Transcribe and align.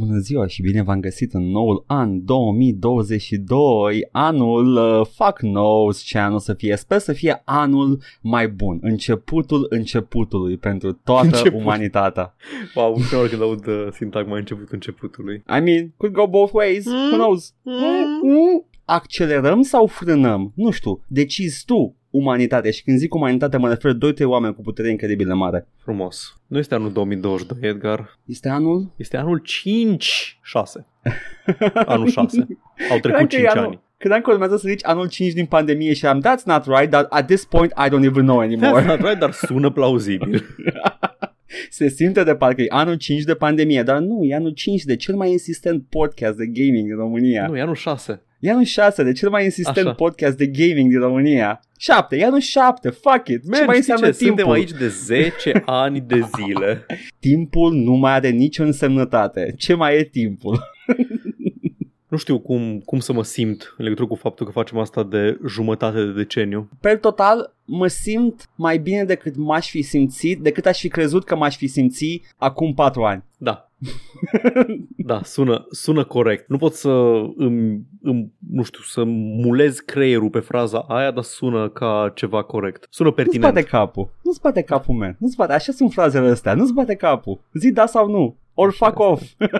Bună 0.00 0.18
ziua 0.18 0.46
și 0.46 0.62
bine 0.62 0.82
v-am 0.82 1.00
găsit 1.00 1.32
în 1.32 1.50
noul 1.50 1.84
an 1.86 2.24
2022, 2.24 4.08
anul 4.12 4.76
uh, 4.76 5.06
fuck 5.14 5.38
knows 5.38 6.00
ce 6.00 6.18
anul 6.18 6.38
să 6.38 6.54
fie. 6.54 6.76
Sper 6.76 6.98
să 6.98 7.12
fie 7.12 7.42
anul 7.44 8.02
mai 8.20 8.48
bun, 8.48 8.78
începutul 8.80 9.66
începutului 9.68 10.56
pentru 10.56 10.92
toată 10.92 11.26
Început. 11.26 11.60
umanitatea. 11.60 12.34
Wow, 12.74 12.94
ușor 12.94 13.28
când 13.28 13.42
aud 13.42 13.66
uh, 13.66 13.86
sintagma 13.92 14.36
început 14.36 14.68
începutului. 14.70 15.36
I 15.36 15.60
mean, 15.60 15.92
could 15.96 16.14
go 16.14 16.26
both 16.26 16.52
ways, 16.52 16.86
who 16.86 17.16
knows? 17.16 17.54
Mm. 18.22 18.66
Accelerăm 18.84 19.62
sau 19.62 19.86
frânăm? 19.86 20.52
Nu 20.54 20.70
știu, 20.70 21.04
decizi 21.06 21.64
tu 21.64 21.96
umanitate 22.10 22.70
și 22.70 22.82
când 22.82 22.98
zic 22.98 23.14
umanitate 23.14 23.56
mă 23.56 23.68
refer 23.68 23.92
doi 23.92 24.12
trei 24.14 24.26
oameni 24.26 24.54
cu 24.54 24.62
putere 24.62 24.90
incredibil 24.90 25.26
de 25.26 25.32
mare. 25.32 25.66
Frumos. 25.76 26.40
Nu 26.46 26.58
este 26.58 26.74
anul 26.74 26.92
2022, 26.92 27.70
Edgar. 27.70 28.18
Este 28.24 28.48
anul? 28.48 28.92
Este 28.96 29.16
anul 29.16 29.38
5 29.38 30.38
6. 30.42 30.86
Anul 31.86 32.08
6. 32.08 32.38
Au 32.90 32.98
Credeam 32.98 33.00
trecut 33.00 33.28
că 33.28 33.36
e 33.36 33.38
5 33.38 33.46
anul- 33.46 33.64
ani. 33.64 33.80
Credeam 33.98 34.20
că 34.20 34.30
urmează 34.30 34.56
să 34.56 34.68
zici 34.68 34.84
anul 34.84 35.08
5 35.08 35.32
din 35.32 35.46
pandemie 35.46 35.92
și 35.92 36.06
am 36.06 36.20
that's 36.22 36.42
not 36.44 36.64
right, 36.66 36.90
but 36.90 37.06
at 37.10 37.26
this 37.26 37.44
point 37.44 37.72
I 37.72 37.88
don't 37.88 38.04
even 38.04 38.24
know 38.24 38.38
That's 38.40 38.44
anymore. 38.44 38.84
not 38.84 38.98
right, 39.00 39.18
dar 39.18 39.30
sună 39.32 39.70
plauzibil. 39.70 40.44
Se 41.70 41.88
simte 41.88 42.22
de 42.24 42.34
parcă 42.34 42.62
e 42.62 42.66
anul 42.68 42.94
5 42.94 43.22
de 43.22 43.34
pandemie, 43.34 43.82
dar 43.82 43.98
nu, 43.98 44.24
e 44.24 44.34
anul 44.34 44.50
5 44.50 44.82
de 44.82 44.96
cel 44.96 45.14
mai 45.14 45.30
insistent 45.30 45.84
podcast 45.88 46.36
de 46.36 46.46
gaming 46.46 46.86
din 46.86 46.96
România. 46.96 47.46
nu, 47.46 47.56
e 47.56 47.60
anul 47.60 47.74
6. 47.74 48.22
E 48.40 48.50
anul 48.50 48.64
6 48.64 49.02
de 49.02 49.12
cel 49.12 49.30
mai 49.30 49.44
insistent 49.44 49.86
Așa. 49.86 49.94
podcast 49.94 50.36
de 50.36 50.46
gaming 50.46 50.90
din 50.90 50.98
România. 50.98 51.60
7, 51.78 52.16
e 52.16 52.24
anul 52.24 52.40
7, 52.40 52.88
fuck 52.90 53.28
it. 53.28 53.42
ce 53.42 53.48
mai 53.48 53.60
Man, 53.66 53.74
știi 53.74 53.76
înseamnă 53.76 54.06
ce? 54.10 54.16
timpul? 54.16 54.36
Suntem 54.36 54.50
aici 54.52 54.70
de 54.70 54.88
10 54.88 55.62
ani 55.66 56.00
de 56.00 56.20
zile. 56.36 56.86
Timpul 57.18 57.72
nu 57.74 57.92
mai 57.92 58.12
are 58.12 58.28
nicio 58.30 58.62
însemnătate. 58.62 59.54
Ce 59.56 59.74
mai 59.74 59.96
e 59.98 60.04
timpul? 60.04 60.60
Nu 62.08 62.16
știu 62.16 62.38
cum, 62.38 62.80
cum 62.84 62.98
să 62.98 63.12
mă 63.12 63.22
simt 63.24 63.74
în 63.78 63.84
legătură 63.84 64.08
cu 64.08 64.14
faptul 64.14 64.46
că 64.46 64.52
facem 64.52 64.78
asta 64.78 65.02
de 65.04 65.38
jumătate 65.46 66.04
de 66.04 66.12
deceniu. 66.12 66.68
Per 66.80 66.98
total, 66.98 67.54
mă 67.64 67.86
simt 67.86 68.48
mai 68.54 68.78
bine 68.78 69.04
decât 69.04 69.36
m-aș 69.36 69.70
fi 69.70 69.82
simțit, 69.82 70.38
decât 70.40 70.66
aș 70.66 70.80
fi 70.80 70.88
crezut 70.88 71.24
că 71.24 71.36
m-aș 71.36 71.56
fi 71.56 71.66
simțit 71.66 72.24
acum 72.36 72.74
4 72.74 73.02
ani. 73.02 73.24
Da. 73.36 73.69
da, 74.96 75.22
sună, 75.22 75.66
sună 75.70 76.04
corect. 76.04 76.48
Nu 76.48 76.56
pot 76.56 76.74
să 76.74 76.90
îmi, 77.36 77.86
îmi, 78.02 78.32
nu 78.50 78.62
știu, 78.62 78.82
să 78.82 79.04
mulez 79.44 79.78
creierul 79.78 80.30
pe 80.30 80.40
fraza 80.40 80.78
aia, 80.78 81.10
dar 81.10 81.22
sună 81.22 81.68
ca 81.68 82.12
ceva 82.14 82.42
corect. 82.42 82.86
Sună 82.90 83.08
Nu-ți 83.08 83.22
pertinent. 83.22 83.54
bate 83.54 83.66
capul. 83.66 84.10
Nu-ți 84.22 84.40
bate 84.40 84.62
capul, 84.62 84.94
man. 84.94 85.16
Nu-ți 85.18 85.36
bate. 85.36 85.52
Așa 85.52 85.72
sunt 85.72 85.92
frazele 85.92 86.28
astea. 86.28 86.54
Nu-ți 86.54 86.72
bate 86.72 86.94
capul. 86.94 87.40
Zi 87.52 87.72
da 87.72 87.86
sau 87.86 88.08
nu. 88.10 88.36
Or 88.54 88.68
Așa 88.68 88.86
fuck 88.86 88.98
este. 89.00 89.12
off. 89.12 89.22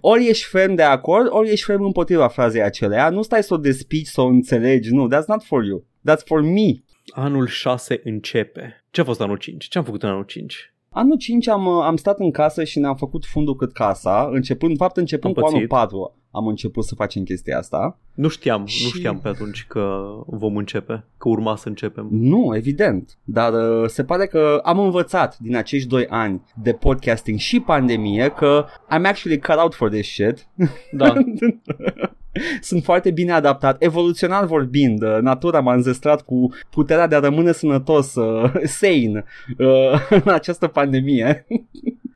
ori 0.00 0.26
ești 0.28 0.44
ferm 0.44 0.74
de 0.74 0.82
acord, 0.82 1.26
ori 1.30 1.50
ești 1.50 1.64
ferm 1.64 1.82
împotriva 1.84 2.28
frazei 2.28 2.62
acelea. 2.62 3.10
Nu 3.10 3.22
stai 3.22 3.42
să 3.42 3.54
o 3.54 3.56
despici, 3.56 4.06
să 4.06 4.20
o 4.20 4.26
înțelegi. 4.26 4.94
Nu, 4.94 5.08
that's 5.08 5.26
not 5.26 5.42
for 5.42 5.64
you. 5.64 5.84
That's 6.10 6.24
for 6.24 6.40
me. 6.40 6.82
Anul 7.10 7.46
6 7.46 8.00
începe. 8.04 8.84
Ce 8.90 9.00
a 9.00 9.04
fost 9.04 9.20
anul 9.20 9.36
5? 9.36 9.68
Ce 9.68 9.78
am 9.78 9.84
făcut 9.84 10.02
în 10.02 10.08
anul 10.08 10.24
5? 10.24 10.74
Anul 10.94 11.16
5 11.16 11.48
am, 11.48 11.66
uh, 11.66 11.82
am 11.84 11.96
stat 11.96 12.18
în 12.18 12.30
casă 12.30 12.64
și 12.64 12.78
ne-am 12.78 12.96
făcut 12.96 13.24
fundul 13.26 13.56
cât 13.56 13.72
casa. 13.72 14.28
Începând, 14.32 14.70
în 14.70 14.76
fapt, 14.76 14.96
începând 14.96 15.36
Am 15.36 15.42
cu 15.42 15.48
anul 15.48 15.58
pățit. 15.68 15.76
4 15.76 16.14
am 16.30 16.46
început 16.46 16.84
să 16.84 16.94
facem 16.94 17.22
chestia 17.22 17.58
asta. 17.58 17.98
Nu 18.14 18.28
știam, 18.28 18.66
Și- 18.66 18.84
nu 18.84 18.90
știam 18.90 19.18
pe 19.18 19.28
atunci 19.28 19.64
că 19.68 20.00
vom 20.26 20.56
începe, 20.56 21.04
că 21.18 21.28
urma 21.28 21.56
să 21.56 21.68
începem. 21.68 22.08
Nu, 22.10 22.56
evident, 22.56 23.18
dar 23.24 23.52
uh, 23.52 23.88
se 23.88 24.04
pare 24.04 24.26
că 24.26 24.60
am 24.64 24.78
învățat 24.78 25.38
din 25.38 25.56
acești 25.56 25.88
doi 25.88 26.06
ani 26.06 26.42
de 26.62 26.72
podcasting 26.72 27.38
și 27.38 27.60
pandemie 27.60 28.28
că 28.28 28.64
I'm 28.68 29.04
actually 29.04 29.38
cut 29.40 29.56
out 29.56 29.74
for 29.74 29.88
this 29.88 30.06
shit. 30.06 30.46
Da, 30.92 31.12
Sunt 32.60 32.84
foarte 32.84 33.10
bine 33.10 33.32
adaptat, 33.32 33.82
evoluțional 33.82 34.46
vorbind, 34.46 35.02
uh, 35.02 35.18
natura 35.20 35.60
m-a 35.60 35.74
înzestrat 35.74 36.22
cu 36.22 36.48
puterea 36.70 37.06
de 37.06 37.14
a 37.14 37.18
rămâne 37.20 37.52
sănătos, 37.52 38.14
uh, 38.14 38.52
sane, 38.78 39.24
uh, 39.58 40.08
în 40.24 40.32
această 40.32 40.66
pandemie. 40.66 41.46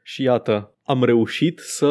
și 0.02 0.22
iată, 0.22 0.74
am 0.84 1.04
reușit 1.04 1.58
să... 1.58 1.88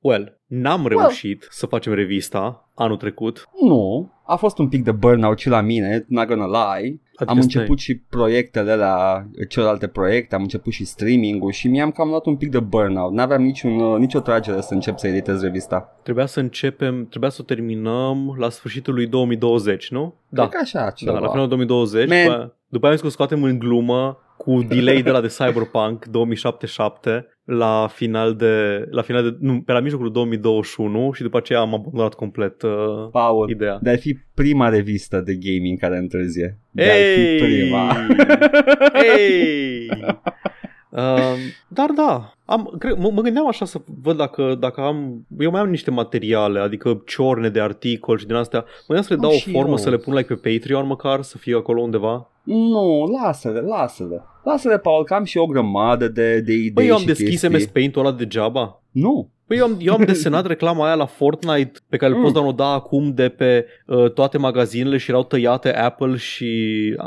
Well, 0.00 0.40
n-am 0.46 0.86
reușit 0.86 1.46
să 1.50 1.66
facem 1.66 1.94
revista 1.94 2.70
anul 2.74 2.96
trecut. 2.96 3.48
Nu, 3.60 4.12
a 4.26 4.36
fost 4.36 4.58
un 4.58 4.68
pic 4.68 4.84
de 4.84 4.92
burnout 4.92 5.38
și 5.38 5.48
la 5.48 5.60
mine, 5.60 6.04
not 6.08 6.26
gonna 6.26 6.76
lie. 6.76 7.00
Adică 7.16 7.30
am 7.30 7.40
stai, 7.40 7.60
început 7.60 7.78
și 7.78 7.94
proiectele 7.96 8.74
la 8.74 9.24
celelalte 9.48 9.86
proiecte, 9.86 10.34
am 10.34 10.42
început 10.42 10.72
și 10.72 10.84
streaming-ul 10.84 11.52
și 11.52 11.68
mi-am 11.68 11.90
cam 11.90 12.08
luat 12.08 12.26
un 12.26 12.36
pic 12.36 12.50
de 12.50 12.60
burnout. 12.60 13.12
N-aveam 13.12 13.42
niciun, 13.42 13.80
uh, 13.80 13.98
nicio 13.98 14.20
tragere 14.20 14.60
să 14.60 14.74
încep 14.74 14.98
să 14.98 15.06
editez 15.06 15.42
revista. 15.42 15.96
Trebuia 16.02 16.26
să 16.26 16.40
începem, 16.40 17.06
trebuia 17.08 17.30
să 17.30 17.38
o 17.40 17.44
terminăm 17.44 18.36
la 18.38 18.48
sfârșitul 18.48 18.94
lui 18.94 19.06
2020, 19.06 19.90
nu? 19.90 20.14
Cred 20.32 20.48
că 20.48 20.58
așa 20.62 20.84
Da, 20.84 20.90
ceva. 20.90 21.18
la 21.18 21.28
finalul 21.28 21.48
2020. 21.48 22.08
Man. 22.08 22.22
După, 22.22 22.56
după 22.68 22.86
aia 22.86 22.92
am 22.92 22.92
zis 22.92 23.00
că 23.00 23.06
o 23.06 23.10
scoatem 23.10 23.42
în 23.42 23.58
glumă 23.58 24.18
cu 24.36 24.62
delay 24.62 25.02
de 25.02 25.10
la 25.10 25.20
de 25.20 25.34
Cyberpunk 25.38 26.04
2077 26.04 27.26
la 27.46 27.88
final 27.92 28.34
de, 28.34 28.84
la 28.90 29.02
final 29.02 29.22
de, 29.22 29.36
nu, 29.40 29.60
pe 29.60 29.72
la 29.72 29.80
mijlocul 29.80 30.12
2021 30.12 31.12
și 31.12 31.22
după 31.22 31.36
aceea 31.36 31.60
am 31.60 31.74
abandonat 31.74 32.14
complet 32.14 32.62
uh, 32.62 33.08
Paul, 33.10 33.50
ideea. 33.50 33.78
de 33.82 33.90
a 33.90 33.96
fi 33.96 34.18
prima 34.34 34.68
revistă 34.68 35.20
de 35.20 35.34
gaming 35.34 35.78
care 35.78 35.96
întârzie. 35.96 36.58
De 36.70 36.82
a 36.82 36.94
fi 37.14 37.44
prima. 37.44 37.96
Hey! 38.92 39.88
Uh, 40.90 41.36
dar 41.68 41.90
da, 41.90 42.32
am, 42.44 42.74
cred, 42.78 42.96
mă, 42.96 43.10
mă 43.10 43.20
gândeam 43.20 43.46
așa 43.48 43.64
să 43.64 43.80
văd 44.02 44.16
dacă, 44.16 44.56
dacă 44.60 44.80
am, 44.80 45.26
eu 45.38 45.50
mai 45.50 45.60
am 45.60 45.70
niște 45.70 45.90
materiale, 45.90 46.60
adică 46.60 47.02
ciorne 47.06 47.48
de 47.48 47.60
articol 47.60 48.18
și 48.18 48.26
din 48.26 48.34
astea, 48.34 48.58
mă 48.60 48.94
gândeam 48.94 49.06
să 49.06 49.12
le 49.12 49.14
Am 49.14 49.20
dau 49.20 49.30
o 49.30 49.40
și 49.40 49.50
formă, 49.50 49.70
eu. 49.70 49.76
să 49.76 49.90
le 49.90 49.96
pun 49.96 50.14
like 50.14 50.34
pe 50.34 50.50
Patreon 50.50 50.86
măcar, 50.86 51.22
să 51.22 51.38
fie 51.38 51.54
acolo 51.54 51.80
undeva. 51.80 52.30
Nu, 52.46 53.04
lasă-le, 53.22 53.60
lasă-le. 53.60 54.22
Lasă-le, 54.44 54.78
Paul, 54.78 55.04
că 55.04 55.14
am 55.14 55.24
și 55.24 55.38
o 55.38 55.46
grămadă 55.46 56.08
de, 56.08 56.40
de 56.40 56.52
idei 56.52 56.70
Băi, 56.70 56.86
eu 56.86 56.94
am 56.94 57.00
și 57.00 57.06
deschis 57.06 57.28
chestii. 57.28 57.48
MS 57.48 57.66
Paint-ul 57.66 58.06
ăla 58.06 58.14
degeaba. 58.16 58.82
Nu. 58.90 59.30
Păi 59.46 59.56
eu 59.56 59.64
am, 59.64 59.76
eu 59.80 59.94
am 59.94 60.04
desenat 60.12 60.46
reclama 60.46 60.84
aia 60.84 60.94
la 60.94 61.06
Fortnite 61.06 61.72
pe 61.88 61.96
care 61.96 62.10
îl 62.12 62.16
Mm. 62.16 62.22
poți 62.22 62.34
downloada 62.34 62.72
acum 62.72 63.14
de 63.14 63.28
pe 63.28 63.66
uh, 63.86 64.10
toate 64.12 64.38
magazinele 64.38 64.96
și 64.96 65.10
erau 65.10 65.24
tăiate 65.24 65.74
Apple 65.74 66.16
și 66.16 66.54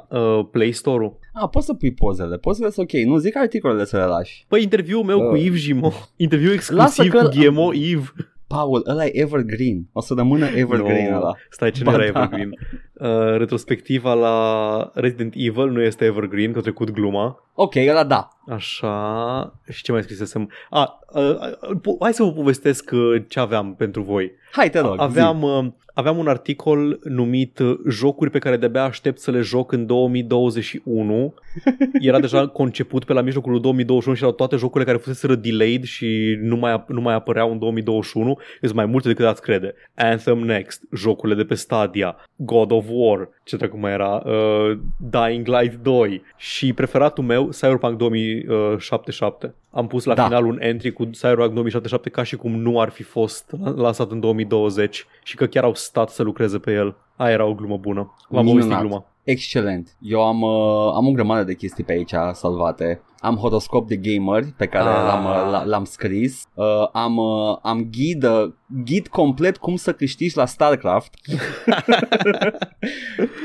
uh, 0.10 0.46
Play 0.52 0.72
Store-ul. 0.72 1.18
A, 1.34 1.48
poți 1.48 1.66
să 1.66 1.74
pui 1.74 1.94
pozele, 1.94 2.38
pozele 2.38 2.70
sunt 2.70 2.92
ok, 2.94 3.02
nu 3.02 3.18
zic 3.18 3.38
articolele 3.38 3.86
să 3.86 3.98
le 3.98 4.04
lași. 4.04 4.46
Păi 4.48 4.62
interviul 4.64 5.04
meu 5.04 5.20
cu 5.20 5.36
Uh. 5.36 5.44
Yves 5.44 5.60
Gimo, 5.62 5.92
interviu 6.16 6.50
Lasă 6.50 6.74
exclusiv 7.04 7.12
că- 7.12 7.18
cu 7.28 7.30
GMO 7.52 7.74
Yves. 7.74 8.14
Paul, 8.56 8.84
ăla 8.88 9.06
e 9.06 9.12
evergreen. 9.20 9.88
O 9.94 10.02
să 10.02 10.14
rămână 10.18 10.46
evergreen 10.64 11.12
No. 11.12 11.18
ăla. 11.18 11.36
Stai, 11.50 11.72
ce 11.72 11.84
Ba 11.84 11.92
nu 11.96 12.02
era 12.04 12.12
da. 12.12 12.20
Evergreen? 12.20 12.50
Uh, 12.94 13.38
retrospectiva 13.38 14.14
la 14.14 14.92
Resident 14.94 15.34
Evil 15.36 15.70
nu 15.70 15.82
este 15.82 16.06
Evergreen, 16.06 16.52
că 16.52 16.58
a 16.58 16.62
trecut 16.62 16.90
gluma. 16.92 17.44
Ok, 17.54 17.76
ăla 17.90 18.04
da. 18.04 18.30
Așa, 18.48 19.54
și 19.70 19.84
ce 19.84 19.92
mai 19.92 20.04
scrisesem? 20.04 20.52
A, 20.70 21.00
uh, 21.14 21.22
uh, 21.22 21.78
po- 21.80 21.98
hai 22.00 22.14
să 22.14 22.24
vă 22.24 22.32
povestesc 22.32 22.90
uh, 22.94 23.24
ce 23.28 23.40
aveam 23.40 23.76
pentru 23.76 24.02
voi. 24.02 24.32
Hai, 24.52 24.70
te 24.70 24.80
rog, 24.80 24.96
Aveam, 24.98 25.42
uh, 25.42 25.66
aveam 25.94 26.18
un 26.18 26.28
articol 26.28 27.00
numit 27.04 27.60
uh, 27.60 27.80
Jocuri 27.90 28.30
pe 28.30 28.40
care 28.40 28.58
de-abia 28.58 28.84
aștept 28.84 29.20
să 29.20 29.32
le 29.32 29.40
joc 29.42 29.72
în 29.72 29.86
2021. 29.86 31.34
Era 32.02 32.20
deja 32.20 32.48
conceput 32.48 33.04
pe 33.04 33.14
la 33.14 33.22
mijlocul 33.22 33.52
lui 33.52 33.62
2021 33.62 34.16
și 34.16 34.24
erau 34.24 34.36
toate 34.36 34.56
jocurile 34.56 34.92
care 34.92 35.04
fuseseră 35.04 35.36
delayed 35.36 35.84
și 35.84 36.38
nu 36.42 36.56
mai, 36.56 36.78
ap- 36.78 36.88
nu 36.88 37.02
mai 37.02 37.14
apăreau 37.14 37.52
în 37.52 37.60
2021. 37.60 38.38
Sunt 38.62 38.74
mai 38.74 38.86
multe 38.86 39.08
decât 39.08 39.26
ați 39.26 39.42
crede. 39.42 39.74
Anthem 39.96 40.38
Next, 40.38 40.82
jocurile 40.96 41.38
de 41.38 41.46
pe 41.46 41.56
Stadia, 41.56 42.16
God 42.36 42.72
of 42.72 42.86
War, 42.90 43.30
ce 43.44 43.56
dracu 43.56 43.78
mai 43.78 43.92
era, 43.92 44.24
uh, 44.26 44.78
Dying 44.98 45.48
Light 45.48 45.76
2 45.84 46.22
și 46.38 46.74
preferatul 46.74 47.24
meu, 47.24 47.50
Cyberpunk 47.50 47.98
2077. 47.98 49.54
Am 49.72 49.88
pus 49.88 50.04
la 50.04 50.14
Da. 50.14 50.24
final 50.24 50.46
un 50.46 50.58
entry 50.62 50.92
cu 50.92 51.04
Cyberpunk 51.06 51.54
2077 51.54 52.10
ca 52.10 52.24
și 52.24 52.36
cum 52.36 52.52
nu 52.62 52.80
ar 52.82 52.90
fi 52.90 53.04
fost 53.04 53.56
lansat 53.76 54.12
în 54.12 54.20
2020 54.20 55.06
și 55.24 55.36
că 55.36 55.46
chiar 55.46 55.64
au 55.64 55.74
stat 55.74 56.10
să 56.10 56.24
lucreze 56.24 56.58
pe 56.60 56.72
el. 56.74 56.96
Aia 57.16 57.32
era 57.34 57.46
o 57.46 57.54
glumă 57.54 57.78
bună. 57.78 58.16
V-am 58.30 58.44
Minunat. 58.46 58.66
povestit 58.68 58.88
gluma. 58.88 59.06
Excelent. 59.24 59.96
Eu 60.02 60.28
am, 60.28 60.42
uh, 60.42 60.92
am 60.96 61.08
o 61.08 61.12
grămadă 61.12 61.44
de 61.44 61.54
chestii 61.56 61.84
pe 61.84 61.92
aici 61.92 62.14
salvate. 62.34 63.02
Am 63.20 63.36
horoscop 63.36 63.88
de 63.88 63.96
gamer 63.96 64.44
pe 64.58 64.66
care 64.66 64.90
Ah. 64.90 65.04
l-am, 65.06 65.26
uh, 65.26 65.64
l- 65.66 65.70
l-am 65.70 65.84
scris. 65.84 66.48
Uh, 66.54 66.66
am, 66.92 67.18
uh, 67.18 67.58
am 67.62 67.88
ghid, 67.92 68.24
uh, 68.24 68.52
ghid 68.86 69.08
complet 69.08 69.58
cum 69.58 69.76
să 69.76 69.94
câștigi 69.94 70.38
la 70.38 70.46
StarCraft. 70.46 71.14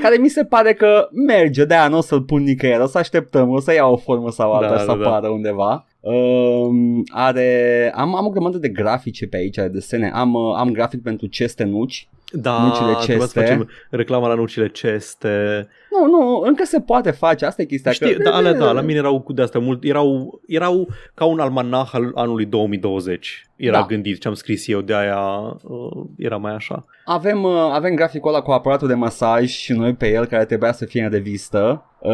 care 0.02 0.16
mi 0.20 0.28
se 0.28 0.44
pare 0.44 0.72
că 0.74 1.08
merge, 1.26 1.64
de-aia 1.64 1.88
nu 1.88 1.96
o 1.96 2.00
să-l 2.00 2.22
pun 2.22 2.42
nicăieri, 2.42 2.82
o 2.82 2.86
să 2.86 2.98
așteptăm, 2.98 3.48
o 3.50 3.60
să 3.60 3.72
ia 3.72 3.86
o 3.86 3.96
formă 3.96 4.30
sau 4.30 4.52
alta 4.52 4.68
Da, 4.74 4.78
și 4.78 4.86
da, 4.86 4.92
să 4.92 4.98
da. 4.98 5.06
apară 5.08 5.28
undeva. 5.28 5.86
Um, 6.04 7.02
are, 7.10 7.92
am, 7.94 8.14
am 8.14 8.26
o 8.26 8.30
grămadă 8.30 8.58
de 8.58 8.68
grafice 8.68 9.26
pe 9.26 9.36
aici, 9.36 9.54
de 9.54 9.68
desene. 9.68 10.10
Am, 10.10 10.34
uh, 10.34 10.54
am 10.56 10.72
grafic 10.72 11.02
pentru 11.02 11.26
Cestenuci, 11.26 12.08
Da, 12.36 12.62
Nucile 12.62 12.92
trebuia 12.92 13.00
să 13.00 13.06
ceste. 13.12 13.40
facem 13.40 13.68
reclama 13.90 14.28
la 14.28 14.34
nucile 14.34 14.68
ceste. 14.68 15.68
Nu, 15.90 16.06
nu, 16.18 16.40
încă 16.46 16.64
se 16.64 16.80
poate 16.80 17.10
face, 17.10 17.44
asta 17.44 17.62
e 17.62 17.64
chestia. 17.64 17.92
Știi, 17.92 18.14
că, 18.14 18.22
da, 18.22 18.30
alea, 18.36 18.52
da, 18.54 18.72
la 18.72 18.80
mine 18.80 18.98
erau 18.98 19.20
cu 19.20 19.32
de-astea 19.32 19.60
mult, 19.60 19.84
erau, 19.84 20.40
erau 20.46 20.88
ca 21.14 21.24
un 21.24 21.38
almanah 21.38 21.88
al 21.92 22.10
anului 22.14 22.44
2020. 22.46 23.48
Era 23.56 23.78
Da. 23.78 23.86
gândit 23.88 24.20
ce 24.20 24.28
am 24.28 24.34
scris 24.34 24.68
eu, 24.68 24.80
de 24.80 24.94
aia 24.94 25.20
uh, 25.62 26.04
era 26.16 26.36
mai 26.36 26.54
așa. 26.54 26.84
Avem, 27.04 27.42
uh, 27.42 27.52
avem 27.72 27.94
graficul 27.94 28.30
ăla 28.30 28.40
cu 28.42 28.50
aparatul 28.50 28.88
de 28.88 28.94
masaj 28.94 29.48
și 29.48 29.72
noi 29.72 29.94
pe 29.94 30.10
el 30.12 30.24
care 30.26 30.44
trebuia 30.44 30.72
să 30.72 30.84
fie 30.84 31.02
în 31.04 31.10
revistă. 31.10 31.84
Uh, 31.98 32.12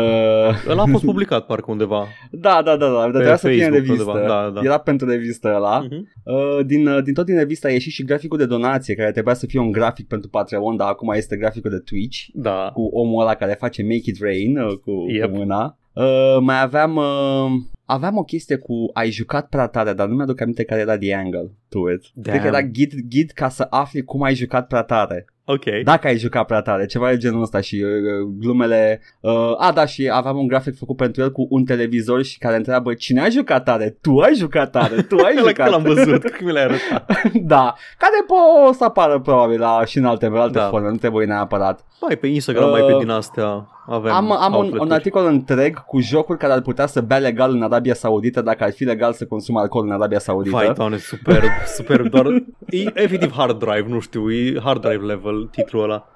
Ăla 0.69 0.83
a 0.83 0.87
fost 0.91 1.05
publicat 1.11 1.47
parcă 1.47 1.71
undeva. 1.71 2.07
da, 2.31 2.63
da, 2.65 2.77
da, 2.77 2.87
da, 2.87 2.93
dar 2.93 3.11
trebuia 3.11 3.37
să 3.37 3.49
fie 3.49 3.65
în 3.65 3.71
Facebook 3.73 3.87
revistă. 3.89 4.11
undeva, 4.11 4.27
da, 4.43 4.51
da. 4.55 4.61
Era 4.65 4.79
pentru 4.79 5.09
revistă 5.09 5.53
ăla. 5.57 5.79
Mhm. 5.81 6.09
Uh, 6.25 6.65
din, 6.67 6.87
uh, 6.87 7.03
din 7.03 7.15
tot 7.15 7.25
din 7.27 7.37
revista 7.37 7.69
a 7.69 7.71
ieșit 7.71 7.93
și 7.93 8.05
graficul 8.05 8.39
de 8.39 8.47
donație 8.47 8.95
care 8.95 9.13
trebuia 9.13 9.35
să 9.35 9.47
fie 9.47 9.61
un 9.61 9.71
grafic 9.73 10.07
pentru 10.11 10.29
Patreon, 10.29 10.77
dar 10.77 10.89
acum 10.89 11.13
este 11.13 11.37
graficul 11.37 11.71
de 11.71 11.79
Twitch 11.79 12.19
Da. 12.33 12.71
cu 12.75 12.83
omul 12.83 13.21
ăla 13.21 13.35
care 13.35 13.53
face 13.53 13.83
Make 13.83 13.95
It 14.05 14.21
Rain 14.21 14.59
uh, 14.59 14.77
cu, 14.77 14.91
Yep. 15.09 15.31
cu 15.31 15.37
mâna. 15.37 15.79
Uh, 15.93 16.39
mai 16.41 16.61
aveam 16.63 16.97
uh, 16.97 17.51
aveam 17.91 18.17
o 18.17 18.23
chestie 18.23 18.57
cu 18.57 18.91
ai 18.93 19.11
jucat 19.11 19.49
prea 19.49 19.67
tare, 19.67 19.93
dar 19.93 20.09
nu 20.09 20.15
mi-aduc 20.15 20.41
aminte 20.41 20.65
care 20.65 20.81
era 20.81 20.99
the 20.99 21.15
angle 21.15 21.51
to 21.69 21.91
it. 21.91 22.03
Cred 22.23 22.41
că 22.41 22.47
era 22.47 22.63
ghid, 22.63 22.93
ghid 23.09 23.31
ca 23.31 23.49
să 23.49 23.67
afli 23.71 24.03
cum 24.05 24.23
ai 24.23 24.35
jucat 24.35 24.67
prea 24.67 24.83
tare. 24.83 25.25
Ok. 25.45 25.65
Dacă 25.85 26.07
ai 26.07 26.17
jucat 26.17 26.47
prea 26.47 26.61
tare, 26.61 26.87
ceva 26.87 27.11
de 27.11 27.17
genul 27.17 27.43
ăsta 27.43 27.61
și 27.61 27.85
uh, 27.85 28.29
glumele... 28.39 29.01
Uh, 29.21 29.55
a, 29.59 29.73
da, 29.73 29.87
și 29.87 30.11
aveam 30.13 30.37
un 30.37 30.47
grafic 30.47 30.77
făcut 30.77 30.97
pentru 30.97 31.23
el 31.23 31.33
cu 31.33 31.47
un 31.51 31.65
televizor 31.65 32.23
și 32.23 32.39
care 32.39 32.57
întreabă 32.57 32.95
cine 32.95 33.21
a 33.21 33.29
jucat 33.29 33.65
tare? 33.65 33.97
Tu 34.01 34.19
ai 34.19 34.35
jucat 34.35 34.71
tare, 34.71 35.03
tu 35.03 35.17
ai 35.17 35.37
Ăla 35.39 35.49
jucat 35.49 35.67
că 35.67 35.71
l-am 35.71 35.83
văzut, 35.83 36.21
cred 36.21 36.33
că 36.33 36.45
mi 36.45 36.53
l-ai 36.53 36.63
arătat. 36.63 37.33
da, 37.55 37.75
care 37.99 38.25
po 38.27 38.73
să 38.73 38.85
apară 38.85 39.21
probabil 39.21 39.59
la, 39.61 39.85
și 39.85 39.99
în 39.99 40.05
alte, 40.05 40.27
în 40.27 40.35
alte 40.37 40.59
Da. 40.59 40.69
forme, 40.69 40.91
nu 40.91 40.97
trebuie 40.97 41.27
neapărat. 41.27 41.85
Mai 42.01 42.17
pe 42.17 42.27
Instagram, 42.27 42.71
mai 42.71 42.83
pe 42.83 42.93
Uh, 42.93 42.99
din 42.99 43.11
astea 43.11 43.69
avem 43.87 44.13
Am, 44.13 44.33
am 44.33 44.53
un, 44.53 44.59
outlet-uri. 44.59 44.81
un 44.81 44.91
articol 44.91 45.27
întreg 45.27 45.85
cu 45.85 46.01
jocuri 46.01 46.39
care 46.39 46.53
ar 46.53 46.61
putea 46.61 46.87
să 46.87 47.01
bea 47.01 47.19
legal 47.19 47.51
în 47.51 47.63
Arabia 47.63 47.80
Saudită 47.89 48.43
dacă 48.43 48.65
ar 48.65 48.73
fi 48.73 48.85
legal 48.85 49.13
să 49.13 49.27
consume 49.27 49.59
alcool 49.59 49.85
în 49.85 49.93
Arabia 49.93 50.19
Saudită. 50.19 50.57
Vai, 50.57 50.73
doamne, 50.73 50.97
superb, 50.97 51.51
superb, 51.77 52.09
doar 52.09 52.27
e 52.71 52.91
efectiv 52.95 53.33
hard 53.33 53.59
drive, 53.59 53.89
nu 53.89 54.01
știu, 54.01 54.33
e 54.33 54.61
hard 54.63 54.81
drive 54.81 55.05
level 55.05 55.49
titlul 55.51 55.83
ăla. 55.83 56.09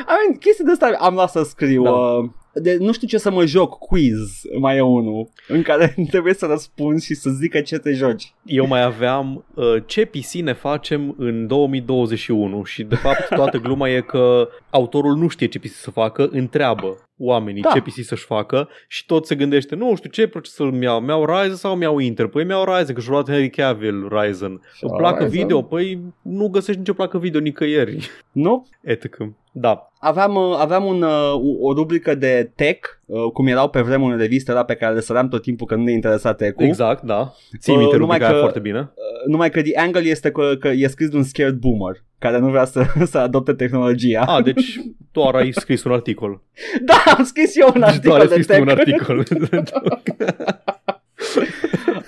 I 0.00 0.14
mean, 0.26 0.38
chestii 0.40 0.64
de 0.64 0.70
asta 0.70 0.96
am 0.98 1.14
luat 1.14 1.30
să 1.30 1.42
scriu. 1.42 1.82
Da. 1.82 1.90
Uh, 1.90 2.30
de, 2.54 2.76
nu 2.80 2.92
știu 2.92 3.06
ce 3.06 3.18
să 3.18 3.30
mă 3.30 3.46
joc, 3.46 3.78
quiz, 3.78 4.40
mai 4.58 4.76
e 4.76 4.80
unul, 4.80 5.28
în 5.48 5.62
care 5.62 5.94
trebuie 6.10 6.34
să 6.34 6.46
răspunzi 6.46 7.04
și 7.06 7.14
să 7.14 7.30
zică 7.30 7.60
ce 7.60 7.78
te 7.78 7.92
joci. 7.92 8.34
Eu 8.44 8.66
mai 8.66 8.82
aveam 8.82 9.44
uh, 9.54 9.64
ce 9.86 10.04
PC 10.04 10.32
ne 10.32 10.52
facem 10.52 11.14
în 11.18 11.46
2021 11.46 12.64
și 12.64 12.82
de 12.82 12.94
fapt 12.94 13.28
toată 13.34 13.58
gluma 13.58 13.88
e 13.88 14.00
că 14.00 14.48
autorul 14.70 15.16
nu 15.16 15.28
știe 15.28 15.46
ce 15.46 15.58
PC 15.58 15.66
să 15.70 15.90
facă, 15.90 16.28
întreabă 16.32 16.96
oamenii 17.18 17.62
Da. 17.62 17.70
ce 17.72 17.80
PC 17.80 18.04
să-și 18.04 18.24
facă 18.24 18.68
și 18.88 19.06
tot 19.06 19.26
se 19.26 19.34
gândește, 19.34 19.74
nu 19.74 19.94
știu 19.96 20.10
ce 20.10 20.26
procesor 20.26 20.66
îmi 20.68 20.82
iau, 20.84 21.00
mi-au 21.00 21.24
Ryzen 21.24 21.56
sau 21.56 21.76
mi-au 21.76 21.98
Intel? 21.98 22.28
Păi 22.28 22.44
mi-au 22.44 22.64
Ryzen, 22.64 22.94
că 22.94 23.00
și-au 23.00 23.14
luat 23.14 23.30
Henry 23.30 23.50
Cavill 23.50 24.08
Ryzen. 24.08 24.60
Și-au 24.76 24.96
Placă 24.96 25.24
Ryzen? 25.24 25.40
video? 25.40 25.62
Păi 25.62 26.00
nu 26.22 26.48
găsești 26.48 26.78
nicio 26.80 26.92
placă 26.92 27.18
video 27.18 27.40
nicăieri. 27.40 28.10
Nu? 28.32 28.66
Etc. 28.82 29.16
Da. 29.54 29.90
Aveam, 29.98 30.34
uh, 30.34 30.56
aveam 30.58 30.84
un, 30.84 31.02
uh, 31.02 31.32
o 31.60 31.72
rubrică 31.72 32.14
de 32.14 32.50
tech, 32.56 32.88
uh, 33.06 33.22
cum 33.32 33.46
erau 33.46 33.68
pe 33.68 33.80
vremuri 33.80 34.12
în 34.12 34.18
revistă 34.18 34.52
ăla 34.52 34.64
pe 34.64 34.74
care 34.74 34.94
le 34.94 35.00
săream 35.00 35.28
tot 35.28 35.42
timpul 35.42 35.66
că 35.66 35.74
nu 35.74 35.82
ne 35.82 35.92
interesa 35.92 36.32
tech 36.34 36.54
Exact, 36.58 37.02
da. 37.02 37.32
Ții 37.58 37.72
Uh, 37.72 37.78
minte 37.78 37.96
numai 37.96 38.16
rubrica 38.16 38.24
aia 38.24 38.34
că- 38.34 38.40
foarte 38.40 38.58
bine. 38.58 38.78
Uh, 38.78 39.26
numai 39.30 39.50
că 39.50 39.62
the 39.62 39.78
angle 39.80 40.00
este 40.00 40.30
că, 40.30 40.52
că 40.60 40.68
e 40.68 40.86
scris 40.86 41.08
de 41.08 41.16
un 41.16 41.22
scared 41.22 41.54
boomer 41.54 42.02
care 42.18 42.38
nu 42.38 42.48
vrea 42.48 42.64
să, 42.64 42.84
să 43.12 43.18
adopte 43.18 43.52
tehnologia. 43.52 44.20
A, 44.20 44.40
deci 44.42 44.80
doar 45.12 45.34
ai 45.34 45.52
scris 45.52 45.84
un 45.84 45.92
articol. 45.92 46.42
Da, 46.84 47.12
am 47.16 47.24
scris 47.24 47.56
eu 47.56 47.72
un 47.74 47.80
Deci 47.86 47.98
doar 47.98 48.20
articol 48.20 48.20
ai 48.20 48.26
de 48.26 48.32
scris 48.32 48.46
tech. 48.46 48.60
un 48.60 48.68
articol. 48.68 49.24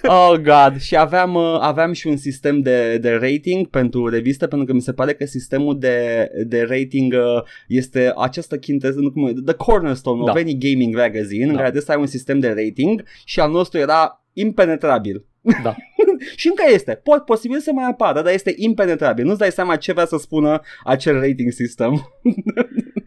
Oh, 0.09 0.35
God. 0.43 0.81
Și 0.81 0.97
aveam, 0.97 1.35
uh, 1.35 1.57
aveam 1.61 1.93
și 1.93 2.07
un 2.07 2.17
sistem 2.17 2.61
de, 2.61 2.99
de 2.99 3.11
rating 3.13 3.67
pentru 3.67 4.09
revistă, 4.09 4.47
pentru 4.47 4.67
că 4.67 4.73
mi 4.73 4.81
se 4.81 4.93
pare 4.93 5.15
că 5.15 5.25
sistemul 5.27 5.79
de, 5.79 6.29
de 6.47 6.63
rating 6.63 7.13
uh, 7.13 7.43
este 7.69 8.13
această 8.17 8.59
chinte, 8.59 8.93
nu 8.97 9.13
cum 9.13 9.27
e, 9.27 9.33
the 9.45 9.55
cornerstone 9.55 10.25
Da. 10.25 10.31
of 10.31 10.37
any 10.39 10.59
gaming 10.59 10.97
magazine, 10.97 11.43
în 11.45 11.49
Da. 11.51 11.55
care 11.55 11.71
trebuie 11.71 11.83
să 11.83 11.93
ai 11.93 12.01
un 12.01 12.07
sistem 12.07 12.41
de 12.41 12.49
rating 12.49 13.05
și 13.25 13.41
al 13.41 13.51
nostru 13.51 13.79
era 13.79 14.25
impenetrabil. 14.33 15.25
Da. 15.63 15.75
și 16.37 16.47
încă 16.49 16.63
este. 16.73 17.01
Pot, 17.03 17.25
posibil 17.25 17.59
să 17.59 17.73
mai 17.73 17.89
apară, 17.91 18.23
dar 18.23 18.33
este 18.33 18.55
impenetrabil. 18.57 19.25
Nu-ți 19.25 19.39
dai 19.39 19.51
seama 19.51 19.77
ce 19.77 19.93
vrea 19.93 20.07
să 20.07 20.17
spună 20.17 20.61
acel 20.85 21.15
rating 21.21 21.53
system. 21.53 21.93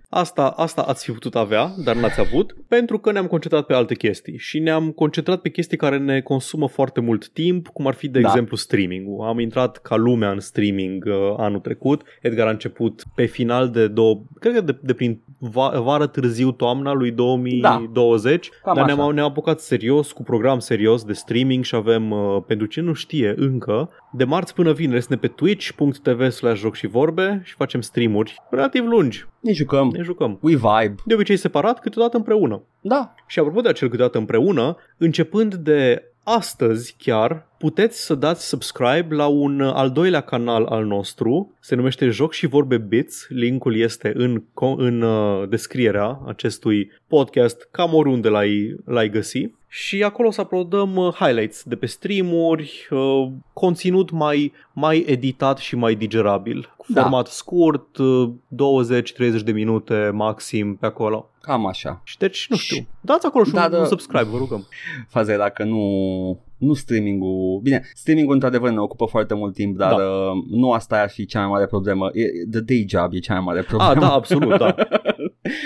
Asta, 0.10 0.48
asta 0.48 0.82
ați 0.82 1.04
fi 1.06 1.12
putut 1.12 1.36
avea, 1.36 1.74
dar 1.84 1.96
n-ați 1.96 2.20
avut, 2.20 2.56
pentru 2.68 2.98
că 3.00 3.12
ne-am 3.12 3.28
concentrat 3.28 3.66
pe 3.66 3.74
alte 3.74 3.96
chestii 3.96 4.38
și 4.38 4.60
ne-am 4.60 4.92
concentrat 4.92 5.42
pe 5.42 5.50
chestii 5.50 5.78
care 5.78 5.98
ne 5.98 6.22
consumă 6.22 6.68
foarte 6.68 7.00
mult 7.02 7.30
timp, 7.30 7.68
cum 7.68 7.88
ar 7.88 7.94
fi, 7.94 8.08
de 8.08 8.20
Da. 8.20 8.28
exemplu, 8.28 8.56
streaming-ul. 8.56 9.28
Am 9.28 9.40
intrat 9.40 9.78
ca 9.78 9.96
lumea 9.96 10.32
în 10.32 10.40
streaming 10.40 11.06
uh, 11.08 11.14
anul 11.38 11.60
trecut. 11.60 12.02
Edgar 12.22 12.48
a 12.48 12.50
început 12.50 13.04
pe 13.16 13.26
final 13.26 13.70
de 13.70 13.88
două, 13.88 14.22
cred 14.40 14.54
că 14.54 14.62
de, 14.62 14.78
de 14.82 14.94
prin 14.94 15.22
va, 15.40 15.80
vară 15.80 16.08
târziu, 16.08 16.52
toamna 16.52 16.94
lui 16.94 17.12
2020, 17.12 18.50
Cam 18.64 18.76
dar 18.76 18.84
așa. 18.84 18.96
ne-am, 18.96 19.14
ne-am 19.14 19.30
apucat 19.30 19.60
serios, 19.60 20.12
cu 20.12 20.24
program 20.24 20.60
serios 20.60 21.04
de 21.04 21.14
streaming 21.14 21.64
și 21.64 21.76
avem, 21.76 22.12
uh, 22.12 22.44
pentru 22.48 22.66
cine 22.66 22.86
nu 22.86 22.94
știe 22.94 23.34
încă, 23.38 23.90
de 24.12 24.24
marți 24.24 24.54
până 24.54 24.72
vineri 24.72 25.02
suntem 25.02 25.20
pe 25.20 25.28
twitch.tv 25.28 26.30
slash 26.30 26.60
joc 26.60 26.76
și 26.76 26.88
vorbe 26.88 27.42
și 27.44 27.54
facem 27.54 27.82
streamuri 27.82 28.36
relativ 28.50 28.86
lungi. 28.86 29.26
Ne 29.48 29.54
jucăm. 29.54 29.90
Ne 29.96 30.04
jucăm. 30.04 30.38
We 30.42 30.56
vibe. 30.56 30.96
De 31.06 31.14
obicei 31.14 31.38
separat, 31.38 31.80
câteodată 31.80 32.18
împreună. 32.18 32.64
Da. 32.82 33.14
Și 33.28 33.40
apropo 33.40 33.62
de 33.62 33.70
acel 33.70 33.90
câteodată 33.90 34.18
împreună, 34.18 34.78
începând 34.98 35.56
de 35.56 36.04
astăzi 36.24 36.96
chiar, 36.98 37.48
puteți 37.58 38.06
să 38.06 38.16
dați 38.16 38.48
subscribe 38.48 39.16
la 39.16 39.28
un 39.28 39.60
uh, 39.60 39.72
al 39.74 39.92
doilea 39.92 40.22
canal 40.22 40.66
al 40.66 40.86
nostru, 40.86 41.54
se 41.60 41.76
numește 41.76 42.10
Joc 42.10 42.34
și 42.34 42.48
Vorbe 42.48 42.78
Bits, 42.78 43.26
linkul 43.30 43.76
este 43.76 44.12
în, 44.16 44.42
co- 44.42 44.78
în 44.78 45.02
uh, 45.02 45.50
descrierea 45.50 46.20
acestui 46.26 46.92
podcast, 47.08 47.68
cam 47.72 47.94
oriunde 47.94 48.30
l-ai, 48.30 48.76
l-ai 48.86 49.10
găsi. 49.10 49.52
Și 49.70 50.04
acolo 50.04 50.28
o 50.28 50.32
să 50.32 50.42
uploadăm 50.42 50.96
uh, 50.96 51.14
highlights 51.14 51.64
de 51.64 51.76
pe 51.76 51.86
streamuri, 51.86 52.88
uh, 52.90 53.28
conținut 53.54 54.12
mai, 54.12 54.54
mai 54.74 55.04
editat 55.08 55.58
și 55.58 55.76
mai 55.76 55.96
digerabil. 55.96 56.74
Cu 56.78 56.86
Da. 56.90 57.02
format 57.02 57.28
scurt, 57.28 57.98
uh, 57.98 58.30
20-30 58.48 59.44
de 59.44 59.52
minute 59.52 60.10
maxim 60.14 60.76
pe 60.76 60.86
acolo. 60.86 61.30
Cam 61.42 61.66
așa. 61.68 62.02
Și 62.04 62.18
deci, 62.18 62.48
nu 62.50 62.56
știu, 62.56 62.88
dați 63.02 63.26
acolo 63.26 63.44
și 63.44 63.52
Da, 63.52 63.64
un, 63.66 63.72
da. 63.72 63.78
un 63.80 63.86
subscribe, 63.86 64.24
vă 64.24 64.38
rugăm. 64.38 64.68
Faza 65.14 65.32
era 65.34 65.50
că 65.50 65.64
nu, 65.64 66.40
nu 66.58 66.74
streaming-ul... 66.74 67.60
Bine, 67.64 67.82
streaming-ul 67.94 68.34
într-adevăr 68.34 68.70
ne 68.72 68.80
ocupă 68.80 69.06
foarte 69.06 69.34
mult 69.34 69.54
timp, 69.54 69.78
dar 69.78 69.90
Da. 69.90 69.96
uh, 70.04 70.44
nu 70.50 70.72
asta 70.72 71.02
ar 71.02 71.10
fi 71.10 71.26
cea 71.26 71.40
mai 71.40 71.50
mare 71.50 71.66
problemă. 71.66 72.10
E, 72.14 72.24
the 72.52 72.60
day 72.60 72.86
job 72.90 73.14
e 73.14 73.20
cea 73.20 73.34
mai 73.34 73.44
mare 73.44 73.62
problemă. 73.62 73.92
Ah, 73.92 73.98
da, 74.00 74.12
absolut, 74.14 74.58
da. 74.58 74.76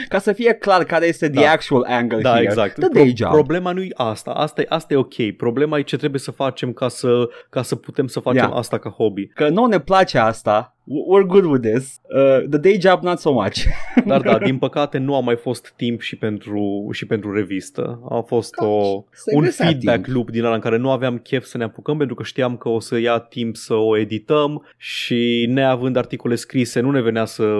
Ca 0.08 0.20
să 0.20 0.34
fie 0.34 0.54
clar 0.54 0.84
care 0.84 1.06
este 1.06 1.30
the 1.30 1.44
Da. 1.44 1.52
actual 1.52 1.86
angle 1.88 2.22
Da, 2.22 2.30
here. 2.32 2.44
exact. 2.44 2.74
The 2.80 2.88
Pro- 2.90 3.00
day 3.00 3.14
job. 3.16 3.30
Problema 3.32 3.72
nu 3.72 3.82
e 3.82 3.90
asta. 3.94 4.32
Asta 4.32 4.62
e, 4.62 4.66
asta 4.70 4.94
e 4.94 4.98
ok. 4.98 5.32
Problema 5.38 5.78
e 5.78 5.82
ce 5.82 5.98
trebuie 5.98 6.20
să 6.20 6.32
facem 6.32 6.74
ca 6.74 6.88
să, 6.88 7.30
ca 7.50 7.62
să 7.62 7.76
putem 7.76 8.08
să 8.08 8.20
facem 8.20 8.40
Yeah. 8.44 8.58
asta 8.58 8.78
ca 8.78 8.90
hobby. 8.90 9.28
Că 9.28 9.50
nouă 9.50 9.68
ne 9.68 9.80
place 9.80 10.18
asta. 10.18 10.76
We're 10.88 11.26
good 11.28 11.46
with 11.46 11.62
this. 11.74 12.00
Uh, 12.16 12.50
the 12.50 12.58
day 12.60 12.78
job 12.80 13.04
not 13.04 13.20
so 13.20 13.32
much. 13.32 13.64
Dar 14.06 14.22
da, 14.22 14.38
din 14.38 14.58
păcate 14.58 14.98
nu 14.98 15.16
a 15.16 15.20
mai 15.20 15.36
fost 15.36 15.74
timp 15.76 16.02
și 16.02 16.16
pentru, 16.16 16.88
și 16.92 17.06
pentru 17.06 17.34
revistă. 17.34 18.00
A 18.10 18.20
fost 18.20 18.56
Da, 18.60 18.66
o, 18.68 19.04
se 19.12 19.36
un 19.36 19.44
găsea 19.44 19.66
feedback 19.66 20.04
timp. 20.04 20.16
loop 20.16 20.30
din 20.32 20.44
ăla 20.44 20.54
în 20.54 20.60
care 20.60 20.78
nu 20.78 20.92
aveam 20.92 21.18
chef 21.18 21.44
să 21.46 21.58
ne 21.58 21.64
apucăm 21.64 21.98
pentru 21.98 22.16
că 22.16 22.24
știam 22.24 22.58
că 22.58 22.70
o 22.70 22.80
să 22.80 22.98
ia 23.00 23.18
timp 23.20 23.56
să 23.56 23.74
o 23.74 23.98
edităm 23.98 24.66
și 24.78 25.46
neavând 25.50 25.96
articole 25.96 26.36
scrise 26.36 26.80
nu 26.80 26.92
ne 26.92 27.02
venea 27.02 27.26
să 27.26 27.54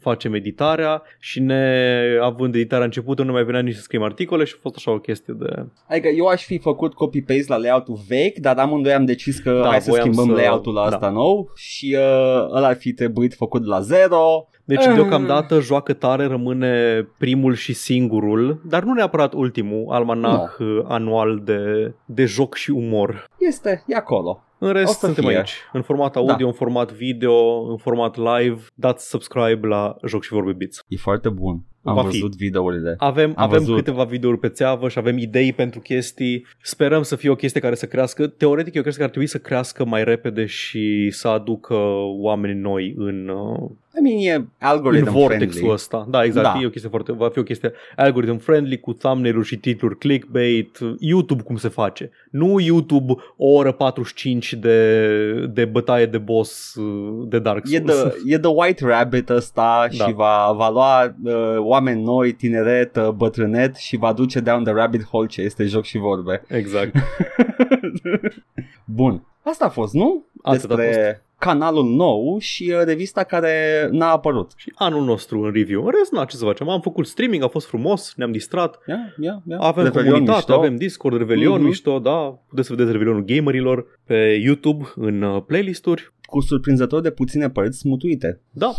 facem 0.00 0.34
editarea 0.34 1.02
și 1.18 1.40
neavând 1.40 2.54
editarea 2.54 2.84
începută 2.84 3.22
nu 3.22 3.32
mai 3.32 3.44
venea 3.44 3.60
nici 3.60 3.74
să 3.74 3.80
scriem 3.80 4.02
articole 4.02 4.44
și 4.44 4.54
a 4.56 4.60
fost 4.62 4.74
așa 4.76 4.90
o 4.90 4.98
chestie 4.98 5.34
de... 5.38 5.66
Adică 5.88 6.08
eu 6.08 6.26
aș 6.26 6.44
fi 6.44 6.58
făcut 6.58 6.94
copy-paste 6.94 7.44
la 7.48 7.56
layout-ul 7.56 7.98
vechi, 8.08 8.38
dar 8.38 8.56
amândoi 8.58 8.92
am 8.92 9.04
decis 9.04 9.38
că 9.38 9.60
Da, 9.62 9.68
hai 9.68 9.80
să 9.80 9.90
voiam 9.90 10.12
schimbăm 10.12 10.34
să- 10.34 10.40
layout-ul 10.40 10.72
la 10.74 10.80
da. 10.88 10.94
asta 10.96 11.10
nou 11.10 11.50
și 11.54 11.96
uh, 11.98 12.46
ăla 12.56 12.67
ar 12.68 12.76
fi 12.76 12.92
trebuit 12.92 13.34
făcut 13.34 13.66
la 13.66 13.80
zero. 13.80 14.48
Deci 14.64 14.86
Ah. 14.86 14.94
deocamdată 14.94 15.60
joacă 15.60 15.92
tare 15.92 16.26
rămâne 16.26 17.02
primul 17.18 17.54
și 17.54 17.72
singurul, 17.72 18.60
dar 18.64 18.82
nu 18.82 18.92
neapărat 18.92 19.32
ultimul 19.32 19.84
almanah 19.92 20.40
no. 20.58 20.82
anual 20.88 21.40
de, 21.44 21.92
de 22.04 22.24
joc 22.24 22.54
și 22.54 22.70
umor. 22.70 23.26
Este, 23.38 23.84
e 23.86 23.94
acolo. 23.96 24.42
În 24.58 24.68
O 24.68 24.72
rest 24.72 24.92
să 24.98 25.06
suntem 25.06 25.24
fie. 25.24 25.36
aici, 25.36 25.52
în 25.72 25.82
format 25.82 26.16
audio, 26.16 26.34
Da. 26.36 26.44
în 26.46 26.52
format 26.52 26.92
video, 26.92 27.62
în 27.70 27.76
format 27.76 28.16
live. 28.16 28.60
Dați 28.74 29.08
subscribe 29.08 29.66
la 29.66 29.96
Joc 30.06 30.22
și 30.22 30.32
Vorbe 30.32 30.52
Bits. 30.52 30.80
E 30.88 30.96
foarte 30.96 31.28
bun. 31.28 31.64
Am 31.88 31.94
va 31.94 32.02
văzut 32.02 32.30
fi. 32.36 32.44
videourile. 32.44 32.94
Avem, 32.98 33.32
Am 33.36 33.44
avem 33.44 33.58
văzut. 33.58 33.76
câteva 33.76 34.04
videouri 34.04 34.38
pe 34.38 34.48
țeavă 34.48 34.88
și 34.88 34.98
avem 34.98 35.18
idei 35.18 35.52
pentru 35.52 35.80
chestii. 35.80 36.46
Sperăm 36.62 37.02
să 37.02 37.16
fie 37.16 37.30
o 37.30 37.34
chestie 37.34 37.60
care 37.60 37.74
să 37.74 37.86
crească. 37.86 38.26
Teoretic 38.26 38.74
e 38.74 38.78
o 38.78 38.82
chestie 38.82 39.00
care 39.02 39.04
ar 39.04 39.10
trebui 39.10 39.28
să 39.28 39.38
crească 39.38 39.84
mai 39.84 40.04
repede 40.04 40.44
și 40.46 41.10
să 41.10 41.28
aducă 41.28 41.74
oameni 42.20 42.60
noi 42.60 42.94
în, 42.96 43.28
uh, 43.28 43.68
I 43.98 44.00
mean, 44.02 44.18
e 44.18 44.34
în 44.34 44.46
algorithm 44.58 45.10
vortexul 45.10 45.48
friendly. 45.48 45.72
ăsta. 45.72 46.06
Da, 46.10 46.24
exact. 46.24 46.46
Da. 46.54 46.60
E 46.62 46.66
o 46.66 46.70
chestie 46.70 46.88
foarte, 46.90 47.12
va 47.12 47.28
fi 47.28 47.38
o 47.38 47.42
chestie 47.42 47.72
algorithm 47.96 48.36
friendly 48.38 48.80
cu 48.80 48.92
thumbnail-uri 48.92 49.46
și 49.46 49.56
titluri 49.56 49.98
clickbait. 49.98 50.78
YouTube 51.00 51.42
cum 51.42 51.56
se 51.56 51.68
face. 51.68 52.10
Nu 52.30 52.60
YouTube 52.60 53.12
o 53.36 53.46
oră 53.52 53.72
45 53.72 54.52
de, 54.54 55.46
de 55.52 55.64
bătaie 55.64 56.06
de 56.06 56.18
boss 56.18 56.74
uh, 56.74 57.26
de 57.28 57.38
Dark 57.38 57.64
E 57.70 57.76
Souls. 57.76 57.92
the, 57.94 58.12
e 58.34 58.38
the 58.38 58.50
White 58.54 58.84
Rabbit 58.86 59.28
ăsta 59.28 59.86
Da. 59.98 60.04
și 60.04 60.12
va, 60.12 60.52
va 60.56 60.70
lua 60.70 61.14
uh, 61.24 61.56
oameni 61.78 62.02
noi, 62.02 62.32
tineret, 62.32 62.96
uh, 62.96 63.08
bătrânet 63.08 63.76
și 63.76 63.96
va 63.96 64.12
duce 64.12 64.40
down 64.40 64.64
the 64.64 64.72
rabbit 64.72 65.04
hole 65.04 65.26
ce 65.26 65.40
este 65.42 65.64
joc 65.64 65.84
și 65.84 65.98
vorbe. 65.98 66.42
Exact. 66.48 66.96
Bun. 68.84 69.22
Asta 69.42 69.64
a 69.64 69.68
fost, 69.68 69.92
nu? 69.94 70.24
Atât 70.42 70.70
a 70.70 70.74
Despre 70.76 71.22
canalul 71.38 71.84
nou 71.84 72.38
și 72.38 72.72
uh, 72.78 72.82
revista 72.84 73.22
care 73.24 73.88
n-a 73.90 74.10
apărut. 74.10 74.52
Și 74.56 74.72
anul 74.74 75.04
nostru 75.04 75.40
în 75.42 75.52
review. 75.52 75.84
În 75.84 75.90
rest, 75.98 76.12
na, 76.12 76.24
ce 76.24 76.36
să 76.36 76.44
facem? 76.44 76.68
Am 76.68 76.80
făcut 76.80 77.06
streaming, 77.06 77.42
a 77.42 77.48
fost 77.48 77.66
frumos, 77.66 78.12
ne-am 78.16 78.32
distrat. 78.32 78.78
Ia, 78.86 79.14
ia, 79.20 79.42
ia. 79.48 79.58
Avem 79.58 79.84
Revelion 79.84 80.10
comunitate, 80.12 80.36
mișto. 80.46 80.54
avem 80.54 80.76
Discord, 80.76 81.16
Revelion, 81.18 81.58
Mhm. 81.58 81.64
mișto, 81.66 81.98
da. 81.98 82.38
Puteți 82.48 82.66
să 82.66 82.72
vedeți 82.74 82.92
Revelionul 82.92 83.24
gamerilor 83.24 83.86
pe 84.04 84.40
YouTube, 84.44 84.84
în 84.96 85.22
uh, 85.22 85.42
playlist-uri. 85.46 86.12
Cu 86.22 86.40
surprinzător 86.40 87.00
de 87.00 87.10
puține 87.10 87.50
părți 87.50 87.78
smutuite. 87.78 88.40
Da, 88.50 88.66
Da. 88.66 88.72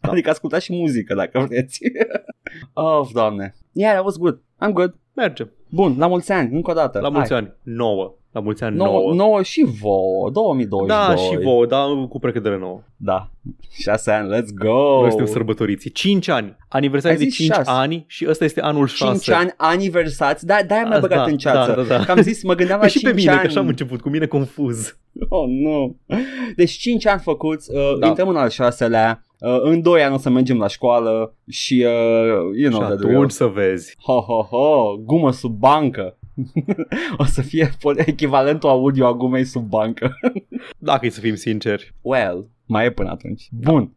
Adică 0.00 0.30
ascultați 0.30 0.64
și 0.64 0.72
muzică 0.72 1.14
dacă 1.14 1.38
vreți. 1.48 1.80
oh, 2.72 3.08
doamne. 3.12 3.54
Yeah, 3.72 3.92
that 3.92 4.04
was 4.04 4.16
good. 4.16 4.38
I'm 4.38 4.72
good. 4.72 4.94
merge. 5.14 5.46
Bun, 5.70 5.94
la 5.98 6.06
mulți 6.06 6.32
ani, 6.32 6.54
încă 6.54 6.70
o 6.70 6.74
dată. 6.74 6.98
La 7.00 7.08
mulți 7.08 7.32
ani. 7.32 7.54
9. 7.62 8.14
La 8.32 8.40
mulți 8.40 8.62
ani 8.64 8.76
9. 8.76 9.00
9. 9.00 9.14
9 9.14 9.42
și 9.42 9.66
vouă, 9.80 10.30
2022. 10.30 10.86
Da, 11.16 11.16
și 11.22 11.44
vouă, 11.44 11.66
da, 11.66 12.06
cu 12.08 12.18
precădere 12.18 12.58
nouă. 12.58 12.80
Da. 12.96 13.30
6 13.82 14.10
ani, 14.10 14.28
let's 14.34 14.54
go. 14.58 15.00
Noi 15.00 15.08
suntem 15.08 15.26
sărbătoriți. 15.26 15.88
5 15.90 16.28
ani. 16.28 16.56
Aniversare 16.68 17.12
Ai 17.14 17.18
de 17.18 17.24
zis 17.24 17.34
5 17.34 17.50
șase. 17.52 17.70
ani 17.70 18.04
și 18.08 18.26
ăsta 18.28 18.44
este 18.44 18.60
anul 18.60 18.86
6. 18.86 19.12
5 19.22 19.28
ani 19.38 19.50
aniversați, 19.56 20.46
da, 20.46 20.56
de-aia 20.66 20.82
mi-a 20.82 20.92
Azi, 20.92 21.00
băgat 21.00 21.18
da, 21.24 21.30
în 21.30 21.36
ceață. 21.38 21.72
da, 21.76 21.82
da, 21.82 21.96
da. 21.96 22.04
Că 22.04 22.10
am 22.10 22.20
zis, 22.22 22.42
mă 22.42 22.54
gândeam 22.54 22.78
la 22.78 22.84
Păi 22.84 22.90
și 22.94 22.98
5 22.98 23.10
pe 23.12 23.18
mine, 23.18 23.30
ani. 23.30 23.40
că 23.40 23.46
așa 23.46 23.60
am 23.60 23.66
început, 23.68 24.00
cu 24.00 24.08
mine 24.08 24.26
confuz. 24.26 24.98
Oh, 25.28 25.44
nu. 25.48 25.96
Deci 26.56 26.70
5 26.70 27.06
ani 27.06 27.20
făcuți, 27.20 27.70
uh, 27.74 27.98
Da. 27.98 28.06
intrăm 28.06 28.28
în 28.28 28.36
al 28.36 28.48
șaselea, 28.48 29.24
uh, 29.40 29.58
în 29.62 29.82
2 29.82 30.02
ani 30.02 30.14
o 30.14 30.18
să 30.18 30.30
mergem 30.30 30.58
la 30.58 30.66
școală 30.66 31.34
și, 31.48 31.84
uh, 31.86 32.58
you 32.60 32.70
know 32.70 32.80
și 32.82 32.86
the 32.86 32.94
drill. 32.96 33.14
atunci 33.14 33.30
să 33.30 33.46
vezi. 33.46 33.96
Ho, 34.02 34.20
ho, 34.20 34.42
ho, 34.42 34.96
gumă 35.04 35.32
sub 35.32 35.52
bancă. 35.58 36.18
o 37.18 37.24
să 37.24 37.42
fie 37.42 37.68
po- 37.68 38.06
echivalentul 38.06 38.68
audio 38.68 39.06
a 39.06 39.14
gumei 39.14 39.44
sub 39.44 39.68
bancă. 39.68 40.18
Dacă 40.78 41.06
e 41.06 41.10
să 41.10 41.20
fim 41.20 41.34
sinceri. 41.34 41.94
Well, 42.00 42.50
mai 42.66 42.84
e 42.86 42.90
până 42.90 43.10
atunci. 43.10 43.48
Bun. 43.50 43.94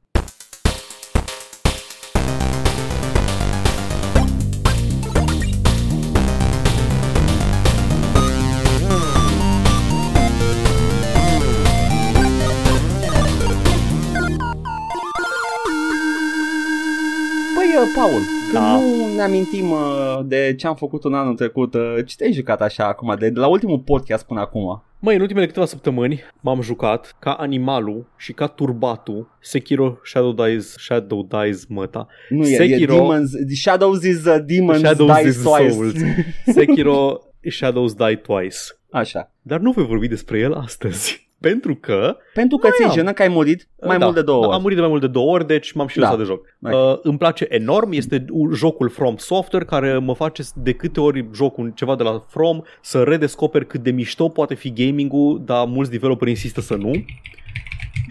Da. 18.54 18.60
da. 18.60 18.78
nu 18.80 19.16
ne 19.16 19.22
amintim 19.22 19.72
uh, 19.72 20.20
de 20.26 20.56
ce 20.58 20.68
am 20.68 20.76
făcut 20.76 21.04
un 21.04 21.14
anul 21.14 21.36
trecut. 21.36 21.74
Uh, 21.74 21.96
ce 22.06 22.16
te-ai 22.16 22.34
jucat 22.34 22.62
așa 22.62 22.88
acum, 22.88 23.16
de, 23.20 23.30
de 23.30 23.40
la 23.40 23.48
ultimul 23.48 23.80
podcast 23.80 24.26
până 24.26 24.40
acum? 24.40 24.84
Măi, 25.00 25.16
în 25.16 25.22
ultimele 25.22 25.46
câteva 25.46 25.66
săptămâni 25.66 26.22
m-am 26.42 26.62
jucat 26.62 27.16
ca 27.20 27.32
animalul 27.34 28.06
și 28.18 28.34
ca 28.34 28.48
turbatul 28.48 29.38
Sekiro 29.42 29.98
Shadow 30.04 30.32
Dies, 30.32 30.76
Shadow 30.78 31.28
Dies 31.30 31.66
măta. 31.66 32.08
Nu, 32.30 32.48
e, 32.48 32.56
Sekiro- 32.56 32.94
e 32.94 32.98
Demons, 32.98 33.32
Shadows 33.62 34.04
is 34.04 34.26
uh, 34.26 34.38
Demons 34.46 34.80
Shadows 34.80 35.16
Dies 35.22 35.36
is 35.36 35.44
Twice. 35.44 35.72
Souls. 35.72 35.94
Sekiro 36.56 37.20
Shadows 37.50 37.94
Die 37.94 38.16
Twice. 38.16 38.58
Așa. 38.92 39.32
Dar 39.42 39.60
nu 39.60 39.72
voi 39.72 39.86
vorbi 39.86 40.08
despre 40.08 40.40
el 40.40 40.54
astăzi. 40.54 41.23
Pentru 41.50 41.76
că 41.76 42.18
Pentru 42.34 42.58
că 42.58 42.70
ți-e 42.70 42.86
am. 42.86 42.92
jenă 42.92 43.12
că 43.14 43.22
ai 43.22 43.28
murit 43.28 43.68
mai 43.82 43.98
da, 43.98 44.04
mult 44.04 44.16
de 44.16 44.22
două 44.22 44.42
da, 44.42 44.48
ori. 44.48 44.56
Am 44.56 44.62
murit 44.62 44.76
de 44.76 44.82
mai 44.82 44.90
mult 44.92 45.02
de 45.02 45.08
două 45.08 45.32
ori, 45.32 45.48
deci 45.48 45.72
m-am 45.72 45.88
și 45.88 45.98
Da. 45.98 46.02
lăsat 46.02 46.18
de 46.18 46.24
joc. 46.24 46.46
Ok. 46.62 46.72
Uh, 46.74 47.00
îmi 47.04 47.18
place 47.18 47.46
enorm, 47.50 47.92
este 47.92 48.26
un- 48.30 48.54
jocul 48.54 48.90
From 48.90 49.16
Software 49.18 49.66
care 49.66 49.98
mă 49.98 50.14
face 50.16 50.44
de 50.56 50.74
câte 50.74 51.00
ori 51.00 51.26
joc 51.34 51.58
un 51.58 51.72
ceva 51.72 51.96
de 51.96 52.04
la 52.04 52.24
From 52.28 52.62
să 52.82 53.04
redescoper 53.04 53.64
cât 53.64 53.82
de 53.84 53.92
mișto 53.92 54.28
poate 54.30 54.54
fi 54.56 54.74
gaming-ul, 54.74 55.42
dar 55.46 55.66
mulți 55.66 55.92
developeri 55.92 56.30
insistă 56.30 56.62
să 56.62 56.76
nu. 56.76 56.92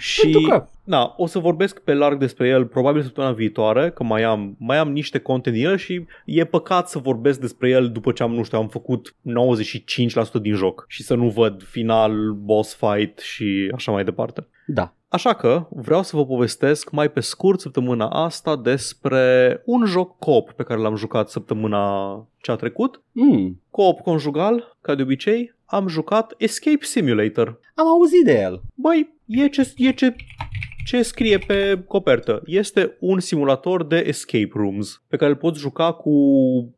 Și 0.02 0.20
Pentru 0.20 0.40
că 0.40 0.66
da, 0.84 1.14
o 1.16 1.26
să 1.26 1.38
vorbesc 1.38 1.80
pe 1.80 1.94
larg 1.94 2.18
despre 2.18 2.48
el 2.48 2.66
probabil 2.66 3.02
săptămâna 3.02 3.32
viitoare, 3.32 3.90
că 3.90 4.02
mai 4.02 4.22
am, 4.22 4.56
mai 4.58 4.76
am 4.78 4.92
niște 4.92 5.18
content 5.18 5.56
din 5.56 5.66
el 5.66 5.76
și 5.76 6.06
e 6.24 6.44
păcat 6.44 6.88
să 6.88 6.98
vorbesc 6.98 7.40
despre 7.40 7.68
el 7.68 7.90
după 7.90 8.12
ce 8.12 8.22
am, 8.22 8.34
nu 8.34 8.42
știu, 8.42 8.58
am 8.58 8.68
făcut 8.68 9.14
95% 10.38 10.40
din 10.40 10.54
joc 10.54 10.84
și 10.88 11.02
să 11.02 11.14
nu 11.14 11.28
văd 11.28 11.62
final, 11.62 12.32
boss 12.32 12.74
fight 12.74 13.18
și 13.18 13.70
așa 13.74 13.92
mai 13.92 14.04
departe. 14.04 14.46
Da. 14.66 14.94
Așa 15.08 15.32
că 15.32 15.66
vreau 15.70 16.02
să 16.02 16.16
vă 16.16 16.26
povestesc 16.26 16.90
mai 16.90 17.10
pe 17.10 17.20
scurt 17.20 17.60
săptămâna 17.60 18.08
asta 18.08 18.56
despre 18.56 19.62
un 19.64 19.84
joc 19.84 20.18
coop 20.18 20.50
pe 20.50 20.62
care 20.62 20.80
l-am 20.80 20.96
jucat 20.96 21.28
săptămâna 21.28 22.14
ce 22.40 22.50
a 22.50 22.56
trecut. 22.56 23.02
Mm. 23.12 23.60
Coop 23.70 24.00
conjugal, 24.00 24.76
ca 24.80 24.94
de 24.94 25.02
obicei, 25.02 25.54
am 25.64 25.88
jucat 25.88 26.34
Escape 26.38 26.84
Simulator. 26.84 27.60
Am 27.74 27.86
auzit 27.86 28.24
de 28.24 28.40
el. 28.40 28.62
Băi, 28.74 29.14
e 29.32 29.48
ce, 29.48 29.72
e 29.76 29.92
ce, 29.92 30.14
ce 30.84 31.02
scrie 31.02 31.38
pe 31.38 31.82
copertă. 31.86 32.42
Este 32.46 32.96
un 33.00 33.20
simulator 33.20 33.84
de 33.86 34.04
escape 34.06 34.50
rooms 34.54 35.02
pe 35.08 35.16
care 35.16 35.30
îl 35.30 35.36
poți 35.36 35.60
juca 35.60 35.92
cu 35.92 36.12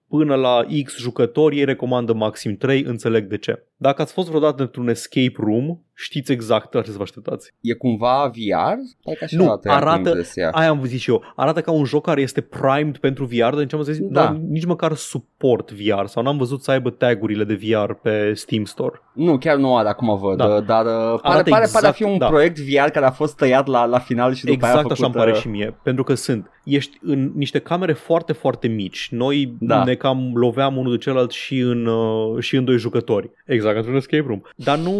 până 0.08 0.34
la 0.34 0.66
X 0.84 0.98
jucători, 0.98 1.58
ei 1.58 1.64
recomandă 1.64 2.12
maxim 2.12 2.56
3, 2.56 2.82
înțeleg 2.82 3.24
de 3.26 3.38
ce. 3.38 3.64
Dacă 3.76 4.02
ați 4.02 4.12
fost 4.12 4.28
vreodată 4.28 4.62
într-un 4.62 4.88
escape 4.88 5.32
room, 5.36 5.78
știți 5.94 6.32
exact 6.32 6.74
la 6.74 6.82
ce 6.82 6.90
să 6.90 6.96
vă 6.96 7.02
așteptați. 7.02 7.50
E 7.60 7.72
cumva 7.74 8.26
VR? 8.26 8.74
Hai 9.04 9.14
că 9.18 9.24
așa 9.24 9.36
Nu, 9.36 9.44
arată, 9.44 9.68
am 9.68 9.76
arată- 9.76 10.08
impresia. 10.08 10.50
Aia 10.50 10.68
am 10.68 10.78
văzut 10.78 10.98
și 10.98 11.10
eu. 11.10 11.22
Arată 11.36 11.60
ca 11.60 11.70
un 11.70 11.84
joc 11.84 12.04
care 12.04 12.20
este 12.20 12.40
primed 12.40 12.96
pentru 12.96 13.24
VR, 13.24 13.54
deci 13.56 13.72
am 13.74 13.82
zis, 13.82 13.98
Da. 14.00 14.22
da. 14.22 14.40
nici 14.48 14.64
măcar 14.64 14.94
suport 14.94 15.72
VR 15.72 16.04
sau 16.04 16.22
n-am 16.22 16.36
văzut 16.36 16.62
să 16.62 16.70
aibă 16.70 16.90
tagurile 16.90 17.44
de 17.44 17.54
VR 17.54 17.92
pe 17.92 18.32
Steam 18.34 18.64
Store. 18.64 19.00
Nu, 19.14 19.38
chiar 19.38 19.56
nu 19.56 19.76
are 19.76 19.88
acum 19.88 20.18
văd, 20.18 20.36
Da. 20.36 20.60
dar 20.60 20.84
uh, 20.84 20.92
pare, 20.92 21.18
Arată 21.22 21.50
pare, 21.50 21.66
pare 21.72 21.86
a 21.86 21.92
fi 21.92 22.02
exact, 22.02 22.12
un 22.12 22.18
da. 22.18 22.26
proiect 22.26 22.58
VR 22.58 22.88
care 22.90 23.06
a 23.06 23.10
fost 23.10 23.36
tăiat 23.36 23.66
la, 23.66 23.84
la 23.84 23.98
final 23.98 24.34
și 24.34 24.44
după 24.44 24.64
aia 24.64 24.74
a 24.74 24.78
Exact 24.78 24.82
făcut, 24.82 24.90
așa 24.92 25.04
îmi 25.06 25.14
pare 25.14 25.30
uh, 25.30 25.36
și 25.36 25.48
mie, 25.48 25.76
pentru 25.82 26.02
că 26.04 26.14
sunt. 26.14 26.48
Ești 26.64 26.98
în 27.02 27.32
niște 27.34 27.58
camere 27.58 27.92
foarte, 27.92 28.32
foarte 28.32 28.66
mici. 28.68 29.08
Noi 29.10 29.54
Da. 29.60 29.84
ne 29.84 29.93
cam 29.96 30.30
loveam 30.34 30.76
unul 30.76 30.92
de 30.92 30.98
celălalt 30.98 31.30
și 31.30 31.58
în, 31.58 31.86
uh, 31.86 32.42
și 32.42 32.56
în 32.56 32.64
doi 32.64 32.76
jucători. 32.76 33.30
Exact, 33.46 33.76
într-un 33.76 33.96
escape 33.96 34.24
room. 34.26 34.40
Dar 34.56 34.78
nu, 34.78 34.92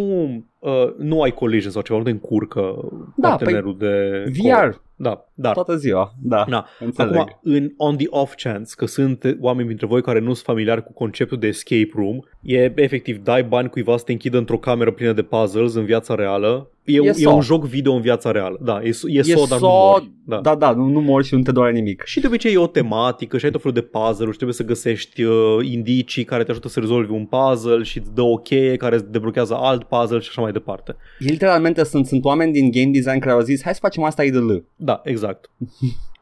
uh, 0.59 0.95
nu 0.99 1.23
ai 1.23 1.31
collision 1.31 1.73
sau 1.73 1.83
ceva, 1.83 1.99
nu 1.99 2.05
te 2.05 2.11
încurcă 2.11 2.91
Da, 3.17 3.29
partenerul 3.29 3.77
de... 3.79 4.25
VR 4.27 4.83
Da, 4.97 5.29
dar 5.35 5.55
toată 5.55 5.77
ziua. 5.77 6.15
Da, 6.23 6.45
Na, 6.49 6.67
înțeleg. 6.81 7.17
Acum, 7.17 7.39
în 7.43 7.73
on 7.77 7.97
the 7.97 8.07
off 8.09 8.35
chance, 8.35 8.73
că 8.77 8.87
sunt 8.87 9.37
oameni 9.41 9.69
dintre 9.69 9.87
voi 9.87 10.03
care 10.03 10.19
nu 10.19 10.33
sunt 10.33 10.45
familiari 10.45 10.85
cu 10.85 10.93
conceptul 10.93 11.39
de 11.39 11.47
escape 11.47 11.91
room, 11.95 12.19
e 12.41 12.73
efectiv, 12.75 13.23
dai 13.23 13.45
bani 13.45 13.69
cuiva 13.69 13.97
să 13.97 14.05
te 14.05 14.13
închidă 14.13 14.39
într-o 14.39 14.59
cameră 14.59 14.91
plină 14.91 15.13
de 15.13 15.23
puzzles 15.23 15.75
în 15.75 15.85
viața 15.85 16.15
reală. 16.15 16.69
E, 16.85 16.97
E 16.97 17.01
e, 17.05 17.09
e 17.09 17.13
Saw. 17.13 17.35
un 17.35 17.41
joc 17.41 17.65
video 17.65 17.93
în 17.95 18.01
viața 18.01 18.31
reală. 18.31 18.59
Da, 18.63 18.81
e, 18.83 18.91
e, 19.05 19.19
E 19.19 19.23
Saw, 19.23 19.47
dar 19.47 19.59
nu 19.61 19.67
Saw, 19.67 19.91
mori. 19.91 20.11
Da. 20.27 20.41
Da, 20.41 20.55
da, 20.55 20.73
nu, 20.73 20.89
nu 20.89 21.01
mori 21.01 21.25
și 21.27 21.35
nu 21.35 21.43
te 21.43 21.53
doare 21.53 21.73
nimic. 21.73 22.03
Și 22.05 22.21
de 22.21 22.27
obicei 22.27 22.53
e 22.53 22.59
o 22.59 22.67
tematică 22.67 23.39
și 23.39 23.45
ai 23.45 23.51
tot 23.51 23.61
felul 23.63 23.77
de 23.77 23.83
puzzle-uri 23.83 24.31
și 24.31 24.37
trebuie 24.37 24.57
să 24.57 24.65
găsești 24.65 25.23
uh, 25.23 25.35
indicii 25.63 26.25
care 26.25 26.45
te 26.45 26.51
ajută 26.51 26.69
să 26.69 26.81
rezolvi 26.81 27.13
un 27.13 27.27
puzzle 27.27 27.83
și 27.83 27.99
îți 27.99 28.15
dă 28.15 28.23
o 28.23 28.37
cheie 28.37 28.77
care 28.77 28.95
îți 28.95 29.11
deblochează 29.11 29.55
alt 29.55 29.83
puzzle 29.85 30.19
și 30.19 30.29
așa 30.29 30.41
mai 30.43 30.53
departe. 30.53 30.97
Literalmente 31.19 31.85
sunt, 31.85 32.07
sunt 32.07 32.25
oameni 32.25 32.53
din 32.53 32.71
game 32.71 32.91
design 32.91 33.19
care 33.19 33.33
au 33.33 33.41
zis 33.41 33.63
hai 33.63 33.73
să 33.75 33.81
facem 33.83 34.03
asta 34.03 34.25
IDL. 34.25 34.55
Da, 34.77 35.01
exact. 35.05 35.24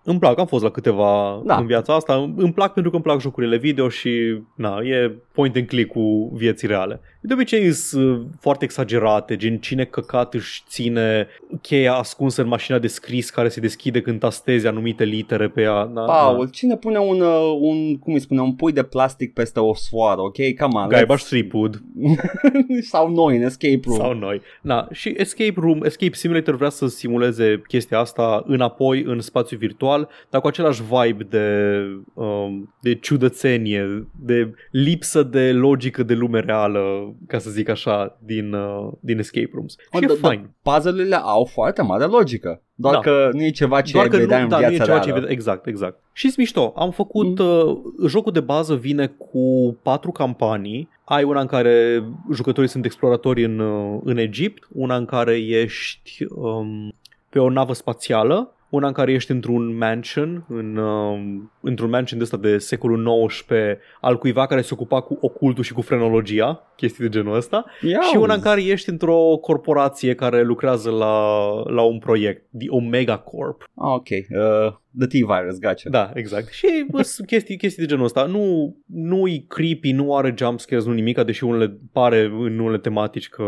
Îmi 0.05 0.19
plac, 0.19 0.39
am 0.39 0.47
fost 0.47 0.63
la 0.63 0.71
câteva 0.71 1.41
Da. 1.45 1.55
da. 1.55 1.61
în 1.61 1.67
viața 1.67 1.95
asta. 1.95 2.15
Îmi 2.37 2.53
plac 2.53 2.73
pentru 2.73 2.91
că 2.91 2.97
îmi 2.97 3.05
plac 3.05 3.21
jocurile 3.21 3.57
video 3.57 3.89
și 3.89 4.43
na, 4.57 4.79
e 4.83 5.17
point 5.33 5.57
and 5.57 5.67
click 5.67 5.93
cu 5.93 6.31
vieții 6.35 6.69
reale. 6.69 7.01
De 7.25 7.33
obicei 7.33 7.73
sunt 7.73 8.27
foarte 8.41 8.65
exagerate, 8.65 9.37
gen 9.37 9.59
cine 9.59 9.85
căcat 9.85 10.35
își 10.35 10.63
ține 10.69 11.27
cheia 11.61 11.95
ascunsă 11.95 12.43
în 12.43 12.49
mașina 12.49 12.79
de 12.79 12.87
scris 12.87 13.31
care 13.31 13.49
se 13.49 13.61
deschide 13.61 14.01
când 14.01 14.19
tastezi 14.19 14.67
anumite 14.67 15.05
litere 15.05 15.49
pe 15.49 15.61
ea. 15.63 15.85
Da, 15.85 16.01
Paul, 16.05 16.51
cine 16.51 16.77
pune 16.77 16.99
un, 16.99 17.21
uh, 17.21 17.57
un, 17.61 17.99
cum 17.99 18.13
îi 18.15 18.21
spune, 18.21 18.41
un 18.41 18.55
pui 18.55 18.73
de 18.73 18.83
plastic 18.83 19.33
peste 19.33 19.61
o 19.61 19.75
soară, 19.75 20.21
ok? 20.21 20.37
Come 20.61 20.81
on. 20.81 20.89
Gaibaș 20.89 21.21
let's- 21.21 21.25
și 21.25 21.29
Threepwood 21.29 21.83
Sau 22.91 23.09
noi 23.11 23.37
în 23.37 23.43
Escape 23.43 23.81
Room. 23.85 23.99
sau 23.99 24.15
noi. 24.15 24.41
Da, 24.63 24.89
și 24.93 25.15
Escape 25.17 25.55
Room, 25.57 25.83
Escape 25.85 26.15
Simulator 26.15 26.57
vrea 26.57 26.69
să 26.69 26.87
simuleze 26.87 27.63
chestia 27.69 27.99
asta 27.99 28.43
înapoi 28.47 29.03
în 29.03 29.21
spațiu 29.21 29.57
virtual, 29.57 30.09
dar 30.31 30.41
cu 30.41 30.47
același 30.47 30.83
vibe 30.83 31.27
de, 31.31 31.79
um, 32.15 32.75
de 32.81 32.95
ciudățenie, 32.95 34.07
de 34.21 34.55
lipsă 34.71 35.23
de 35.23 35.53
logică 35.53 36.03
de 36.03 36.15
lume 36.15 36.41
reală, 36.41 37.12
ca 37.27 37.39
să 37.39 37.51
zic 37.51 37.69
așa, 37.69 38.19
din, 38.25 38.53
uh, 38.53 38.93
din 39.01 39.19
Escape 39.19 39.51
Rooms. 39.53 39.77
Mă, 39.93 39.99
Și 39.99 40.05
e 40.05 40.07
da- 40.07 40.13
da, 40.21 40.29
fain. 40.29 40.51
Puzzle-urile 40.63 41.17
au 41.17 41.45
foarte 41.45 41.83
mare 41.83 42.05
logică. 42.05 42.61
Doar 42.75 42.95
Da. 42.95 43.01
că 43.01 43.29
nu 43.33 43.43
e 43.43 43.51
ceva 43.51 43.81
ce 43.81 43.93
Doar 43.93 44.05
ai 44.05 44.11
că 44.11 44.17
vedea 44.17 44.37
nu, 44.37 44.43
în 44.43 44.49
da, 44.49 44.59
nu 44.59 44.65
e 44.65 44.69
viața 44.69 44.85
ceva 44.85 44.99
ce 44.99 45.05
reală. 45.07 45.21
vede, 45.21 45.33
exact, 45.33 45.67
exact. 45.67 45.99
Și 46.13 46.33
mișto, 46.37 46.73
am 46.77 46.91
făcut, 46.91 47.39
mm. 47.39 47.47
uh, 47.47 47.77
jocul 48.09 48.33
de 48.33 48.41
bază 48.41 48.75
vine 48.75 49.07
cu 49.07 49.77
patru 49.83 50.11
campanii, 50.11 50.89
ai 51.05 51.23
una 51.23 51.41
în 51.41 51.47
care 51.47 52.05
jucătorii 52.33 52.69
sunt 52.71 52.85
exploratori 52.85 53.45
în, 53.45 53.59
uh, 53.59 54.01
în 54.05 54.17
Egipt, 54.17 54.69
una 54.73 54.97
în 54.97 55.05
care 55.05 55.37
ești 55.37 56.25
um, 56.29 56.95
pe 57.29 57.39
o 57.39 57.51
navă 57.51 57.73
spațială, 57.73 58.55
una 58.73 58.87
în 58.87 58.93
care 58.93 59.13
ești 59.13 59.31
într-un 59.31 59.77
mansion, 59.77 60.45
în, 60.49 60.77
um, 60.77 61.53
într-un 61.61 61.91
mansion 61.91 62.19
de 62.19 62.25
ăsta 62.25 62.37
de 62.37 62.59
secolul 62.59 63.27
XIX 63.27 63.51
al 64.01 64.19
cuiva 64.19 64.47
care 64.47 64.61
se 64.61 64.75
ocupa 64.75 65.01
cu 65.01 65.19
ocultul 65.21 65.65
și 65.65 65.73
cu 65.73 65.81
frenologia, 65.81 66.73
chestii 66.77 67.05
de 67.05 67.11
genul 67.11 67.37
ăsta, 67.37 67.65
Ia 67.81 68.01
și 68.01 68.17
una 68.17 68.33
în 68.33 68.39
uzi. 68.39 68.49
care 68.49 68.63
ești 68.65 68.89
într-o 68.91 69.37
corporație 69.41 70.15
care 70.15 70.43
lucrează 70.43 70.91
la, 70.91 71.37
la 71.67 71.83
un 71.83 71.99
proiect, 71.99 72.43
The 72.59 72.69
Omega 72.71 73.19
Corp. 73.19 73.71
Ah, 73.75 73.93
ok. 73.95 74.09
Uh, 74.09 74.75
the 74.99 75.07
T-Virus, 75.07 75.59
gotcha. 75.59 75.91
Da, 75.91 76.11
exact. 76.15 76.53
Și 76.53 76.67
bă, 76.91 77.03
sunt 77.15 77.27
chestii, 77.27 77.57
chestii 77.57 77.83
de 77.83 77.89
genul 77.89 78.05
ăsta. 78.05 78.25
Nu, 78.25 78.77
nu 78.87 79.29
e 79.29 79.45
creepy, 79.49 79.93
nu 79.93 80.17
are 80.17 80.35
jumpscares, 80.39 80.85
nu 80.85 80.93
nimic, 80.93 81.21
deși 81.21 81.45
unele 81.45 81.79
pare 81.93 82.21
în 82.25 82.59
unele 82.59 82.79
tematici 82.79 83.29
că 83.29 83.45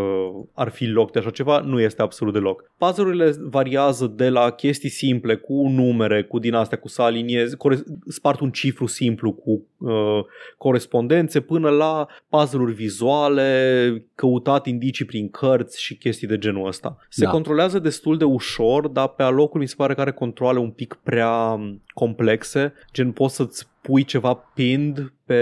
ar 0.54 0.68
fi 0.68 0.86
loc 0.86 1.12
de 1.12 1.18
așa 1.18 1.30
ceva, 1.30 1.60
nu 1.60 1.80
este 1.80 2.02
absolut 2.02 2.32
deloc. 2.32 2.72
Puzzle-urile 2.78 3.32
variază 3.50 4.12
de 4.16 4.28
la 4.28 4.50
chestii 4.50 4.88
simple, 4.88 5.34
cu 5.34 5.68
numere, 5.68 6.22
cu 6.22 6.38
din 6.38 6.54
astea, 6.54 6.78
cu 6.78 6.88
să 6.88 7.02
aliniezi, 7.02 7.56
core- 7.56 7.82
spart 8.06 8.40
un 8.40 8.50
cifru 8.50 8.86
simplu 8.86 9.32
cu 9.32 9.66
uh, 9.78 10.24
corespondențe, 10.58 11.40
până 11.40 11.68
la 11.70 12.06
puzzle-uri 12.28 12.72
vizuale, 12.72 14.06
căutat 14.14 14.66
indicii 14.66 15.04
prin 15.04 15.28
cărți 15.28 15.82
și 15.82 15.96
chestii 15.96 16.26
de 16.26 16.38
genul 16.38 16.66
ăsta. 16.66 16.96
Se 17.08 17.24
Da. 17.24 17.30
controlează 17.30 17.78
destul 17.78 18.16
de 18.18 18.24
ușor, 18.24 18.88
dar 18.88 19.08
pe 19.08 19.22
alocuri 19.22 19.62
mi 19.62 19.68
se 19.68 19.74
pare 19.76 19.94
că 19.94 20.00
are 20.00 20.12
controle 20.12 20.58
un 20.58 20.70
pic 20.70 20.98
prea 21.02 21.33
m, 21.58 21.82
complexe, 21.94 22.72
gen 22.92 23.12
poți 23.12 23.34
să-ți 23.34 23.68
pui 23.80 24.04
ceva 24.04 24.34
pinned 24.34 25.12
pe 25.26 25.40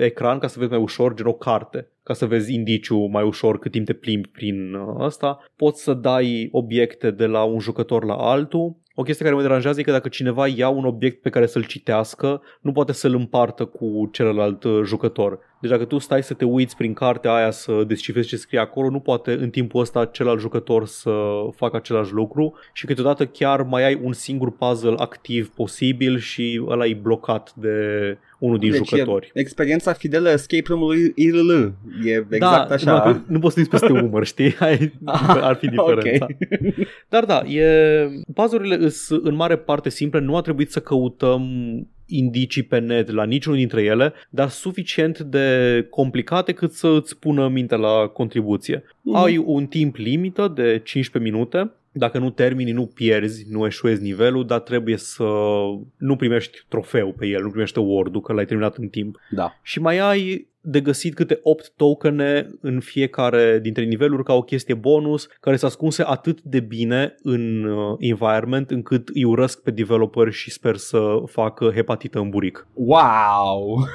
ecran 0.00 0.38
ca 0.38 0.46
să 0.46 0.58
vezi 0.58 0.70
mai 0.70 0.80
ușor, 0.80 1.14
gen 1.14 1.26
o 1.26 1.32
carte 1.32 1.88
ca 2.08 2.14
să 2.14 2.26
vezi 2.26 2.54
indiciu 2.54 2.98
mai 2.98 3.22
ușor 3.22 3.58
cât 3.58 3.70
timp 3.70 3.86
te 3.86 3.92
plimbi 3.92 4.28
prin 4.28 4.74
uh, 4.74 5.04
ăsta. 5.04 5.38
Poți 5.56 5.82
să 5.82 5.94
dai 5.94 6.48
obiecte 6.52 7.10
de 7.10 7.26
la 7.26 7.42
un 7.42 7.58
jucător 7.58 8.04
la 8.04 8.14
altul. 8.14 8.76
O 8.94 9.02
chestie 9.02 9.24
care 9.24 9.36
mă 9.36 9.42
deranjează 9.42 9.80
e 9.80 9.82
că 9.82 9.90
dacă 9.90 10.08
cineva 10.08 10.46
ia 10.46 10.68
un 10.68 10.84
obiect 10.84 11.22
pe 11.22 11.30
care 11.30 11.46
să-l 11.46 11.64
citească, 11.64 12.42
nu 12.60 12.72
poate 12.72 12.92
să-l 12.92 13.14
împartă 13.14 13.64
cu 13.64 14.08
celălalt 14.12 14.64
uh, 14.64 14.80
jucător. 14.84 15.38
Deci 15.60 15.70
dacă 15.70 15.84
tu 15.84 15.98
stai 15.98 16.22
să 16.22 16.34
te 16.34 16.44
uiți 16.44 16.76
prin 16.76 16.92
cartea 16.92 17.34
aia 17.34 17.50
să 17.50 17.84
descifrezi 17.86 18.28
ce 18.28 18.36
scrie 18.36 18.58
acolo, 18.58 18.90
nu 18.90 19.00
poate 19.00 19.32
în 19.32 19.50
timpul 19.50 19.80
ăsta 19.80 20.04
celălalt 20.04 20.40
jucător 20.40 20.86
să 20.86 21.10
facă 21.54 21.76
același 21.76 22.12
lucru 22.12 22.54
și 22.72 22.86
câteodată 22.86 23.26
chiar 23.26 23.62
mai 23.62 23.84
ai 23.84 24.00
un 24.02 24.12
singur 24.12 24.56
puzzle 24.56 24.94
activ 24.96 25.48
posibil 25.48 26.18
și 26.18 26.64
ăla 26.66 26.86
e 26.86 26.94
blocat 26.94 27.52
de 27.54 27.76
unul 28.38 28.58
din 28.58 28.70
deci 28.70 28.88
jucători. 28.88 29.30
E 29.34 29.40
experiența 29.40 29.92
fidelă 29.92 30.30
Escape 30.30 30.64
Room-ului 30.66 31.12
IRL. 31.14 31.50
E 32.04 32.26
exact 32.30 32.68
da, 32.68 32.74
așa. 32.74 32.92
numai 32.92 33.12
că 33.12 33.20
nu 33.26 33.38
poți 33.38 33.54
să 33.54 33.66
peste 33.70 33.92
umăr, 34.02 34.26
știi? 34.26 34.56
Ai, 34.58 34.92
ar 35.40 35.56
fi 35.56 35.68
diferența. 35.76 36.26
Ok. 36.26 36.88
Dar 37.08 37.24
da, 37.24 37.40
e, 37.40 38.08
puzzle-urile 38.34 38.88
sunt 38.88 39.24
în 39.24 39.34
mare 39.34 39.56
parte 39.56 39.88
simple, 39.88 40.20
nu 40.20 40.36
a 40.36 40.40
trebuit 40.40 40.70
să 40.70 40.80
căutăm 40.80 41.42
indicii 42.08 42.62
pe 42.62 42.78
net 42.78 43.10
la 43.10 43.24
niciunul 43.24 43.58
dintre 43.58 43.82
ele, 43.82 44.12
dar 44.30 44.48
suficient 44.48 45.18
de 45.18 45.86
complicate 45.90 46.52
cât 46.52 46.72
să 46.72 46.88
îți 46.88 47.18
pună 47.18 47.48
minte 47.48 47.76
la 47.76 48.06
contribuție. 48.06 48.84
Mhm. 49.02 49.16
Ai 49.16 49.36
un 49.36 49.66
timp 49.66 49.96
limită 49.96 50.52
de 50.54 50.80
15 50.84 51.30
minute, 51.30 51.70
dacă 51.92 52.18
nu 52.18 52.30
termini, 52.30 52.70
nu 52.70 52.86
pierzi, 52.86 53.46
nu 53.50 53.66
eșuezi 53.66 54.02
nivelul, 54.02 54.46
dar 54.46 54.60
trebuie 54.60 54.96
să 54.96 55.24
nu 55.96 56.16
primești 56.16 56.64
trofeu 56.68 57.12
pe 57.12 57.26
el, 57.26 57.42
nu 57.42 57.50
primești 57.50 57.78
award-ul 57.78 58.20
că 58.20 58.32
l-ai 58.32 58.44
terminat 58.44 58.76
în 58.76 58.88
timp. 58.88 59.20
Da. 59.30 59.58
Și 59.62 59.80
mai 59.80 59.98
ai 59.98 60.48
de 60.70 60.80
găsit 60.80 61.14
câte 61.14 61.38
8 61.42 61.72
tokene 61.76 62.48
în 62.60 62.80
fiecare 62.80 63.58
dintre 63.62 63.84
niveluri 63.84 64.24
ca 64.24 64.32
o 64.32 64.42
chestie 64.42 64.74
bonus 64.74 65.26
care 65.40 65.56
sunt 65.56 65.70
ascunse 65.70 66.02
atât 66.06 66.42
de 66.42 66.60
bine 66.60 67.14
în 67.22 67.64
uh, 67.64 67.96
environment 67.98 68.70
încât 68.70 69.08
îi 69.08 69.24
urăsc 69.24 69.62
pe 69.62 69.70
developeri 69.70 70.32
și 70.32 70.50
sper 70.50 70.76
să 70.76 71.22
facă 71.26 71.70
hepatită 71.74 72.18
în 72.18 72.30
buric. 72.30 72.66
Wow! 72.74 73.78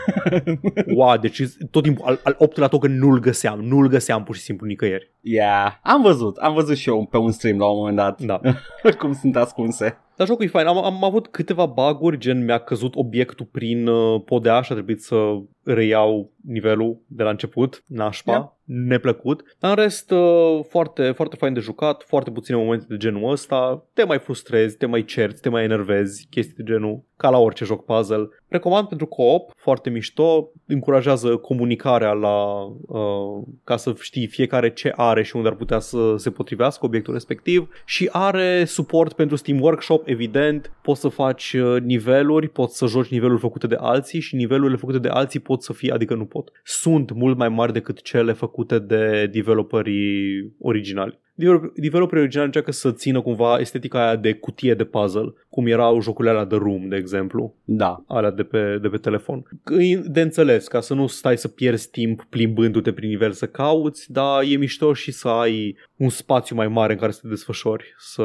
Wow, 0.95 1.17
deci 1.17 1.41
tot 1.71 1.83
timpul 1.83 2.05
al, 2.05 2.19
al 2.23 2.35
8 2.37 2.67
token 2.69 2.97
nu-l 2.97 3.19
găseam, 3.19 3.59
nu-l 3.59 3.87
găseam 3.87 4.23
pur 4.23 4.35
și 4.35 4.41
simplu 4.41 4.65
nicăieri. 4.65 5.11
Yeah. 5.21 5.71
Am 5.83 6.01
văzut, 6.01 6.37
am 6.37 6.53
văzut 6.53 6.75
și 6.75 6.89
eu 6.89 7.05
pe 7.05 7.17
un 7.17 7.31
stream 7.31 7.57
la 7.57 7.65
un 7.65 7.77
moment 7.77 7.95
dat 7.95 8.21
Da. 8.21 8.41
cum 8.99 9.13
sunt 9.13 9.35
ascunse. 9.35 9.97
Dar 10.15 10.27
jocul 10.27 10.45
e 10.45 10.47
fain. 10.47 10.67
Am, 10.67 10.77
am 10.83 11.03
avut 11.03 11.27
câteva 11.27 11.65
baguri, 11.65 12.17
gen 12.17 12.43
mi-a 12.45 12.57
căzut 12.57 12.95
obiectul 12.95 13.45
prin 13.45 13.87
uh, 13.87 14.21
podea 14.25 14.61
și 14.61 14.71
a 14.71 14.75
trebuit 14.75 15.01
să 15.01 15.15
reiau 15.63 16.31
nivelul 16.41 17.01
de 17.07 17.23
la 17.23 17.29
început, 17.29 17.83
nașpa, 17.87 18.31
Yeah. 18.31 18.45
Neplăcut. 18.63 19.55
Dar 19.59 19.77
în 19.77 19.83
rest, 19.83 20.11
uh, 20.11 20.59
foarte, 20.69 21.11
foarte 21.11 21.35
fain 21.35 21.53
de 21.53 21.59
jucat, 21.59 22.03
foarte 22.07 22.31
puține 22.31 22.57
momente 22.57 22.85
de 22.89 22.97
genul 22.97 23.31
ăsta. 23.31 23.85
Te 23.93 24.03
mai 24.03 24.19
frustrezi, 24.19 24.77
te 24.77 24.85
mai 24.85 25.03
cerți, 25.03 25.41
te 25.41 25.49
mai 25.49 25.63
enervezi, 25.63 26.27
chestii 26.29 26.55
de 26.55 26.63
genul, 26.63 27.03
ca 27.17 27.29
la 27.29 27.37
orice 27.37 27.65
joc 27.65 27.85
puzzle. 27.85 28.29
Recomand 28.47 28.87
pentru 28.87 29.05
co-op, 29.05 29.51
foarte 29.55 29.89
mișto, 29.89 30.51
încurajează 30.65 31.35
comunicarea 31.35 32.11
la, 32.11 32.45
uh, 32.87 33.43
ca 33.63 33.77
să 33.77 33.93
știi 33.99 34.27
fiecare 34.27 34.73
ce 34.73 34.93
are 34.95 35.23
și 35.23 35.35
unde 35.35 35.47
ar 35.47 35.55
putea 35.55 35.79
să 35.79 36.15
se 36.17 36.31
potrivească 36.31 36.85
obiectul 36.85 37.13
respectiv 37.13 37.69
și 37.85 38.09
are 38.11 38.65
suport 38.65 39.13
pentru 39.13 39.35
Steam 39.35 39.61
Workshop, 39.61 40.07
evident, 40.07 40.71
poți 40.81 40.99
să 40.99 41.07
faci 41.07 41.53
uh, 41.53 41.81
niveluri, 41.81 42.47
poți 42.47 42.77
să 42.77 42.85
joci 42.85 43.07
niveluri 43.07 43.39
făcute 43.39 43.67
de 43.67 43.77
alții 43.79 44.19
și 44.19 44.35
nivelurile 44.35 44.77
făcute 44.77 44.99
de 44.99 45.09
alții 45.09 45.39
pot 45.39 45.63
să 45.63 45.73
fie, 45.73 45.91
adică 45.93 46.15
nu 46.15 46.25
pot. 46.25 46.51
Sunt 46.63 47.11
mult 47.11 47.37
mai 47.37 47.49
mari 47.49 47.73
decât 47.73 48.01
cele 48.01 48.31
făcute 48.31 48.52
de 48.79 49.29
developerii 49.31 50.53
originali. 50.59 51.21
Develop- 51.35 51.73
Developerii 51.75 52.21
originali 52.21 52.45
încearcă 52.45 52.71
să 52.71 52.91
țină 52.91 53.21
cumva 53.21 53.57
estetica 53.59 54.05
aia 54.05 54.15
de 54.15 54.33
cutie 54.33 54.73
de 54.73 54.83
puzzle, 54.83 55.33
cum 55.49 55.67
erau 55.67 56.01
jocurile 56.01 56.33
alea 56.33 56.45
de 56.45 56.55
Room, 56.55 56.87
de 56.87 56.95
exemplu 56.95 57.55
Da. 57.63 58.03
alea 58.07 58.31
de 58.31 58.43
pe, 58.43 58.77
de 58.81 58.87
pe 58.87 58.97
telefon. 58.97 59.43
E 59.79 59.95
De 59.97 60.21
înțeles, 60.21 60.67
ca 60.67 60.79
să 60.79 60.93
nu 60.93 61.07
stai 61.07 61.37
să 61.37 61.47
pierzi 61.47 61.89
timp 61.89 62.23
plimbându-te 62.29 62.93
prin 62.93 63.09
nivel 63.09 63.31
să 63.31 63.47
cauți, 63.47 64.11
dar 64.11 64.43
e 64.47 64.55
mișto 64.55 64.93
și 64.93 65.11
să 65.11 65.27
ai 65.27 65.77
un 65.95 66.09
spațiu 66.09 66.55
mai 66.55 66.67
mare 66.67 66.93
în 66.93 66.99
care 66.99 67.11
să 67.11 67.19
te 67.21 67.27
desfășori, 67.27 67.93
să, 67.97 68.23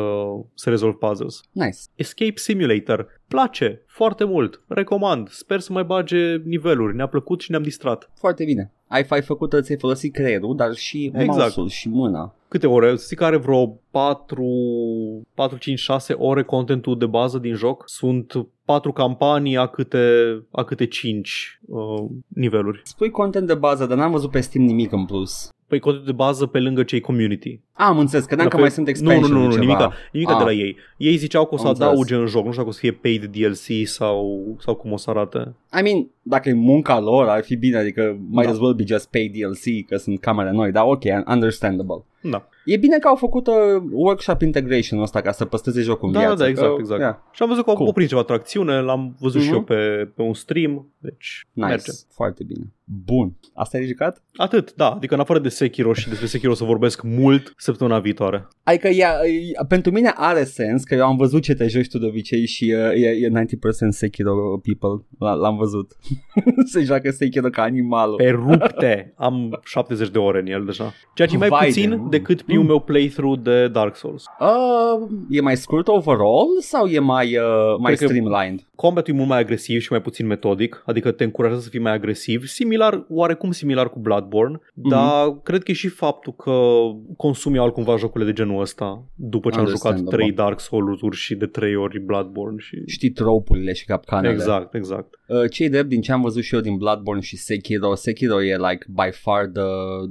să 0.54 0.70
rezolvi 0.70 0.96
puzzles. 0.96 1.40
Nice. 1.52 1.78
Escape 1.94 2.32
Simulator. 2.34 3.20
Place 3.28 3.82
foarte 3.86 4.24
mult. 4.24 4.62
Recomand. 4.68 5.28
Sper 5.28 5.60
să 5.60 5.72
mai 5.72 5.84
bage 5.84 6.36
niveluri. 6.36 6.96
Ne-a 6.96 7.06
plăcut 7.06 7.40
și 7.40 7.50
ne-am 7.50 7.62
distrat. 7.62 8.10
Foarte 8.18 8.44
bine. 8.44 8.72
Ai, 8.88 9.06
ai 9.08 9.22
făcut, 9.22 9.62
ți-ai 9.62 9.78
folosit 9.78 10.12
creierul, 10.12 10.56
dar 10.56 10.74
și 10.74 11.10
Exact. 11.14 11.38
mouse-ul 11.38 11.68
și 11.68 11.88
mâna. 11.88 12.34
Câte 12.48 12.66
ore? 12.66 12.96
Să 12.96 13.04
zic 13.06 13.18
că 13.18 13.24
are 13.24 13.36
vreo 13.36 13.66
4, 13.90 14.44
4, 15.34 15.58
5, 15.58 15.78
6 15.78 16.12
ore 16.12 16.42
contentul 16.42 16.98
de 16.98 17.06
bază 17.06 17.38
din 17.38 17.54
joc. 17.54 17.82
Sunt 17.86 18.32
4 18.64 18.92
campanii 18.92 19.56
a 19.56 19.66
câte, 19.66 19.98
a 20.50 20.64
câte 20.64 20.86
5 20.86 21.60
uh, 21.66 22.04
niveluri. 22.28 22.80
Spui 22.84 23.10
content 23.10 23.46
de 23.46 23.54
bază, 23.54 23.86
dar 23.86 23.96
n-am 23.96 24.10
văzut 24.10 24.30
pe 24.30 24.40
Steam 24.40 24.64
nimic 24.64 24.92
în 24.92 25.04
plus. 25.04 25.48
Păi 25.68 25.78
content 25.78 26.04
de 26.06 26.12
bază 26.12 26.46
pe 26.46 26.58
lângă 26.58 26.82
cei 26.82 27.00
community. 27.00 27.60
Am 27.72 27.98
înțeles, 27.98 28.24
că 28.24 28.34
că 28.34 28.42
La 28.42 28.48
mai 28.50 28.60
fel- 28.60 28.70
sunt 28.70 28.84
Nu, 28.86 28.90
expansion 28.90 29.30
nu, 29.32 29.38
nu, 29.38 29.44
nu 29.44 29.50
ceva. 29.52 29.64
nimica, 29.64 29.92
nimica 30.12 30.32
Ah. 30.32 30.38
de 30.38 30.44
la 30.44 30.52
ei. 30.52 30.76
Ei 30.96 31.16
ziceau 31.16 31.46
că 31.46 31.54
o 31.54 31.56
să 31.56 31.62
Am 31.62 31.68
înțeles. 31.68 31.90
adauge 31.90 32.14
în 32.14 32.26
joc, 32.26 32.44
nu 32.44 32.50
știu 32.50 32.56
dacă 32.62 32.68
o 32.68 32.72
să 32.72 32.78
fie 32.78 32.92
paid 32.92 33.24
DLC 33.24 33.86
sau, 33.88 34.44
sau 34.60 34.74
cum 34.74 34.92
o 34.92 34.96
să 34.96 35.10
arate. 35.10 35.54
I 35.78 35.82
mean, 35.82 36.06
dacă 36.22 36.48
e 36.48 36.52
munca 36.52 37.00
lor, 37.00 37.28
ar 37.28 37.42
fi 37.42 37.56
bine, 37.56 37.76
adică 37.76 38.16
might 38.30 38.46
Da. 38.46 38.50
as 38.52 38.58
well 38.58 38.74
be 38.74 38.84
just 38.86 39.10
pay 39.10 39.30
DLC, 39.34 39.86
că 39.88 39.96
sunt 39.96 40.20
camere 40.20 40.50
noi, 40.50 40.72
dar 40.72 40.84
ok, 40.86 41.02
understandable. 41.26 42.04
Da. 42.22 42.48
E 42.64 42.76
bine 42.76 42.98
că 42.98 43.08
au 43.08 43.14
făcut 43.16 43.46
uh, 43.46 43.54
workshop 43.92 44.42
integration 44.42 45.00
ăsta 45.00 45.20
ca 45.20 45.32
să 45.32 45.44
păstreze 45.44 45.80
jocul 45.80 46.06
în 46.08 46.14
Da, 46.14 46.18
viață. 46.20 46.34
da, 46.42 46.48
exact, 46.48 46.68
că, 46.68 46.76
exact. 46.78 47.00
Yeah. 47.00 47.14
Și 47.32 47.42
am 47.42 47.48
văzut 47.48 47.64
că 47.64 47.70
au 47.70 47.76
Cool. 47.76 47.88
oprit 47.88 48.08
ceva 48.08 48.22
tracțiune, 48.22 48.80
l-am 48.80 49.16
văzut 49.20 49.40
și 49.40 49.46
Mhm. 49.46 49.56
eu 49.56 49.62
pe, 49.62 50.10
pe 50.14 50.22
un 50.22 50.34
stream, 50.34 50.92
deci 50.98 51.46
Nice, 51.52 51.68
merge. 51.68 51.90
foarte 52.10 52.44
bine. 52.44 52.72
Bun. 53.04 53.32
Asta 53.54 53.78
ai 53.78 53.86
jucat? 53.86 54.22
Atât, 54.36 54.74
da, 54.74 54.90
adică 54.90 55.14
în 55.14 55.20
afară 55.20 55.38
de 55.38 55.48
Sekiro 55.48 55.92
și 55.92 56.08
despre 56.08 56.26
Sekiro 56.26 56.52
o 56.52 56.54
să 56.54 56.64
vorbesc 56.64 57.02
mult 57.02 57.52
săptămâna 57.56 57.98
viitoare. 57.98 58.48
Adică 58.62 58.88
ea, 58.88 59.12
e- 59.26 59.64
pentru 59.68 59.92
mine 59.92 60.12
are 60.16 60.44
sens 60.44 60.84
că 60.84 60.94
eu 60.94 61.04
am 61.06 61.16
văzut 61.16 61.42
ce 61.42 61.54
te 61.54 61.66
joci 61.66 61.88
tu 61.88 61.98
de 61.98 62.06
obicei 62.06 62.46
și 62.46 62.74
uh, 62.76 63.02
e, 63.02 63.08
e 63.08 63.28
90% 63.28 63.88
Sekiro 63.88 64.60
people. 64.62 65.04
L- 65.18 65.38
L-am 65.40 65.56
văzut. 65.56 65.96
Se 66.72 66.82
joacă 66.82 67.10
Sekiro 67.10 67.48
ca 67.48 67.62
animalul. 67.62 68.16
Pe 68.16 68.28
rupte, 68.28 69.12
am 69.16 69.60
70 69.64 70.08
de 70.08 70.18
ore 70.18 70.40
în 70.40 70.46
el 70.46 70.64
deja. 70.64 70.92
Ceea 71.14 71.28
ce 71.28 71.34
e 71.34 71.38
mai 71.38 71.48
Vai 71.48 71.60
de- 71.60 71.66
puțin 71.66 72.07
decât 72.10 72.42
primul 72.42 72.62
Mm. 72.62 72.68
meu 72.68 72.80
playthrough 72.80 73.38
de 73.42 73.68
Dark 73.68 73.96
Souls. 73.96 74.24
Uh, 74.40 75.08
e 75.30 75.40
mai 75.40 75.56
scurt 75.56 75.88
overall 75.88 76.46
sau 76.60 76.86
e 76.86 76.98
mai, 76.98 77.36
uh, 77.36 77.42
mai 77.78 77.94
Cred 77.94 78.08
că- 78.08 78.14
streamlined? 78.14 78.60
Combatul 78.74 79.12
e 79.14 79.16
mult 79.16 79.28
mai 79.28 79.38
agresiv 79.38 79.80
și 79.80 79.88
mai 79.90 80.02
puțin 80.02 80.26
metodic, 80.26 80.82
adică 80.86 81.10
te 81.10 81.24
încurajează 81.24 81.62
să 81.62 81.68
fii 81.68 81.80
mai 81.80 81.92
agresiv, 81.92 82.44
similar, 82.46 83.04
oarecum 83.08 83.50
similar 83.50 83.90
cu 83.90 83.98
Bloodborne, 83.98 84.60
Mhm. 84.74 84.88
dar 84.88 85.40
cred 85.42 85.62
că 85.62 85.70
e 85.70 85.74
și 85.74 85.88
faptul 85.88 86.32
că 86.32 86.52
consumi 87.16 87.58
altcumva 87.58 87.96
jocurile 87.96 88.30
de 88.30 88.36
genul 88.42 88.60
ăsta 88.60 89.02
după 89.14 89.50
ce 89.50 89.58
am 89.58 89.66
jucat 89.66 89.84
Understandable. 89.84 90.24
3 90.24 90.32
Dark 90.44 90.60
Souls-uri 90.60 91.16
și 91.16 91.34
de 91.34 91.46
3 91.46 91.76
ori 91.76 92.00
Bloodborne 92.00 92.58
și... 92.58 92.82
Știi 92.86 93.10
tropurile 93.10 93.72
și 93.72 93.84
capcanele. 93.84 94.32
Exact, 94.32 94.74
exact. 94.74 95.17
Uh, 95.28 95.50
cei 95.50 95.68
drept 95.68 95.88
din 95.88 96.00
ce 96.00 96.12
am 96.12 96.20
văzut 96.20 96.42
și 96.42 96.54
eu 96.54 96.60
din 96.60 96.76
Bloodborne 96.76 97.20
și 97.20 97.36
Sekiro, 97.36 97.94
Sekiro 97.94 98.42
e 98.42 98.56
like 98.56 98.86
by 98.88 99.10
far 99.12 99.46
the, 99.46 99.62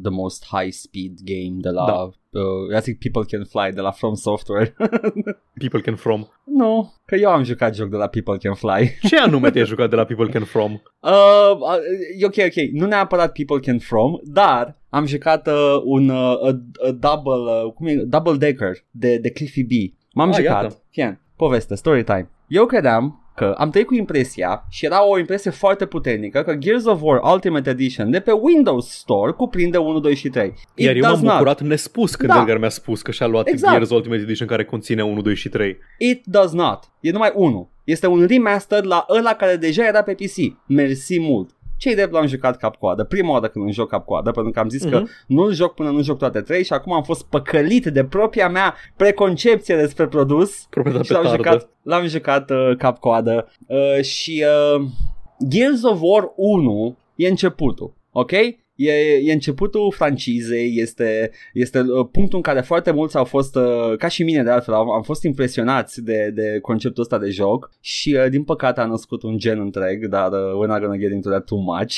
the 0.01 0.11
most 0.11 0.45
high 0.51 0.71
speed 0.71 1.11
game 1.23 1.57
de 1.61 1.69
la 1.69 1.85
Da. 1.85 1.93
uh, 2.39 2.77
I 2.77 2.81
think 2.81 2.97
People 2.99 3.23
Can 3.37 3.45
Fly 3.45 3.71
de 3.75 3.81
la 3.81 3.91
From 3.91 4.13
Software. 4.15 4.75
People 5.59 5.81
Can 5.81 5.95
From. 5.95 6.27
nu, 6.45 6.93
că 7.05 7.15
eu 7.15 7.29
am 7.29 7.43
jucat 7.43 7.75
joc 7.75 7.89
de 7.89 7.95
la 7.97 8.07
People 8.07 8.37
Can 8.37 8.53
Fly. 8.53 8.97
Ce 9.09 9.17
anume 9.17 9.49
te-ai 9.51 9.65
jucat 9.65 9.89
de 9.89 9.95
la 9.95 10.03
People 10.05 10.27
Can 10.29 10.43
From? 10.43 10.71
Uh, 10.99 11.09
uh, 11.59 11.75
e 12.19 12.25
ok, 12.25 12.35
ok, 12.37 12.71
nu 12.71 12.85
neapărat 12.87 13.31
People 13.31 13.59
Can 13.59 13.79
From, 13.79 14.19
dar 14.23 14.81
am 14.89 15.05
jucat 15.05 15.47
uh, 15.47 15.81
un 15.83 16.09
uh, 16.09 16.15
a, 16.17 16.61
a 16.87 16.91
double, 16.91 17.51
uh, 17.65 17.73
cum 17.73 17.87
e, 17.87 17.93
double 17.95 18.37
decker 18.37 18.71
de, 18.91 19.17
de 19.17 19.29
Cliffy 19.31 19.63
B. 19.63 19.71
M-am 20.13 20.29
Ah, 20.29 20.35
jucat. 20.35 20.63
iată. 20.63 20.81
Fien, 20.89 21.19
poveste, 21.35 21.75
story 21.75 22.03
time. 22.03 22.29
Eu 22.47 22.65
credeam 22.65 23.26
că 23.37 23.53
am 23.57 23.69
trăit 23.69 23.85
cu 23.87 23.95
impresia 23.95 24.65
și 24.69 24.85
era 24.85 25.05
o 25.07 25.17
impresie 25.19 25.51
foarte 25.51 25.85
puternică 25.85 26.41
că 26.41 26.53
Gears 26.55 26.85
of 26.85 26.99
War 27.01 27.19
Ultimate 27.33 27.69
Edition 27.69 28.11
de 28.11 28.19
pe 28.19 28.31
Windows 28.31 28.89
Store 28.89 29.31
cuprinde 29.31 29.77
1, 29.77 29.99
2 29.99 30.15
și 30.15 30.29
3. 30.29 30.53
It 30.75 30.85
Iar 30.85 30.95
eu 30.95 31.01
does 31.01 31.11
m-am 31.11 31.21
not. 31.23 31.31
bucurat 31.31 31.61
nespus 31.61 32.15
când 32.15 32.31
Da. 32.31 32.39
Edgar 32.39 32.57
mi-a 32.57 32.69
spus 32.69 33.01
că 33.01 33.11
și-a 33.11 33.25
luat 33.27 33.47
Exact. 33.47 33.73
Gears 33.73 33.89
Ultimate 33.89 34.21
Edition 34.21 34.47
care 34.47 34.65
conține 34.65 35.03
1, 35.03 35.21
2 35.21 35.35
și 35.35 35.49
3. 35.49 35.77
It 35.97 36.25
does 36.25 36.51
not. 36.51 36.83
E 36.99 37.11
numai 37.11 37.31
unul. 37.35 37.69
Este 37.83 38.07
un 38.07 38.25
remaster 38.25 38.83
la 38.83 39.05
ăla 39.09 39.33
care 39.33 39.55
deja 39.55 39.85
era 39.87 40.01
pe 40.01 40.13
PC. 40.13 40.57
Mersi 40.67 41.19
mult. 41.19 41.49
Cei 41.77 41.95
drept 41.95 42.11
l-am 42.11 42.25
jucat 42.27 42.57
cap-coadă, 42.57 43.03
prima 43.03 43.31
oară 43.31 43.47
când 43.47 43.65
îmi 43.65 43.73
joc 43.73 43.89
cap-coadă, 43.89 44.31
pentru 44.31 44.51
că 44.51 44.59
am 44.59 44.69
zis 44.69 44.83
că 44.83 44.99
Mhm. 44.99 45.09
nu-l 45.27 45.53
joc 45.53 45.73
până 45.73 45.89
nu 45.89 46.01
joc 46.01 46.17
toate 46.17 46.41
trei 46.41 46.63
și 46.63 46.73
acum 46.73 46.93
am 46.93 47.03
fost 47.03 47.25
păcălit 47.25 47.85
de 47.85 48.03
propria 48.03 48.49
mea 48.49 48.75
preconcepție 48.95 49.75
despre 49.75 50.07
produs 50.07 50.65
Proprietatea 50.69 51.05
și 51.05 51.11
l-am 51.11 51.21
petardă. 51.35 51.49
jucat, 51.59 51.69
l-am 51.81 52.07
jucat 52.07 52.49
uh, 52.49 52.75
cap-coadă 52.77 53.51
uh, 53.67 54.01
și 54.03 54.43
uh, 54.75 54.81
Gears 55.47 55.83
of 55.83 55.99
War 56.01 56.31
1 56.35 56.97
e 57.15 57.27
începutul, 57.27 57.93
ok? 58.11 58.31
E, 58.77 58.91
e 59.23 59.33
începutul 59.33 59.91
francizei, 59.91 60.73
este, 60.75 61.31
este 61.53 61.79
uh, 61.79 62.07
punctul 62.11 62.37
în 62.37 62.41
care 62.41 62.61
foarte 62.61 62.91
mulți 62.91 63.17
au 63.17 63.23
fost, 63.23 63.55
uh, 63.55 63.95
ca 63.97 64.07
și 64.07 64.23
mine 64.23 64.43
de 64.43 64.49
altfel, 64.49 64.73
am, 64.73 64.89
am 64.89 65.01
fost 65.01 65.23
impresionați 65.23 66.03
de, 66.03 66.31
de 66.33 66.59
conceptul 66.61 67.03
ăsta 67.03 67.17
de 67.17 67.29
joc 67.29 67.71
și 67.81 68.17
uh, 68.23 68.29
din 68.29 68.43
păcate 68.43 68.81
a 68.81 68.85
născut 68.85 69.23
un 69.23 69.37
gen 69.37 69.59
întreg, 69.59 70.07
dar 70.07 70.31
uh, 70.31 70.37
we're 70.37 70.67
not 70.67 70.79
gonna 70.79 70.97
get 70.97 71.11
into 71.11 71.29
that 71.29 71.45
too 71.45 71.59
much, 71.59 71.95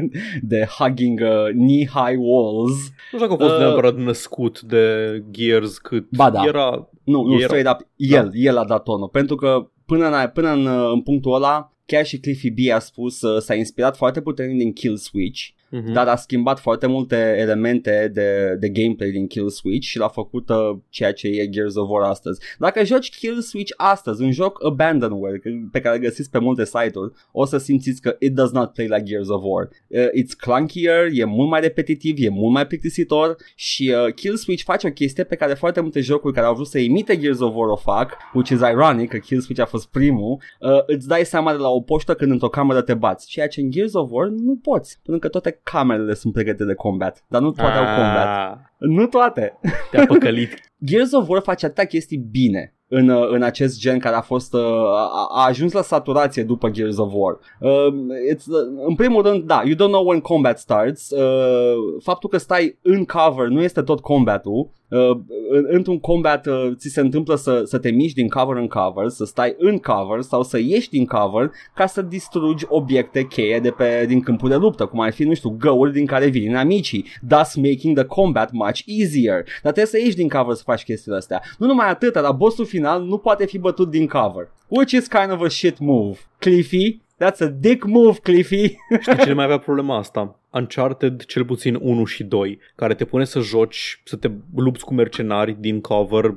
de 0.52 0.66
hugging 0.78 1.20
uh, 1.20 1.48
knee-high 1.50 2.18
walls. 2.18 2.76
Nu 3.12 3.18
știu 3.18 3.18
dacă 3.18 3.32
a 3.32 3.36
fost 3.36 3.50
Uh, 3.52 3.58
neapărat 3.58 3.96
născut 3.96 4.60
de 4.60 4.84
Gears 5.30 5.78
cât 5.78 6.06
Ba 6.10 6.30
da. 6.30 6.42
era... 6.46 6.88
Nu, 7.04 7.22
nu, 7.22 7.34
Era- 7.34 7.44
straight 7.44 7.70
up, 7.70 7.88
el, 7.96 8.30
el 8.34 8.56
a 8.56 8.64
dat 8.64 8.82
tonul, 8.82 9.08
pentru 9.08 9.36
că 9.36 9.70
până 9.86 10.06
în, 10.06 10.30
până 10.34 10.52
în, 10.52 10.66
uh, 10.66 10.90
în 10.92 11.00
punctul 11.00 11.34
ăla, 11.34 11.72
chiar 11.86 12.04
și 12.04 12.18
Cliffy 12.18 12.50
B 12.50 12.72
a 12.74 12.78
spus, 12.78 13.22
uh, 13.22 13.40
s-a 13.40 13.54
inspirat 13.54 13.96
foarte 13.96 14.20
puternic 14.20 14.58
din 14.58 14.72
Kill 14.72 14.96
Switch, 14.96 15.48
Mhm. 15.72 15.92
dar 15.92 16.08
a 16.08 16.16
schimbat 16.16 16.58
foarte 16.58 16.86
multe 16.86 17.36
elemente 17.38 18.10
de, 18.12 18.56
de 18.60 18.68
gameplay 18.68 19.10
din 19.10 19.26
Kill 19.26 19.48
Switch 19.48 19.86
și 19.86 19.98
l-a 19.98 20.08
făcut 20.08 20.48
uh, 20.48 20.76
ceea 20.88 21.12
ce 21.12 21.28
e 21.28 21.48
Gears 21.48 21.74
of 21.74 21.88
War 21.90 22.02
astăzi. 22.02 22.40
Dacă 22.58 22.84
joci 22.84 23.16
Kill 23.16 23.40
Switch 23.40 23.72
astăzi, 23.76 24.22
un 24.22 24.32
joc 24.32 24.64
abandonware 24.64 25.40
pe 25.72 25.80
care 25.80 25.96
îl 25.96 26.02
găsiți 26.02 26.30
pe 26.30 26.38
multe 26.38 26.64
site-uri, 26.64 27.12
o 27.32 27.44
să 27.44 27.58
simțiți 27.58 28.00
că 28.00 28.16
it 28.18 28.34
does 28.34 28.50
not 28.50 28.72
play 28.72 28.86
like 28.86 29.02
Gears 29.02 29.28
of 29.28 29.42
War. 29.44 29.68
Uh, 29.86 30.22
it's 30.22 30.36
clunkier, 30.36 31.08
e 31.12 31.24
mult 31.24 31.48
mai 31.48 31.60
repetitiv, 31.60 32.16
e 32.18 32.28
mult 32.28 32.52
mai 32.52 32.66
plictisitor 32.66 33.36
și 33.54 33.94
uh, 34.06 34.14
Kill 34.14 34.36
Switch 34.36 34.62
face 34.62 34.86
o 34.86 34.90
chestie 34.90 35.24
pe 35.24 35.36
care 35.36 35.54
foarte 35.54 35.80
multe 35.80 36.00
jocuri 36.00 36.34
care 36.34 36.46
au 36.46 36.54
vrut 36.54 36.66
să 36.66 36.78
imite 36.78 37.18
Gears 37.18 37.40
of 37.40 37.54
War 37.54 37.68
o 37.68 37.76
fac, 37.76 38.16
which 38.34 38.50
is 38.50 38.60
ironic 38.60 39.10
că 39.10 39.16
Kill 39.16 39.40
Switch 39.40 39.62
a 39.62 39.66
fost 39.66 39.88
primul, 39.88 40.40
uh, 40.60 40.82
îți 40.86 41.08
dai 41.08 41.24
seama 41.24 41.52
de 41.52 41.58
la 41.58 41.68
o 41.68 41.80
poștă 41.80 42.14
când 42.14 42.30
într-o 42.30 42.48
cameră 42.48 42.82
te 42.82 42.94
bați, 42.94 43.26
ceea 43.26 43.48
ce 43.48 43.60
în 43.60 43.70
Gears 43.70 43.92
of 43.92 44.10
War 44.10 44.28
nu 44.28 44.58
poți, 44.62 44.98
pentru 45.02 45.20
că 45.20 45.28
toate 45.28 45.60
camerele 45.62 46.14
sunt 46.14 46.32
pregătite 46.32 46.64
de 46.64 46.74
combat, 46.74 47.24
dar 47.28 47.40
nu 47.40 47.50
toate 47.50 47.78
au 47.78 47.84
combat. 47.84 48.26
Ah, 48.26 48.58
Nu 48.78 49.06
toate. 49.06 49.58
Te-a 49.90 50.06
păcălit. 50.06 50.54
Gears 50.86 51.12
of 51.12 51.28
War 51.28 51.42
face 51.42 51.66
atâtea 51.66 51.84
chestii 51.84 52.26
bine 52.30 52.74
în, 52.88 53.08
uh, 53.08 53.28
în 53.30 53.42
acest 53.42 53.78
gen 53.78 53.98
care 53.98 54.16
a 54.16 54.20
fost 54.20 54.54
uh, 54.54 54.60
a, 54.60 55.26
a 55.30 55.44
ajuns 55.46 55.72
la 55.72 55.82
saturație 55.82 56.42
după 56.42 56.70
Gears 56.70 56.96
of 56.96 57.12
War. 57.14 57.38
Uh, 57.60 57.94
it's, 58.34 58.44
uh, 58.46 58.84
în 58.86 58.94
primul 58.94 59.22
rând, 59.22 59.42
da, 59.42 59.62
you 59.64 59.74
don't 59.74 59.92
know 59.92 60.06
when 60.06 60.20
combat 60.20 60.58
starts. 60.58 61.10
Uh, 61.10 61.74
faptul 62.02 62.28
că 62.28 62.38
stai 62.38 62.78
în 62.82 63.04
cover 63.04 63.46
nu 63.46 63.62
este 63.62 63.82
tot 63.82 64.00
combatul. 64.00 64.70
Uh, 64.92 65.18
în, 65.50 65.66
într-un 65.68 65.98
combat 65.98 66.46
uh, 66.46 66.70
ți 66.76 66.88
se 66.88 67.00
întâmplă 67.00 67.34
să, 67.34 67.62
să 67.64 67.78
te 67.78 67.90
miști 67.90 68.20
din 68.20 68.28
cover 68.28 68.56
în 68.56 68.66
cover, 68.66 69.08
să 69.08 69.24
stai 69.24 69.54
în 69.58 69.78
cover 69.78 70.20
sau 70.20 70.42
să 70.42 70.58
ieși 70.58 70.90
din 70.90 71.06
cover 71.06 71.50
ca 71.74 71.86
să 71.86 72.02
distrugi 72.02 72.64
obiecte 72.68 73.26
cheie 73.26 73.58
de 73.58 73.70
pe, 73.70 74.04
din 74.06 74.20
câmpul 74.20 74.48
de 74.48 74.56
luptă, 74.56 74.86
cum 74.86 75.00
ar 75.00 75.12
fi, 75.12 75.24
nu 75.24 75.34
știu, 75.34 75.56
găuri 75.58 75.92
din 75.92 76.06
care 76.06 76.26
vin 76.26 76.56
amicii, 76.56 77.06
thus 77.28 77.54
making 77.54 77.96
the 77.96 78.04
combat 78.04 78.52
much 78.52 78.80
easier. 78.86 79.44
Dar 79.62 79.72
trebuie 79.72 79.86
să 79.86 79.98
ieși 79.98 80.16
din 80.16 80.28
cover 80.28 80.54
să 80.54 80.62
faci 80.64 80.82
chestiile 80.82 81.16
astea. 81.16 81.42
Nu 81.58 81.66
numai 81.66 81.88
atât, 81.88 82.14
la 82.14 82.32
bossul 82.32 82.64
final 82.64 83.02
nu 83.02 83.18
poate 83.18 83.46
fi 83.46 83.58
bătut 83.58 83.90
din 83.90 84.06
cover. 84.06 84.50
Which 84.68 84.92
is 84.92 85.06
kind 85.06 85.32
of 85.32 85.40
a 85.40 85.48
shit 85.48 85.78
move. 85.78 86.18
Cliffy, 86.38 87.00
that's 87.22 87.40
a 87.40 87.46
dick 87.46 87.84
move, 87.84 88.18
Cliffy. 88.22 88.76
Știi 89.00 89.18
cine 89.18 89.32
mai 89.32 89.44
avea 89.44 89.58
problema 89.58 89.96
asta? 89.96 90.36
Uncharted, 90.50 91.24
cel 91.24 91.44
puțin 91.44 91.78
1 91.80 92.04
și 92.04 92.24
2, 92.24 92.58
care 92.74 92.94
te 92.94 93.04
pune 93.04 93.24
să 93.24 93.40
joci, 93.40 94.00
să 94.04 94.16
te 94.16 94.30
lupți 94.54 94.84
cu 94.84 94.94
mercenari 94.94 95.56
din 95.60 95.80
cover 95.80 96.34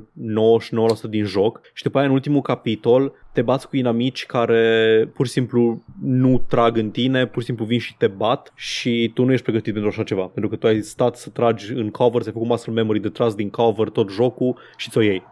99% 1.06 1.10
din 1.10 1.24
joc 1.24 1.60
și 1.72 1.82
după 1.82 1.98
aia 1.98 2.06
în 2.06 2.12
ultimul 2.12 2.42
capitol 2.42 3.12
te 3.32 3.42
bați 3.42 3.68
cu 3.68 3.76
inamici 3.76 4.26
care 4.26 5.10
pur 5.14 5.26
și 5.26 5.32
simplu 5.32 5.82
nu 6.02 6.44
trag 6.48 6.76
în 6.76 6.90
tine, 6.90 7.26
pur 7.26 7.40
și 7.40 7.46
simplu 7.46 7.64
vin 7.64 7.78
și 7.78 7.96
te 7.96 8.06
bat 8.06 8.52
și 8.54 9.10
tu 9.14 9.24
nu 9.24 9.32
ești 9.32 9.44
pregătit 9.44 9.72
pentru 9.72 9.90
așa 9.90 10.02
ceva, 10.02 10.22
pentru 10.22 10.50
că 10.50 10.56
tu 10.56 10.66
ai 10.66 10.80
stat 10.80 11.16
să 11.16 11.30
tragi 11.30 11.72
în 11.72 11.90
cover, 11.90 12.20
să 12.20 12.26
ai 12.28 12.32
făcut 12.32 12.48
muscle 12.48 12.72
memory 12.72 13.00
de 13.00 13.08
tras 13.08 13.34
din 13.34 13.50
cover 13.50 13.88
tot 13.88 14.10
jocul 14.10 14.58
și 14.76 14.90
ți-o 14.90 15.00
iei. 15.00 15.22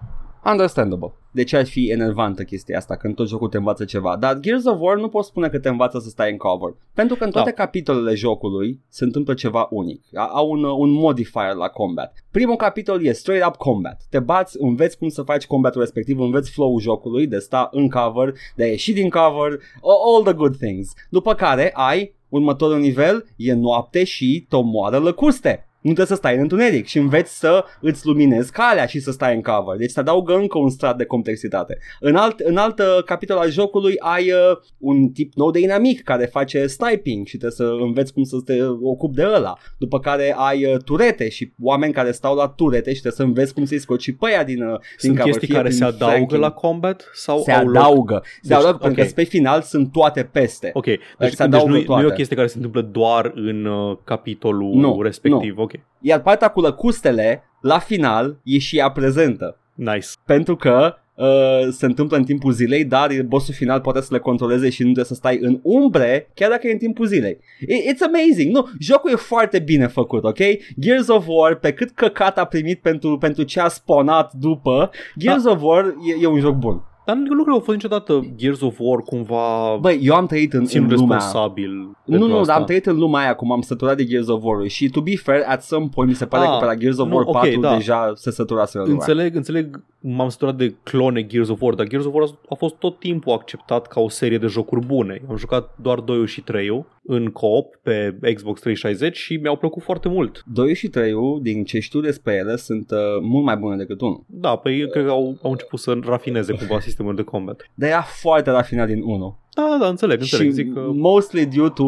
Understandable. 0.45 1.13
De 1.31 1.45
ce 1.45 1.57
ar 1.57 1.67
fi 1.67 1.91
enervantă 1.91 2.43
chestia 2.43 2.77
asta 2.79 2.97
când 2.97 3.15
tot 3.15 3.29
jocul 3.29 3.49
te 3.49 3.57
învață 3.57 3.85
ceva? 3.85 4.17
Dar 4.17 4.39
Gears 4.41 4.65
of 4.65 4.77
War 4.81 4.97
nu 4.97 5.09
poți 5.09 5.29
spune 5.29 5.49
că 5.49 5.59
te 5.59 5.69
învață 5.69 5.99
să 5.99 6.09
stai 6.09 6.31
în 6.31 6.37
cover. 6.37 6.75
Pentru 6.95 7.17
că 7.17 7.25
în 7.25 7.31
toate 7.31 7.53
Da. 7.57 7.63
capitolele 7.63 8.15
jocului 8.15 8.81
se 8.89 9.05
întâmplă 9.05 9.35
ceva 9.35 9.67
unic. 9.71 10.03
A- 10.15 10.31
Au 10.33 10.51
un, 10.51 10.65
un 10.65 10.91
modifier 10.91 11.55
la 11.55 11.69
combat. 11.69 12.25
Primul 12.31 12.57
capitol 12.57 13.05
e 13.05 13.13
straight 13.13 13.47
up 13.47 13.57
combat. 13.57 14.01
Te 14.11 14.19
bați, 14.19 14.57
înveți 14.61 14.99
cum 14.99 15.09
să 15.09 15.23
faci 15.23 15.47
combatul 15.47 15.81
respectiv, 15.81 16.21
înveți 16.21 16.51
flow-ul 16.51 16.81
jocului 16.81 17.27
de 17.27 17.39
sta 17.39 17.69
în 17.73 17.89
cover, 17.89 18.33
de 18.57 18.63
a 18.63 18.67
ieși 18.67 18.93
din 18.93 19.11
cover, 19.11 19.59
all 19.83 20.23
the 20.25 20.33
good 20.33 20.57
things. 20.57 20.93
După 21.11 21.35
care 21.35 21.71
ai 21.75 22.15
următorul 22.29 22.79
nivel, 22.79 23.27
e 23.37 23.53
noapte 23.53 24.05
și 24.05 24.47
te 24.49 24.57
omoară 24.57 24.99
lăcuste. 24.99 25.67
Nu 25.85 25.93
trebuie 25.93 26.07
să 26.07 26.15
stai 26.15 26.35
în 26.35 26.41
întuneric 26.41 26.87
și 26.87 26.99
înveți 26.99 27.39
să 27.39 27.65
îți 27.81 28.07
luminezi 28.07 28.53
calea 28.53 28.87
și 28.87 29.01
să 29.01 29.11
stai 29.11 29.35
în 29.35 29.43
cover. 29.43 29.77
Deci 29.77 29.93
te 29.93 30.01
adaugă 30.01 30.35
încă 30.35 30.59
un 30.59 30.71
strat 30.71 30.97
de 30.97 31.05
complexitate. 31.05 31.79
În 32.01 32.17
alt, 32.17 32.39
în 32.39 32.57
alt 32.57 32.79
uh, 32.79 33.03
capitol 33.05 33.37
al 33.37 33.51
jocului 33.51 33.95
ai 33.99 34.31
uh, 34.33 34.57
un 34.79 35.09
tip 35.09 35.33
nou 35.35 35.51
de 35.51 35.59
inamic 35.59 36.03
care 36.03 36.25
face 36.25 36.67
sniping 36.67 37.27
și 37.27 37.37
trebuie 37.37 37.51
să 37.69 37.77
înveți 37.85 38.13
cum 38.13 38.23
să 38.23 38.37
te 38.45 38.63
ocupi 38.83 39.15
de 39.15 39.23
ăla. 39.35 39.55
După 39.79 40.01
care 40.01 40.35
ai 40.39 40.65
uh, 40.65 40.77
turete 40.85 41.29
și 41.29 41.53
oameni 41.63 41.93
care 41.93 42.11
stau 42.13 42.35
la 42.35 42.49
turete 42.49 42.95
și 42.95 43.01
trebuie 43.01 43.13
să 43.13 43.23
înveți 43.23 43.55
cum 43.55 43.65
să-i 43.65 43.79
scoți 43.79 44.05
și 44.05 44.15
pe 44.15 44.27
aia 44.27 44.45
din, 44.45 44.63
uh, 44.63 44.69
din 44.69 44.79
Sunt 44.97 45.17
cover. 45.17 45.25
chestii 45.31 45.47
fie 45.47 45.57
care 45.57 45.69
prin 45.69 45.79
se 45.79 45.85
adaugă 45.85 46.15
flanking. 46.15 46.41
la 46.41 46.51
combat 46.51 47.11
sau 47.15 47.39
se 47.43 47.53
au 47.53 47.67
loc? 47.67 47.77
adaugă. 47.77 48.21
Se 48.25 48.39
Deci, 48.43 48.57
adaugă 48.57 48.79
pentru 48.79 49.01
ok. 49.01 49.07
că 49.09 49.13
pe 49.15 49.23
final 49.25 49.63
sunt 49.63 49.93
toate 49.93 50.23
peste. 50.33 50.71
Ok, 50.73 50.85
deci, 50.85 50.99
se 51.19 51.27
deci 51.29 51.41
adaugă 51.41 51.67
nu, 51.67 51.73
nu 51.73 51.79
e 51.79 51.83
o 51.83 51.85
toate. 51.85 52.15
chestie 52.15 52.37
care 52.37 52.49
se 52.49 52.57
întâmplă 52.57 52.81
doar 52.81 53.33
în 53.35 53.65
uh, 53.65 53.97
capitolul 54.05 54.75
Nu, 54.75 55.03
respectiv. 55.03 55.59
Ok, 55.59 55.73
Iar 56.01 56.21
partea 56.21 56.49
cu 56.49 56.61
lăcustele, 56.61 57.43
la 57.61 57.79
final, 57.79 58.41
e 58.43 58.59
și 58.59 58.79
ea 58.79 58.91
prezentă. 58.91 59.59
Nice. 59.75 60.07
Pentru 60.27 60.57
că 60.57 60.95
uh, 61.15 61.69
se 61.71 61.87
întâmplă 61.87 62.17
în 62.17 62.25
timpul 62.25 62.53
zilei, 62.53 62.85
dar 62.85 63.11
bossul 63.27 63.55
final 63.55 63.81
poate 63.81 64.01
să 64.01 64.09
le 64.11 64.19
controleze 64.19 64.71
și 64.71 64.81
nu 64.81 64.85
trebuie 64.85 65.05
să 65.05 65.15
stai 65.15 65.39
în 65.41 65.61
umbre, 65.63 66.31
chiar 66.35 66.51
dacă 66.51 66.67
e 66.67 66.73
în 66.73 66.79
timpul 66.79 67.07
zilei. 67.07 67.39
I- 67.61 67.93
It's 67.93 68.01
amazing! 68.07 68.55
Nu, 68.55 68.69
jocul 68.81 69.11
e 69.11 69.15
foarte 69.17 69.59
bine 69.59 69.87
făcut, 69.87 70.25
ok? 70.25 70.39
Gears 70.81 71.09
of 71.09 71.25
War, 71.29 71.55
pe 71.55 71.73
cât 71.73 71.91
căcat 71.91 72.39
a 72.39 72.45
primit 72.45 72.81
pentru, 72.81 73.19
pentru 73.19 73.43
ce 73.43 73.61
a 73.61 73.69
sponat 73.69 74.33
după, 74.33 74.91
Gears 75.19 75.45
of 75.45 75.63
War 75.63 75.85
e, 75.85 76.23
e 76.23 76.27
un 76.27 76.41
joc 76.41 76.55
bun. 76.55 76.83
Dar 77.07 77.17
nu, 77.17 77.23
nu 77.35 77.43
cred 77.43 77.55
că 77.55 77.61
a 77.61 77.65
fost 77.65 77.77
niciodată 77.77 78.27
Gears 78.37 78.61
of 78.61 78.77
War 78.79 79.01
cumva 79.03 79.77
Băi, 79.81 79.99
eu 80.03 80.15
am 80.15 80.27
trăit 80.27 80.53
în, 80.53 80.65
țin 80.65 80.83
în 80.83 80.89
lumea 80.97 81.17
responsabil. 81.17 81.71
Nu, 81.73 81.95
pentru 82.05 82.29
nu, 82.29 82.35
asta. 82.39 82.47
dar 82.53 82.57
am 82.61 82.65
trăit 82.67 82.87
în 82.87 82.97
lumea 82.99 83.21
aia 83.23 83.35
cum 83.35 83.53
am 83.53 83.61
săturat 83.61 83.97
de 83.97 84.05
Gears 84.05 84.29
of 84.29 84.43
War 84.45 84.67
și 84.69 84.89
to 84.89 85.01
be 85.01 85.17
fair, 85.17 85.43
at 85.47 85.63
some 85.63 85.89
point 85.95 86.11
mi 86.11 86.17
se 86.17 86.27
pare 86.27 86.45
Ah, 86.47 86.51
că 86.53 86.57
pe 86.59 86.65
la 86.65 86.75
Gears 86.75 86.99
of 86.99 87.09
nu, 87.09 87.15
War 87.15 87.25
ok, 87.27 87.33
4 87.33 87.61
da. 87.61 87.77
deja 87.77 88.13
se 88.15 88.31
săturase 88.31 88.79
lumea. 88.79 88.93
Înțeleg, 88.93 89.35
înțeleg, 89.37 89.83
m-am 90.01 90.29
săturat 90.29 90.57
de 90.57 90.75
clone 90.83 91.27
Gears 91.27 91.49
of 91.49 91.61
War, 91.61 91.75
dar 91.75 91.87
Gears 91.87 92.05
of 92.05 92.15
War 92.15 92.23
a- 92.29 92.39
a 92.49 92.55
fost 92.55 92.75
tot 92.75 92.99
timpul 92.99 93.33
acceptat 93.33 93.87
ca 93.87 94.01
o 94.01 94.09
serie 94.09 94.39
de 94.39 94.47
jocuri 94.47 94.87
bune. 94.87 95.23
Am 95.31 95.37
jucat 95.37 95.75
doar 95.83 95.99
2 96.01 96.27
și 96.27 96.41
3 96.41 96.71
în 97.07 97.31
co-op 97.31 97.77
pe 97.83 98.19
Xbox 98.35 98.61
360 98.61 99.17
și 99.17 99.37
mi-au 99.37 99.57
plăcut 99.57 99.83
foarte 99.83 100.09
mult. 100.09 100.45
2 100.53 100.75
și 100.75 100.89
3 100.89 101.13
din 101.43 101.65
ce 101.65 101.79
știu 101.79 102.01
despre 102.01 102.35
ele 102.35 102.57
sunt 102.57 102.91
uh, 102.91 102.99
mult 103.23 103.45
mai 103.45 103.57
bune 103.57 103.77
decât 103.77 104.01
1. 104.01 104.25
Da, 104.27 104.57
păi 104.57 104.81
eu 104.81 104.89
cred 104.89 105.05
că 105.05 105.11
au, 105.11 105.39
au 105.43 105.51
început 105.51 105.79
să 105.79 105.99
rafineze 106.03 106.53
cumva 106.53 106.81
sistemul 106.89 107.15
de 107.15 107.23
combat. 107.23 107.71
Dar 107.75 107.89
era 107.89 108.03
foarte 108.03 108.51
rafinat 108.51 108.87
din 108.87 109.03
1. 109.03 109.39
Da, 109.55 109.67
da, 109.71 109.79
da, 109.85 109.89
înțeleg, 109.89 110.21
înțeleg. 110.21 110.47
și 110.47 110.53
Zic 110.53 110.73
că, 110.73 110.91
mostly 110.93 111.47
due 111.47 111.69
to 111.69 111.85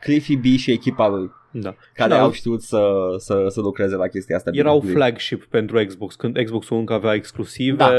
Cliffy 0.00 0.36
B 0.36 0.44
și 0.44 0.70
echipa 0.70 1.08
lui, 1.08 1.30
da. 1.52 1.74
care 1.94 2.12
Și 2.12 2.18
da, 2.18 2.24
au 2.24 2.32
știut 2.32 2.62
să, 2.62 2.80
să, 3.18 3.46
să 3.48 3.60
lucreze 3.60 3.94
la 3.94 4.06
chestia 4.06 4.36
asta. 4.36 4.50
Erau 4.52 4.78
bine. 4.78 4.92
flagship 4.92 5.44
pentru 5.44 5.84
Xbox. 5.86 6.14
Când 6.14 6.42
Xbox-ul 6.44 6.78
încă 6.78 6.92
avea 6.92 7.14
exclusive, 7.14 7.76
Da. 7.76 7.90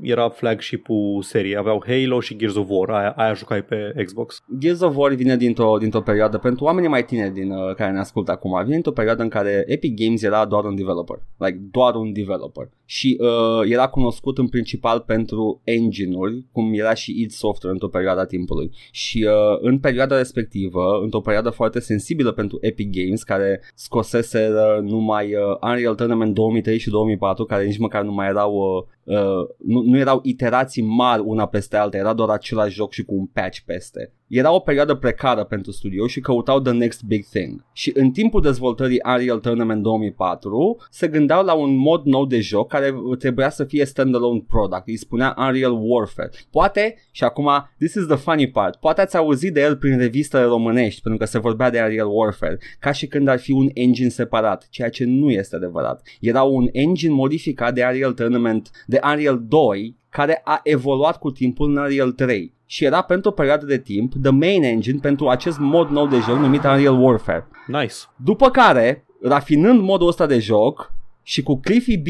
era 0.00 0.28
flagship-ul 0.28 1.22
seriei. 1.22 1.56
Aveau 1.56 1.84
Halo 1.86 2.20
și 2.20 2.36
Gears 2.36 2.56
of 2.56 2.66
War. 2.68 2.90
Aia, 2.90 3.10
aia 3.10 3.32
jucai 3.32 3.62
pe 3.62 3.94
Xbox. 4.04 4.42
Gears 4.58 4.80
of 4.80 4.96
War 4.96 5.12
vine 5.12 5.36
dintr-o, 5.36 5.76
dintr-o 5.78 6.00
perioadă, 6.00 6.38
pentru 6.38 6.64
oamenii 6.64 6.88
mai 6.88 7.04
tineri 7.04 7.32
din, 7.32 7.50
uh, 7.50 7.74
care 7.74 7.92
ne 7.92 7.98
ascultă 7.98 8.30
acum, 8.30 8.58
vine 8.62 8.72
dintr-o 8.72 8.92
perioadă 8.92 9.22
în 9.22 9.28
care 9.28 9.64
Epic 9.66 9.94
Games 10.04 10.22
era 10.22 10.44
doar 10.44 10.64
un 10.64 10.74
developer, 10.74 11.18
like 11.36 11.58
doar 11.70 11.94
un 11.94 12.12
developer 12.12 12.68
și 12.84 13.18
uh, 13.20 13.70
era 13.70 13.88
cunoscut 13.88 14.38
în 14.38 14.48
principal 14.48 15.00
pentru 15.00 15.60
engine-uri, 15.64 16.44
cum 16.52 16.72
era 16.74 16.94
și 16.94 17.20
id 17.20 17.30
Software 17.30 17.72
într-o 17.72 17.88
perioadă 17.88 18.20
a 18.20 18.24
timpului 18.24 18.70
și 18.90 19.26
uh, 19.28 19.58
în 19.60 19.78
perioada 19.78 20.16
respectivă, 20.16 21.00
într-o 21.02 21.20
perioadă 21.20 21.50
foarte 21.50 21.80
sensibilă 21.80 22.32
pentru 22.32 22.58
Epic 22.60 22.85
Games, 22.90 23.22
care 23.22 23.60
scosese 23.74 24.48
uh, 24.52 24.82
numai 24.82 25.34
uh, 25.34 25.70
Unreal 25.70 25.94
Tournament 25.94 26.34
2003 26.34 26.78
și 26.78 26.90
2004, 26.90 27.44
care 27.44 27.64
nici 27.64 27.78
măcar 27.78 28.02
nu 28.02 28.12
mai 28.12 28.28
erau 28.28 28.52
uh, 28.54 28.96
uh, 29.06 29.48
nu, 29.58 29.82
nu 29.82 29.98
erau 29.98 30.20
iterații 30.22 30.82
mari 30.82 31.22
una 31.24 31.46
peste 31.46 31.76
alta, 31.76 31.96
era 31.96 32.12
doar 32.12 32.28
același 32.28 32.74
joc 32.74 32.92
și 32.92 33.04
cu 33.04 33.14
un 33.14 33.26
patch 33.26 33.58
peste. 33.66 34.12
Era 34.26 34.52
o 34.52 34.58
perioadă 34.58 34.94
precară 34.94 35.44
pentru 35.44 35.72
studio 35.72 36.06
și 36.06 36.20
căutau 36.20 36.60
the 36.60 36.72
next 36.72 37.02
big 37.02 37.24
thing. 37.24 37.64
Și 37.72 37.92
în 37.94 38.10
timpul 38.10 38.42
dezvoltării 38.42 39.00
Unreal 39.04 39.38
Tournament 39.38 39.82
2004 39.82 40.76
se 40.90 41.08
gândeau 41.08 41.44
la 41.44 41.54
un 41.54 41.76
mod 41.76 42.04
nou 42.04 42.26
de 42.26 42.40
joc 42.40 42.68
care 42.68 42.94
trebuia 43.18 43.50
să 43.50 43.64
fie 43.64 43.84
standalone 43.84 44.44
product. 44.48 44.88
Îi 44.88 44.96
spunea 44.96 45.34
Unreal 45.38 45.78
Warfare. 45.80 46.30
Poate, 46.50 46.94
și 47.10 47.24
acum, 47.24 47.48
this 47.78 47.94
is 47.94 48.06
the 48.06 48.16
funny 48.16 48.50
part, 48.50 48.76
poate 48.76 49.00
ați 49.00 49.16
auzit 49.16 49.54
de 49.54 49.60
el 49.60 49.76
prin 49.76 49.98
revistele 49.98 50.44
românești, 50.44 51.02
pentru 51.02 51.24
că 51.24 51.30
se 51.30 51.38
vorbea 51.38 51.70
de 51.70 51.80
Unreal 51.80 52.08
Warfare, 52.10 52.58
ca 52.78 52.92
și 52.92 53.06
când 53.06 53.28
ar 53.28 53.38
fi 53.38 53.52
un 53.52 53.68
engine 53.74 54.08
separat, 54.08 54.66
ceea 54.70 54.88
ce 54.88 55.04
nu 55.04 55.30
este 55.30 55.56
adevărat. 55.56 56.08
Era 56.20 56.42
un 56.42 56.68
engine 56.72 57.12
modificat 57.12 57.74
de 57.74 57.84
Unreal 57.84 58.12
Tournament, 58.12 58.70
de 58.86 59.00
Unreal 59.04 59.44
2, 59.48 59.96
care 60.08 60.40
a 60.44 60.60
evoluat 60.62 61.18
cu 61.18 61.30
timpul 61.30 61.68
în 61.68 61.76
Unreal 61.76 62.12
3 62.12 62.54
și 62.66 62.84
era 62.84 63.02
pentru 63.02 63.30
o 63.30 63.32
perioadă 63.32 63.66
de 63.66 63.78
timp 63.78 64.12
the 64.22 64.30
main 64.30 64.62
engine 64.62 64.98
pentru 65.02 65.28
acest 65.28 65.58
mod 65.58 65.88
nou 65.88 66.06
de 66.06 66.16
joc 66.16 66.38
numit 66.38 66.64
Unreal 66.64 67.02
Warfare. 67.02 67.48
Nice. 67.66 67.94
După 68.16 68.50
care, 68.50 69.06
rafinând 69.22 69.80
modul 69.80 70.08
ăsta 70.08 70.26
de 70.26 70.38
joc 70.38 70.94
și 71.22 71.42
cu 71.42 71.60
Cliffy 71.60 71.98
B 71.98 72.06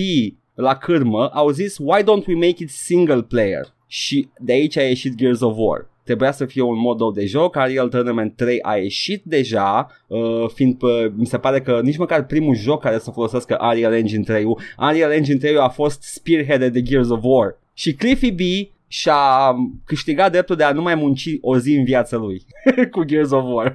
la 0.55 0.77
cârmă, 0.77 1.29
au 1.29 1.51
zis 1.51 1.77
why 1.79 2.03
don't 2.03 2.27
we 2.27 2.35
make 2.35 2.63
it 2.63 2.71
single 2.71 3.23
player? 3.23 3.75
Și 3.87 4.29
de 4.39 4.53
aici 4.53 4.77
a 4.77 4.83
ieșit 4.83 5.15
Gears 5.15 5.41
of 5.41 5.55
War. 5.57 5.89
Trebuia 6.07 6.33
să 6.33 6.45
fie 6.45 6.63
un 6.63 6.79
mod 6.79 6.99
nou 6.99 7.11
de 7.11 7.25
joc, 7.25 7.55
Unreal 7.55 7.89
Tournament 7.89 8.37
3 8.37 8.63
a 8.63 8.77
ieșit 8.77 9.23
deja, 9.25 9.91
uh, 10.07 10.49
fiind, 10.55 10.83
uh, 10.83 11.07
mi 11.17 11.27
se 11.27 11.39
pare 11.39 11.61
că 11.61 11.81
nici 11.83 11.97
măcar 11.97 12.27
primul 12.27 12.55
joc 12.55 12.81
care 12.81 12.99
să 12.99 13.11
folosească 13.11 13.59
Unreal 13.61 13.93
Engine 13.93 14.23
3 14.23 14.45
Unreal 14.79 15.13
Engine 15.13 15.39
3 15.39 15.57
a 15.57 15.69
fost 15.69 16.03
spearheaded 16.03 16.73
de 16.73 16.83
Gears 16.83 17.09
of 17.09 17.21
War. 17.23 17.59
Și 17.75 17.95
Cliffy 17.95 18.33
B 18.33 18.41
și-a 18.89 19.55
câștigat 19.85 20.31
dreptul 20.31 20.57
de 20.57 20.63
a 20.65 20.73
nu 20.73 20.83
mai 20.83 20.95
munci 20.95 21.29
o 21.41 21.59
zi 21.59 21.75
în 21.75 21.85
viața 21.85 22.17
lui 22.17 22.43
cu 22.93 23.05
Gears 23.05 23.31
of 23.31 23.45
War. 23.47 23.75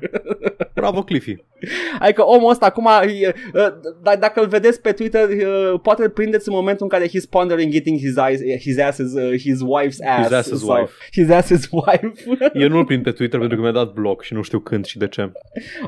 Bravo, 0.73 1.03
Cliffy. 1.03 1.35
Adică 1.99 2.23
omul 2.25 2.49
ăsta 2.49 2.65
acum, 2.65 2.87
e, 3.21 3.33
uh, 3.53 3.67
d- 4.15 4.19
dacă 4.19 4.41
îl 4.41 4.47
vedeți 4.47 4.81
pe 4.81 4.91
Twitter, 4.91 5.29
uh, 5.29 5.79
poate 5.81 6.03
îl 6.03 6.09
prindeți 6.09 6.47
în 6.49 6.53
momentul 6.55 6.87
în 6.91 6.97
care 6.97 7.09
he's 7.09 7.29
pondering 7.29 7.73
eating 7.73 7.97
his, 7.99 8.15
eyes, 8.15 8.39
his, 8.61 8.77
ass's, 8.79 9.23
uh, 9.31 9.37
his 9.39 9.59
wife's 9.59 10.07
ass. 10.07 10.27
His 10.27 10.37
ass's 10.37 10.57
sau- 10.59 10.79
wife. 10.79 10.91
His 11.11 11.27
ass's 11.29 11.69
wife. 11.71 12.13
Eu 12.53 12.67
nu-l 12.69 12.85
prind 12.85 13.03
pe 13.03 13.11
Twitter 13.11 13.39
pentru 13.39 13.57
că 13.57 13.63
mi-a 13.63 13.71
dat 13.71 13.93
bloc 13.93 14.23
și 14.23 14.33
nu 14.33 14.41
știu 14.41 14.59
când 14.59 14.85
și 14.85 14.97
de 14.97 15.07
ce. 15.07 15.31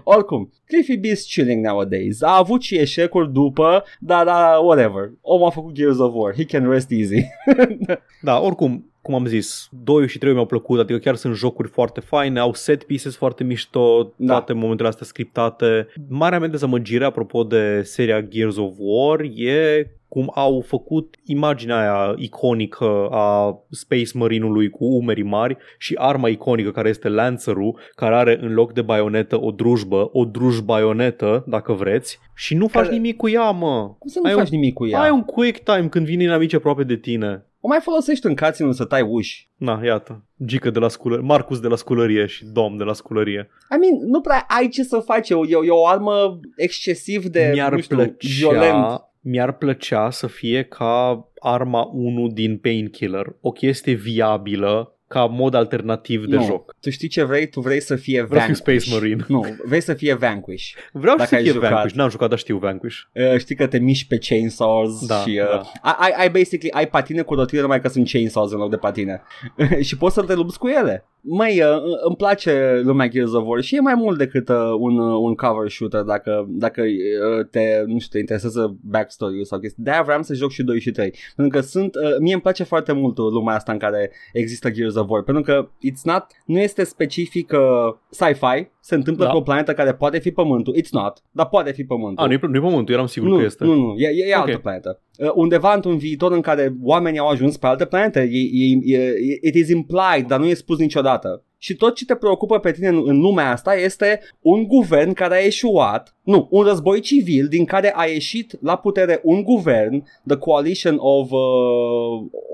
Oricum, 0.03 0.53
Cliffy 0.67 0.97
B 0.97 1.03
is 1.05 1.25
chilling 1.33 1.65
nowadays. 1.65 2.21
A 2.21 2.37
avut 2.37 2.61
și 2.61 2.77
eșecuri 2.77 3.31
după, 3.31 3.83
dar 3.99 4.25
da, 4.25 4.57
whatever. 4.63 5.11
Omul 5.21 5.47
a 5.47 5.49
făcut 5.49 5.73
Gears 5.73 5.97
of 5.97 6.11
War. 6.15 6.33
He 6.35 6.45
can 6.45 6.69
rest 6.69 6.91
easy. 6.91 7.23
Da, 8.21 8.39
oricum, 8.41 8.92
cum 9.03 9.13
am 9.15 9.25
zis, 9.25 9.67
2 9.83 10.07
și 10.07 10.17
3 10.17 10.33
mi-au 10.33 10.45
plăcut, 10.45 10.79
adică 10.79 10.97
chiar 10.99 11.15
sunt 11.15 11.35
jocuri 11.35 11.67
foarte 11.69 11.99
faine, 11.99 12.39
au 12.39 12.53
set 12.53 12.83
pieces 12.83 13.15
foarte 13.15 13.43
mișto, 13.43 14.13
Da. 14.15 14.33
toate 14.33 14.53
momentele 14.53 14.87
astea 14.87 15.05
scriptate. 15.05 15.87
Marea 16.09 16.39
mea 16.39 16.47
dezamăgire, 16.47 17.05
apropo 17.05 17.43
de 17.43 17.81
seria 17.81 18.21
Gears 18.21 18.57
of 18.57 18.73
War, 18.77 19.19
e 19.35 19.87
cum 20.07 20.31
au 20.35 20.63
făcut 20.67 21.15
imaginea 21.25 21.77
aia 21.79 22.13
iconică 22.17 23.07
a 23.11 23.57
Space 23.69 24.09
Marine-ului 24.13 24.69
cu 24.69 24.85
umerii 24.85 25.23
mari 25.23 25.57
și 25.77 25.95
arma 25.97 26.27
iconică 26.29 26.71
care 26.71 26.89
este 26.89 27.09
Lancerul, 27.09 27.79
care 27.95 28.15
are 28.15 28.37
în 28.41 28.53
loc 28.53 28.73
de 28.73 28.81
baionetă 28.81 29.41
o 29.41 29.51
drujbă, 29.51 30.09
o 30.11 30.25
druj-baionetă, 30.25 31.43
dacă 31.47 31.73
vreți, 31.73 32.19
și 32.35 32.55
nu 32.55 32.67
faci 32.67 32.83
Care- 32.83 32.95
nimic 32.95 33.15
cu 33.15 33.29
ea, 33.29 33.49
mă. 33.49 33.95
Cum 33.99 34.09
să 34.09 34.19
nu 34.23 34.29
Ai 34.29 34.35
faci 34.35 34.49
un- 34.49 34.57
nimic 34.59 34.73
cu 34.73 34.87
ea? 34.87 34.99
Ai 35.01 35.09
un 35.11 35.23
quick 35.23 35.63
time 35.63 35.87
când 35.87 36.05
vin 36.05 36.19
inamici 36.19 36.53
aproape 36.53 36.83
de 36.83 36.95
tine. 36.95 37.45
O 37.65 37.67
mai 37.67 37.79
folosești 37.81 38.25
în 38.25 38.35
cutscene 38.35 38.71
să 38.71 38.85
tai 38.85 39.01
uși. 39.01 39.49
Na, 39.57 39.81
iată. 39.83 40.23
Gică 40.45 40.69
de 40.69 40.79
la 40.79 40.87
sculărie, 40.87 41.25
Marcus 41.25 41.59
de 41.59 41.67
la 41.67 41.75
sculărie 41.75 42.25
și 42.25 42.45
Dom 42.45 42.77
de 42.77 42.83
la 42.83 42.93
sculărie. 42.93 43.49
I 43.75 43.77
mean, 43.79 44.09
nu 44.09 44.21
prea 44.21 44.45
ai 44.47 44.67
ce 44.67 44.83
să 44.83 44.99
faci. 44.99 45.29
E, 45.29 45.33
o- 45.33 45.45
e, 45.47 45.55
o- 45.55 45.65
e 45.65 45.69
o 45.69 45.87
armă 45.87 46.39
excesiv 46.57 47.25
de, 47.25 47.49
mi-ar 47.53 47.71
nu 47.71 47.79
știu, 47.79 47.95
plăcea, 47.95 48.15
violent. 48.37 49.01
mi-ar 49.21 49.51
plăcea 49.57 50.09
să 50.09 50.27
fie 50.27 50.63
ca 50.63 51.25
arma 51.39 51.83
1 51.93 52.27
din 52.27 52.57
Painkiller, 52.57 53.35
o 53.41 53.51
chestie 53.51 53.93
viabilă 53.93 54.92
ca 55.13 55.25
mod 55.25 55.53
alternativ 55.53 56.25
de 56.25 56.35
nu. 56.35 56.43
joc. 56.43 56.75
Tu 56.79 56.89
știi 56.89 57.07
ce 57.07 57.23
vrei? 57.23 57.47
Tu 57.47 57.59
vrei 57.61 57.81
să 57.81 57.95
fie 57.95 58.21
Vreau 58.21 58.45
să 58.47 58.53
fiu 58.53 58.63
Vanquish. 58.65 58.85
Space 58.85 58.99
Marine. 58.99 59.25
Nu, 59.27 59.45
vrei 59.65 59.81
să 59.81 59.93
fie 59.93 60.13
Vanquish. 60.13 60.65
Vreau 60.91 61.15
Dacă 61.15 61.29
să 61.29 61.35
ai 61.35 61.41
fie 61.41 61.51
jucat. 61.51 61.71
Vanquish, 61.71 61.95
n-am 61.95 62.09
jucat, 62.09 62.29
dar 62.29 62.37
știu 62.37 62.57
Vanquish. 62.57 62.97
Uh, 63.13 63.37
știi 63.37 63.55
că 63.55 63.67
te 63.67 63.77
miști 63.79 64.07
pe 64.07 64.17
chainsaws 64.17 65.05
Da, 65.05 65.15
și 65.15 65.39
uh, 65.41 65.49
da. 65.49 65.61
ai, 65.81 65.95
ai, 65.97 66.13
ai 66.17 66.29
basically 66.29 66.71
ai 66.71 66.87
patine 66.87 67.21
cu 67.21 67.33
rotile 67.33 67.61
numai 67.61 67.81
că 67.81 67.87
sunt 67.87 68.09
chainsaws 68.11 68.51
în 68.51 68.57
loc 68.57 68.69
de 68.69 68.77
patine 68.77 69.21
și 69.87 69.97
poți 69.97 70.13
să 70.13 70.21
te 70.21 70.33
lupți 70.33 70.59
cu 70.59 70.67
ele. 70.67 71.07
Măi, 71.25 71.61
uh, 71.61 71.81
îmi 72.07 72.15
place 72.15 72.81
lumea 72.83 73.07
Gears 73.07 73.33
of 73.33 73.43
War 73.47 73.61
și 73.61 73.75
e 73.75 73.79
mai 73.79 73.95
mult 73.95 74.17
decât 74.17 74.49
uh, 74.49 74.55
un, 74.79 74.97
uh, 74.97 75.17
un 75.21 75.35
cover 75.35 75.69
shooter 75.69 76.01
dacă, 76.01 76.45
dacă 76.49 76.81
uh, 76.81 77.45
te, 77.51 77.83
nu 77.85 77.99
știu, 77.99 78.09
te 78.11 78.19
interesează 78.19 78.77
backstory-ul 78.81 79.43
sau 79.43 79.59
chestii. 79.59 79.83
De-aia 79.83 80.01
vreau 80.01 80.21
să 80.23 80.33
joc 80.33 80.51
și 80.51 80.63
2 80.63 80.79
și 80.79 80.91
3. 80.91 81.13
Pentru 81.35 81.59
că 81.59 81.65
sunt, 81.65 81.95
uh, 81.95 82.01
mie 82.19 82.33
îmi 82.33 82.41
place 82.41 82.63
foarte 82.63 82.91
mult 82.91 83.17
uh, 83.17 83.25
lumea 83.31 83.55
asta 83.55 83.71
în 83.71 83.77
care 83.77 84.11
există 84.33 84.69
Gears 84.71 84.95
of 84.95 85.09
War. 85.09 85.23
Pentru 85.23 85.43
că 85.43 85.69
it's 85.69 86.01
not, 86.03 86.25
nu 86.45 86.59
este 86.59 86.83
specific 86.83 87.51
uh, 87.51 87.95
sci-fi, 88.09 88.67
se 88.79 88.95
întâmplă 88.95 89.25
Da. 89.25 89.31
pe 89.31 89.37
o 89.37 89.41
planetă 89.41 89.73
care 89.73 89.93
poate 89.93 90.19
fi 90.19 90.31
Pământul. 90.31 90.75
It's 90.77 90.89
not, 90.91 91.17
dar 91.31 91.47
poate 91.47 91.71
fi 91.71 91.83
Pământul. 91.83 92.23
A, 92.23 92.27
nu-i, 92.27 92.39
nu-i 92.41 92.61
pământul, 92.61 92.93
eram 92.93 93.05
sigur 93.05 93.29
Nu, 93.29 93.37
că 93.37 93.43
este. 93.43 93.63
nu, 93.63 93.73
nu, 93.73 93.93
e, 93.97 94.07
e, 94.07 94.29
e 94.29 94.35
Ok. 94.35 94.47
altă 94.47 94.57
planetă. 94.57 95.01
Uh, 95.17 95.31
undeva 95.33 95.73
într-un 95.73 95.97
viitor 95.97 96.31
în 96.31 96.41
care 96.41 96.75
oamenii 96.81 97.19
au 97.19 97.27
ajuns 97.27 97.57
pe 97.57 97.67
altă 97.67 97.85
planetă, 97.85 98.19
e, 98.19 98.39
e, 98.51 98.97
e, 98.97 99.39
it 99.41 99.55
is 99.55 99.69
implied, 99.69 100.27
dar 100.27 100.39
nu 100.39 100.45
e 100.45 100.53
spus 100.53 100.77
niciodată. 100.77 101.43
Și 101.65 101.75
tot 101.75 101.95
ce 101.95 102.05
te 102.05 102.15
preocupă 102.15 102.59
pe 102.59 102.71
tine 102.71 102.87
în, 102.87 103.01
în 103.05 103.19
lumea 103.19 103.51
asta 103.51 103.75
este 103.75 104.19
un 104.41 104.63
guvern 104.67 105.13
care 105.13 105.35
a 105.35 105.45
eșuat, 105.45 106.15
nu, 106.23 106.47
un 106.51 106.63
război 106.63 106.99
civil 106.99 107.47
din 107.47 107.65
care 107.65 107.93
a 107.95 108.05
ieșit 108.05 108.57
la 108.61 108.75
putere 108.75 109.19
un 109.23 109.43
guvern, 109.43 110.03
the 110.27 110.37
Coalition 110.37 110.95
of 110.99 111.31
uh, 111.31 111.39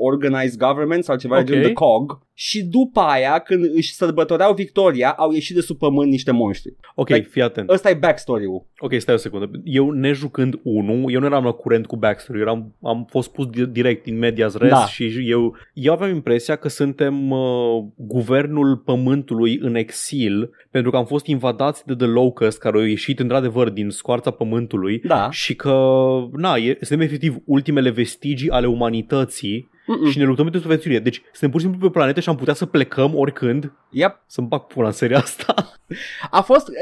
Organized 0.01 0.59
Government 0.59 1.03
sau 1.03 1.15
ceva 1.15 1.37
Ok. 1.37 1.43
de 1.45 1.51
genul, 1.51 1.65
the 1.65 1.73
COG, 1.73 2.19
și 2.33 2.63
după 2.63 2.99
aia, 2.99 3.39
când 3.39 3.65
își 3.75 3.93
sărbătoreau 3.93 4.53
victoria, 4.53 5.09
au 5.11 5.31
ieșit 5.31 5.55
de 5.55 5.61
sub 5.61 5.77
pământ 5.77 6.09
niște 6.11 6.31
monștri. 6.31 6.75
Ok, 6.95 7.09
Like- 7.09 7.27
fii 7.29 7.41
atent. 7.41 7.69
Ăsta 7.69 7.89
e 7.89 7.93
backstory-ul. 7.93 8.65
Ok, 8.79 8.93
stai 8.97 9.15
o 9.15 9.17
secundă. 9.17 9.51
Eu 9.63 9.89
nejucând 9.91 10.59
unul, 10.63 11.11
eu 11.11 11.19
nu 11.19 11.25
eram 11.25 11.43
la 11.43 11.51
curent 11.51 11.85
cu 11.85 11.95
backstory, 11.95 12.39
eram, 12.41 12.75
am 12.83 13.05
fost 13.09 13.31
pus 13.31 13.45
di- 13.45 13.65
direct 13.65 14.07
în 14.07 14.17
medias 14.17 14.55
res 14.55 14.69
Da. 14.69 14.85
și 14.85 15.25
eu, 15.29 15.55
eu 15.73 15.93
aveam 15.93 16.09
impresia 16.15 16.55
că 16.55 16.67
suntem 16.69 17.31
uh, 17.31 17.83
guvernul 17.95 18.77
pământului 19.03 19.59
în 19.62 19.75
exil 19.75 20.49
pentru 20.71 20.91
că 20.91 20.97
am 20.97 21.05
fost 21.05 21.25
invadați 21.25 21.85
de 21.85 21.95
The 21.95 22.05
Locust 22.05 22.59
care 22.59 22.77
au 22.77 22.83
ieșit 22.83 23.19
într-adevăr 23.19 23.69
din 23.69 23.89
scoarța 23.89 24.31
pământului 24.31 24.99
Da. 24.99 25.31
și 25.31 25.55
că, 25.55 25.73
na, 26.31 26.55
e, 26.55 26.77
suntem 26.81 27.05
efectiv 27.05 27.35
ultimele 27.45 27.89
vestigii 27.89 28.49
ale 28.49 28.67
umanității 28.67 29.69
Mm-mm. 29.89 30.12
și 30.12 30.17
ne 30.17 30.23
luptăm 30.23 30.43
pentru 30.43 30.60
supraviețuire. 30.62 30.99
Deci 30.99 31.21
suntem 31.32 31.49
pur 31.49 31.60
și 31.60 31.65
simplu 31.65 31.88
pe 31.88 31.93
planetă 31.97 32.19
și 32.19 32.30
am 32.30 32.36
putea 32.36 32.54
să 32.54 32.65
plecăm 32.65 33.15
oricând 33.15 33.71
Yep. 33.89 34.23
să-mi 34.28 34.47
bag 34.47 34.62
pula 34.62 34.88
în 34.88 34.91
seria 34.93 35.17
asta. 35.17 35.56
A 36.30 36.41
fost, 36.41 36.67
eh, 36.67 36.73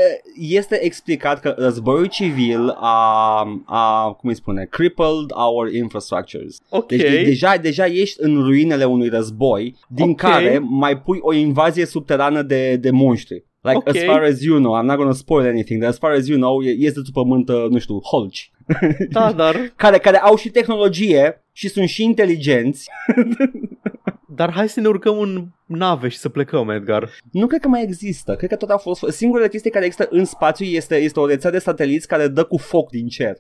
este 0.60 0.84
explicat 0.86 1.40
că 1.40 1.54
războiul 1.58 2.06
civil 2.06 2.70
a, 2.80 3.40
a 3.66 4.12
cum 4.12 4.30
îi 4.30 4.36
spune, 4.36 4.68
crippled 4.70 5.32
our 5.34 5.74
infrastructures. 5.74 6.58
Ok. 6.70 6.88
Deci 6.88 7.02
de, 7.02 7.22
deja, 7.24 7.56
deja 7.58 7.86
ești 7.86 8.16
în 8.20 8.42
ruinele 8.44 8.84
unui 8.86 9.10
război 9.10 9.76
din 9.90 10.10
Ok. 10.10 10.16
care 10.18 10.60
mai 10.70 11.00
pui 11.02 11.18
o 11.22 11.34
invazie 11.34 11.86
subterană 11.86 12.42
de, 12.42 12.76
de 12.76 12.90
monștri. 12.92 13.46
Like, 13.62 13.78
Ok. 13.78 13.88
as 13.88 14.04
far 14.04 14.22
as 14.24 14.42
you 14.42 14.58
know, 14.58 14.82
I'm 14.82 14.86
not 14.86 14.96
gonna 14.98 15.12
spoil 15.14 15.48
anything, 15.48 15.80
but 15.80 15.90
as 15.90 15.98
far 15.98 16.12
as 16.12 16.28
you 16.28 16.38
know, 16.38 16.62
e- 16.62 16.76
este 16.78 17.00
sub 17.04 17.14
pământ, 17.14 17.50
uh, 17.50 17.66
nu 17.70 17.78
știu, 17.78 18.00
holci, 18.04 18.52
Da, 19.10 19.32
dar, 19.32 19.74
care, 19.76 19.98
care 19.98 20.18
au 20.18 20.36
și 20.36 20.50
tehnologie 20.50 21.46
și 21.52 21.70
sunt 21.70 21.88
și 21.88 22.04
inteligenți. 22.04 22.90
dar 24.36 24.52
hai 24.54 24.70
să 24.70 24.80
ne 24.80 24.88
urcăm 24.88 25.20
în 25.20 25.48
nave 25.66 26.08
și 26.08 26.18
să 26.18 26.30
plecăm, 26.30 26.70
Edgar. 26.70 27.10
Nu 27.32 27.48
cred 27.48 27.62
că 27.62 27.68
mai 27.68 27.84
există. 27.84 28.36
Cred 28.36 28.50
că 28.50 28.56
tot 28.56 28.70
a 28.70 28.78
fost... 28.78 29.04
Singurele 29.08 29.50
chestii 29.50 29.72
care 29.72 29.86
există 29.86 30.08
în 30.12 30.26
spațiu 30.26 30.66
este, 30.66 30.96
este 30.96 31.20
o 31.20 31.28
rețea 31.28 31.52
de 31.52 31.60
sateliți 31.60 32.08
care 32.08 32.28
dă 32.28 32.44
cu 32.44 32.58
foc 32.58 32.90
din 32.90 33.08
cer. 33.08 33.38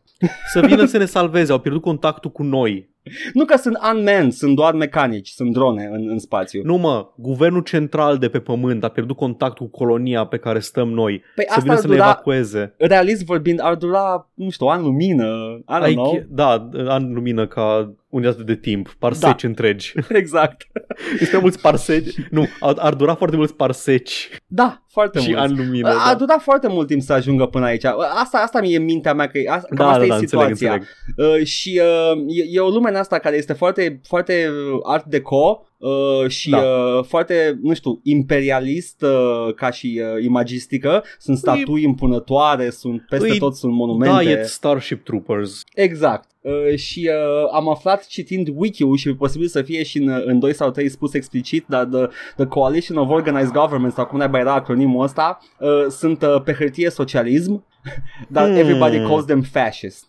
Să 0.52 0.62
vină 0.62 0.86
să 0.86 0.98
ne 0.98 1.06
salveze, 1.06 1.52
au 1.52 1.60
pierdut 1.60 1.82
contactul 1.82 2.32
cu 2.32 2.44
noi. 2.44 2.90
Nu 3.34 3.46
că 3.46 3.58
sunt 3.58 3.78
unmanned, 3.93 4.32
sunt 4.32 4.56
doar 4.56 4.74
mecanici, 4.74 5.28
sunt 5.30 5.54
drone 5.54 5.89
în, 5.91 6.10
în 6.10 6.20
spațiu. 6.20 6.62
Nu 6.63 6.76
mă, 6.78 7.08
guvernul 7.15 7.62
central 7.62 8.17
de 8.17 8.30
pe 8.30 8.39
pământ 8.39 8.84
a 8.84 8.88
pierdut 8.89 9.15
contactul 9.15 9.65
cu 9.70 9.78
colonia 9.78 10.26
pe 10.26 10.38
care 10.38 10.60
stăm 10.60 10.89
noi. 10.89 11.22
Păi 11.36 11.43
să 11.48 11.50
asta 11.50 11.62
vină 11.62 11.74
ar 11.74 11.80
să 11.80 11.88
ne 11.88 11.93
dura- 11.96 12.04
evacueze. 12.04 12.74
Realist 12.78 13.24
vorbind, 13.26 13.60
ar 13.62 13.76
dura, 13.76 14.30
nu 14.34 14.50
știu, 14.50 14.65
an 14.65 14.82
lumină, 14.82 15.26
I 15.60 15.63
don't 15.80 15.84
Ai, 15.84 15.93
know. 15.93 16.24
da, 16.30 16.70
an 16.88 17.13
lumină 17.13 17.48
ca 17.48 17.93
unitate 18.10 18.43
de 18.43 18.56
timp, 18.56 18.96
parseci 19.00 19.41
Da. 19.41 19.48
întregi. 19.48 19.93
Exact. 20.10 20.67
Este 21.13 21.26
prea 21.28 21.39
mulți 21.39 21.62
parseci. 21.62 22.13
Nu, 22.30 22.46
ar, 22.60 22.76
ar 22.78 22.93
dura 22.93 23.15
foarte 23.15 23.36
mulți 23.36 23.56
parseci 23.56 24.30
Da, 24.48 24.82
foarte 25.00 25.20
și 25.20 25.30
mult. 25.30 25.40
an 25.42 25.56
lumină. 25.56 25.90
A 25.90 26.10
Da, 26.12 26.16
durat 26.16 26.42
foarte 26.42 26.68
mult 26.68 26.88
timp 26.88 27.02
să 27.02 27.14
ajungă 27.14 27.46
până 27.46 27.66
aici. 27.66 27.84
Asta, 28.22 28.38
asta 28.38 28.62
mi-e 28.62 28.78
în 28.78 28.84
mintea 28.84 29.14
mea, 29.14 29.28
că 29.28 29.38
e- 29.38 29.50
asta, 29.50 29.68
cam 29.76 29.86
da, 29.86 29.88
asta 29.88 30.00
da, 30.00 30.06
e 30.06 30.08
da 30.08 30.16
înțeleg, 30.16 30.56
situația. 30.56 30.74
înțeleg. 30.74 31.38
Uh, 31.40 31.46
și 31.46 31.82
uh, 31.84 32.24
e, 32.28 32.44
e 32.50 32.60
o 32.60 32.70
lume 32.70 32.90
în 32.90 32.96
asta 32.96 33.20
care 33.20 33.36
este 33.36 33.54
foarte, 33.54 34.00
foarte 34.08 34.50
uh, 34.74 34.80
art 34.84 35.06
deco 35.06 35.62
uh, 35.78 36.28
și 36.30 36.50
Da. 36.50 36.58
uh, 36.58 37.04
foarte, 37.04 37.60
nu 37.62 37.74
știu, 37.74 38.00
imperialist 38.04 39.02
uh, 39.02 39.54
ca 39.56 39.72
și 39.72 40.02
uh, 40.16 40.24
imagistică. 40.24 41.04
Sunt 41.20 41.38
statui 41.38 41.84
impunătoare, 41.84 42.70
sunt 42.70 43.06
peste 43.10 43.30
Îi- 43.34 43.38
tot, 43.38 43.56
sunt 43.56 43.72
Da, 43.72 43.78
monumente. 43.78 44.30
e 44.30 44.44
Starship 44.44 45.04
Troopers. 45.04 45.63
Exact. 45.76 46.30
Uh, 46.42 46.76
și 46.78 47.10
uh, 47.13 47.50
am 47.54 47.70
aflat 47.70 48.08
citind 48.08 48.48
wiki-ul 48.56 48.98
și 48.98 49.10
e 49.10 49.13
posibil 49.13 49.48
să 49.48 49.62
fie 49.62 49.84
și 49.84 49.98
în, 49.98 50.22
în 50.26 50.40
2 50.40 50.54
sau 50.54 50.72
3 50.72 50.90
spus 50.90 51.13
explicit, 51.13 51.66
dar 51.68 51.86
the, 51.86 52.06
the 52.36 52.46
Coalition 52.46 52.98
of 52.98 53.10
Organized 53.10 53.52
Governments, 53.54 53.96
sau 53.96 54.06
cum 54.06 54.18
naiba 54.18 54.40
era 54.40 54.54
acronimul 54.54 55.04
ăsta, 55.04 55.40
uh, 55.60 55.70
sunt 55.90 56.22
uh, 56.22 56.42
pe 56.44 56.54
hârtie 56.54 56.90
socialism, 56.90 57.66
dar 58.30 58.48
Hmm. 58.48 58.56
everybody 58.58 58.98
calls 58.98 59.26
them 59.26 59.42
fascist. 59.42 60.06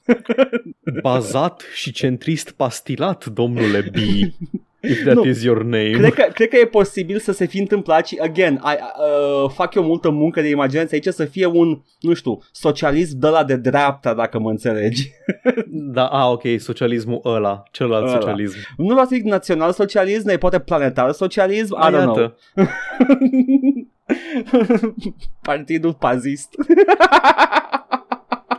Bazat 1.02 1.62
și 1.74 1.92
centrist 1.92 2.50
pastilat, 2.50 3.26
domnule 3.26 3.80
B. 3.92 3.96
If 4.82 5.02
that 5.04 5.14
Nu. 5.14 5.24
is 5.24 5.42
your 5.42 5.62
name. 5.62 5.90
Cred 5.90 6.12
că, 6.14 6.26
cred 6.32 6.48
că 6.48 6.56
e 6.56 6.66
posibil 6.66 7.18
să 7.18 7.32
se 7.32 7.46
fi 7.46 7.58
întâmplat 7.58 8.06
și, 8.06 8.18
again, 8.22 8.54
I, 8.54 8.76
uh, 9.44 9.50
fac 9.54 9.74
eu 9.74 9.82
multă 9.82 10.10
muncă 10.10 10.40
de 10.40 10.48
imaginație 10.48 11.00
aici 11.04 11.14
să 11.14 11.24
fie 11.24 11.46
un, 11.46 11.80
nu 12.00 12.14
știu, 12.14 12.38
socialism 12.52 13.18
de 13.18 13.28
la 13.28 13.44
de 13.44 13.56
dreapta, 13.56 14.14
dacă 14.14 14.38
mă 14.38 14.50
înțelegi. 14.50 15.10
Da, 15.70 16.06
a, 16.06 16.30
ok, 16.30 16.42
socialismul 16.58 17.20
ăla, 17.24 17.62
celălalt 17.70 18.04
Ăla. 18.06 18.12
socialism. 18.20 18.56
Nu 18.76 18.84
vreau 18.86 19.04
să 19.06 19.10
zic 19.14 19.24
național 19.24 19.72
socialism, 19.72 20.28
e 20.28 20.36
poate 20.36 20.58
planetar 20.58 21.12
socialism, 21.12 21.74
I 21.74 21.78
A, 21.80 21.90
don't 21.90 22.02
know. 22.02 22.16
iată. 22.16 22.36
Partidul 25.42 25.94
pazist. 25.94 26.48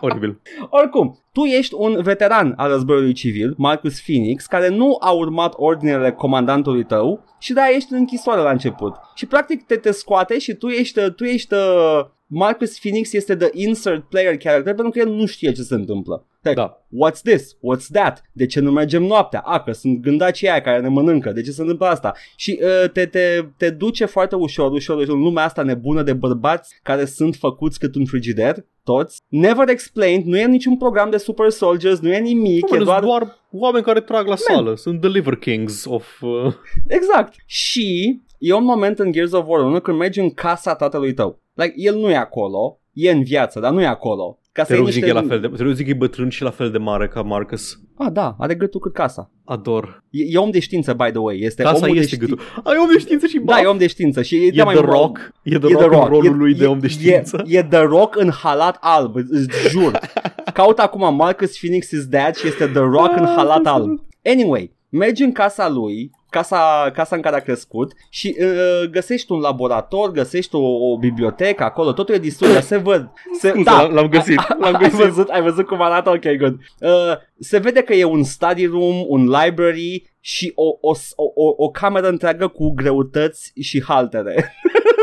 Oribil. 0.02 0.42
Oricum, 0.80 1.20
tu 1.32 1.42
ești 1.42 1.74
un 1.78 2.02
veteran 2.02 2.54
al 2.58 2.72
războiului 2.72 3.14
civil, 3.14 3.54
Marcus 3.58 4.02
Phoenix, 4.02 4.46
care 4.46 4.70
nu 4.70 4.98
a 5.00 5.12
urmat 5.12 5.54
ordinele 5.58 6.12
comandantului 6.12 6.84
tău 6.84 7.24
și 7.40 7.54
de-aia 7.54 7.76
ești 7.76 7.92
în 7.94 7.98
închisoare 7.98 8.42
la 8.42 8.52
început. 8.52 8.94
Și 9.16 9.26
practic 9.26 9.66
te, 9.66 9.76
te 9.76 9.92
scoate 9.92 10.40
și 10.40 10.54
tu 10.54 10.68
ești, 10.68 11.12
tu 11.12 11.24
ești 11.24 11.54
uh, 11.54 12.06
Marcus 12.32 12.80
Phoenix 12.80 13.14
este 13.14 13.36
the 13.36 13.50
insert 13.54 14.10
player 14.10 14.38
character 14.38 14.74
pentru 14.74 14.90
că 14.90 15.00
el 15.00 15.10
nu 15.10 15.26
știe 15.26 15.52
ce 15.52 15.62
se 15.62 15.74
întâmplă. 15.74 16.26
Like, 16.42 16.56
Da. 16.56 16.86
What's 16.90 17.22
this? 17.24 17.56
What's 17.56 17.88
that? 17.92 18.22
De 18.32 18.46
ce 18.46 18.60
nu 18.60 18.72
mergem 18.72 19.04
noaptea? 19.04 19.40
A, 19.40 19.60
că 19.60 19.72
sunt 19.72 20.00
gândacii 20.02 20.50
aia 20.50 20.62
care 20.62 20.80
ne 20.80 20.88
mănâncă. 20.88 21.32
De 21.32 21.42
ce 21.42 21.52
se 21.52 21.62
întâmplă 21.62 21.86
asta? 21.86 22.14
Și 22.36 22.60
uh, 22.62 22.90
te, 22.90 23.06
te, 23.06 23.46
te 23.58 23.70
duce 23.70 24.06
foarte 24.06 24.36
ușor, 24.36 24.72
ușor, 24.72 24.98
ușor 24.98 25.16
în 25.16 25.22
lumea 25.22 25.44
asta 25.44 25.64
nebună 25.64 26.04
de 26.04 26.14
bărbați 26.14 26.80
care 26.84 27.06
sunt 27.06 27.36
făcuți 27.36 27.80
cât 27.80 27.96
un 27.96 28.06
frigider, 28.06 28.66
toți. 28.84 29.18
Never 29.28 29.70
explained, 29.70 30.26
nu 30.26 30.38
e 30.38 30.46
niciun 30.46 30.78
program 30.78 31.10
de 31.10 31.18
super 31.18 31.50
soldiers, 31.50 32.00
nu 32.00 32.14
e 32.14 32.20
nimic, 32.20 32.70
Bă, 32.70 32.76
e 32.76 32.84
doar... 32.84 33.04
doar... 33.04 33.20
doar 33.24 33.38
oameni 33.52 33.84
care 33.84 34.02
trag 34.02 34.28
la 34.28 34.36
sală. 34.36 34.76
Sunt 34.76 35.02
the 35.02 35.10
liver 35.10 35.36
kings 35.36 35.86
of... 35.86 36.22
Uh... 36.22 36.54
Exact. 36.88 37.34
Și 37.46 38.20
e 38.38 38.54
un 38.54 38.64
moment 38.64 39.00
în 39.00 39.12
Gears 39.12 39.32
of 39.32 39.46
War 39.48 39.62
1 39.62 39.80
când 39.80 39.98
mergi 39.98 40.20
în 40.20 40.30
casa 40.30 40.76
tatălui 40.76 41.14
tău. 41.14 41.40
Like, 41.54 41.74
el 41.76 41.96
nu 41.96 42.10
e 42.10 42.16
acolo, 42.16 42.80
e 42.94 43.12
în 43.12 43.24
viață, 43.24 43.60
dar 43.60 43.72
nu 43.72 43.82
e 43.82 43.86
acolo. 43.86 44.40
Ca 44.60 44.66
Te 44.68 44.74
iei 44.74 44.82
rog 44.82 44.92
zic 44.92 45.04
niște- 45.04 45.12
că 45.12 45.18
e 45.18 45.22
la 45.22 45.28
fel 45.28 45.40
de... 45.40 45.48
Te 45.58 45.64
rog 45.64 45.74
zic 45.74 45.86
că 45.86 45.92
e 45.92 45.94
bătrân 45.94 46.30
și 46.30 46.44
la 46.44 46.50
fel 46.50 46.72
de 46.72 46.78
mare 46.78 47.08
ca 47.08 47.22
Marcus. 47.22 47.80
Ah, 47.98 48.12
da, 48.12 48.36
are 48.40 48.56
gâtul 48.56 48.80
cât 48.80 48.94
casa. 48.94 49.32
Ador. 49.46 50.04
E, 50.10 50.24
e 50.30 50.38
om 50.38 50.50
de 50.50 50.60
știință, 50.60 50.94
by 50.94 51.10
the 51.10 51.18
way. 51.20 51.40
Este 51.42 51.64
Casa 51.64 51.76
omul 51.86 51.98
este 51.98 52.16
de 52.16 52.26
ști- 52.26 52.30
gâtul. 52.30 52.40
Ai 52.64 52.76
om 52.82 52.88
de 52.94 52.98
știință 53.00 53.26
și 53.28 53.38
Da, 53.38 53.44
baf. 53.54 53.62
e 53.64 53.66
om 53.66 53.78
de 53.78 53.88
știință 53.88 54.22
și 54.22 54.36
e, 54.36 54.46
E 54.46 54.50
cea 54.52 54.64
mai 54.64 54.76
The 54.76 54.84
mult- 54.86 54.96
Rock. 54.98 55.18
E 55.44 55.58
The 55.58 55.70
E 55.70 55.74
Rock 55.74 55.94
în 55.94 56.08
rolul 56.08 56.26
E- 56.26 56.38
lui 56.38 56.54
de 56.54 56.64
e- 56.64 56.68
om 56.68 56.80
de 56.80 56.88
știință. 56.88 57.44
E, 57.48 57.58
e 57.58 57.64
The 57.64 57.80
Rock 57.82 58.16
în 58.20 58.30
halat 58.30 58.78
alb, 58.80 59.16
îți 59.16 59.70
jur. 59.70 60.00
Caut 60.54 60.80
acum 60.80 61.16
Marcus 61.16 61.58
Phoenix 61.58 61.92
is 61.92 62.06
dead 62.06 62.36
și 62.36 62.48
este 62.48 62.66
The 62.66 62.80
Rock 62.80 63.12
în 63.16 63.24
Ah, 63.24 63.34
halat 63.36 63.62
da, 63.62 63.72
alb. 63.74 64.00
Anyway, 64.26 64.76
mergi 64.90 65.24
în 65.24 65.32
casa 65.32 65.70
lui, 65.70 66.12
casa, 66.30 66.92
casa 66.94 67.16
în 67.16 67.22
care 67.22 67.36
a 67.36 67.40
crescut 67.40 67.92
și 68.10 68.38
uh, 68.40 68.90
găsești 68.92 69.32
un 69.32 69.40
laborator, 69.40 70.12
găsești 70.12 70.56
o, 70.56 70.92
o 70.92 70.98
bibliotecă 70.98 71.64
acolo, 71.64 71.94
totul 71.94 72.16
e 72.16 72.18
distrus, 72.18 72.54
dar 72.54 72.62
se 72.62 72.78
văd. 72.78 73.12
Se, 73.40 73.50
Scuze, 73.50 73.70
l-am- 73.70 73.94
l-am 73.94 74.08
găsit, 74.08 74.36
l-am 74.62 74.76
ai 74.76 74.82
găsit. 74.82 74.94
văzut, 75.06 75.30
ai 75.30 75.42
văzut 75.42 75.66
cum 75.68 75.82
arată? 75.82 76.10
Ok, 76.10 76.36
good. 76.38 76.60
Uh, 76.80 77.18
se 77.40 77.58
vede 77.58 77.82
că 77.82 77.94
e 77.94 78.04
un 78.04 78.24
study 78.24 78.66
room, 78.66 79.04
un 79.08 79.24
library 79.26 80.12
și 80.20 80.52
o, 80.56 80.64
o, 80.82 80.92
o, 81.16 81.24
o, 81.46 81.54
o 81.58 81.70
cameră 81.70 82.08
întreagă 82.08 82.48
cu 82.48 82.70
greutăți 82.74 83.52
și 83.62 83.84
haltere. 83.88 84.54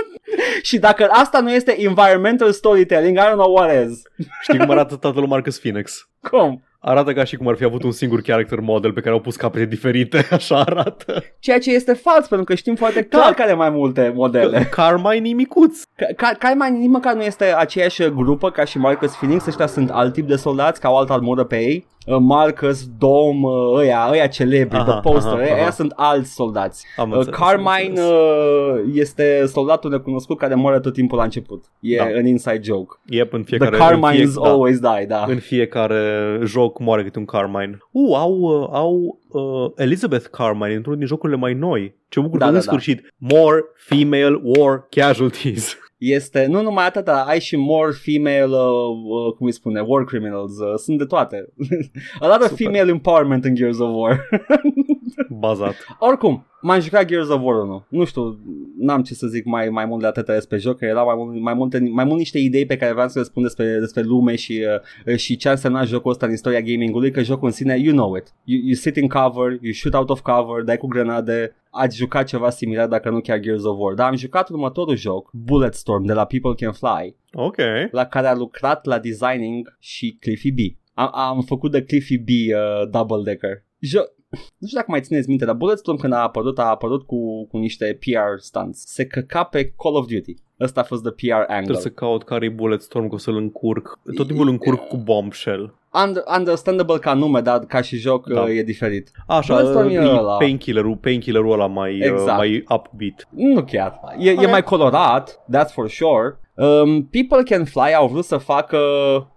și 0.63 0.79
dacă 0.79 1.07
asta 1.11 1.41
nu 1.41 1.53
este 1.53 1.83
environmental 1.83 2.53
storytelling, 2.53 3.17
I 3.17 3.21
don't 3.21 3.33
know 3.33 3.53
what 3.55 3.87
is. 3.89 4.03
Știi 4.43 4.59
cum 4.59 4.71
arată 4.71 4.97
tatăl 4.97 5.21
lui 5.21 5.29
Marcus 5.31 5.59
Phoenix? 5.59 6.09
Cum? 6.31 6.65
Arată 6.89 7.13
ca 7.13 7.25
și 7.25 7.37
cum 7.37 7.49
ar 7.49 7.55
fi 7.55 7.65
avut 7.65 7.83
un 7.83 7.91
singur 7.91 8.21
character 8.21 8.61
model 8.61 8.93
pe 8.93 9.01
care 9.01 9.15
au 9.15 9.21
pus 9.21 9.37
capete 9.37 9.65
diferite. 9.65 10.27
Așa 10.31 10.61
arată. 10.61 11.25
Ceea 11.39 11.59
ce 11.59 11.73
este 11.73 11.93
fals, 11.93 12.27
pentru 12.27 12.47
că 12.47 12.55
știm 12.55 12.75
foarte 12.75 13.03
clar 13.03 13.23
Da. 13.23 13.33
care 13.35 13.49
are 13.49 13.59
mai 13.59 13.71
multe 13.71 14.13
modele. 14.15 14.65
Carmine 14.71 15.29
e 15.29 15.33
micuț. 15.35 15.83
Ca, 15.97 16.07
ca, 16.17 16.33
ca 16.39 16.55
mai 16.55 16.71
nici 16.71 16.89
măcar 16.91 17.15
nu 17.15 17.23
este 17.23 17.45
aceeași 17.45 18.09
grupă 18.11 18.51
ca 18.51 18.65
și 18.65 18.79
Marcus 18.79 19.15
Phoenix, 19.15 19.47
ăștia 19.47 19.67
sunt 19.67 19.91
alt 19.91 20.13
tip 20.13 20.27
de 20.29 20.37
soldați, 20.37 20.81
ca 20.81 20.89
o 20.91 20.97
altă 20.97 21.13
armură 21.13 21.45
pe 21.45 21.57
ei. 21.57 21.87
Uh, 22.07 22.17
Marcus, 22.21 22.89
Dom, 22.99 23.43
uh, 23.43 23.79
ăia, 23.79 24.09
ăia 24.11 24.27
celebri, 24.27 24.77
Aha, 24.77 24.91
The 24.93 25.01
Poster, 25.11 25.33
aha, 25.33 25.41
ăia, 25.41 25.53
aha. 25.53 25.61
ăia 25.61 25.71
sunt 25.71 25.93
alți 25.97 26.33
soldați. 26.35 26.87
Am 26.97 27.11
Uh, 27.11 27.17
înțeles, 27.17 27.39
am 27.39 27.47
Carmine 27.47 27.89
înțeles. 27.89 28.11
uh, 28.11 28.81
este 28.95 29.45
soldatul 29.47 29.91
necunoscut 29.91 30.39
care 30.39 30.55
moare 30.55 30.81
tot 30.81 30.93
timpul 30.93 31.19
la 31.19 31.25
început. 31.25 31.65
E 31.81 31.97
Da. 31.97 32.05
un 32.19 32.27
inside 32.27 32.61
joke. 32.63 32.99
Yep, 33.05 33.33
în 33.33 33.43
The 33.43 33.57
fiecare... 33.57 33.77
Carmines 33.77 34.21
în 34.21 34.31
fie, 34.33 34.41
da, 34.43 34.49
always 34.51 34.79
die, 34.79 35.05
da. 35.09 35.25
în 35.29 35.39
fiecare 35.39 36.41
joc 36.45 36.79
moare 36.81 37.03
câte 37.03 37.19
un 37.19 37.25
Carmine. 37.25 37.79
U, 37.91 38.15
au, 38.15 38.33
uh, 38.39 38.69
au 38.73 39.19
uh, 39.29 39.71
Elizabeth 39.77 40.27
Carmine 40.31 40.75
într-unul 40.75 40.99
din 40.99 41.07
jocurile 41.09 41.39
mai 41.39 41.55
noi. 41.55 41.95
Ce 42.09 42.21
bucur 42.21 42.39
Da, 42.39 42.45
da, 42.45 42.51
da, 42.51 42.59
în 42.59 42.65
da. 42.65 42.71
sfârșit. 42.71 43.15
More 43.17 43.65
female 43.77 44.41
war 44.43 44.87
casualties. 44.91 45.77
Este, 45.99 46.47
nu 46.47 46.63
numai 46.63 46.87
atât, 46.87 47.05
dar 47.05 47.27
ai 47.27 47.41
și 47.41 47.57
more 47.57 47.91
female, 47.93 48.57
uh, 48.57 49.27
uh, 49.27 49.33
cum 49.37 49.47
îi 49.47 49.53
spune, 49.53 49.81
war 49.81 50.05
criminals, 50.05 50.59
uh, 50.59 50.75
sunt 50.79 50.99
de 50.99 51.05
toate. 51.05 51.53
A 52.21 52.27
lot 52.27 52.41
of 52.41 52.49
Super. 52.49 52.67
female 52.67 52.91
empowerment 52.91 53.45
in 53.45 53.55
Gears 53.55 53.79
of 53.79 53.89
War. 53.93 54.29
Bazat. 55.41 55.75
Oricum, 55.99 56.47
m-am 56.63 56.81
jucat 56.81 57.05
Gears 57.05 57.29
of 57.29 57.41
War 57.43 57.63
1. 57.63 57.87
Nu 57.89 58.05
știu, 58.05 58.39
n-am 58.79 59.03
ce 59.03 59.15
să 59.15 59.27
zic 59.27 59.45
mai, 59.45 59.69
mai 59.69 59.85
mult 59.85 60.01
de 60.01 60.07
atâta 60.07 60.33
despre 60.33 60.57
joc, 60.59 60.79
că 60.79 60.85
erau 60.85 61.07
mai 61.07 61.15
mult, 61.17 61.41
mai, 61.41 61.55
multe, 61.55 61.79
mai 61.79 62.05
mult 62.05 62.19
niște 62.19 62.39
idei 62.39 62.67
pe 62.67 62.77
care 62.77 62.93
vreau 62.93 63.09
să 63.09 63.19
le 63.19 63.25
spun 63.25 63.43
despre, 63.43 63.79
despre 63.79 64.03
lume 64.03 64.35
și, 64.37 64.65
uh, 65.07 65.17
și 65.17 65.37
ce 65.37 65.49
a 65.49 65.51
însemnat 65.51 65.87
jocul 65.87 66.11
ăsta 66.11 66.27
în 66.27 66.33
istoria 66.33 66.61
gamingului, 66.61 67.11
că 67.11 67.23
jocul 67.23 67.47
în 67.47 67.53
sine, 67.53 67.79
you 67.79 67.95
know 67.95 68.15
it. 68.17 68.35
You, 68.45 68.61
you 68.65 68.75
sit 68.75 68.97
in 68.97 69.09
cover, 69.09 69.59
you 69.61 69.73
shoot 69.73 69.95
out 69.95 70.11
of 70.11 70.21
cover, 70.21 70.63
dai 70.63 70.77
cu 70.77 70.87
grenade, 70.87 71.57
ați 71.71 71.97
jucat 71.97 72.27
ceva 72.27 72.51
similar 72.51 72.89
dacă 72.89 73.11
nu 73.11 73.21
chiar 73.21 73.39
Gears 73.39 73.65
of 73.65 73.77
War. 73.79 73.95
Dar 73.95 74.09
am 74.09 74.17
jucat 74.17 74.49
următorul 74.49 74.97
joc, 74.97 75.31
Bulletstorm, 75.33 76.05
de 76.05 76.13
la 76.13 76.25
People 76.25 76.55
Can 76.57 76.73
Fly, 76.73 77.17
Ok. 77.33 77.57
la 77.91 78.05
care 78.05 78.27
a 78.27 78.35
lucrat 78.35 78.85
la 78.85 78.99
designing 78.99 79.77
și 79.81 80.17
Cliffy 80.21 80.53
B. 80.53 80.59
Am, 80.95 81.11
am 81.13 81.41
făcut 81.43 81.71
de 81.71 81.83
Cliffy 81.83 82.19
B 82.19 82.29
uh, 82.29 82.89
Double 82.91 83.23
Decker. 83.25 83.65
Jo- 83.81 84.11
nu 84.59 84.67
știu 84.67 84.79
dacă 84.79 84.91
mai 84.91 85.01
țineți 85.01 85.29
minte, 85.29 85.45
dar 85.45 85.55
Bulletstorm 85.55 85.99
când 85.99 86.13
a 86.13 86.23
apărut, 86.23 86.59
a 86.59 86.63
apărut 86.63 87.07
cu, 87.07 87.47
cu 87.47 87.57
niște 87.59 87.99
PR 88.01 88.39
stunts. 88.39 88.83
Se 88.87 89.07
căca 89.07 89.43
pe 89.45 89.65
Call 89.83 89.95
of 89.97 90.07
Duty. 90.07 90.35
Ăsta 90.61 90.81
a 90.81 90.85
fost 90.85 91.03
the 91.03 91.11
PR 91.13 91.33
angle. 91.35 91.55
Trebuie 91.57 91.77
să 91.81 91.89
caut 91.89 92.25
care-i 92.25 92.49
Bulletstorm, 92.51 93.09
că 93.09 93.15
o 93.15 93.19
să-l 93.19 93.37
încurc. 93.37 93.99
Tot 94.17 94.27
timpul 94.27 94.45
îl 94.47 94.51
încurc 94.53 94.87
cu 94.89 94.97
Bombshell. 94.97 95.75
Und- 96.07 96.39
understandable 96.39 96.99
ca 96.99 97.15
nume, 97.15 97.41
dar 97.41 97.59
ca 97.59 97.81
și 97.81 97.97
joc 97.97 98.29
Da. 98.29 98.41
uh, 98.41 98.49
e 98.59 98.63
diferit. 98.63 99.11
Așa, 99.27 99.55
Bulletstorm 99.55 99.89
e 99.89 99.93
e 99.93 100.09
ăla. 100.09 100.37
painkiller-ul, 100.37 100.97
painkiller-ul 100.97 101.53
ăla 101.53 101.67
mai, 101.67 101.99
Exact. 101.99 102.21
uh, 102.29 102.35
mai 102.37 102.65
upbeat. 102.71 103.29
Nu 103.31 103.63
chiar. 103.65 104.01
E, 104.19 104.31
e 104.31 104.35
Ok. 104.39 104.51
mai 104.51 104.63
colorat, 104.63 105.41
that's 105.57 105.73
for 105.73 105.89
sure. 105.89 106.39
Um, 106.55 107.05
People 107.07 107.43
Can 107.43 107.65
Fly 107.65 107.95
au 107.97 108.09
vrut 108.09 108.25
să 108.25 108.37
facă 108.37 108.79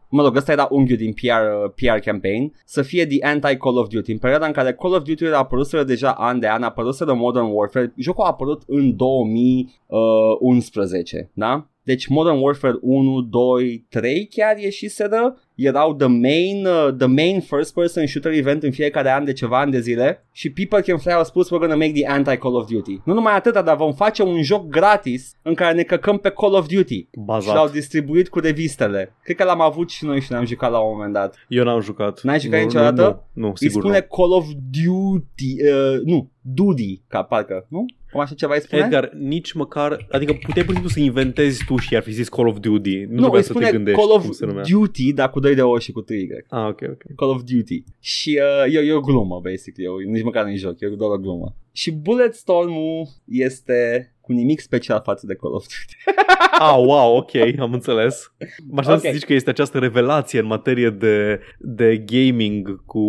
Mă 0.09 0.23
rog, 0.23 0.35
ăsta 0.35 0.51
era 0.51 0.67
unghiul 0.71 0.97
din 0.97 1.13
PR, 1.13 1.27
uh, 1.27 1.71
PR 1.75 1.99
campaign 1.99 2.53
Să 2.65 2.81
fie 2.81 3.05
the 3.05 3.25
anti-Call 3.25 3.77
of 3.77 3.87
Duty 3.87 4.11
În 4.11 4.17
perioada 4.17 4.45
în 4.45 4.51
care 4.51 4.73
Call 4.73 4.93
of 4.93 5.03
Duty-uri 5.03 5.33
apăruseră 5.33 5.83
deja 5.83 6.11
an 6.11 6.39
de 6.39 6.47
an 6.47 6.63
Apăruseră 6.63 7.13
Modern 7.13 7.51
Warfare 7.51 7.93
Jocul 7.97 8.23
a 8.23 8.27
apărut 8.27 8.61
în 8.67 8.95
2011 8.95 11.29
Da? 11.33 11.67
Deci 11.83 12.07
Modern 12.07 12.41
Warfare 12.41 12.77
1, 12.81 13.21
2, 13.21 13.85
3 13.89 14.27
chiar 14.27 14.57
ieșiseră 14.57 15.37
erau 15.65 15.95
the 15.95 16.07
main, 16.07 16.65
uh, 16.65 16.93
the 16.97 17.07
main 17.07 17.41
first 17.41 17.73
person 17.73 18.05
shooter 18.07 18.31
event 18.31 18.63
în 18.63 18.71
fiecare 18.71 19.11
an 19.11 19.25
de 19.25 19.33
ceva 19.33 19.59
ani 19.59 19.71
de 19.71 19.79
zile 19.79 20.25
și 20.31 20.49
People 20.51 20.81
Can 20.81 20.97
Fly 20.97 21.11
au 21.11 21.23
spus 21.23 21.47
we're 21.47 21.59
gonna 21.59 21.75
make 21.75 21.91
the 21.91 22.07
anti-Call 22.07 22.55
of 22.55 22.67
Duty. 22.69 23.01
Nu 23.05 23.13
numai 23.13 23.35
atât, 23.35 23.53
dar 23.53 23.75
vom 23.75 23.93
face 23.93 24.23
un 24.23 24.41
joc 24.43 24.67
gratis 24.67 25.35
în 25.41 25.53
care 25.53 25.75
ne 25.75 25.83
căcăm 25.83 26.17
pe 26.17 26.29
Call 26.29 26.53
of 26.53 26.67
Duty. 26.67 26.95
Și 26.95 27.07
l-au 27.13 27.25
Bazat. 27.25 27.71
distribuit 27.71 28.29
cu 28.29 28.39
revistele. 28.39 29.15
Cred 29.23 29.35
că 29.35 29.43
l-am 29.43 29.61
avut 29.61 29.89
și 29.89 30.05
noi 30.05 30.21
și 30.21 30.31
ne-am 30.31 30.45
jucat 30.45 30.71
la 30.71 30.79
un 30.79 30.91
moment 30.91 31.13
dat. 31.13 31.35
Eu 31.47 31.63
n-am 31.63 31.81
jucat. 31.81 32.21
N-ai 32.23 32.39
jucat 32.39 32.59
Nu, 32.59 32.65
niciodată? 32.65 33.23
Nu, 33.33 33.41
nu, 33.41 33.47
Îi 33.47 33.53
sigur 33.57 33.81
spune 33.81 34.07
nu. 34.09 34.15
Call 34.15 34.31
of 34.31 34.45
Duty, 34.71 35.55
uh, 35.63 36.01
nu, 36.05 36.29
Duty, 36.41 37.01
ca 37.07 37.23
parcă, 37.23 37.65
nu? 37.69 37.85
Cum 38.11 38.19
așa 38.21 38.33
ceva 38.33 38.53
îi 38.53 38.61
spune? 38.61 38.81
Edgar, 38.81 39.11
nici 39.13 39.51
măcar, 39.51 40.07
adică 40.11 40.33
puteai 40.33 40.65
pur 40.65 40.73
și 40.75 40.79
simplu 40.79 40.89
să 40.89 40.99
inventezi 40.99 41.65
tu 41.65 41.77
și 41.77 41.95
ar 41.95 42.01
fi 42.01 42.11
zis 42.11 42.29
Call 42.29 42.47
of 42.47 42.57
Duty. 42.59 42.97
Nu, 42.97 43.05
nu, 43.13 43.19
trebuia 43.19 43.39
îi 43.39 43.43
să 43.45 43.49
spune 43.49 43.65
te 43.65 43.71
gândești 43.71 43.99
Call 43.99 44.11
of 44.11 44.23
cum 44.23 44.31
se 44.31 44.45
numea. 44.45 44.63
Duty, 44.69 45.13
dar 45.13 45.29
cu 45.29 45.39
2 45.49 45.55
de 45.55 45.61
O 45.61 45.79
și 45.79 45.91
cu 45.91 46.01
3 46.01 46.21
Y. 46.21 46.27
Ah, 46.47 46.67
ok, 46.67 46.81
ok. 46.81 47.15
Call 47.15 47.31
of 47.31 47.41
Duty. 47.43 47.83
Și 47.99 48.39
uh, 48.65 48.73
e, 48.73 48.79
e 48.79 48.93
o 48.93 48.99
glumă, 48.99 49.39
basically. 49.43 49.85
Eu, 49.85 50.11
nici 50.11 50.23
măcar 50.23 50.45
nu 50.45 50.55
joc, 50.55 50.81
e 50.81 50.87
doar 50.87 51.11
o 51.11 51.17
glumă. 51.17 51.55
Și 51.71 51.91
Bulletstorm-ul 51.91 53.07
este 53.25 54.13
cu 54.21 54.31
nimic 54.31 54.59
special 54.59 55.01
față 55.03 55.25
de 55.25 55.35
Call 55.35 55.53
of 55.53 55.63
Duty. 55.63 55.95
Ah, 56.61 56.75
wow, 56.77 57.15
ok, 57.15 57.59
am 57.59 57.73
înțeles. 57.73 58.31
M-aș 58.69 58.85
okay. 58.85 58.97
Ok. 58.97 59.03
să 59.03 59.09
zici 59.13 59.25
că 59.25 59.33
este 59.33 59.49
această 59.49 59.79
revelație 59.79 60.39
în 60.39 60.45
materie 60.45 60.89
de, 60.89 61.39
de 61.57 62.03
gaming 62.05 62.85
cu 62.85 62.99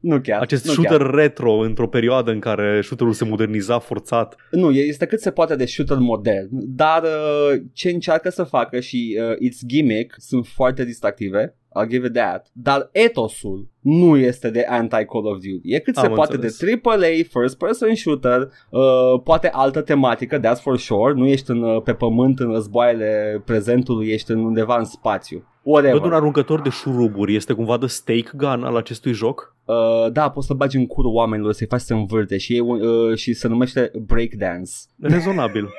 nu 0.00 0.20
chiar. 0.20 0.40
acest 0.40 0.64
nu 0.64 0.72
shooter 0.72 0.98
Chiar. 0.98 1.14
retro 1.14 1.52
într-o 1.52 1.88
perioadă 1.88 2.30
în 2.30 2.38
care 2.38 2.80
shooterul 2.82 3.12
se 3.12 3.24
moderniza 3.24 3.78
forțat. 3.78 4.36
Nu, 4.50 4.70
este 4.70 5.06
cât 5.06 5.20
se 5.20 5.30
poate 5.30 5.56
de 5.56 5.64
shooter 5.64 5.96
modern, 5.96 6.48
dar 6.50 7.02
uh, 7.02 7.60
ce 7.72 7.90
încearcă 7.90 8.28
să 8.30 8.42
facă 8.42 8.80
și 8.80 9.18
uh, 9.20 9.36
its 9.38 9.66
gimmick 9.66 10.14
sunt 10.18 10.46
foarte 10.46 10.84
distractive. 10.84 11.56
I'll 11.80 11.88
give 11.88 12.06
it 12.06 12.12
that. 12.12 12.46
Dar 12.52 12.88
etosul 12.92 13.68
nu 13.80 14.16
este 14.16 14.50
de 14.50 14.66
anti-Call 14.68 15.26
of 15.26 15.34
Duty. 15.34 15.60
E 15.74 15.78
cât 15.78 15.96
Am 15.96 16.02
se 16.02 16.10
poate 16.10 16.34
înțeles. 16.34 16.58
de 16.58 16.80
AAA, 16.82 17.40
first 17.40 17.58
person 17.58 17.94
shooter, 17.94 18.50
uh, 18.70 19.20
poate 19.24 19.48
altă 19.52 19.80
tematică, 19.80 20.40
that's 20.40 20.60
for 20.60 20.78
sure. 20.78 21.12
Nu 21.12 21.26
ești 21.26 21.50
în, 21.50 21.62
uh, 21.62 21.82
pe 21.82 21.94
pământ 21.94 22.38
în 22.40 22.52
războaiele 22.52 23.42
prezentului, 23.44 24.08
ești 24.08 24.30
în 24.30 24.44
undeva 24.44 24.78
în 24.78 24.84
spațiu. 24.84 25.46
Whatever. 25.62 25.96
Văd 25.98 26.04
un 26.04 26.12
aruncător 26.12 26.60
de 26.60 26.68
șuruburi. 26.68 27.34
Este 27.34 27.52
cumva 27.52 27.78
de 27.78 27.86
stake 27.86 28.30
gun 28.34 28.64
al 28.64 28.76
acestui 28.76 29.12
joc? 29.12 29.56
Uh, 29.64 30.12
da, 30.12 30.30
poți 30.30 30.46
să 30.46 30.54
bagi 30.54 30.76
în 30.76 30.86
curul 30.86 31.12
oamenilor, 31.14 31.52
să-i 31.52 31.66
faci 31.66 31.80
să 31.80 31.94
învârte 31.94 32.36
și, 32.38 32.56
e, 32.56 32.60
un- 32.60 32.80
uh, 32.80 33.16
și 33.16 33.32
se 33.32 33.48
numește 33.48 33.90
breakdance. 34.06 34.70
Rezonabil. 35.00 35.68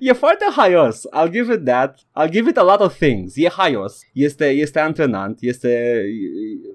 E 0.00 0.12
foarte 0.12 0.44
haios, 0.56 1.02
I'll 1.16 1.30
give 1.30 1.52
it 1.54 1.64
that. 1.64 1.98
I'll 2.20 2.30
give 2.30 2.50
it 2.50 2.56
a 2.56 2.62
lot 2.62 2.80
of 2.80 2.96
things. 2.98 3.32
E 3.36 3.48
haios, 3.48 3.98
este, 4.12 4.48
este 4.48 4.78
antrenant, 4.80 5.38
este, 5.40 6.02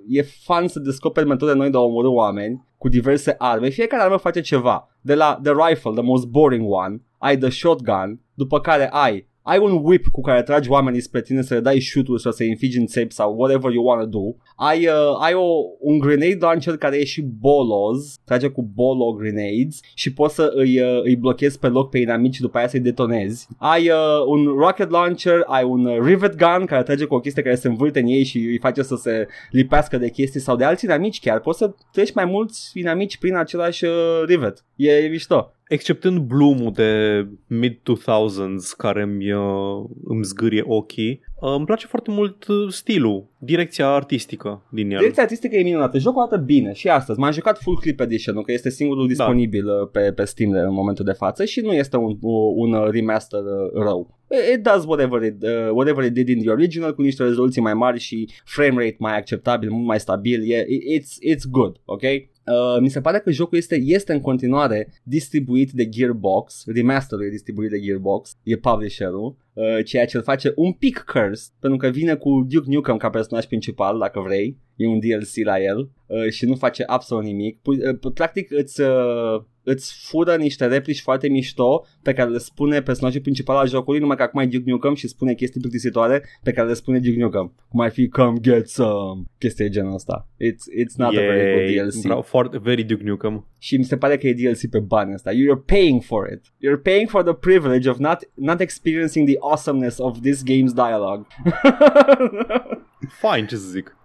e 0.07 0.21
fun 0.21 0.67
să 0.67 0.79
descoperi 0.79 1.27
metode 1.27 1.53
noi 1.53 1.69
de 1.69 1.77
a 1.77 1.79
omorâ 1.79 2.07
oameni 2.07 2.63
cu 2.77 2.87
diverse 2.89 3.35
arme. 3.37 3.69
Fiecare 3.69 4.03
armă 4.03 4.17
face 4.17 4.41
ceva. 4.41 4.89
De 5.01 5.13
la 5.15 5.39
the 5.43 5.53
rifle, 5.67 5.91
the 5.91 6.01
most 6.01 6.25
boring 6.27 6.65
one, 6.71 7.01
ai 7.17 7.37
the 7.37 7.49
shotgun, 7.49 8.19
după 8.33 8.59
care 8.59 8.89
ai 8.91 9.27
ai 9.43 9.59
un 9.59 9.79
whip 9.83 10.07
cu 10.07 10.21
care 10.21 10.43
tragi 10.43 10.69
oamenii 10.69 11.01
spre 11.01 11.21
tine 11.21 11.41
să 11.41 11.53
le 11.53 11.59
dai 11.59 11.79
shoot 11.79 12.19
sau 12.19 12.31
să-i 12.31 12.47
infigi 12.47 12.77
în 12.77 12.85
țepi 12.85 13.13
sau 13.13 13.35
whatever 13.37 13.71
you 13.71 13.85
wanna 13.85 14.05
do. 14.05 14.19
Ai, 14.55 14.85
uh, 14.87 15.17
ai 15.21 15.33
o, 15.33 15.47
un 15.79 15.97
grenade 15.97 16.37
launcher 16.39 16.77
care 16.77 16.97
e 16.97 17.03
și 17.03 17.21
bolos, 17.21 18.17
trage 18.25 18.47
cu 18.47 18.69
bolo 18.73 19.11
grenades 19.11 19.79
și 19.93 20.13
poți 20.13 20.35
să 20.35 20.51
îi, 20.55 20.79
uh, 20.79 21.03
îi 21.03 21.15
blochezi 21.15 21.59
pe 21.59 21.67
loc 21.67 21.89
pe 21.89 21.97
inamici 21.97 22.35
și 22.35 22.41
după 22.41 22.57
aia 22.57 22.67
să-i 22.67 22.79
detonezi. 22.79 23.47
Ai 23.57 23.89
uh, 23.89 24.25
un 24.27 24.45
rocket 24.45 24.89
launcher, 24.89 25.43
ai 25.45 25.63
un 25.63 25.85
uh, 25.85 25.97
rivet 26.01 26.35
gun 26.35 26.65
care 26.65 26.83
trage 26.83 27.05
cu 27.05 27.15
o 27.15 27.19
chestie 27.19 27.43
care 27.43 27.55
se 27.55 27.67
învârte 27.67 27.99
în 27.99 28.07
ei 28.07 28.23
și 28.23 28.37
îi 28.37 28.57
face 28.57 28.81
să 28.81 28.95
se 28.95 29.27
lipească 29.51 29.97
de 29.97 30.09
chestii 30.09 30.39
sau 30.39 30.55
de 30.55 30.63
alți 30.63 30.85
inamici 30.85 31.19
chiar. 31.19 31.39
Poți 31.39 31.57
să 31.57 31.73
treci 31.91 32.13
mai 32.13 32.25
mulți 32.25 32.71
inamici 32.73 33.17
prin 33.17 33.35
același 33.35 33.85
uh, 33.85 33.91
rivet. 34.25 34.65
E, 34.75 34.91
e 34.91 35.07
mișto. 35.07 35.53
Exceptând 35.73 36.19
Bloom-ul 36.19 36.71
de 36.71 37.25
mid-2000s 37.47 38.75
care 38.77 39.01
îmi, 39.01 39.31
uh, 39.31 39.85
îmi 40.03 40.23
zgârie 40.23 40.63
ochii, 40.65 41.21
uh, 41.39 41.53
îmi 41.55 41.65
place 41.65 41.87
foarte 41.87 42.11
mult 42.11 42.47
uh, 42.47 42.69
stilul, 42.69 43.27
direcția 43.37 43.87
artistică 43.87 44.63
din 44.69 44.91
el. 44.91 44.97
Direcția 44.97 45.23
artistică 45.23 45.55
e 45.55 45.63
minunată, 45.63 45.97
jocul 45.97 46.21
arată 46.21 46.37
bine 46.37 46.73
și 46.73 46.87
astăzi. 46.87 47.19
M-am 47.19 47.31
jucat 47.31 47.57
Full 47.57 47.79
Clip 47.79 47.99
Edition, 47.99 48.41
că 48.41 48.51
este 48.51 48.69
singurul 48.69 49.07
disponibil 49.07 49.65
uh, 49.65 49.89
pe, 49.91 50.11
pe 50.15 50.23
Steam 50.23 50.51
în 50.51 50.73
momentul 50.73 51.05
de 51.05 51.11
față 51.11 51.45
și 51.45 51.59
nu 51.59 51.71
este 51.73 51.97
un, 51.97 52.17
un 52.55 52.73
uh, 52.73 52.89
remaster 52.89 53.39
uh, 53.39 53.83
rău. 53.83 54.19
It 54.53 54.63
does 54.63 54.85
whatever 54.85 55.23
it, 55.23 55.43
uh, 55.43 55.69
whatever 55.71 56.05
it 56.05 56.13
did 56.13 56.27
in 56.27 56.39
the 56.39 56.49
original 56.49 56.93
cu 56.93 57.01
niște 57.01 57.23
rezoluții 57.23 57.61
mai 57.61 57.73
mari 57.73 57.99
și 57.99 58.29
frame 58.45 58.83
rate 58.83 58.95
mai 58.99 59.17
acceptabil, 59.17 59.69
mult 59.69 59.85
mai 59.85 59.99
stabil. 59.99 60.51
E, 60.51 60.65
it's, 60.97 61.33
it's 61.33 61.49
good, 61.49 61.75
ok? 61.85 62.01
Uh, 62.45 62.81
mi 62.81 62.89
se 62.89 63.01
pare 63.01 63.19
că 63.19 63.31
jocul 63.31 63.57
este, 63.57 63.75
este 63.75 64.13
în 64.13 64.21
continuare 64.21 64.93
distribuit 65.03 65.71
de 65.71 65.89
Gearbox, 65.89 66.63
remasterul 66.65 67.25
e 67.25 67.29
distribuit 67.29 67.69
de 67.69 67.79
Gearbox, 67.79 68.37
e 68.43 68.55
publisherul, 68.57 69.35
uh, 69.52 69.52
ceea 69.85 70.05
ce 70.05 70.17
îl 70.17 70.23
face 70.23 70.51
un 70.55 70.71
pic 70.71 71.03
cursed, 71.07 71.53
pentru 71.59 71.79
că 71.79 71.87
vine 71.87 72.15
cu 72.15 72.45
Duke 72.49 72.69
Nukem 72.69 72.97
ca 72.97 73.09
personaj 73.09 73.45
principal, 73.45 73.97
dacă 73.99 74.19
vrei, 74.19 74.57
e 74.75 74.87
un 74.87 74.99
DLC 74.99 75.45
la 75.45 75.61
el 75.61 75.89
uh, 76.05 76.29
și 76.29 76.45
nu 76.45 76.55
face 76.55 76.83
absolut 76.87 77.23
nimic. 77.23 77.59
Pu- 77.61 77.71
uh, 77.71 78.11
practic 78.13 78.51
îți, 78.51 78.81
uh, 78.81 79.41
îți 79.63 79.93
fură 80.07 80.35
niște 80.35 80.65
replici 80.65 81.01
foarte 81.01 81.29
mișto 81.29 81.85
pe 82.01 82.13
care 82.13 82.29
le 82.29 82.37
spune 82.37 82.81
personajul 82.81 83.21
principal 83.21 83.55
al 83.55 83.67
jocului, 83.67 83.99
numai 83.99 84.15
că 84.15 84.23
acum 84.23 84.41
e 84.41 84.45
Duke 84.45 84.69
Nukem 84.69 84.93
și 84.95 85.07
spune 85.07 85.33
chestii 85.33 85.59
plictisitoare 85.59 86.23
pe 86.43 86.51
care 86.51 86.67
le 86.67 86.73
spune 86.73 86.99
Duke 86.99 87.19
Nukem. 87.19 87.53
Cum 87.69 87.79
ar 87.79 87.91
fi 87.91 88.07
come 88.07 88.37
get 88.41 88.67
some, 88.67 89.23
chestii 89.37 89.63
de 89.63 89.69
genul 89.69 89.93
ăsta. 89.93 90.27
It's, 90.33 90.83
it's 90.83 90.95
not 90.95 91.15
a 91.15 91.19
very 91.19 91.53
good 91.53 91.69
Yay. 91.69 91.75
DLC. 91.75 92.01
Vreau 92.03 92.21
foarte, 92.21 92.57
very 92.57 92.83
Duke 92.83 93.03
Nukem. 93.03 93.47
Și 93.57 93.77
mi 93.77 93.83
se 93.83 93.97
pare 93.97 94.17
că 94.17 94.27
e 94.27 94.33
DLC 94.33 94.69
pe 94.69 94.79
bani 94.79 95.13
ăsta. 95.13 95.31
You're 95.31 95.65
paying 95.65 96.01
for 96.01 96.29
it. 96.33 96.41
You're 96.41 96.81
paying 96.83 97.09
for 97.09 97.23
the 97.23 97.33
privilege 97.33 97.89
of 97.89 97.97
not, 97.97 98.29
not 98.33 98.59
experiencing 98.59 99.27
the 99.27 99.37
awesomeness 99.43 99.99
of 99.99 100.23
this 100.23 100.41
game's 100.43 100.73
dialogue. 100.73 101.25
Fine, 103.09 103.45
ce 103.45 103.55
să 103.55 103.67
zic. 103.69 103.97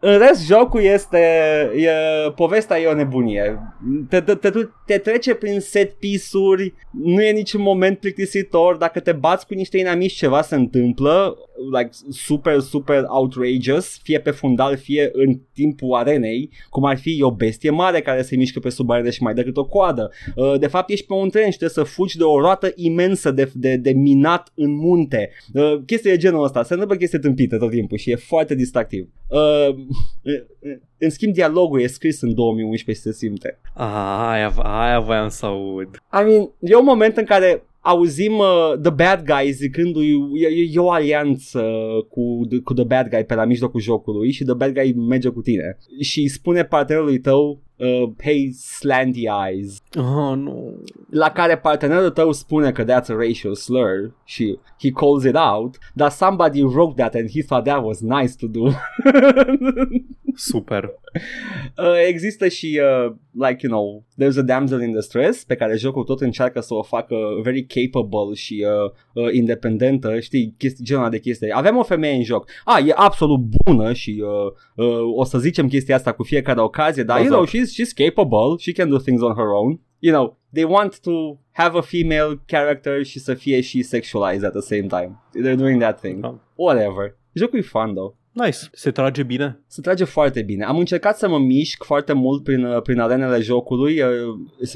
în 0.00 0.18
rest, 0.18 0.46
jocul 0.46 0.80
este, 0.80 1.18
e, 1.76 1.90
povestea 2.30 2.80
e 2.80 2.86
o 2.86 2.94
nebunie. 2.94 3.58
Te, 4.08 4.20
te, 4.20 4.34
te, 4.34 4.50
te 4.86 4.98
trece 4.98 5.34
prin 5.34 5.60
set 5.60 5.92
piece-uri, 5.92 6.74
nu 6.90 7.22
e 7.22 7.32
niciun 7.32 7.62
moment 7.62 7.98
plictisitor, 7.98 8.76
dacă 8.76 9.00
te 9.00 9.12
bați 9.12 9.46
cu 9.46 9.54
niște 9.54 9.78
inamici 9.78 10.12
ceva 10.12 10.42
se 10.42 10.54
întâmplă, 10.54 11.36
like 11.78 11.90
super, 12.10 12.60
super 12.60 13.04
outrageous, 13.08 13.98
fie 14.02 14.20
pe 14.20 14.30
fundal, 14.30 14.76
fie 14.76 15.10
în 15.12 15.40
timpul 15.54 15.94
arenei, 15.94 16.50
cum 16.70 16.84
ar 16.84 16.98
fi 16.98 17.22
o 17.22 17.30
bestie 17.30 17.70
mare 17.70 18.00
care 18.00 18.22
se 18.22 18.36
mișcă 18.36 18.60
pe 18.60 18.68
sub 18.68 18.90
arene 18.90 19.10
și 19.10 19.22
mai 19.22 19.34
dă 19.34 19.42
cât 19.42 19.56
o 19.56 19.66
coadă. 19.66 20.10
Uh, 20.34 20.58
de 20.58 20.66
fapt, 20.66 20.90
ești 20.90 21.06
pe 21.06 21.12
un 21.12 21.28
tren 21.28 21.50
și 21.50 21.58
trebuie 21.58 21.86
să 21.86 21.92
fugi 21.92 22.16
de 22.16 22.24
o 22.24 22.40
roată 22.40 22.72
imensă 22.74 23.30
de, 23.30 23.50
de, 23.54 23.76
de 23.76 23.92
minat 23.92 24.52
în 24.54 24.74
munte. 24.74 25.30
Uh, 25.52 25.80
chestia 25.86 26.12
e 26.12 26.16
genul 26.16 26.44
ăsta, 26.44 26.62
se 26.62 26.72
întâmplă 26.72 26.96
chestii 26.96 27.18
tâmpite 27.18 27.56
tot 27.56 27.70
timpul 27.70 27.98
și 27.98 28.10
e 28.10 28.16
foarte 28.16 28.39
distractiv. 28.48 29.08
Uh, 29.28 29.74
în 30.98 31.10
schimb, 31.10 31.32
dialogul 31.32 31.80
e 31.80 31.86
scris 31.86 32.20
în 32.20 32.34
2011 32.34 33.08
și 33.08 33.12
se 33.12 33.18
simte. 33.18 33.58
Ah, 33.74 34.28
aia, 34.30 34.52
aia 34.56 35.00
voiam 35.00 35.28
să 35.28 35.46
aud. 35.46 35.88
I 35.94 36.24
mean, 36.26 36.50
e 36.58 36.76
un 36.76 36.84
moment 36.84 37.16
în 37.16 37.24
care 37.24 37.64
auzim 37.80 38.38
uh, 38.38 38.72
The 38.82 38.90
Bad 38.90 39.24
Guy 39.24 39.50
zicându-i 39.50 40.42
e, 40.42 40.46
e, 40.46 40.68
e 40.72 40.78
o 40.78 40.90
alianță 40.90 41.62
cu, 42.08 42.48
cu 42.64 42.74
The 42.74 42.84
Bad 42.84 43.08
Guy 43.08 43.24
pe 43.24 43.34
la 43.34 43.44
mijlocul 43.44 43.80
jocului 43.80 44.30
și 44.30 44.44
The 44.44 44.54
Bad 44.54 44.72
Guy 44.72 44.92
merge 44.92 45.28
cu 45.28 45.40
tine 45.40 45.78
și 46.00 46.28
spune 46.28 46.64
partenerului 46.64 47.18
tău 47.18 47.60
uh, 47.80 48.08
hey 48.22 48.50
slanty 48.52 49.22
eyes 49.48 49.82
Oh, 49.96 50.36
nu. 50.36 50.82
la 51.10 51.30
care 51.30 51.58
partenerul 51.58 52.10
tău 52.10 52.32
spune 52.32 52.72
că 52.72 52.84
that's 52.84 53.08
a 53.08 53.14
racial 53.14 53.54
slur 53.54 54.14
și 54.24 54.58
he 54.80 54.90
calls 54.90 55.24
it 55.24 55.36
out 55.36 55.78
dar 55.94 56.10
somebody 56.10 56.62
wrote 56.62 56.94
that 57.02 57.14
and 57.14 57.30
he 57.30 57.42
thought 57.42 57.64
that 57.64 57.84
was 57.84 58.00
nice 58.00 58.32
to 58.38 58.46
do 58.46 58.68
Super. 60.34 60.90
Uh, 61.78 62.04
există 62.08 62.48
și, 62.48 62.80
uh, 62.82 63.12
like, 63.48 63.66
you 63.66 63.72
know, 63.72 64.04
there's 64.18 64.38
a 64.38 64.42
damsel 64.42 64.82
in 64.82 64.92
distress 64.92 65.44
pe 65.44 65.54
care 65.54 65.76
jocul 65.76 66.04
tot 66.04 66.20
încearcă 66.20 66.60
să 66.60 66.74
o 66.74 66.82
facă 66.82 67.16
very 67.42 67.66
capable 67.66 68.34
și 68.34 68.64
uh, 68.84 68.90
uh, 69.24 69.32
independentă, 69.32 70.20
știi, 70.20 70.54
chestii, 70.58 70.84
genul 70.84 71.10
de 71.10 71.18
chestii. 71.18 71.52
Avem 71.52 71.76
o 71.76 71.82
femeie 71.82 72.14
în 72.14 72.22
joc. 72.22 72.50
Ah, 72.64 72.86
e 72.86 72.92
absolut 72.94 73.40
bună 73.64 73.92
și 73.92 74.22
uh, 74.24 74.86
uh, 74.86 75.16
o 75.16 75.24
să 75.24 75.38
zicem 75.38 75.68
chestia 75.68 75.94
asta 75.94 76.12
cu 76.12 76.22
fiecare 76.22 76.60
ocazie, 76.60 77.02
dar, 77.02 77.20
you 77.20 77.28
know, 77.28 77.46
she's, 77.46 77.68
she's 77.68 77.94
capable, 77.94 78.56
she 78.58 78.72
can 78.72 78.88
do 78.88 78.96
things 78.96 79.22
on 79.22 79.34
her 79.34 79.46
own. 79.46 79.80
You 79.98 80.14
know, 80.14 80.38
they 80.52 80.64
want 80.64 81.00
to 81.00 81.38
have 81.52 81.78
a 81.78 81.80
female 81.80 82.40
character 82.46 83.04
și 83.04 83.18
să 83.18 83.34
fie 83.34 83.60
și 83.60 83.82
sexualized 83.82 84.44
at 84.44 84.52
the 84.52 84.60
same 84.60 84.86
time. 84.86 85.22
They're 85.42 85.58
doing 85.58 85.80
that 85.80 86.00
thing. 86.00 86.20
Da. 86.20 86.38
Whatever. 86.54 87.16
Jocul 87.32 87.58
e 87.58 87.62
fun, 87.62 87.94
though. 87.94 88.14
Nice. 88.32 88.58
Se 88.72 88.90
trage 88.90 89.22
bine? 89.22 89.60
Se 89.66 89.80
trage 89.80 90.04
foarte 90.04 90.42
bine. 90.42 90.64
Am 90.64 90.78
încercat 90.78 91.18
să 91.18 91.28
mă 91.28 91.38
mișc 91.38 91.84
foarte 91.84 92.12
mult 92.12 92.42
prin, 92.42 92.64
uh, 92.64 92.82
prin 92.82 93.00
arenele 93.00 93.40
jocului. 93.40 94.00
Uh, 94.00 94.10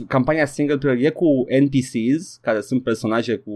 Campania 0.09 0.47
single 0.47 0.79
player 0.79 1.05
e 1.05 1.11
cu 1.11 1.45
NPCs, 1.61 2.39
care 2.43 2.61
sunt 2.61 2.83
personaje 2.83 3.37
cu, 3.37 3.53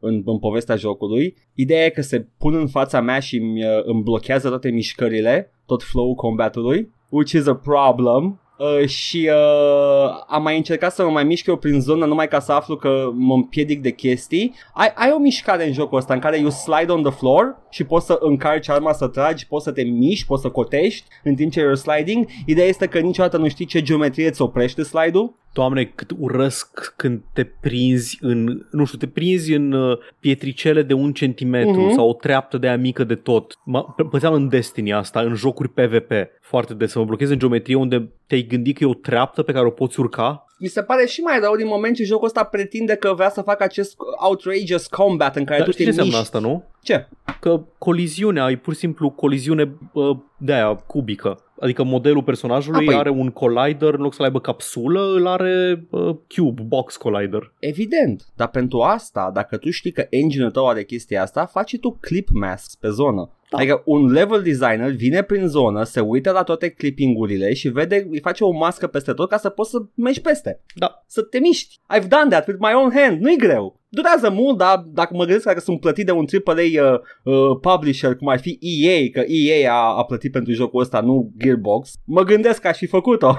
în, 0.00 0.22
în 0.24 0.38
povestea 0.38 0.76
jocului. 0.76 1.36
Ideea 1.54 1.84
e 1.84 1.90
că 1.90 2.02
se 2.02 2.26
pun 2.38 2.54
în 2.54 2.66
fața 2.66 3.00
mea 3.00 3.18
și 3.18 3.36
îmi, 3.36 3.64
uh, 3.64 3.84
îmi 3.84 4.02
blochează 4.02 4.48
toate 4.48 4.70
mișcările, 4.70 5.52
tot 5.66 5.82
flow-ul 5.82 6.14
combatului, 6.14 6.92
which 7.08 7.32
is 7.32 7.46
a 7.46 7.54
problem. 7.54 8.38
Uh, 8.64 8.86
și 8.88 9.30
uh, 9.32 10.10
am 10.26 10.42
mai 10.42 10.56
încercat 10.56 10.92
să 10.92 11.04
mă 11.04 11.10
mai 11.10 11.24
mișc 11.24 11.46
eu 11.46 11.56
prin 11.56 11.80
zonă 11.80 12.06
numai 12.06 12.28
ca 12.28 12.40
să 12.40 12.52
aflu 12.52 12.76
că 12.76 13.10
mă 13.14 13.34
împiedic 13.34 13.82
de 13.82 13.90
chestii. 13.90 14.54
Ai, 14.74 14.92
ai 14.94 15.12
o 15.16 15.18
mișcare 15.18 15.66
în 15.66 15.72
jocul 15.72 15.98
ăsta 15.98 16.14
în 16.14 16.20
care 16.20 16.38
you 16.38 16.50
slide 16.50 16.92
on 16.92 17.02
the 17.02 17.12
floor 17.12 17.56
și 17.70 17.84
poți 17.84 18.06
să 18.06 18.18
încarci 18.20 18.68
arma 18.68 18.92
să 18.92 19.06
tragi, 19.06 19.46
poți 19.46 19.64
să 19.64 19.72
te 19.72 19.82
miști, 19.82 20.26
poți 20.26 20.42
să 20.42 20.48
cotești 20.48 21.06
în 21.24 21.34
timp 21.34 21.52
ce 21.52 21.60
you're 21.60 21.80
sliding. 21.80 22.26
Ideea 22.46 22.66
este 22.66 22.86
că 22.86 22.98
niciodată 22.98 23.36
nu 23.36 23.48
știi 23.48 23.66
ce 23.66 23.82
geometrie 23.82 24.28
îți 24.28 24.42
oprește 24.42 24.82
slide-ul. 24.82 25.34
Doamne, 25.52 25.84
cât 25.84 26.10
urăsc 26.18 26.94
când 26.96 27.22
te 27.32 27.44
prinzi 27.44 28.18
în, 28.20 28.66
nu 28.70 28.84
știu, 28.84 28.98
te 28.98 29.06
prinzi 29.06 29.52
în 29.52 29.72
uh, 29.72 29.98
pietricele 30.20 30.82
de 30.82 30.92
un 30.94 31.12
centimetru 31.12 31.80
Mhm. 31.80 31.94
sau 31.94 32.08
o 32.08 32.12
treaptă 32.12 32.58
de 32.58 32.66
aia 32.66 32.76
mică 32.76 33.04
de 33.04 33.14
tot. 33.14 33.58
Mă 33.64 33.82
pățeam 34.10 34.32
în 34.32 34.48
Destiny 34.48 34.92
asta, 34.92 35.20
în 35.20 35.34
jocuri 35.34 35.68
PvP, 35.68 36.10
foarte 36.40 36.74
des, 36.74 36.90
să 36.90 36.98
mă 36.98 37.04
blochez 37.04 37.30
în 37.30 37.38
geometrie 37.38 37.74
unde 37.74 38.10
te-ai 38.26 38.42
gândit 38.42 38.76
că 38.76 38.84
e 38.84 38.86
o 38.86 38.94
treaptă 38.94 39.42
pe 39.42 39.52
care 39.52 39.66
o 39.66 39.70
poți 39.70 40.00
urca. 40.00 40.44
Mi 40.58 40.68
se 40.68 40.82
pare 40.82 41.06
și 41.06 41.20
mai 41.20 41.38
rău 41.40 41.56
din 41.56 41.66
moment 41.66 41.96
ce 41.96 42.04
jocul 42.04 42.26
ăsta 42.26 42.44
pretinde 42.44 42.94
că 42.94 43.12
vrea 43.14 43.30
să 43.30 43.42
facă 43.42 43.62
acest 43.62 43.96
outrageous 44.28 44.86
combat 44.86 45.36
în 45.36 45.44
care 45.44 45.56
Dar 45.58 45.66
tu 45.66 45.72
știi 45.72 45.84
te 45.84 45.90
ce 45.90 46.00
înseamnă 46.00 46.18
miști. 46.18 46.34
asta, 46.36 46.48
nu? 46.48 46.64
Ce? 46.82 47.08
Că 47.40 47.60
coliziunea 47.78 48.50
e 48.50 48.56
pur 48.56 48.72
și 48.72 48.78
simplu 48.78 49.10
coliziune 49.10 49.76
uh, 49.92 50.16
de 50.38 50.52
aia 50.52 50.74
cubică. 50.74 51.38
Adică 51.60 51.82
modelul 51.84 52.22
personajului 52.22 52.86
A, 52.88 52.92
păi- 52.92 52.98
are 52.98 53.10
un 53.10 53.30
collider, 53.30 53.94
în 53.94 54.00
loc 54.00 54.14
să 54.14 54.22
aibă 54.22 54.40
capsulă, 54.40 55.00
îl 55.14 55.26
are 55.26 55.86
uh, 55.90 56.16
cube, 56.36 56.62
box 56.62 56.96
collider. 56.96 57.52
Evident, 57.58 58.24
dar 58.36 58.48
pentru 58.48 58.80
asta, 58.80 59.30
dacă 59.34 59.56
tu 59.56 59.70
știi 59.70 59.92
că 59.92 60.06
engine-ul 60.10 60.50
tău 60.50 60.68
are 60.68 60.84
chestia 60.84 61.22
asta, 61.22 61.46
faci 61.46 61.78
tu 61.80 61.98
clip 62.00 62.28
masks 62.32 62.74
pe 62.74 62.88
zonă. 62.88 63.30
Da. 63.54 63.60
Adică 63.60 63.82
un 63.84 64.12
level 64.12 64.42
designer 64.42 64.90
vine 64.90 65.22
prin 65.22 65.46
zonă, 65.46 65.82
se 65.82 66.00
uită 66.00 66.30
la 66.30 66.42
toate 66.42 66.68
clippingurile 66.68 67.54
și 67.54 67.68
vede, 67.68 68.06
îi 68.10 68.20
face 68.20 68.44
o 68.44 68.50
mască 68.50 68.86
peste 68.86 69.12
tot 69.12 69.28
ca 69.28 69.36
să 69.36 69.48
poți 69.48 69.70
să 69.70 69.78
mergi 69.94 70.20
peste. 70.20 70.62
Da, 70.74 71.04
Să 71.06 71.22
te 71.22 71.38
miști. 71.38 71.80
I've 71.96 72.08
done 72.08 72.28
that 72.28 72.46
with 72.46 72.58
my 72.60 72.72
own 72.74 72.90
hand. 72.94 73.20
Nu-i 73.20 73.36
greu. 73.36 73.80
Durează 73.88 74.30
mult, 74.30 74.58
dar 74.58 74.78
dacă 74.78 75.14
mă 75.14 75.24
gândesc 75.24 75.52
că 75.52 75.60
sunt 75.60 75.80
plătit 75.80 76.06
de 76.06 76.12
un 76.12 76.24
AAA 76.44 76.92
uh, 76.92 77.00
uh, 77.22 77.58
publisher, 77.60 78.16
cum 78.16 78.28
ar 78.28 78.38
fi 78.38 78.58
EA, 78.60 79.08
că 79.12 79.20
EA 79.20 79.74
a, 79.74 79.96
a 79.96 80.04
plătit 80.04 80.32
pentru 80.32 80.52
jocul 80.52 80.80
ăsta, 80.80 81.00
nu 81.00 81.32
Gearbox, 81.38 81.92
mă 82.04 82.22
gândesc 82.22 82.60
că 82.60 82.68
aș 82.68 82.76
fi 82.76 82.86
făcut-o. 82.86 83.34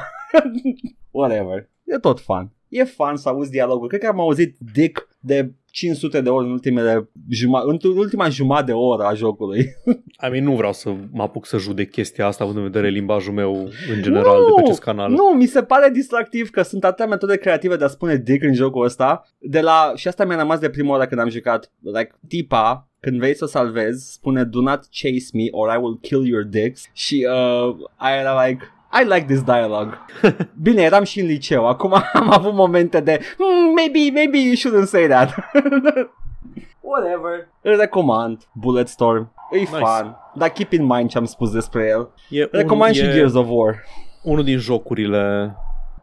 Whatever. 1.12 1.70
E 1.84 1.98
tot 1.98 2.20
fun. 2.20 2.52
E 2.76 2.84
fun 2.84 3.16
să 3.16 3.30
auzi 3.30 3.52
dialogul. 3.52 3.88
Cred 3.88 4.00
că 4.00 4.08
am 4.08 4.20
auzit 4.20 4.56
Dick 4.74 5.08
de 5.20 5.52
500 5.72 6.22
de 6.22 6.30
ori 6.30 6.46
în 6.46 6.52
ultimele 6.52 7.10
juma- 7.14 7.64
în 7.66 7.80
ultima 7.98 8.30
jumătate 8.30 8.66
de 8.66 8.72
oră 8.72 9.04
a 9.04 9.14
jocului. 9.14 9.60
I 10.26 10.30
mean, 10.32 10.44
nu 10.44 10.56
vreau 10.56 10.74
să 10.74 10.94
mă 11.12 11.22
apuc 11.22 11.46
să 11.46 11.58
judec 11.58 11.92
chestia 11.92 12.26
asta 12.26 12.44
având 12.44 12.58
în 12.58 12.64
vedere 12.64 12.90
limbajul 12.90 13.34
meu 13.34 13.70
în 13.96 14.02
general 14.02 14.46
de 14.46 14.52
pe 14.56 14.62
acest 14.62 14.80
canal. 14.80 15.12
Nu, 15.12 15.26
mi 15.38 15.46
se 15.46 15.64
pare 15.64 15.90
distractiv 15.90 16.50
că 16.50 16.62
sunt 16.62 16.84
atâtea 16.84 17.08
metode 17.08 17.38
creative 17.38 17.76
de 17.76 17.84
a 17.84 17.88
spune 17.88 18.16
dick 18.16 18.44
în 18.44 18.54
jocul 18.54 18.86
ăsta. 18.86 19.28
De 19.38 19.62
la, 19.62 19.92
și 19.96 20.08
asta 20.08 20.26
mi-a 20.26 20.38
rămas 20.38 20.60
de 20.60 20.70
prima 20.70 20.92
oară 20.92 21.06
când 21.06 21.22
am 21.22 21.30
jucat. 21.30 21.72
Like, 21.82 22.12
tipa, 22.28 22.90
când 23.00 23.18
vrei 23.18 23.36
să 23.36 23.46
salvezi, 23.46 24.14
spune 24.14 24.44
do 24.44 24.62
not 24.62 24.80
chase 24.92 25.30
me 25.34 25.48
or 25.52 25.74
I 25.76 25.78
will 25.78 26.00
kill 26.02 26.28
your 26.28 26.44
dicks. 26.44 26.84
Și 26.94 27.28
uh, 27.30 27.76
I 28.00 28.20
era 28.20 28.46
like, 28.46 28.64
I 29.02 29.04
like 29.04 29.26
this 29.26 29.44
dialogue. 29.44 29.98
Bine, 30.62 30.82
eram 30.82 31.04
și 31.04 31.20
în 31.20 31.26
liceu. 31.26 31.68
Acum 31.68 31.94
am 32.14 32.32
avut 32.32 32.54
momente 32.54 33.00
de 33.00 33.20
hmm, 33.38 33.74
maybe, 33.74 34.00
maybe 34.14 34.38
you 34.38 34.54
shouldn't 34.56 34.88
say 34.88 35.08
that. 35.08 35.36
Whatever. 36.82 37.48
Îl 37.62 37.78
recomand. 37.78 38.42
Bulletstorm. 38.54 39.32
E 39.52 39.58
Nice. 39.58 39.70
fun. 39.70 40.16
Dar 40.36 40.50
keep 40.50 40.72
in 40.72 40.84
mind 40.86 41.10
ce 41.10 41.18
am 41.18 41.26
spus 41.26 41.52
despre 41.52 41.88
el. 41.88 42.10
E 42.30 42.48
Recomand 42.52 42.94
și 42.94 43.02
e 43.02 43.12
Gears 43.14 43.34
of 43.34 43.46
War. 43.50 43.84
unul 44.24 44.44
din 44.44 44.58
jocurile 44.58 45.56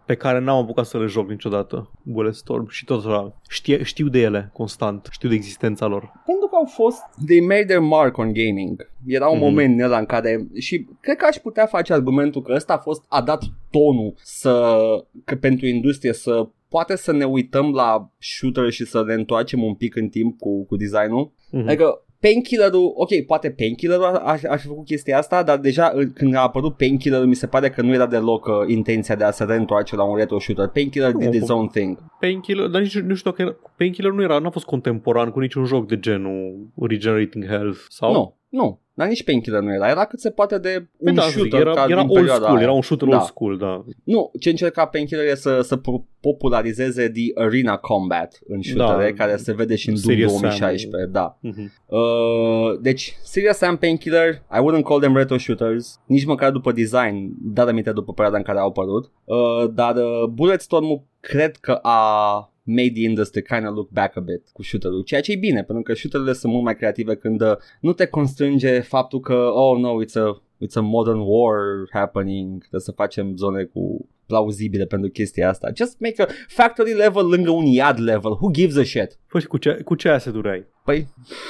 pe 0.07 0.15
care 0.15 0.39
n-am 0.39 0.57
apucat 0.63 0.85
să 0.87 0.99
le 0.99 1.07
joc 1.07 1.29
niciodată, 1.29 1.91
Bulletstorm, 2.03 2.69
și 2.69 2.85
tot 2.85 3.05
așa, 3.05 3.41
știe, 3.49 3.83
știu 3.83 4.09
de 4.09 4.21
ele 4.21 4.51
constant, 4.53 5.09
știu 5.11 5.29
de 5.29 5.35
existența 5.35 5.87
lor. 5.87 6.13
Pentru 6.27 6.47
că 6.47 6.55
au 6.57 6.65
fost 6.65 7.01
They 7.27 7.41
made 7.41 7.65
their 7.65 7.81
mark 7.81 8.17
on 8.19 8.33
gaming 8.33 8.91
Era 9.07 9.29
un 9.29 9.37
Mhm. 9.37 9.45
moment 9.45 9.79
în 9.79 9.85
ăla 9.85 9.99
în 9.99 10.07
care 10.07 10.47
Și 10.59 10.87
cred 11.01 11.17
că 11.17 11.27
aș 11.29 11.37
putea 11.37 11.67
face 11.67 11.93
argumentul 11.93 12.43
că 12.43 12.53
ăsta 12.55 12.73
a 12.73 12.79
fost 12.79 13.05
A 13.09 13.23
dat 13.23 13.43
tonul 13.71 14.15
să 14.17 14.77
că 15.25 15.35
pentru 15.37 15.67
industrie 15.67 16.13
să 16.13 16.49
Poate 16.69 16.97
să 16.97 17.13
ne 17.13 17.25
uităm 17.25 17.73
la 17.73 18.11
shooter 18.19 18.71
și 18.71 18.85
să 18.87 19.03
ne 19.07 19.15
întoarcem 19.15 19.63
un 19.63 19.75
pic 19.75 19.97
în 19.97 20.09
timp 20.09 20.39
cu, 20.39 20.65
cu 20.65 20.77
designul 20.77 21.33
Mhm. 21.51 21.67
Adică 21.69 22.05
Painkiller-ul, 22.27 22.93
ok, 22.95 23.09
poate 23.27 23.51
Painkiller-ul 23.51 24.05
a, 24.05 24.09
a, 24.19 24.39
a 24.49 24.57
fi 24.57 24.67
făcut 24.67 24.85
chestia 24.85 25.19
asta, 25.19 25.43
dar 25.43 25.59
deja 25.59 25.93
uh, 25.97 26.07
când 26.15 26.35
a 26.35 26.41
apărut 26.41 26.77
Painkiller-ul 26.77 27.27
mi 27.27 27.35
se 27.35 27.47
pare 27.47 27.71
că 27.71 27.83
nu 27.83 27.93
era 27.93 28.07
deloc 28.07 28.47
uh, 28.47 28.53
intenția 28.67 29.15
de 29.15 29.25
a 29.25 29.31
se 29.31 29.45
reîntoarce 29.45 29.97
la 29.97 30.03
un 30.03 30.17
retro 30.17 30.39
shooter. 30.39 30.67
Painkiller 30.69 31.13
Nu, 31.13 31.19
did 31.19 31.35
its 31.35 31.47
cu- 31.47 31.53
own 31.53 31.67
thing. 31.67 31.99
Painkiller, 32.21 32.67
dar 32.67 32.81
nici, 32.81 32.99
nu 32.99 33.15
știu 33.15 33.31
dacă 33.31 33.43
era, 33.43 33.57
Painkiller 33.77 34.13
nu 34.13 34.23
era, 34.23 34.39
n-a 34.39 34.51
fost 34.51 34.65
contemporan 34.65 35.31
cu 35.31 35.41
niciun 35.41 35.65
joc 35.65 35.87
de 35.87 35.99
genul 35.99 36.69
Regenerating 36.81 37.47
Health 37.47 37.79
sau? 37.89 38.13
Nu, 38.13 38.37
nu, 38.53 38.81
dar 38.95 39.09
nici 39.09 39.25
Painkiller 39.25 39.61
nu 39.61 39.73
era, 39.73 39.89
era 39.89 40.05
cât 40.05 40.21
se 40.21 40.31
poate 40.31 40.59
de 40.59 40.69
Păi 40.69 40.89
un 41.09 41.15
da, 41.15 41.21
shooter 41.23 41.43
zic, 41.43 41.61
era, 41.61 41.73
ca 41.73 41.81
era 41.81 41.87
din 41.87 41.97
old 42.09 42.13
perioada 42.13 42.41
school, 42.43 42.55
aia. 42.57 42.63
era 42.65 42.73
un 42.73 42.83
shooter 42.83 43.09
Da. 43.09 43.17
old 43.17 43.25
school, 43.27 43.57
da. 43.57 43.85
Nu, 44.05 44.31
ce 44.41 44.51
încerca 44.51 44.87
Painkiller 44.87 45.27
e 45.27 45.35
să, 45.35 45.61
să 45.61 45.77
po- 45.81 46.05
popularizeze 46.21 47.09
the 47.09 47.23
arena 47.45 47.77
combat 47.77 48.39
în 48.49 48.63
shootere, 48.63 49.11
Da. 49.17 49.25
care 49.25 49.37
se 49.37 49.53
vede 49.53 49.77
și 49.77 49.89
în 49.89 49.95
Doom 49.95 50.05
Serious 50.07 50.31
2016, 50.31 51.11
da. 51.11 51.39
Mhm. 51.41 51.73
Uh, 51.87 52.79
deci, 52.81 53.17
Serious 53.23 53.57
Sam 53.57 53.77
Painkiller, 53.77 54.35
I 54.35 54.59
wouldn't 54.59 54.83
call 54.85 55.01
them 55.01 55.17
retro 55.17 55.39
shooters, 55.39 56.01
nici 56.07 56.25
măcar 56.25 56.51
după 56.51 56.73
design, 56.73 57.33
dar 57.43 57.69
aminte 57.69 57.93
după 57.93 58.13
perioada 58.13 58.37
în 58.39 58.45
care 58.45 58.59
au 58.59 58.69
apărut, 58.69 59.13
uh, 59.25 59.71
dar 59.75 59.97
uh, 59.97 60.25
Bulletstorm-ul 60.31 61.03
cred 61.21 61.57
că 61.57 61.73
a 61.83 62.52
made 62.63 62.93
the 62.95 63.03
industry 63.03 63.43
kind 63.43 63.67
of 63.67 63.75
look 63.75 63.91
back 63.91 64.17
a 64.17 64.21
bit 64.21 64.43
cu 64.53 64.63
shooter-ul, 64.63 65.03
ceea 65.03 65.21
ce 65.21 65.33
e 65.33 65.37
bine, 65.37 65.63
pentru 65.63 65.83
că 65.83 65.95
shooter-urile 65.95 66.37
sunt 66.37 66.53
mult 66.53 66.65
mai 66.65 66.77
creative 66.77 67.15
când 67.15 67.41
uh, 67.41 67.57
nu 67.81 67.93
te 67.93 68.07
constrânge 68.07 68.81
faptul 68.81 69.21
că, 69.21 69.35
oh 69.35 69.79
no, 69.79 70.05
it's 70.05 70.15
a 70.15 70.43
it's 70.65 70.77
a 70.77 70.81
modern 70.81 71.19
war 71.19 71.89
happening, 71.91 72.59
trebuie 72.59 72.81
să 72.81 72.93
facem 72.93 73.37
zone 73.37 73.65
cu 73.65 74.09
plauzibile 74.27 74.87
pentru 74.87 75.11
chestia 75.11 75.49
asta. 75.49 75.71
Just 75.75 75.97
make 75.99 76.23
a 76.23 76.27
factory 76.49 76.93
level 76.93 77.27
lângă 77.27 77.51
un 77.51 77.65
iad 77.65 77.99
level. 78.01 78.31
Who 78.31 78.51
gives 78.51 78.77
a 78.77 78.83
shit? 78.85 79.19
Păi 79.29 79.41
și 79.41 79.47
cu 79.47 79.57
ce, 79.59 79.75
cu 79.85 79.95
ce 79.95 80.09
aseturi 80.09 80.49
ai? 80.49 80.67
Păi, 80.85 81.07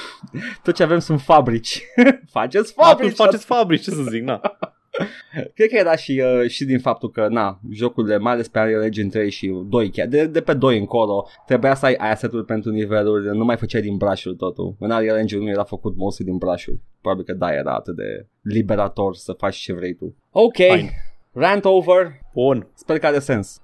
tot 0.63 0.75
ce 0.75 0.83
avem 0.83 0.99
sunt 0.99 1.21
fabrici. 1.21 1.83
faceți 2.37 2.73
Atunci 2.75 2.95
fabrici! 2.95 3.15
faceți 3.15 3.45
fabrici, 3.45 3.81
ce 3.81 3.89
să 3.89 4.01
zic, 4.01 4.23
na. 4.23 4.41
Cred 5.55 5.69
că 5.69 5.75
era 5.75 5.95
și, 5.95 6.23
uh, 6.41 6.49
și 6.49 6.65
din 6.65 6.79
faptul 6.79 7.09
că, 7.09 7.27
na, 7.29 7.59
jocurile, 7.71 8.17
mai 8.17 8.33
ales 8.33 8.47
pe 8.47 8.59
Unreal 8.59 8.83
Engine 8.83 9.09
3 9.09 9.29
și 9.29 9.63
2 9.69 9.89
chiar, 9.89 10.07
de, 10.07 10.25
de 10.25 10.41
pe 10.41 10.53
2 10.53 10.77
încolo, 10.77 11.27
trebuia 11.45 11.75
să 11.75 11.85
ai 11.85 11.93
asset-uri 11.93 12.45
pentru 12.45 12.71
niveluri, 12.71 13.37
nu 13.37 13.45
mai 13.45 13.57
făceai 13.57 13.81
din 13.81 13.97
brush 13.97 14.23
totul. 14.37 14.75
În 14.79 14.91
Unreal 14.91 15.17
Engine 15.17 15.41
1 15.41 15.49
era 15.49 15.63
făcut 15.63 15.95
mostly 15.95 16.25
din 16.25 16.37
brush 16.37 16.67
Probabil 17.03 17.25
că 17.25 17.33
da, 17.33 17.53
era 17.53 17.73
atât 17.73 17.95
de 17.95 18.27
liberator 18.41 19.15
să 19.15 19.33
faci 19.33 19.55
ce 19.55 19.73
vrei 19.73 19.93
tu. 19.93 20.15
Ok, 20.31 20.55
Fine. 20.55 20.91
rant 21.31 21.65
over. 21.65 22.19
Bun. 22.33 22.67
Sper 22.73 22.99
că 22.99 23.05
are 23.05 23.19
sens. 23.19 23.61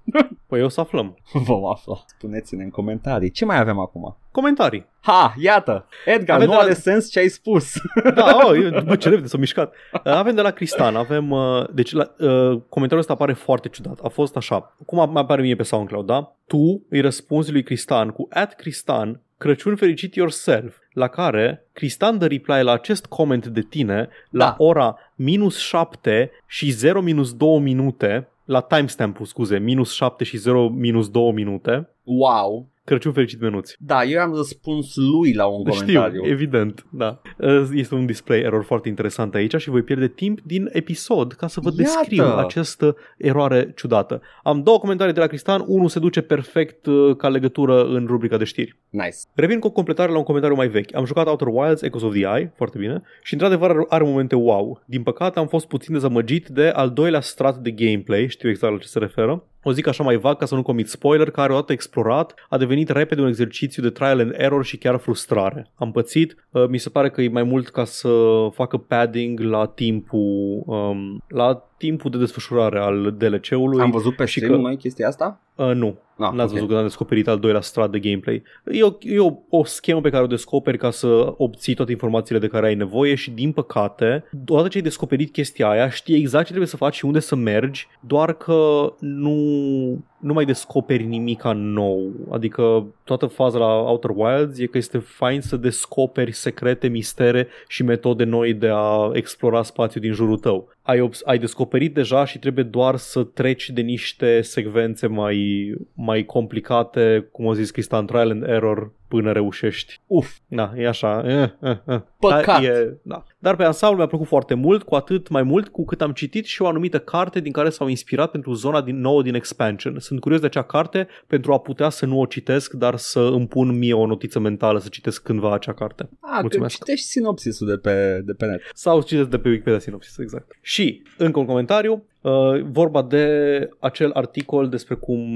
Păi 0.48 0.64
o 0.64 0.68
să 0.68 0.80
aflăm. 0.80 1.18
Vom 1.48 1.66
afla. 1.66 2.04
Spuneți-ne 2.06 2.64
în 2.64 2.70
comentarii. 2.70 3.32
Ce 3.32 3.46
mai 3.46 3.60
avem 3.60 3.80
acum? 3.80 4.18
Comentarii. 4.40 4.86
Ha, 5.02 5.34
iată! 5.38 5.86
Edgar, 6.06 6.36
Avem 6.36 6.48
nu 6.48 6.54
de 6.54 6.60
la- 6.60 6.66
are 6.66 6.74
sens 6.74 7.10
ce 7.12 7.20
ai 7.20 7.28
spus. 7.28 7.74
Da, 8.16 8.38
oh, 8.44 8.58
eu, 8.64 8.82
bă, 8.84 8.96
ce 8.96 9.10
repede 9.10 9.28
s-a 9.28 9.38
mișcat. 9.38 9.74
Uh, 9.94 10.00
Avem 10.04 10.36
de 10.36 10.42
la 10.42 10.52
Cristan, 10.52 10.96
avem, 10.96 11.32
uh, 11.32 11.64
deci 11.74 11.92
la, 11.92 12.12
uh, 12.20 12.30
comentariul 12.70 13.00
ăsta 13.00 13.14
apare 13.14 13.34
foarte 13.34 13.68
ciudat. 13.70 14.00
A 14.04 14.08
fost 14.08 14.36
așa, 14.36 14.76
cum 14.86 14.98
mai 15.12 15.22
apare 15.22 15.42
mie 15.42 15.56
pe 15.56 15.64
SoundCloud, 15.64 16.06
da? 16.06 16.36
Tu 16.48 16.82
îi 16.90 17.02
răspunzi 17.02 17.52
lui 17.52 17.64
Cristan 17.64 18.10
cu 18.10 18.28
at 18.32 18.56
Cristan, 18.56 19.22
Crăciun 19.38 19.76
fericit 19.76 20.16
yourself, 20.16 20.78
la 20.94 21.08
care 21.08 21.66
Cristan 21.74 22.18
dă 22.18 22.28
reply 22.28 22.62
la 22.64 22.72
acest 22.72 23.06
comment 23.06 23.46
de 23.46 23.62
tine 23.62 24.10
la 24.30 24.46
Da. 24.46 24.56
ora 24.58 24.98
minus 25.16 25.58
7 25.58 26.32
și 26.48 26.70
0 26.70 27.02
minus 27.02 27.34
2 27.34 27.60
minute, 27.60 28.28
la 28.46 28.62
timestamp-ul, 28.62 29.26
scuze, 29.26 29.58
minus 29.58 29.94
7 29.94 30.24
și 30.24 30.38
0 30.38 30.70
minus 30.70 31.10
2 31.10 31.32
minute, 31.32 31.90
wow! 32.04 32.68
Crăciun 32.90 33.12
fericit 33.12 33.42
menuți. 33.42 33.76
Da, 33.80 34.04
eu 34.04 34.20
am 34.22 34.34
răspuns 34.36 34.96
lui 34.96 35.34
la 35.34 35.46
un 35.46 35.64
comentariu. 35.64 36.20
Știu, 36.22 36.32
evident, 36.32 36.86
da. 36.92 37.22
Uh, 37.38 37.68
Este 37.74 37.96
un 37.96 38.06
display 38.06 38.40
error 38.40 38.64
foarte 38.64 38.88
interesant 38.88 39.36
aici 39.36 39.56
și 39.56 39.70
voi 39.70 39.82
pierde 39.82 40.08
timp 40.08 40.40
din 40.44 40.70
episod 40.72 41.32
ca 41.34 41.48
să 41.48 41.60
vă 41.60 41.70
Iată! 41.70 41.82
descriu 41.82 42.24
această 42.24 42.96
eroare 43.18 43.74
ciudată. 43.76 44.22
Am 44.44 44.64
două 44.64 44.80
comentarii 44.80 45.14
de 45.14 45.20
la 45.20 45.28
Cristan, 45.28 45.64
unul 45.68 45.88
se 45.90 46.00
duce 46.00 46.22
perfect 46.22 46.86
uh, 46.86 47.16
ca 47.16 47.30
legătură 47.30 47.84
în 47.84 48.06
rubrica 48.06 48.38
de 48.38 48.44
știri. 48.44 48.78
Nice. 48.90 49.18
Revin 49.34 49.60
cu 49.60 49.68
o 49.68 49.72
completare 49.72 50.12
la 50.12 50.18
un 50.18 50.24
comentariu 50.24 50.56
mai 50.56 50.68
vechi. 50.68 50.96
Am 50.96 51.06
jucat 51.06 51.28
Outer 51.28 51.48
Wilds, 51.52 51.82
Echoes 51.82 52.04
of 52.04 52.14
the 52.14 52.20
Eye, 52.36 52.54
foarte 52.56 52.78
bine, 52.78 53.02
și 53.24 53.34
într-adevăr 53.34 53.70
are- 53.70 53.86
are 53.90 54.04
momente 54.04 54.36
wow. 54.36 54.84
Din 54.86 55.04
păcate 55.04 55.40
am 55.40 55.48
fost 55.48 55.68
puțin 55.68 55.94
dezamăgit 55.94 56.48
de 56.48 56.68
al 56.68 56.90
doilea 56.90 57.22
strat 57.22 57.58
de 57.58 57.72
gameplay, 57.72 58.28
știu 58.30 58.50
exact 58.50 58.74
la 58.74 58.80
ce 58.80 58.88
se 58.88 59.00
referă. 59.00 59.44
O 59.70 59.72
zic 59.72 59.88
așa 59.88 60.04
mai 60.04 60.18
vag 60.18 60.38
ca 60.38 60.46
să 60.46 60.56
nu 60.56 60.62
comit 60.62 60.90
spoiler, 60.90 61.30
care 61.30 61.52
odată 61.52 61.72
explorat 61.72 62.34
a 62.50 62.58
devenit 62.58 62.90
repede 62.90 63.22
un 63.22 63.28
exercițiu 63.28 63.84
de 63.84 63.90
trial 63.90 64.20
and 64.20 64.34
error 64.38 64.66
și 64.66 64.78
chiar 64.78 64.98
frustrare. 64.98 65.72
Am 65.76 65.92
pățit, 65.92 66.36
uh, 66.52 66.68
mi 66.68 66.78
se 66.78 66.90
pare 66.90 67.10
că 67.10 67.22
e 67.22 67.30
mai 67.30 67.44
mult 67.44 67.68
ca 67.70 67.84
să 67.84 68.10
facă 68.54 68.78
padding 68.78 69.40
la 69.40 69.66
timpul, 69.66 70.64
um, 70.66 71.24
la 71.28 71.64
timpul 71.78 72.12
de 72.12 72.18
desfășurare 72.18 72.80
al 72.80 73.16
DLC-ului. 73.18 73.82
Am 73.82 73.92
văzut 73.92 74.16
pe 74.16 74.26
și 74.26 74.40
stream 74.40 74.56
că- 74.56 74.62
noi 74.62 74.78
chestia 74.78 75.08
asta? 75.08 75.42
Uh, 75.60 75.72
nu, 75.76 75.98
Ah, 76.20 76.32
N-ați 76.34 76.52
ok. 76.54 76.54
văzut 76.54 76.70
că 76.70 76.76
am 76.76 76.84
descoperit 76.84 77.28
al 77.28 77.40
doilea 77.40 77.62
strat 77.62 77.90
de 77.92 78.00
gameplay. 78.00 78.44
E, 78.72 78.84
o, 78.84 78.92
e 79.00 79.20
o, 79.20 79.32
o 79.50 79.64
schemă 79.64 80.02
pe 80.02 80.10
care 80.10 80.24
o 80.24 80.28
descoperi 80.28 80.78
ca 80.78 80.92
să 80.92 81.34
obții 81.38 81.74
toate 81.74 81.92
informațiile 81.92 82.40
de 82.40 82.48
care 82.48 82.66
ai 82.68 82.76
nevoie 82.76 83.16
și 83.16 83.32
din 83.32 83.52
păcate, 83.52 84.24
odată 84.48 84.68
ce 84.68 84.78
ai 84.78 84.84
descoperit 84.84 85.32
chestia 85.32 85.70
aia, 85.70 85.90
știi 85.90 86.16
exact 86.16 86.44
ce 86.44 86.50
trebuie 86.50 86.68
să 86.70 86.78
faci 86.78 86.96
și 86.96 87.06
unde 87.06 87.20
să 87.20 87.36
mergi, 87.36 87.88
doar 88.00 88.34
că 88.34 88.94
nu, 89.00 90.06
nu 90.20 90.34
mai 90.34 90.46
descoperi 90.46 91.04
nimica 91.04 91.52
nou. 91.54 92.12
Adică 92.32 92.86
toată 93.04 93.26
faza 93.26 93.58
la 93.58 93.74
Outer 93.74 94.12
Wilds 94.16 94.60
e 94.60 94.66
că 94.66 94.78
este 94.78 94.98
fain 94.98 95.42
să 95.42 95.58
descoperi 95.58 96.32
secrete, 96.32 96.88
mistere 96.88 97.48
și 97.68 97.84
metode 97.84 98.24
noi 98.24 98.54
de 98.54 98.70
a 98.72 99.10
explora 99.14 99.64
spațiul 99.64 100.04
din 100.04 100.14
jurul 100.14 100.38
tău. 100.38 100.70
Ai, 100.82 101.00
obs- 101.00 101.22
ai 101.26 101.38
descoperit 101.38 101.94
deja 101.94 102.26
și 102.26 102.40
trebuie 102.40 102.64
doar 102.64 102.96
să 102.96 103.24
treci 103.24 103.70
de 103.70 103.82
niște 103.82 104.42
secvențe 104.42 105.08
mai, 105.08 105.74
mai 105.94 106.24
complicate, 106.24 107.28
cum 107.32 107.46
o 107.46 107.54
zis 107.54 107.72
Cristian, 107.72 108.06
trial 108.06 108.30
and 108.30 108.44
error, 108.44 108.92
până 109.10 109.32
reușești. 109.32 110.02
Uf, 110.08 110.38
Da, 110.48 110.72
e 110.76 110.88
așa. 110.88 111.24
Eh, 111.26 111.50
eh, 111.62 111.78
eh. 111.88 112.02
Păcat. 112.20 112.46
Dar, 112.46 112.64
e, 112.64 113.00
da. 113.02 113.24
Dar 113.40 113.56
pe 113.56 113.64
ansamblu 113.64 113.98
mi-a 113.98 114.08
plăcut 114.08 114.28
foarte 114.28 114.54
mult, 114.54 114.84
cu 114.84 114.96
atât 114.96 115.30
mai 115.30 115.44
mult 115.44 115.68
cu 115.68 115.86
cât 115.86 116.02
am 116.02 116.12
citit 116.12 116.46
și 116.46 116.62
o 116.62 116.68
anumită 116.68 117.00
carte 117.00 117.40
din 117.40 117.52
care 117.52 117.70
s-au 117.70 117.88
inspirat 117.88 118.32
pentru 118.32 118.54
zona 118.54 118.82
din 118.82 119.00
nouă 119.00 119.22
din 119.22 119.36
expansion. 119.36 120.00
Sunt 120.00 120.20
curios 120.20 120.40
de 120.40 120.46
acea 120.46 120.64
carte 120.64 121.08
pentru 121.28 121.54
a 121.54 121.60
putea 121.60 121.90
să 121.90 122.06
nu 122.06 122.20
o 122.20 122.26
citesc, 122.26 122.74
dar 122.74 122.98
să 122.98 123.20
îmi 123.20 123.48
pun 123.48 123.78
mie 123.78 123.94
o 123.94 124.06
notiță 124.06 124.40
mentală 124.40 124.80
să 124.80 124.90
citesc 124.90 125.24
cândva 125.24 125.54
acea 125.54 125.74
carte. 125.74 126.10
a, 126.20 126.36
că 126.36 126.42
Mulțumesc. 126.42 126.76
citești 126.76 127.06
sinopsisul 127.06 127.68
de 127.68 127.78
pe, 127.78 128.22
de 128.26 128.34
pe 128.34 128.46
net. 128.46 128.62
Sau 128.74 129.02
citesc 129.02 129.30
de 129.30 129.40
pe 129.40 129.50
Wikipedia 129.50 129.80
Synopsis, 129.80 130.18
exact. 130.18 130.58
Și, 130.62 131.02
încă 131.18 131.40
un 131.40 131.46
comentariu, 131.46 132.04
uh, 132.22 132.62
vorba 132.72 133.02
de 133.02 133.70
acel 133.80 134.12
articol 134.14 134.70
despre 134.70 134.96
cum 134.96 135.28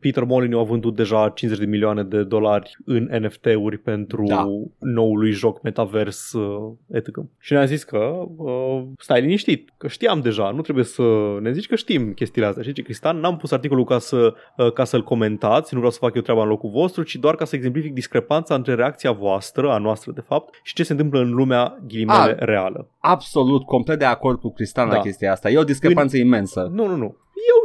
Peter 0.00 0.24
Molyneux 0.24 0.62
a 0.62 0.68
vândut 0.70 0.96
deja 0.96 1.28
50 1.34 1.64
de 1.64 1.70
milioane 1.70 2.02
de 2.02 2.22
dolari 2.22 2.76
în 2.84 3.08
NFT-uri 3.20 3.78
pentru 3.78 4.24
Da. 4.26 4.46
noului 4.78 5.30
joc 5.30 5.62
metavers 5.62 6.32
uh, 6.32 6.72
etc. 6.90 7.08
Și 7.38 7.52
ne-a 7.52 7.64
zis 7.64 7.84
că 7.84 8.24
uh, 8.36 8.82
stai 8.98 9.20
liniștit, 9.20 9.70
că 9.76 9.88
știam 9.88 10.20
deja, 10.20 10.50
nu 10.50 10.60
trebuie 10.60 10.84
să 10.84 11.02
ne 11.40 11.52
zici 11.52 11.66
că 11.66 11.74
știm 11.74 12.12
chestiile 12.12 12.46
astea. 12.46 12.62
Și 12.62 12.68
zice 12.68 12.82
Cristian, 12.82 13.18
n-am 13.20 13.36
pus 13.36 13.50
articolul 13.52 13.84
ca, 13.84 13.98
să, 13.98 14.34
uh, 14.56 14.72
ca 14.72 14.84
să-l 14.84 15.02
comentați, 15.02 15.68
nu 15.72 15.78
vreau 15.78 15.92
să 15.92 15.98
fac 16.00 16.14
eu 16.14 16.22
treaba 16.22 16.42
în 16.42 16.48
locul 16.48 16.70
vostru, 16.70 17.02
ci 17.02 17.14
doar 17.16 17.34
ca 17.34 17.44
să 17.44 17.56
exemplific 17.56 17.92
discrepanța 17.92 18.54
între 18.54 18.74
reacția 18.74 19.12
voastră, 19.12 19.70
a 19.70 19.78
noastră 19.78 20.12
de 20.14 20.20
fapt, 20.20 20.54
și 20.62 20.74
ce 20.74 20.82
se 20.82 20.92
întâmplă 20.92 21.20
în 21.20 21.30
lumea 21.30 21.78
ghilimele 21.86 22.18
Ah. 22.18 22.36
reală. 22.38 22.88
Absolut, 22.98 23.64
complet 23.64 23.98
de 23.98 24.04
acord 24.04 24.38
cu 24.40 24.52
Cristian 24.52 24.86
la 24.88 24.92
Da. 24.94 25.00
chestia 25.00 25.32
asta. 25.32 25.50
E 25.50 25.58
o 25.58 25.64
discrepanță 25.64 26.16
imensă. 26.24 26.70
Nu, 26.74 26.86
nu, 26.86 26.96
nu. 26.96 27.16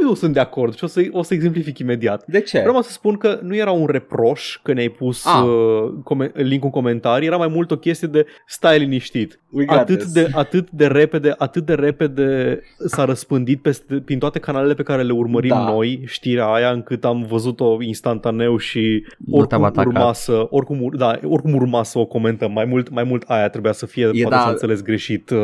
Eu 0.02 0.08
nu 0.10 0.14
sunt 0.14 0.34
de 0.34 0.40
acord 0.40 0.76
și 0.76 0.84
o 0.84 0.88
să, 0.88 1.08
o 1.12 1.22
să 1.24 1.34
exemplific 1.34 1.78
imediat. 1.78 2.24
De 2.28 2.40
ce? 2.42 2.60
Vreau 2.60 2.82
să 2.82 2.92
spun 2.92 3.18
că 3.18 3.40
nu 3.44 3.56
era 3.56 3.72
un 3.72 3.86
reproș 3.86 4.60
că 4.64 4.74
ne-ai 4.74 4.90
pus 4.90 5.26
Ah. 5.26 5.44
uh, 5.44 5.94
come- 6.04 6.32
link 6.34 6.64
în 6.64 6.70
comentarii, 6.70 7.28
era 7.28 7.38
mai 7.38 7.48
mult 7.48 7.72
o 7.72 7.78
chestie 7.78 8.08
de 8.08 8.26
stai 8.48 8.80
liniștit. 8.80 9.40
We 9.50 9.66
got 9.66 9.78
Atât 9.78 9.98
this. 10.00 10.12
de, 10.12 10.28
atât 10.34 10.70
de 10.70 10.88
repede, 10.88 11.34
atât 11.38 11.66
de 11.66 11.74
repede 11.74 12.60
s-a 12.86 13.06
răspândit 13.06 13.62
peste, 13.62 13.96
prin 14.06 14.20
toate 14.20 14.40
canalele 14.40 14.74
pe 14.74 14.84
care 14.84 15.02
le 15.04 15.12
urmărim 15.14 15.50
Da. 15.50 15.64
noi, 15.72 16.02
știrea 16.06 16.46
aia, 16.46 16.72
încât 16.72 17.06
am 17.06 17.26
văzut-o 17.30 17.78
instantaneu 17.82 18.58
și 18.58 19.04
Nu 19.18 19.46
te-am 19.46 19.62
oricum 19.62 19.64
atacat. 19.64 19.86
urma 19.86 20.14
să, 20.14 20.48
oricum, 20.50 20.82
ur- 20.82 20.96
da, 20.96 21.20
oricum 21.24 21.54
urma 21.56 21.84
să 21.84 22.00
o 22.00 22.06
comentăm. 22.06 22.52
Mai 22.52 22.66
mult, 22.66 22.90
mai 22.90 23.04
mult 23.04 23.24
aia 23.28 23.50
trebuia 23.50 23.72
să 23.72 23.86
fie, 23.86 24.04
E 24.14 24.22
poate 24.22 24.36
da. 24.36 24.42
să 24.42 24.50
înțeles 24.50 24.82
greșit. 24.82 25.30
Uh, 25.30 25.38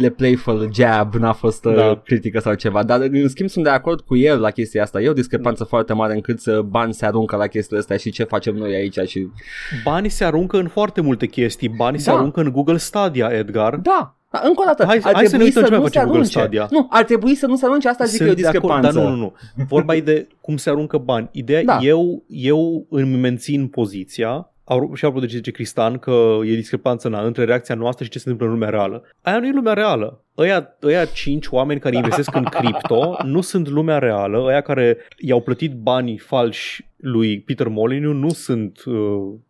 Le 0.00 0.08
playful 0.10 0.70
jab 0.74 1.14
n-a 1.14 1.32
fost 1.32 1.62
da. 1.62 1.72
Da. 1.72 2.00
critică 2.04 2.40
sau 2.40 2.54
ceva, 2.54 2.82
dar 2.82 3.00
în 3.00 3.28
schimb 3.28 3.48
sunt 3.48 3.64
de 3.64 3.70
acord 3.70 4.00
cu 4.00 4.16
el 4.16 4.40
la 4.40 4.50
chestia 4.50 4.82
asta. 4.82 5.00
E 5.00 5.08
o 5.08 5.12
discrepanță 5.12 5.64
foarte 5.64 5.92
mare 5.92 6.14
încât 6.14 6.40
să 6.40 6.62
bani 6.62 6.94
se 6.94 7.06
aruncă 7.06 7.36
la 7.36 7.46
chestiile 7.46 7.78
astea 7.80 7.96
și 7.96 8.10
ce 8.10 8.24
facem 8.24 8.54
noi 8.54 8.74
aici 8.74 8.98
și... 9.08 9.26
Banii 9.84 10.10
se 10.10 10.24
aruncă 10.24 10.58
în 10.58 10.68
foarte 10.68 11.00
multe 11.00 11.26
chestii. 11.26 11.68
Banii 11.68 12.00
se 12.00 12.10
Da. 12.10 12.16
aruncă 12.16 12.40
în 12.40 12.50
Google 12.52 12.76
Stadia, 12.76 13.28
Edgar. 13.32 13.76
Da, 13.76 14.16
da, 14.30 14.40
încă 14.44 14.60
o 14.62 14.64
dată, 14.66 14.84
Hai- 14.84 15.00
ar 15.02 15.14
hai 15.14 15.26
să 15.26 15.36
ne 15.36 15.42
trebui 15.42 15.44
uităm 15.44 15.62
ce 15.64 15.68
mai 15.70 15.78
nu 15.78 15.84
face 15.84 15.98
se 15.98 16.04
Google 16.04 16.18
arunce. 16.20 16.38
Stadia. 16.38 16.68
Nu, 16.70 16.86
ar 16.90 17.04
trebui 17.04 17.34
să 17.34 17.46
nu 17.46 17.56
se 17.56 17.64
arunce, 17.66 17.88
asta 17.88 18.04
zic 18.04 18.18
că 18.18 18.24
e 18.24 18.26
o 18.26 18.30
Sunt 18.30 18.42
de 18.42 18.46
acord, 18.58 18.62
discrepanță. 18.80 18.98
Dar 18.98 19.08
nu, 19.08 19.16
nu, 19.16 19.32
nu. 19.56 19.64
Vorba 19.68 19.94
e 19.94 20.00
de 20.00 20.26
cum 20.40 20.56
se 20.56 20.70
aruncă 20.70 20.98
bani. 20.98 21.28
Ideea, 21.32 21.62
Da. 21.64 21.72
da. 21.72 21.86
eu, 21.86 22.24
eu 22.26 22.86
îmi 22.90 23.16
mențin 23.16 23.66
poziția 23.66 24.51
au- 24.64 24.94
și 24.94 25.04
apropo 25.04 25.24
de 25.24 25.30
ce 25.30 25.36
zice 25.36 25.50
Cristan, 25.50 25.98
că 25.98 26.38
e 26.44 26.54
discrepanță 26.54 27.08
na, 27.08 27.20
între 27.24 27.44
reacția 27.44 27.74
noastră 27.74 28.04
și 28.04 28.10
ce 28.10 28.18
se 28.18 28.28
întâmplă 28.30 28.46
în 28.54 28.60
lumea 28.60 28.78
reală. 28.78 29.04
Aia 29.22 29.38
nu 29.38 29.46
e 29.46 29.52
lumea 29.52 29.72
reală. 29.72 30.24
Ăia, 30.38 30.76
ăia 30.82 31.04
cinci 31.04 31.46
oameni 31.46 31.80
care 31.80 31.96
investesc 31.96 32.34
în 32.34 32.44
cripto 32.44 33.16
nu 33.24 33.40
sunt 33.40 33.68
lumea 33.68 33.98
reală. 33.98 34.38
Ăia 34.38 34.60
care 34.60 34.96
i-au 35.18 35.40
plătit 35.40 35.72
banii 35.72 36.18
falși 36.18 36.90
lui 37.02 37.40
Peter 37.40 37.68
Molyneux 37.68 38.14
nu 38.14 38.28
sunt 38.28 38.82
uh, 38.84 38.94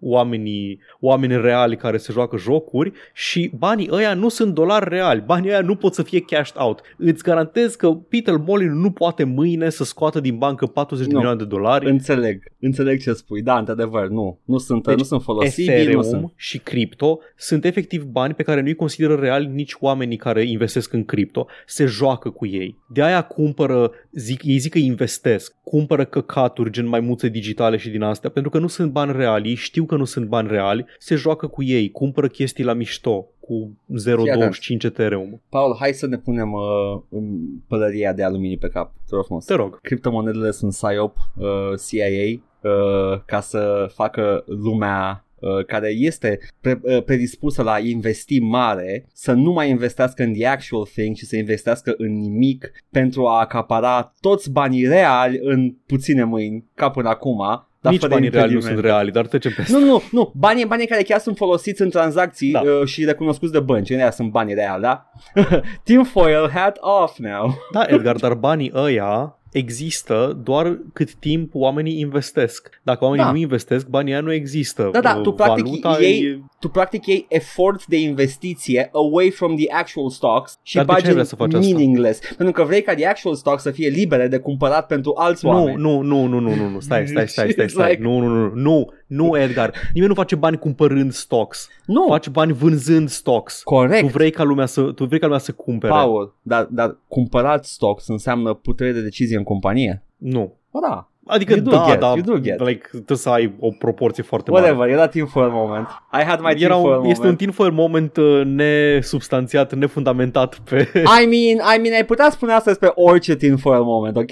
oamenii, 0.01 0.81
oameni 1.01 1.41
reali 1.41 1.77
care 1.77 1.97
se 1.97 2.13
joacă 2.13 2.37
jocuri 2.37 2.93
și 3.13 3.51
banii 3.59 3.89
ăia 3.91 4.15
nu 4.15 4.29
sunt 4.29 4.55
dolari 4.55 4.89
reali. 4.89 5.23
Banii 5.27 5.49
ăia 5.51 5.61
nu 5.61 5.77
pot 5.77 5.95
să 5.95 6.03
fie 6.03 6.21
cashed 6.21 6.57
out. 6.59 6.81
Îți 6.97 7.23
garantez 7.23 7.75
că 7.75 7.89
Peter 7.91 8.37
Molyneux 8.37 8.79
nu 8.79 8.91
poate 8.91 9.25
mâine 9.25 9.71
să 9.71 9.85
scoată 9.85 10.21
din 10.21 10.37
bancă 10.39 10.67
40 10.67 11.07
de 11.07 11.13
Nu. 11.13 11.19
milioane 11.19 11.43
de 11.43 11.49
dolari. 11.49 11.91
Înțeleg, 11.91 12.43
înțeleg 12.59 13.01
ce 13.01 13.13
spui. 13.13 13.43
Da, 13.43 13.59
într-adevăr, 13.59 14.09
nu. 14.09 14.39
Nu 14.45 14.59
sunt, 14.59 14.87
Deci, 14.87 14.97
nu 14.97 15.03
sunt 15.03 15.23
folosibili, 15.23 15.77
nu 15.77 16.03
sunt. 16.03 16.05
Ethereum 16.05 16.33
și 16.37 16.59
cripto 16.59 17.19
sunt 17.37 17.65
efectiv 17.65 18.05
bani 18.05 18.35
pe 18.35 18.43
care 18.43 18.61
nu-i 18.61 18.75
consideră 18.75 19.15
reali 19.15 19.47
nici 19.47 19.75
oamenii 19.81 20.17
care 20.17 20.43
investesc 20.43 20.71
investesc 20.73 20.93
în 20.93 21.05
cripto, 21.05 21.47
se 21.67 21.85
joacă 21.85 22.31
cu 22.31 22.47
ei. 22.47 22.79
De 22.89 23.03
aia 23.03 23.23
cumpără, 23.23 23.91
zic, 24.13 24.43
ei 24.45 24.59
zic 24.59 24.73
că 24.73 24.79
investesc, 24.79 25.55
cumpără 25.65 26.05
căcaturi 26.05 26.71
gen 26.71 26.87
maimuțe 26.87 27.29
digitale 27.29 27.77
și 27.77 27.91
din 27.91 28.03
astea, 28.03 28.31
pentru 28.31 28.51
că 28.51 28.59
nu 28.59 28.67
sunt 28.67 28.93
bani 28.93 29.13
reali, 29.13 29.49
ei 29.49 29.55
știu 29.55 29.85
că 29.85 29.97
nu 29.97 30.05
sunt 30.05 30.27
bani 30.27 30.49
reali, 30.49 30.85
se 30.99 31.15
joacă 31.15 31.47
cu 31.47 31.63
ei, 31.63 31.91
cumpără 31.91 32.27
chestii 32.27 32.65
la 32.65 32.73
mișto 32.73 33.27
cu 33.41 33.79
0,25 34.09 34.83
Ethereum. 34.83 35.43
Paul, 35.49 35.77
hai 35.79 35.93
să 35.93 36.07
ne 36.07 36.19
punem 36.19 36.53
uh, 36.53 37.03
în 37.09 37.25
pălăria 37.69 38.13
de 38.13 38.23
aluminiu 38.23 38.57
pe 38.57 38.69
cap. 38.69 38.93
Te 39.09 39.15
rog 39.15 39.25
frumos. 39.25 39.45
Te 39.45 39.55
rog. 39.55 39.81
Criptomonedele 39.81 40.51
sunt 40.51 40.73
PSYOP, 40.73 41.17
uh, 41.37 41.47
CIA, 41.89 42.43
uh, 42.71 43.21
ca 43.27 43.41
să 43.41 43.91
facă 43.95 44.45
lumea 44.47 45.25
uh, 45.27 45.32
care 45.67 45.89
este 45.89 46.39
pre- 46.61 46.81
uh, 46.83 47.03
predispusă 47.03 47.63
la 47.63 47.73
a 47.73 47.79
investi 47.79 48.39
mare 48.41 49.07
să 49.13 49.33
nu 49.33 49.53
mai 49.53 49.69
investească 49.71 50.23
în 50.23 50.33
the 50.33 50.47
actual 50.47 50.85
thing 50.85 51.17
și 51.17 51.27
să 51.27 51.37
investească 51.37 51.95
în 51.97 52.19
nimic 52.19 52.73
pentru 52.91 53.27
a 53.27 53.41
acapara 53.41 54.13
toți 54.21 54.51
banii 54.51 54.87
reali 54.87 55.39
în 55.43 55.75
puține 55.87 56.25
mâini 56.25 56.65
ca 56.75 56.91
până 56.91 57.09
acum 57.09 57.39
dar 57.81 57.93
Nici 57.93 58.01
fără 58.01 58.13
banii 58.13 58.29
reali 58.29 58.53
nu 58.53 58.59
impedimente. 58.59 58.81
sunt 58.83 58.93
reali, 58.95 59.11
dar 59.11 59.27
trecem 59.27 59.53
peste. 59.57 59.73
Nu, 59.79 59.85
nu, 59.85 60.03
nu, 60.11 60.33
banii, 60.37 60.65
banii 60.67 60.87
care 60.87 61.03
chiar 61.03 61.19
sunt 61.19 61.37
folosiți 61.37 61.83
în 61.83 61.91
tranzacții 61.91 62.53
Da. 62.53 62.61
uh, 62.61 62.87
și 62.87 63.05
recunoscuți 63.05 63.53
de 63.53 63.61
bănci, 63.61 63.91
aia 63.91 64.11
sunt 64.11 64.31
banii 64.31 64.55
reali, 64.55 64.83
da? 64.83 65.11
Tinfoil 65.85 66.51
hat 66.55 66.77
off 66.81 67.19
now. 67.19 67.55
Da, 67.73 67.85
Edgar, 67.89 68.17
dar 68.17 68.35
banii 68.35 68.73
ăia 68.75 69.39
există 69.53 70.41
doar 70.45 70.79
cât 70.93 71.15
timp 71.15 71.51
oamenii 71.55 71.99
investesc. 72.01 72.81
Dacă 72.83 73.05
oamenii 73.05 73.25
Da. 73.25 73.31
nu 73.31 73.37
investesc, 73.37 73.87
banii 73.87 74.13
ăia 74.13 74.21
nu 74.21 74.33
există. 74.33 74.89
Da, 74.93 75.01
da, 75.01 75.15
Uh, 75.17 75.23
tu 75.23 75.33
practic 75.33 75.65
valuta 75.65 75.97
iei- 76.01 76.23
e- 76.25 76.41
Tu 76.59 76.69
practic 76.69 77.07
iei 77.07 77.27
efort 77.29 77.87
de 77.87 78.01
investiție 78.01 78.89
away 78.93 79.31
from 79.31 79.57
the 79.57 79.73
actual 79.73 80.11
stocks 80.11 80.59
și 80.63 80.75
Dar 80.77 80.85
de 80.85 80.91
ce 80.91 80.95
bagi 80.97 81.07
ai 81.07 81.13
vrea 81.13 81.25
să 81.25 81.37
faci 81.37 81.55
asta? 81.55 81.67
meaningless. 81.67 82.21
Pentru 82.37 82.55
că 82.55 82.65
vrei 82.65 82.83
ca 82.83 82.95
the 82.95 83.07
actual 83.07 83.35
stocks 83.35 83.63
să 83.63 83.71
fie 83.71 83.89
libere 83.89 84.29
de 84.29 84.39
cumpărat 84.39 84.87
pentru 84.87 85.13
alți 85.17 85.45
Nu, 85.45 85.51
oameni. 85.51 85.77
nu, 85.81 86.01
nu, 86.01 86.27
nu, 86.27 86.39
nu, 86.39 86.55
nu, 86.55 86.69
nu, 86.69 86.81
stai, 86.81 87.07
stai, 87.07 87.29
stai, 87.29 87.51
stai, 87.51 87.65
It's 87.67 87.69
stai. 87.69 87.91
like- 87.95 88.01
Nu, 88.03 88.19
nu, 88.19 88.29
nu, 88.29 88.53
nu, 88.55 88.89
nu, 89.13 89.39
Edgar. 89.39 89.73
Nimeni 89.93 90.13
nu 90.13 90.19
face 90.19 90.35
bani 90.35 90.59
cumpărând 90.59 91.13
stocks. 91.13 91.69
nu. 91.87 92.05
Faci 92.09 92.29
bani 92.29 92.53
vânzând 92.53 93.09
stocks. 93.09 93.63
corect. 93.63 94.01
Tu 94.01 94.07
vrei 94.07 94.31
ca 94.31 94.43
lumea 94.43 94.67
să, 94.67 94.83
tu 94.83 95.05
vrei 95.05 95.19
ca 95.19 95.27
lumea 95.27 95.41
să 95.41 95.53
cumpere. 95.53 95.93
Paul, 95.93 96.35
dar, 96.43 96.69
dar 96.71 96.97
cumpărat 97.09 97.65
stocks 97.65 98.09
înseamnă 98.09 98.55
putere 98.55 98.93
de 98.93 99.01
decizie 99.01 99.37
în 99.37 99.43
companie? 99.43 100.03
Nu. 100.17 100.55
Ba 100.71 100.79
da. 100.89 101.07
Adică 101.27 101.53
You 101.53 101.63
do 101.63 101.71
da, 101.71 101.85
get, 101.89 102.01
da, 102.01 102.07
you 102.07 102.21
do 102.21 102.39
get. 102.41 102.61
like, 102.61 102.89
trebuie 102.91 103.17
să 103.17 103.29
ai 103.29 103.55
o 103.61 103.69
proporție 103.79 104.23
foarte 104.23 104.51
mare. 104.51 104.63
Whatever, 104.65 104.93
era 104.93 105.07
tinfoil 105.07 105.51
moment. 105.51 105.87
I 106.13 106.23
had 106.25 106.41
my 106.41 106.47
Era 106.49 106.57
tinfoil 106.57 106.85
un, 106.85 106.91
moment. 106.91 107.11
este 107.11 107.27
un 107.27 107.37
tinfoil 107.37 107.73
moment 107.73 108.17
uh, 108.17 108.43
nesubstanțiat, 108.45 109.75
nefundamentat 109.75 110.59
pe... 110.59 110.77
I 111.23 111.27
mean, 111.27 111.77
I 111.77 111.81
mean, 111.81 111.95
ai 111.95 112.05
putea 112.07 112.31
spune 112.31 112.53
asta 112.53 112.71
despre 112.71 112.91
orice 112.95 113.37
tinfoil 113.37 113.83
moment, 113.83 114.17
ok? 114.17 114.31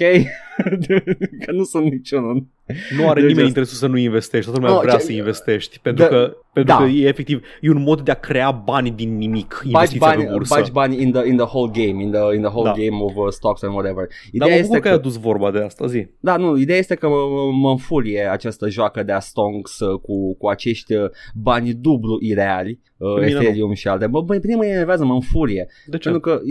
că 1.45 1.51
nu 1.51 1.63
sunt 1.63 1.83
niciunul. 1.83 2.45
Nu 2.97 3.09
are 3.09 3.19
Deci 3.21 3.29
nimeni 3.29 3.47
asta- 3.47 3.47
interesul 3.47 3.77
să 3.77 3.87
nu 3.87 3.97
investești, 3.97 4.45
toată 4.51 4.59
lumea 4.59 4.75
No, 4.75 4.81
vrea 4.81 4.93
ce- 4.95 4.99
să 5.03 5.11
investești, 5.11 5.79
pentru 5.79 6.03
Da, 6.03 6.09
că, 6.09 6.35
pentru 6.53 6.75
da. 6.75 6.83
că 6.83 6.89
e 6.89 7.07
efectiv, 7.07 7.41
e 7.61 7.69
un 7.69 7.81
mod 7.81 8.01
de 8.01 8.11
a 8.11 8.19
crea 8.19 8.51
bani 8.51 8.91
din 8.91 9.17
nimic, 9.17 9.53
Bagi 9.57 9.67
investiția 9.67 10.07
bani, 10.07 10.23
pe 10.23 10.31
bursă. 10.31 10.53
bagi 10.57 10.71
bani 10.71 11.01
in 11.01 11.11
the, 11.11 11.27
in 11.27 11.35
the 11.35 11.45
whole 11.45 11.71
game, 11.73 12.03
in 12.03 12.11
the, 12.11 12.35
in 12.35 12.41
the 12.41 12.49
whole 12.53 12.69
Da. 12.69 12.75
game 12.83 13.03
of 13.03 13.15
uh, 13.15 13.27
stocks 13.29 13.63
and 13.63 13.73
whatever. 13.73 14.07
Dar 14.07 14.17
Ideea 14.31 14.49
mă 14.49 14.55
este 14.55 14.67
bucur 14.67 14.81
că 14.81 14.87
ai 14.87 14.93
că, 14.93 14.99
adus 14.99 15.17
vorba 15.17 15.51
de 15.51 15.59
asta, 15.59 15.87
zi. 15.87 16.07
da, 16.19 16.37
nu, 16.37 16.57
ideea 16.57 16.77
este 16.77 16.95
că 16.95 17.07
mă, 17.07 17.49
mă 17.61 17.69
înfurie 17.69 18.29
această 18.31 18.69
joacă 18.69 19.03
de 19.03 19.11
a 19.11 19.19
stonks 19.19 19.79
uh, 19.79 19.99
cu, 19.99 20.35
cu 20.37 20.47
acești 20.47 20.93
uh, 20.93 21.09
bani 21.35 21.73
dublu 21.73 22.17
ireali, 22.21 22.79
uh, 22.97 23.13
Pe 23.19 23.25
mine 23.25 23.33
nu. 23.33 23.41
Ethereum 23.41 23.73
și 23.73 23.87
alte. 23.87 24.07
Bă, 24.07 24.21
bă, 24.21 24.33
pe 24.33 24.39
mine 24.43 24.55
mă 24.55 24.65
enervează, 24.65 25.05
mă 25.05 25.13
înfurie. 25.13 25.67
De 25.85 25.97
ce? 25.97 26.09
Pentru 26.09 26.19
că, 26.31 26.41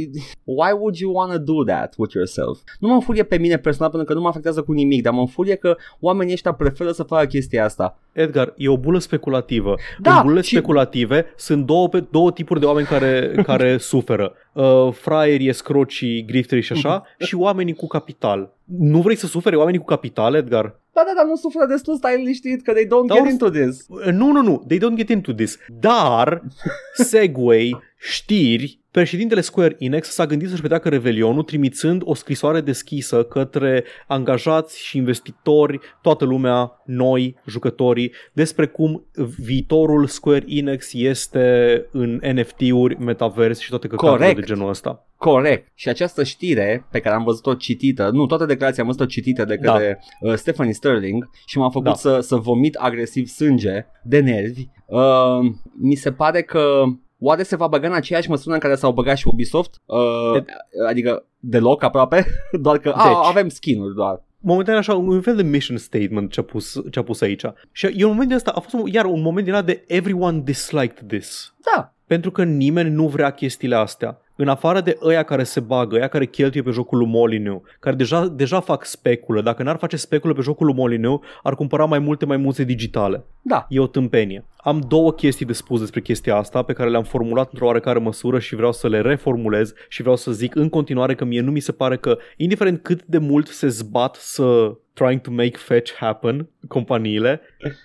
why 0.45 0.73
would 0.79 0.97
you 0.97 1.13
want 1.15 1.33
to 1.33 1.39
do 1.39 1.65
that 1.65 1.95
with 1.97 2.15
yourself? 2.15 2.59
Nu 2.79 2.89
mă 2.89 2.95
înfurie 2.95 3.23
pe 3.23 3.39
mine 3.39 3.57
personal 3.57 3.91
pentru 3.91 4.09
că 4.09 4.15
nu 4.15 4.21
mă 4.21 4.29
afectează 4.29 4.63
cu 4.63 4.73
nimic, 4.73 5.03
dar 5.03 5.13
mă 5.13 5.21
înfurie 5.21 5.55
că 5.55 5.77
oamenii 6.11 6.33
ăștia 6.33 6.53
preferă 6.53 6.91
să 6.93 7.03
facă 7.03 7.25
chestia 7.27 7.65
asta. 7.65 7.99
Edgar, 8.13 8.53
e 8.57 8.69
o 8.69 8.77
bulă 8.79 8.99
speculativă. 8.99 9.75
Da, 9.99 10.17
În 10.17 10.23
bulele 10.23 10.41
și- 10.41 10.55
speculative 10.55 11.27
sunt 11.37 11.67
două, 11.67 11.89
pe- 11.89 12.07
două 12.11 12.33
tipuri 12.33 12.61
de 12.61 12.67
oameni 12.67 12.87
care, 12.87 13.33
care 13.47 13.77
suferă. 13.79 14.33
Uh, 14.53 14.89
fraierii, 14.93 15.49
escrocii, 15.49 16.25
grifterii 16.25 16.63
și 16.65 16.73
așa, 16.73 17.03
și 17.19 17.35
oamenii 17.35 17.75
cu 17.75 17.87
capital. 17.87 18.53
Nu 18.65 19.01
vrei 19.01 19.17
să 19.17 19.27
sufere 19.27 19.57
oamenii 19.57 19.79
cu 19.81 19.85
capital, 19.87 20.35
Edgar? 20.35 20.79
Da, 20.93 21.03
da, 21.07 21.13
da, 21.23 21.29
nu 21.29 21.35
suferă 21.37 21.67
destul, 21.67 21.97
stai 21.97 22.17
liniștit 22.17 22.63
că 22.63 22.73
they 22.73 22.85
don't 22.85 23.07
Da, 23.07 23.15
get 23.15 23.23
or- 23.25 23.29
into 23.31 23.49
this. 23.51 23.87
Uh, 23.89 24.05
Nu, 24.13 24.31
nu, 24.33 24.43
nu, 24.43 24.65
they 24.69 24.79
don't 24.79 24.95
get 24.97 25.09
into 25.09 25.33
this. 25.33 25.59
Dar, 25.81 26.43
Segway, 26.95 27.83
știri, 28.01 28.81
președintele 28.91 29.41
Square 29.41 29.77
Enix 29.79 30.09
s-a 30.09 30.27
gândit 30.27 30.49
să-și 30.49 30.61
petreacă 30.61 30.89
revelionul 30.89 31.43
trimițând 31.43 32.03
o 32.05 32.15
scrisoare 32.15 32.61
deschisă 32.61 33.23
către 33.23 33.85
angajați 34.07 34.83
și 34.83 34.97
investitori, 34.97 35.79
toată 36.03 36.25
lumea, 36.25 36.83
noi, 36.85 37.37
jucătorii, 37.47 38.13
despre 38.33 38.67
cum 38.67 39.05
viitorul 39.39 40.07
Square 40.07 40.45
Enix 40.47 40.93
este 40.93 41.87
în 41.93 42.21
NFT-uri, 42.33 42.97
metavers 42.99 43.59
și 43.59 43.69
toate 43.69 43.89
căcaturile 43.89 44.27
Corect. 44.27 44.47
de 44.47 44.55
genul 44.55 44.69
ăsta. 44.69 45.05
Corect. 45.17 45.69
Și 45.75 45.89
această 45.89 46.25
știre 46.25 46.87
pe 46.91 47.01
care 47.01 47.15
am 47.15 47.25
văzut-o 47.25 47.55
citită, 47.55 48.11
nu, 48.13 48.27
toată 48.27 48.45
declarația 48.45 48.83
am 48.83 48.89
văzut-o 48.89 49.11
citită 49.11 49.45
de 49.45 49.57
către 49.57 50.01
uh, 50.21 50.35
Stephanie 50.35 50.73
Sterling 50.73 51.31
și 51.47 51.59
m-a 51.59 51.71
făcut 51.71 51.85
Da. 51.85 51.95
să, 51.95 52.21
să 52.21 52.37
vomit 52.37 52.75
agresiv 52.75 53.27
sânge 53.27 53.87
de 54.05 54.21
nervi. 54.21 54.67
Uh, 54.87 55.53
mi 55.81 55.95
se 55.95 56.13
pare 56.13 56.43
că 56.43 56.83
oare 57.21 57.43
se 57.43 57.57
va 57.57 57.67
băga 57.67 57.87
în 57.87 57.95
aceeași 57.95 58.31
măsură 58.31 58.55
în 58.55 58.61
care 58.61 58.75
s-au 58.75 58.93
băgat 58.93 59.17
și 59.17 59.29
Ubisoft? 59.29 59.81
Uh, 59.87 60.43
adică 60.89 61.25
deloc 61.39 61.83
aproape, 61.83 62.27
doar 62.63 62.79
că 62.79 62.89
a, 62.89 63.05
Deci. 63.09 63.17
avem 63.23 63.49
skin-uri 63.49 63.95
doar. 63.95 64.23
momentan 64.39 64.77
așa, 64.77 64.95
un 64.95 65.21
fel 65.21 65.37
de 65.37 65.43
mission 65.43 65.77
statement 65.77 66.33
ce-a 66.33 66.43
pus, 66.43 66.83
ce-a 66.91 67.03
pus 67.03 67.21
aici. 67.21 67.43
Și 67.73 67.87
e 67.97 68.05
un 68.05 68.11
moment 68.11 68.29
de 68.29 68.35
asta, 68.35 68.51
a 68.51 68.61
fost 68.61 68.75
un, 68.75 68.87
iar 68.87 69.05
un 69.05 69.23
moment 69.23 69.45
din 69.45 69.55
ăla 69.55 69.63
de 69.63 69.85
everyone 69.87 70.39
disliked 70.39 71.09
this. 71.09 71.55
Da, 71.75 71.95
Pentru 72.11 72.31
că 72.31 72.45
nimeni 72.45 72.91
nu 72.91 73.09
vrea 73.09 73.31
chestiile 73.31 73.75
astea. 73.75 74.21
În 74.37 74.49
afară 74.49 74.81
de 74.81 74.99
ăia 75.03 75.23
care 75.23 75.43
se 75.43 75.61
bagă, 75.61 75.97
ăia 75.97 76.09
care 76.09 76.27
cheltuie 76.27 76.63
pe 76.63 76.71
jocul 76.71 76.99
lui 76.99 77.07
Molyneux, 77.07 77.63
care 77.81 77.97
deja, 77.97 78.27
deja 78.27 78.61
fac 78.61 78.85
speculă. 78.85 79.43
Dacă 79.43 79.63
n-ar 79.63 79.77
face 79.77 79.97
speculă 79.97 80.33
pe 80.33 80.41
jocul 80.41 80.67
lui 80.67 80.75
Molyneux, 80.75 81.21
ar 81.43 81.55
cumpăra 81.55 81.85
mai 81.85 81.99
multe 81.99 82.27
maimuțe 82.27 82.65
digitale. 82.65 83.25
da. 83.43 83.67
E 83.69 83.81
o 83.81 83.87
tâmpenie. 83.87 84.45
Am 84.57 84.85
două 84.89 85.13
chestii 85.13 85.47
de 85.47 85.53
spus 85.53 85.81
despre 85.81 86.01
chestia 86.01 86.37
asta 86.37 86.63
pe 86.63 86.73
care 86.73 86.91
le-am 86.91 87.03
formulat 87.03 87.49
într-o 87.51 87.67
oarecare 87.67 87.99
măsură 87.99 88.39
și 88.39 88.55
vreau 88.55 88.73
să 88.73 88.89
le 88.89 89.01
reformulez 89.01 89.73
și 89.89 90.01
vreau 90.01 90.17
să 90.17 90.33
zic 90.33 90.55
în 90.55 90.69
continuare 90.69 91.15
că 91.15 91.25
mie 91.25 91.41
nu 91.41 91.51
mi 91.51 91.61
se 91.61 91.73
pare 91.73 91.97
că, 91.97 92.19
indiferent 92.37 92.83
cât 92.83 93.05
de 93.05 93.19
mult 93.19 93.47
se 93.47 93.69
zbat 93.69 94.15
să 94.15 94.75
trying 95.01 95.21
to 95.21 95.31
make 95.31 95.57
fetch 95.57 95.93
happen 95.97 96.49
companiile, 96.69 97.41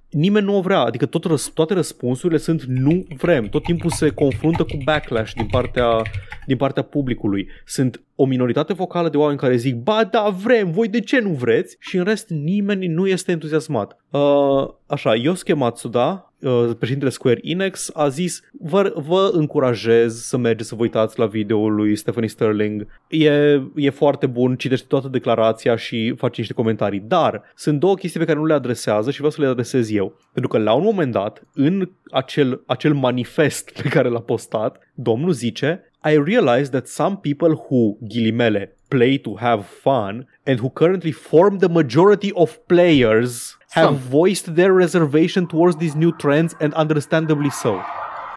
nimeni 0.09 0.45
nu 0.45 0.57
o 0.57 0.61
vrea. 0.61 0.79
Adică 0.79 1.05
tot 1.05 1.23
răs- 1.25 1.51
toate 1.53 1.73
răspunsurile 1.73 2.39
sunt 2.39 2.63
nu 2.63 3.05
vrem. 3.17 3.45
Tot 3.49 3.63
timpul 3.63 3.89
se 3.89 4.09
confruntă 4.09 4.63
cu 4.63 4.77
backlash 4.83 5.33
din 5.33 5.47
partea, 5.47 6.01
din 6.45 6.57
partea 6.57 6.83
publicului. 6.83 7.47
Sunt 7.65 8.01
o 8.15 8.25
minoritate 8.25 8.73
vocală 8.73 9.09
de 9.09 9.17
oameni 9.17 9.39
care 9.39 9.55
zic 9.55 9.75
ba 9.75 10.03
da, 10.03 10.29
vrem, 10.43 10.71
voi 10.71 10.87
de 10.87 10.99
ce 10.99 11.19
nu 11.19 11.29
vreți? 11.29 11.75
Și 11.79 11.97
în 11.97 12.03
rest 12.03 12.29
nimeni 12.29 12.87
nu 12.87 13.07
este 13.07 13.31
entuziasmat. 13.31 13.97
Uh, 14.09 14.67
așa, 14.87 15.15
Yosuke 15.15 15.53
Matsuda, 15.53 16.09
uh, 16.11 16.34
președintele 16.77 17.11
Square 17.11 17.39
Enix, 17.41 17.89
a 17.93 18.07
zis 18.07 18.41
vă, 18.59 18.93
vă 18.95 19.29
încurajez 19.33 20.21
să 20.21 20.37
mergeți 20.37 20.69
să 20.69 20.75
vă 20.75 20.81
uitați 20.81 21.19
la 21.19 21.25
videoul 21.25 21.75
lui 21.75 21.95
Stephanie 21.95 22.29
Sterling. 22.29 22.87
E, 23.07 23.61
e 23.75 23.89
foarte 23.89 24.25
bun, 24.25 24.55
citește 24.55 24.85
toată 24.87 25.07
declarația 25.07 25.75
și 25.75 26.13
face 26.17 26.39
niște 26.39 26.53
comentarii. 26.53 27.03
Dar 27.07 27.43
sunt 27.55 27.79
două 27.79 27.95
chestii 27.95 28.19
pe 28.19 28.25
care 28.25 28.37
nu 28.37 28.45
le 28.45 28.53
adresează 28.53 29.09
și 29.09 29.17
vreau 29.17 29.31
să 29.31 29.41
le 29.41 29.47
adresez 29.47 29.91
eu. 29.91 30.17
Pentru 30.33 30.51
că 30.51 30.57
la 30.57 30.73
un 30.73 30.83
moment 30.83 31.11
dat, 31.11 31.43
în 31.53 31.89
acel, 32.11 32.63
acel 32.65 32.93
manifest 32.93 33.81
pe 33.81 33.89
care 33.89 34.09
l-a 34.09 34.21
postat, 34.21 34.79
domnul 34.93 35.31
zice 35.31 35.89
I 36.03 36.17
realize 36.17 36.69
that 36.69 36.87
some 36.87 37.19
people 37.21 37.53
who, 37.55 37.97
ghilimele, 38.01 38.75
play 38.87 39.17
to 39.17 39.35
have 39.37 39.63
fun 39.63 40.27
and 40.45 40.59
who 40.59 40.69
currently 40.69 41.11
form 41.11 41.57
the 41.57 41.67
majority 41.67 42.29
of 42.33 42.57
players 42.67 43.57
have 43.75 43.85
Some. 43.85 43.97
voiced 44.09 44.55
their 44.55 44.73
reservation 44.73 45.45
towards 45.45 45.75
these 45.75 45.95
new 45.97 46.11
trends 46.11 46.55
and 46.59 46.73
understandably 46.73 47.49
so. 47.49 47.75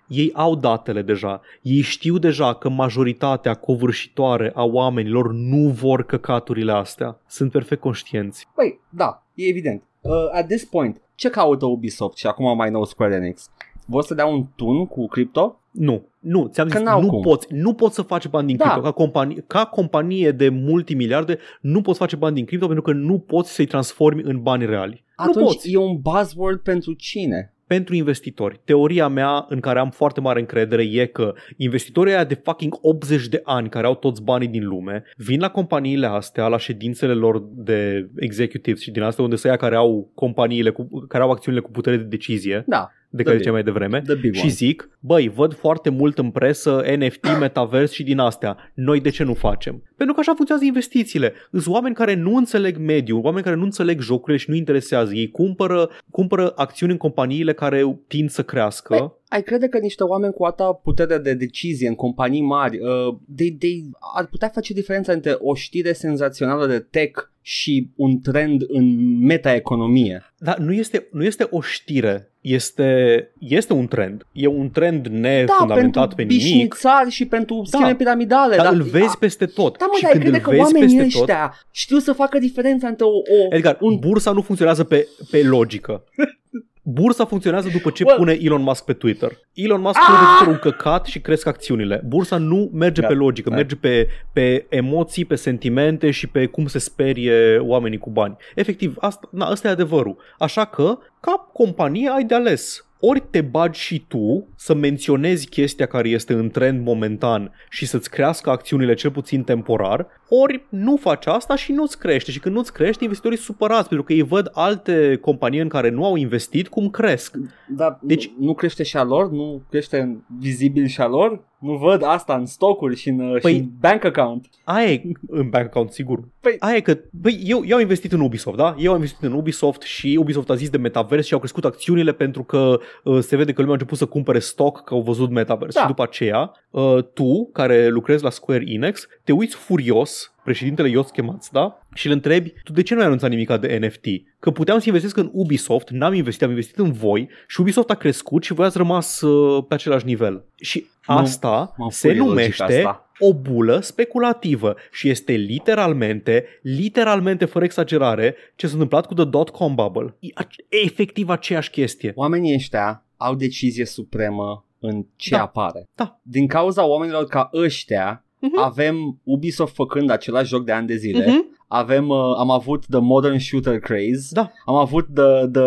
Ei 0.07 0.30
au 0.34 0.55
datele 0.55 1.03
deja. 1.03 1.41
Ei 1.62 1.80
știu 1.80 2.18
deja 2.18 2.55
că 2.55 2.68
majoritatea 2.68 3.55
covârșitoare 3.55 4.53
a 4.55 4.64
oamenilor 4.64 5.32
nu 5.32 5.68
vor 5.68 6.05
căcaturile 6.05 6.72
astea. 6.72 7.20
Sunt 7.26 7.51
perfect 7.51 7.80
conștienți. 7.80 8.47
Păi, 8.55 8.80
da, 8.89 9.22
e 9.34 9.49
evident. 9.49 9.82
Uh, 10.01 10.12
at 10.32 10.47
this 10.47 10.64
point, 10.64 11.01
ce 11.14 11.30
caută 11.30 11.66
Ubisoft 11.66 12.16
și 12.16 12.26
acum 12.26 12.57
mai 12.57 12.70
nou 12.70 12.84
Square 12.84 13.14
Enix? 13.14 13.51
Vor 13.89 14.03
să 14.03 14.14
dea 14.14 14.26
un 14.26 14.47
tun 14.57 14.86
cu 14.86 15.07
cripto? 15.07 15.61
Nu, 15.70 16.07
nu, 16.18 16.47
ți-am 16.47 16.68
Că 16.68 16.76
zis, 16.76 16.86
n-au 16.86 17.01
nu 17.03 17.09
cum. 17.09 17.20
poți, 17.20 17.47
nu 17.51 17.72
poți 17.72 17.95
să 17.95 18.03
faci 18.03 18.28
bani 18.28 18.47
din 18.47 18.57
Da. 18.57 18.64
cripto. 18.64 18.80
Ca 18.82 18.91
companie, 18.91 19.45
ca 19.47 19.64
companie 19.64 20.30
de 20.30 20.49
multimiliarde, 20.49 21.39
nu 21.61 21.80
poți 21.82 21.99
face 21.99 22.16
bani 22.16 22.34
din 22.34 22.45
cripto 22.45 22.66
pentru 22.66 22.84
că 22.84 22.93
nu 22.93 23.18
poți 23.18 23.55
să-i 23.55 23.66
transformi 23.66 24.22
în 24.24 24.43
bani 24.43 24.66
reali. 24.66 25.05
nu 25.18 25.24
Atunci 25.24 25.45
poți. 25.47 25.72
e 25.72 25.76
un 25.76 25.99
buzzword 26.01 26.61
pentru 26.61 26.93
cine? 26.93 27.53
pentru 27.66 27.95
investitori. 27.95 28.61
Teoria 28.64 29.09
mea, 29.09 29.45
în 29.49 29.61
care 29.61 29.78
am 29.78 29.91
foarte 29.91 30.20
mare 30.20 30.41
încredere, 30.41 30.82
e 30.82 31.07
că 31.07 31.34
investitorii 31.57 32.12
aia 32.12 32.24
de 32.24 32.34
fucking 32.34 32.78
80 32.80 33.26
de 33.28 33.41
ani, 33.45 33.68
care 33.68 33.86
au 33.86 33.95
toți 33.95 34.22
banii 34.22 34.49
din 34.49 34.66
lume, 34.66 35.03
vin 35.16 35.41
la 35.41 35.49
companiile 35.51 36.07
astea, 36.07 36.47
la 36.49 36.59
ședințele 36.59 37.12
lor 37.12 37.43
de 37.55 38.09
executives 38.16 38.80
și 38.80 38.91
din 38.91 39.03
astea 39.03 39.24
unde 39.24 39.36
să 39.36 39.49
ia 39.49 39.57
care 39.57 39.76
au 39.76 40.11
companiile, 40.14 40.70
cu, 40.70 40.89
care 41.09 41.22
au 41.22 41.30
acțiunile 41.30 41.62
cu 41.64 41.70
putere 41.70 41.97
de 41.97 42.03
decizie, 42.03 42.64
Da. 42.66 42.91
De 43.11 43.22
The 43.22 43.22
care 43.22 43.34
big- 43.36 43.38
ziceam 43.38 43.54
mai 43.54 43.62
devreme, 43.62 44.00
the 44.00 44.14
big 44.14 44.34
și 44.34 44.40
one. 44.40 44.50
zic, 44.50 44.88
băi, 45.00 45.28
văd 45.28 45.54
foarte 45.54 45.90
mult 45.90 46.18
în 46.18 46.30
presă 46.30 46.82
NFT, 46.98 47.26
metavers 47.40 47.92
și 47.92 48.02
din 48.02 48.18
astea. 48.18 48.56
Noi 48.74 49.00
de 49.00 49.11
ce 49.11 49.24
nu 49.24 49.34
facem? 49.34 49.82
Pentru 49.96 50.14
că 50.14 50.20
așa 50.20 50.32
funcționează 50.34 50.68
investițiile. 50.68 51.32
Sunt 51.52 51.66
oameni 51.66 51.94
care 51.94 52.14
nu 52.14 52.34
înțeleg 52.36 52.76
mediul, 52.76 53.20
oameni 53.24 53.44
care 53.44 53.56
nu 53.56 53.62
înțeleg 53.64 54.00
jocurile 54.00 54.36
și 54.38 54.50
nu 54.50 54.56
interesează. 54.56 55.14
Ei 55.14 55.30
cumpără, 55.30 55.90
cumpără 56.11 56.52
acțiuni 56.56 56.92
în 56.92 56.98
companiile 56.98 57.52
care 57.52 57.98
tind 58.06 58.30
să 58.30 58.42
crească. 58.42 58.96
Păi, 58.96 59.12
ai 59.29 59.43
crede 59.43 59.68
că 59.68 59.79
niște 59.79 60.05
oameni 60.05 60.33
cu 60.33 60.45
atâta 60.45 60.72
putere 60.72 61.18
de 61.18 61.35
decizie 61.35 61.89
în 61.89 61.95
companii 61.95 62.43
mari 62.43 62.79
uh, 62.79 63.16
de, 63.26 63.55
de, 63.59 63.68
ar 64.14 64.26
putea 64.26 64.49
face 64.49 64.72
diferența 64.72 65.12
între 65.12 65.37
o 65.39 65.55
știre 65.55 65.93
senzațională 65.93 66.66
de 66.66 66.79
tech 66.79 67.22
și 67.41 67.91
un 67.97 68.20
trend 68.20 68.62
în 68.68 69.18
metaeconomie? 69.18 70.33
Dar 70.39 70.59
nu 70.59 70.72
este, 70.72 71.09
nu 71.12 71.24
este 71.24 71.47
o 71.51 71.61
știre, 71.61 72.33
este, 72.41 73.31
este 73.39 73.72
un 73.72 73.87
trend. 73.87 74.26
E 74.33 74.47
un 74.47 74.70
trend 74.70 75.07
nefundamentat 75.07 76.09
da, 76.09 76.14
pe 76.14 76.14
pentru 76.14 76.37
nimic. 76.37 76.53
bișnițari 76.53 77.11
și 77.11 77.26
pentru 77.26 77.62
scheme 77.64 77.95
piramidale. 77.95 78.57
Dar 78.57 78.64
dar 78.64 78.74
îl 78.74 78.83
vezi 78.83 79.18
peste 79.18 79.47
tot. 79.47 79.79
Da, 79.79 79.87
mă, 79.87 79.93
și 79.97 80.03
dar 80.03 80.12
ai 80.12 80.18
când 80.18 80.31
crede 80.31 80.37
îl 80.37 80.43
că 80.43 80.51
vezi 80.51 80.62
oamenii 80.62 80.97
peste 80.97 81.18
tot, 81.18 81.29
ăștia 81.29 81.55
știu 81.70 81.99
să 81.99 82.12
facă 82.12 82.39
diferența 82.39 82.89
între 82.89 83.05
o... 83.05 83.09
o 83.09 83.55
Edgar, 83.55 83.79
un... 83.81 83.93
un... 83.93 83.99
bursa 83.99 84.33
nu 84.33 84.43
funcționează 84.43 84.85
pe, 84.85 85.09
pe 85.31 85.43
logică. 85.43 86.05
Bursa 86.91 87.24
funcționează 87.24 87.68
după 87.72 87.91
ce 87.91 88.05
Bă. 88.05 88.14
pune 88.16 88.39
Elon 88.41 88.62
Musk 88.62 88.84
pe 88.84 88.93
Twitter. 88.93 89.30
Elon 89.53 89.80
Musk 89.80 89.99
Ah! 89.99 90.05
pune 90.07 90.18
pe 90.18 90.24
Twitter 90.45 90.53
un 90.55 90.59
căcat 90.72 91.07
și 91.07 91.20
cresc 91.20 91.47
acțiunile. 91.47 92.03
Bursa 92.07 92.36
nu 92.39 92.70
merge 92.72 93.01
Da. 93.01 93.07
pe 93.07 93.12
logică, 93.14 93.49
Da. 93.51 93.55
merge 93.57 93.74
pe, 93.76 94.07
pe 94.32 94.66
emoții, 94.68 95.24
pe 95.24 95.34
sentimente 95.34 96.11
și 96.11 96.26
pe 96.26 96.47
cum 96.47 96.66
se 96.66 96.78
sperie 96.78 97.59
oamenii 97.59 97.99
cu 97.99 98.11
bani. 98.11 98.36
Efectiv, 98.55 98.95
asta, 99.01 99.28
na, 99.32 99.47
asta 99.47 99.68
e 99.68 99.70
adevărul. 99.70 100.16
Așa 100.39 100.64
că, 100.64 100.99
ca 101.20 101.51
companie, 101.53 102.11
ai 102.14 102.24
de 102.24 102.34
ales. 102.34 102.82
Ori 103.01 103.22
te 103.30 103.40
bagi 103.40 103.80
și 103.80 104.05
tu 104.09 104.46
să 104.57 104.74
menționezi 104.74 105.49
chestia 105.49 105.86
care 105.86 106.09
este 106.09 106.32
în 106.32 106.51
trend 106.51 106.84
momentan 106.84 107.53
și 107.70 107.86
să-ți 107.86 108.11
crească 108.11 108.51
acțiunile 108.51 108.94
cel 108.94 109.11
puțin 109.11 109.42
temporar, 109.42 110.07
ori 110.28 110.64
nu 110.68 110.96
faci 110.96 111.26
asta 111.26 111.57
și 111.57 111.72
nu-ți 111.72 111.99
crește. 111.99 112.30
Și 112.30 112.40
când 112.40 112.55
nu-ți 112.55 112.72
crește, 112.72 113.03
investitorii 113.03 113.38
sunt 113.38 113.57
supărați 113.57 113.88
pentru 113.88 114.07
că 114.07 114.12
ei 114.12 114.22
văd 114.22 114.51
alte 114.53 115.18
companii 115.20 115.61
în 115.61 115.68
care 115.68 115.90
nu 115.90 116.05
au 116.05 116.16
investit 116.16 116.68
cum 116.68 116.90
cresc. 116.90 117.36
Da, 117.68 117.99
Deci- 118.03 118.24
deci 118.24 118.32
nu 118.38 118.55
crește 118.55 118.82
și 118.82 118.96
a 118.96 119.03
lor? 119.03 119.30
Nu 119.30 119.62
crește 119.70 120.24
vizibil 120.38 120.86
și 120.86 121.01
a 121.01 121.07
lor? 121.07 121.42
Nu 121.59 121.72
văd 121.76 122.02
asta 122.04 122.34
în 122.34 122.46
stocuri 122.46 122.96
și 122.96 123.09
în, 123.09 123.16
păi, 123.16 123.38
Păi- 123.40 123.54
și 123.54 123.61
în 123.61 123.68
bank 123.80 124.04
account. 124.04 124.48
Aia 124.64 124.92
e 124.92 125.02
în 125.28 125.48
bank 125.48 125.64
account, 125.64 125.90
sigur. 125.92 126.18
Păi- 126.20 126.59
Aia 126.59 126.76
e 126.76 126.80
că, 126.80 126.98
băi, 127.11 127.40
eu, 127.44 127.62
eu 127.66 127.74
am 127.74 127.80
investit 127.80 128.12
în 128.12 128.20
Ubisoft, 128.20 128.56
da? 128.56 128.74
Eu 128.78 128.90
am 128.90 128.96
investit 128.96 129.22
în 129.22 129.32
Ubisoft 129.32 129.82
și 129.82 130.16
Ubisoft 130.20 130.50
a 130.50 130.54
zis 130.54 130.70
de 130.70 130.76
metavers 130.78 131.26
și 131.26 131.32
au 131.32 131.38
crescut 131.38 131.64
acțiunile 131.64 132.12
pentru 132.12 132.42
că 132.42 132.78
uh, 133.04 133.18
se 133.20 133.36
vede 133.36 133.52
că 133.52 133.61
lumea 133.61 133.70
a 133.70 133.78
început 133.78 133.98
să 133.98 134.06
cumpere 134.06 134.38
stock 134.38 134.84
că 134.84 134.94
au 134.94 135.00
văzut 135.00 135.30
metavers. 135.30 135.74
Da. 135.74 135.80
Și 135.80 135.86
după 135.86 136.02
aceea, 136.02 136.52
uh, 136.70 136.98
tu, 137.14 137.50
care 137.52 137.88
lucrezi 137.88 138.22
la 138.22 138.30
Square 138.30 138.64
Enix, 138.66 139.06
te 139.24 139.32
uiți 139.32 139.56
furios 139.56 140.32
președintele 140.44 140.88
Yosuke 140.88 141.22
Matsuda 141.22 141.86
și 141.94 142.06
îl 142.06 142.12
întrebi, 142.12 142.52
tu 142.64 142.72
de 142.72 142.82
ce 142.82 142.94
nu 142.94 143.00
ai 143.00 143.06
anunțat 143.06 143.30
nimic 143.30 143.52
de 143.56 143.78
NFT? 143.86 144.04
Că 144.40 144.50
puteam 144.50 144.78
să 144.78 144.84
investesc 144.86 145.16
în 145.16 145.30
Ubisoft, 145.32 145.90
n-am 145.90 146.14
investit, 146.14 146.42
am 146.42 146.48
investit 146.50 146.76
în 146.78 146.92
voi 146.92 147.28
și 147.46 147.61
Ubisoft 147.61 147.90
a 147.90 147.94
crescut 147.94 148.42
și 148.44 148.52
voi 148.52 148.66
ați 148.66 148.76
rămas 148.76 149.20
uh, 149.20 149.64
pe 149.68 149.74
același 149.74 150.04
nivel. 150.04 150.44
Și 150.56 150.78
Mă- 150.78 150.97
asta 151.14 151.74
mă 151.76 151.90
se 151.90 152.09
furie 152.09 152.22
logica 152.22 152.34
numește 152.34 152.62
asta. 152.86 153.11
o 153.18 153.34
bulă 153.34 153.80
speculativă 153.80 154.74
și 154.92 155.09
este 155.09 155.32
literalmente, 155.32 156.44
literalmente 156.62 157.44
fără 157.44 157.64
exagerare, 157.64 158.34
ce 158.56 158.66
s-a 158.66 158.72
întâmplat 158.72 159.06
cu 159.06 159.14
The 159.14 159.24
Dot-Com 159.24 159.74
Bubble. 159.74 160.16
E 160.20 160.28
ace- 160.34 160.64
efectiv 160.68 161.28
aceeași 161.28 161.70
chestie. 161.70 162.12
Oamenii 162.14 162.54
ăștia 162.54 163.04
au 163.16 163.34
decizie 163.34 163.84
supremă 163.84 164.66
în 164.80 165.06
ce 165.16 165.30
Da. 165.34 165.42
apare. 165.42 165.84
Da. 165.94 166.18
Din 166.22 166.46
cauza 166.46 166.84
oamenilor 166.86 167.24
ca 167.24 167.50
ăștia, 167.54 168.24
Mhm. 168.40 168.59
avem 168.59 169.20
Ubisoft 169.24 169.74
făcând 169.74 170.11
același 170.11 170.48
joc 170.48 170.64
de 170.64 170.72
ani 170.72 170.86
de 170.86 170.96
zile, 170.96 171.26
Mhm. 171.26 171.56
avem, 171.68 172.09
uh, 172.09 172.34
am 172.38 172.50
avut 172.50 172.84
The 172.86 172.98
Modern 173.00 173.38
Shooter 173.38 173.78
Craze, 173.78 174.28
Da. 174.30 174.50
am 174.66 174.74
avut 174.74 175.06
the, 175.14 175.46
the, 175.52 175.66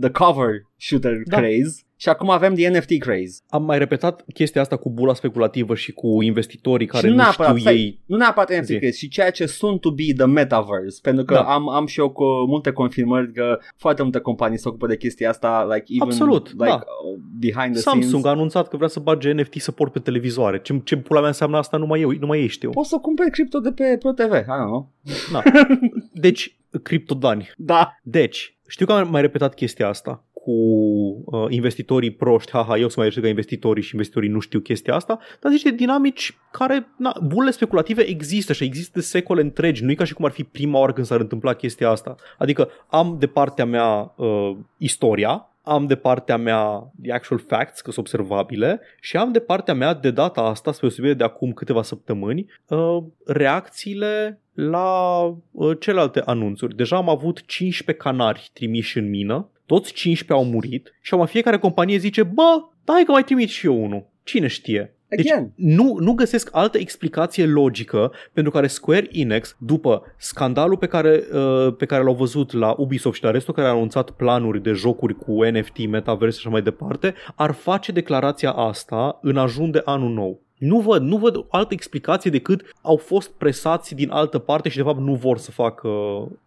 the 0.00 0.10
Cover 0.10 0.50
Shooter 0.76 1.12
Da. 1.24 1.36
Craze 1.36 1.82
și 2.00 2.08
acum 2.08 2.30
avem 2.30 2.54
The 2.54 2.68
NFT 2.68 2.98
Craze. 2.98 3.40
Am 3.48 3.64
mai 3.64 3.78
repetat 3.78 4.24
chestia 4.34 4.60
asta 4.60 4.76
cu 4.76 4.90
bula 4.90 5.14
speculativă 5.14 5.74
și 5.74 5.92
cu 5.92 6.22
investitorii 6.22 6.86
care 6.86 7.06
și 7.06 7.10
nu, 7.12 7.16
neapărat, 7.16 7.50
știu 7.50 7.60
stai, 7.60 7.76
ei. 7.76 8.00
Nu 8.06 8.16
neapărat 8.16 8.50
NFT 8.50 8.64
Zi. 8.64 8.78
Craze, 8.78 8.96
și 8.96 9.08
ceea 9.08 9.30
ce 9.30 9.46
sunt 9.46 9.80
to 9.80 9.90
be 9.90 10.02
the 10.16 10.26
metaverse, 10.26 10.98
pentru 11.02 11.24
că 11.24 11.34
Da. 11.34 11.40
am, 11.40 11.68
am 11.68 11.86
și 11.86 12.00
eu 12.00 12.10
cu 12.10 12.24
multe 12.24 12.72
confirmări 12.72 13.32
că 13.32 13.58
foarte 13.76 14.02
multe 14.02 14.18
companii 14.18 14.58
se 14.58 14.68
ocupă 14.68 14.86
de 14.86 14.96
chestia 14.96 15.28
asta, 15.28 15.64
like 15.72 15.84
even 15.88 16.08
Absolut, 16.08 16.48
like, 16.48 16.64
da. 16.64 16.74
uh, 16.74 17.20
behind 17.38 17.72
the 17.72 17.80
Samsung 17.82 18.04
scenes. 18.04 18.24
a 18.24 18.28
anunțat 18.30 18.68
că 18.68 18.76
vrea 18.76 18.88
să 18.88 19.00
bage 19.00 19.32
NFT 19.32 19.54
support 19.60 19.92
pe 19.92 19.98
televizoare. 19.98 20.60
Ce, 20.60 20.80
ce 20.84 20.96
pula 20.96 21.18
mea 21.18 21.28
înseamnă 21.28 21.56
asta 21.56 21.76
numai 21.76 22.00
eu, 22.00 22.10
numai 22.10 22.40
ei 22.40 22.46
știu. 22.48 22.70
Poți 22.70 22.88
să 22.88 22.96
cumperi 22.96 23.30
cripto 23.30 23.58
de 23.58 23.72
pe 23.72 23.96
ProTV, 23.98 24.32
I 24.32 24.42
don't 24.42 24.44
know. 24.66 24.90
Na. 25.32 25.42
Deci, 26.12 26.56
criptodani. 26.82 27.50
Da. 27.56 27.98
Deci, 28.02 28.56
știu 28.68 28.86
că 28.86 28.92
am 28.92 29.10
mai 29.10 29.20
repetat 29.20 29.54
chestia 29.54 29.88
asta 29.88 30.24
cu 30.42 30.50
uh, 30.50 31.46
investitorii 31.48 32.10
proști, 32.10 32.50
haha, 32.50 32.76
eu 32.76 32.88
sunt 32.88 32.96
mai 32.96 33.06
ridic 33.06 33.22
ca 33.22 33.28
investitorii 33.28 33.82
și 33.82 33.90
investitorii 33.92 34.30
nu 34.30 34.40
știu 34.40 34.60
chestia 34.60 34.94
asta, 34.94 35.18
dar 35.40 35.52
zici 35.52 35.62
de 35.62 35.70
dinamici 35.70 36.38
care, 36.52 36.88
na, 36.96 37.16
bulele 37.22 37.50
speculative 37.50 38.02
există 38.02 38.52
și 38.52 38.64
există 38.64 38.98
de 38.98 39.04
secole 39.04 39.40
întregi, 39.40 39.84
nu 39.84 39.90
e 39.90 39.94
ca 39.94 40.04
și 40.04 40.14
cum 40.14 40.24
ar 40.24 40.30
fi 40.30 40.44
prima 40.44 40.78
oară 40.78 40.92
când 40.92 41.06
s-ar 41.06 41.20
întâmpla 41.20 41.52
chestia 41.52 41.90
asta. 41.90 42.14
Adică 42.38 42.68
am 42.86 43.16
de 43.18 43.26
partea 43.26 43.64
mea 43.64 44.14
uh, 44.16 44.56
istoria, 44.76 45.50
am 45.62 45.86
de 45.86 45.96
partea 45.96 46.36
mea 46.36 46.90
the 47.02 47.12
actual 47.12 47.40
facts, 47.46 47.80
că 47.80 47.90
sunt 47.90 48.06
observabile, 48.06 48.80
și 49.00 49.16
am 49.16 49.32
de 49.32 49.38
partea 49.38 49.74
mea 49.74 49.94
de 49.94 50.10
data 50.10 50.40
asta, 50.40 50.72
spre 50.72 50.86
deosebire 50.86 51.14
de 51.14 51.24
acum 51.24 51.52
câteva 51.52 51.82
săptămâni, 51.82 52.46
uh, 52.68 52.98
reacțiile 53.26 54.40
la 54.54 55.20
uh, 55.50 55.76
celelalte 55.80 56.22
anunțuri. 56.24 56.76
Deja 56.76 56.96
am 56.96 57.08
avut 57.08 57.46
15 57.46 58.04
canari 58.04 58.50
trimiși 58.52 58.98
în 58.98 59.08
mină, 59.08 59.48
toți 59.70 59.92
15 59.92 60.46
au 60.46 60.52
murit 60.52 60.92
și 61.00 61.14
acum 61.14 61.26
fiecare 61.26 61.58
companie 61.58 61.98
zice, 61.98 62.22
bă, 62.22 62.62
dai 62.84 63.02
că 63.04 63.10
mai 63.10 63.24
trimit 63.24 63.48
și 63.48 63.66
eu 63.66 63.82
unul. 63.82 64.06
Cine 64.22 64.46
știe? 64.46 64.94
Deci 65.08 65.30
Again. 65.30 65.52
nu, 65.54 65.96
nu 66.00 66.12
găsesc 66.12 66.48
altă 66.52 66.78
explicație 66.78 67.46
logică 67.46 68.12
pentru 68.32 68.52
care 68.52 68.66
Square 68.66 69.08
Enix, 69.12 69.56
după 69.58 70.02
scandalul 70.16 70.76
pe 70.76 70.86
care, 70.86 71.24
uh, 71.32 71.74
pe 71.76 71.86
care 71.86 72.02
l-au 72.02 72.14
văzut 72.14 72.52
la 72.52 72.74
Ubisoft 72.76 73.16
și 73.16 73.24
la 73.24 73.30
restul 73.30 73.54
care 73.54 73.68
au 73.68 73.76
anunțat 73.76 74.10
planuri 74.10 74.62
de 74.62 74.72
jocuri 74.72 75.14
cu 75.14 75.44
NFT, 75.44 75.88
metaverse 75.88 76.38
și 76.38 76.46
așa 76.46 76.54
mai 76.54 76.62
departe, 76.62 77.14
ar 77.34 77.52
face 77.52 77.92
declarația 77.92 78.50
asta 78.50 79.18
în 79.22 79.36
ajun 79.36 79.70
de 79.70 79.82
anul 79.84 80.12
nou. 80.12 80.42
Nu 80.60 80.78
văd, 80.78 81.02
nu 81.02 81.16
văd 81.16 81.44
altă 81.48 81.68
explicație 81.74 82.30
decât 82.30 82.62
au 82.82 82.96
fost 82.96 83.30
presați 83.30 83.94
din 83.94 84.10
altă 84.10 84.38
parte 84.38 84.68
și 84.68 84.76
de 84.76 84.82
fapt 84.82 84.98
nu 85.00 85.14
vor 85.14 85.38
să 85.38 85.50
facă 85.50 85.88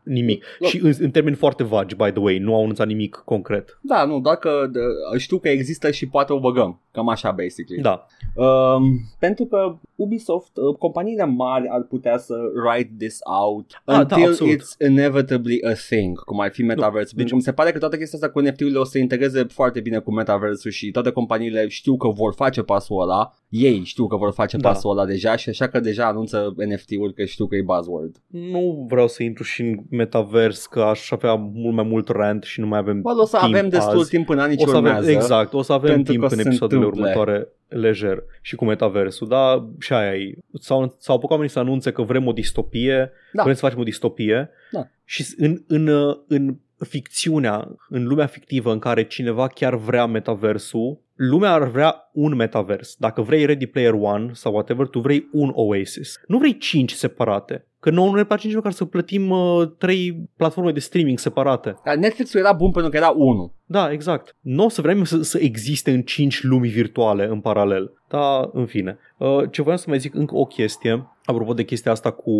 nimic. 0.03 0.45
Loc. 0.59 0.69
Și 0.69 0.79
în, 0.83 0.93
în 0.99 1.11
termeni 1.11 1.35
foarte 1.35 1.63
vagi, 1.63 1.95
by 1.95 2.03
the 2.11 2.19
way, 2.19 2.37
nu 2.37 2.55
au 2.55 2.61
anunțat 2.61 2.87
nimic 2.87 3.21
concret. 3.25 3.77
Da, 3.81 4.05
nu, 4.05 4.19
dacă 4.19 4.69
de, 4.71 4.79
știu 5.17 5.37
că 5.37 5.49
există 5.49 5.91
și 5.91 6.07
poate 6.07 6.33
o 6.33 6.39
băgăm. 6.39 6.79
Cam 6.91 7.09
așa, 7.09 7.31
basically. 7.31 7.81
Da. 7.81 8.05
Um, 8.43 8.83
pentru 9.19 9.45
că 9.45 9.75
Ubisoft, 9.95 10.57
uh, 10.57 10.75
companiile 10.77 11.25
mari 11.25 11.67
ar 11.69 11.81
putea 11.81 12.17
să 12.17 12.33
write 12.65 12.91
this 12.97 13.17
out 13.41 13.81
Ah, 13.85 13.93
da, 13.95 13.99
until 13.99 14.27
absolut. 14.29 14.53
it's 14.61 14.87
inevitably 14.89 15.61
a 15.63 15.73
thing, 15.73 16.23
cum 16.23 16.39
ar 16.39 16.51
fi 16.51 16.61
Metaverse. 16.63 17.05
deci- 17.05 17.15
Pentru 17.15 17.29
că 17.29 17.35
mi 17.35 17.41
se 17.41 17.53
pare 17.53 17.71
că 17.71 17.77
toată 17.77 17.97
chestia 17.97 18.19
asta 18.21 18.31
cu 18.31 18.39
NFT-urile 18.39 18.77
o 18.77 18.83
să 18.83 18.97
integreze 18.97 19.43
foarte 19.43 19.79
bine 19.79 19.99
cu 19.99 20.11
Metaverse-ul 20.13 20.73
și 20.73 20.91
toate 20.91 21.09
companiile 21.11 21.67
știu 21.67 21.97
că 21.97 22.07
vor 22.07 22.33
face 22.33 22.61
pasul 22.61 23.01
ăla. 23.01 23.33
Ei 23.49 23.81
știu 23.83 24.02
că 24.07 24.15
vor 24.15 24.31
face 24.33 24.57
Da. 24.57 24.69
pasul 24.69 24.91
ăla 24.91 25.05
deja 25.05 25.35
și 25.35 25.49
așa 25.49 25.67
că 25.67 25.79
deja 25.79 26.05
anunță 26.05 26.53
NFT-uri 26.57 27.13
că 27.13 27.25
știu 27.25 27.47
că 27.47 27.55
e 27.55 27.61
buzzword. 27.61 28.15
Nu 28.27 28.85
vreau 28.89 29.07
să 29.07 29.23
intru 29.23 29.43
și 29.43 29.61
în 29.61 29.75
metavers, 29.89 30.65
că 30.65 30.81
aș 30.81 31.11
avea 31.11 31.33
mult 31.35 31.75
mai 31.75 31.85
mult 31.85 32.07
rant 32.09 32.43
și 32.43 32.59
nu 32.59 32.67
mai 32.67 32.79
avem 32.79 33.01
Bă, 33.01 33.11
o 33.21 33.25
să 33.25 33.37
timp 33.41 33.53
avem 33.55 33.69
destul 33.69 33.99
azi. 33.99 34.09
timp 34.09 34.29
în 34.29 34.39
anii 34.39 34.57
ce 34.57 34.63
o 34.63 34.67
să 34.67 34.75
avem, 34.75 34.85
urmează. 34.85 35.11
exact, 35.11 35.53
o 35.53 35.61
să 35.61 35.73
avem 35.73 35.93
pentru 35.93 36.11
timp 36.13 36.25
că 36.27 36.33
în 36.33 36.39
se 36.41 36.47
episoadele 36.47 36.79
întâmple. 36.79 37.09
următoare 37.09 37.47
lejer 37.67 38.23
și 38.41 38.55
cu 38.55 38.65
metaversul, 38.65 39.27
da, 39.27 39.69
și 39.79 39.93
aia 39.93 40.15
e. 40.15 40.33
S-au, 40.59 40.95
s-au 40.99 41.15
apucat 41.15 41.31
oamenii 41.31 41.53
să 41.53 41.59
anunțe 41.59 41.91
că 41.91 42.01
vrem 42.01 42.27
o 42.27 42.31
distopie, 42.31 43.11
Da. 43.33 43.41
vrem 43.43 43.55
să 43.55 43.61
facem 43.61 43.79
o 43.79 43.83
distopie 43.83 44.49
Da. 44.71 44.87
și 45.05 45.25
în, 45.37 45.63
în, 45.67 45.87
în 46.27 46.55
ficțiunea, 46.77 47.75
în 47.89 48.03
lumea 48.07 48.25
fictivă 48.25 48.71
în 48.71 48.79
care 48.79 49.03
cineva 49.03 49.47
chiar 49.47 49.75
vrea 49.75 50.05
metaversul, 50.05 50.99
lumea 51.29 51.51
ar 51.51 51.63
vrea 51.63 52.09
un 52.13 52.35
metavers. 52.35 52.95
Dacă 52.99 53.21
vrei 53.21 53.45
Ready 53.45 53.65
Player 53.65 53.93
One 53.93 54.29
sau 54.33 54.53
whatever, 54.53 54.87
tu 54.87 54.99
vrei 54.99 55.29
un 55.31 55.51
Oasis. 55.53 56.19
Nu 56.27 56.37
vrei 56.37 56.57
cinci 56.57 56.91
separate. 56.91 57.67
Că 57.79 57.89
nouă 57.89 58.09
nu 58.09 58.15
ne 58.15 58.23
place 58.23 58.47
nici 58.47 58.55
măcar 58.55 58.71
să 58.71 58.85
plătim 58.85 59.29
uh, 59.29 59.67
trei 59.77 60.29
platforme 60.37 60.71
de 60.71 60.79
streaming 60.79 61.19
separate. 61.19 61.75
Dar 61.85 61.95
Netflix-ul 61.95 62.39
era 62.39 62.53
bun 62.53 62.71
pentru 62.71 62.91
că 62.91 62.97
era 62.97 63.09
unul. 63.09 63.53
da, 63.65 63.91
exact. 63.91 64.35
Nu 64.39 64.63
o 64.63 64.69
să 64.69 64.81
vrem 64.81 65.03
să, 65.03 65.21
să 65.21 65.37
existe 65.39 65.91
în 65.91 66.01
cinci 66.01 66.43
lumi 66.43 66.67
virtuale 66.67 67.27
în 67.27 67.39
paralel. 67.39 67.91
Da, 68.09 68.49
în 68.53 68.65
fine. 68.65 68.97
Uh, 69.23 69.43
ce 69.51 69.61
voiam 69.61 69.77
să 69.77 69.85
mai 69.87 69.99
zic 69.99 70.15
încă 70.15 70.35
o 70.35 70.45
chestie, 70.45 71.07
apropo 71.25 71.53
de 71.53 71.63
chestia 71.63 71.91
asta 71.91 72.11
cu 72.11 72.31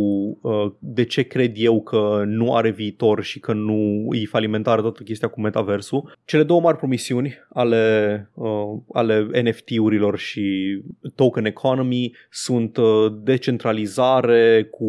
uh, 0.41 0.71
de 0.79 1.03
ce 1.03 1.21
cred 1.21 1.51
eu 1.55 1.81
că 1.81 2.23
nu 2.25 2.55
are 2.55 2.69
viitor 2.69 3.23
și 3.23 3.39
că 3.39 3.53
nu 3.53 4.07
e 4.11 4.25
falimentară 4.25 4.81
toată 4.81 5.03
chestia 5.03 5.27
cu 5.27 5.41
metaversul. 5.41 6.17
Cele 6.25 6.43
două 6.43 6.61
mari 6.61 6.77
promisiuni 6.77 7.38
ale, 7.53 8.29
uh, 8.34 8.49
ale 8.93 9.27
NFT-urilor 9.43 10.17
și 10.17 10.77
token 11.15 11.45
economy 11.45 12.11
sunt 12.29 12.77
uh, 12.77 13.13
decentralizare 13.21 14.63
cu 14.71 14.86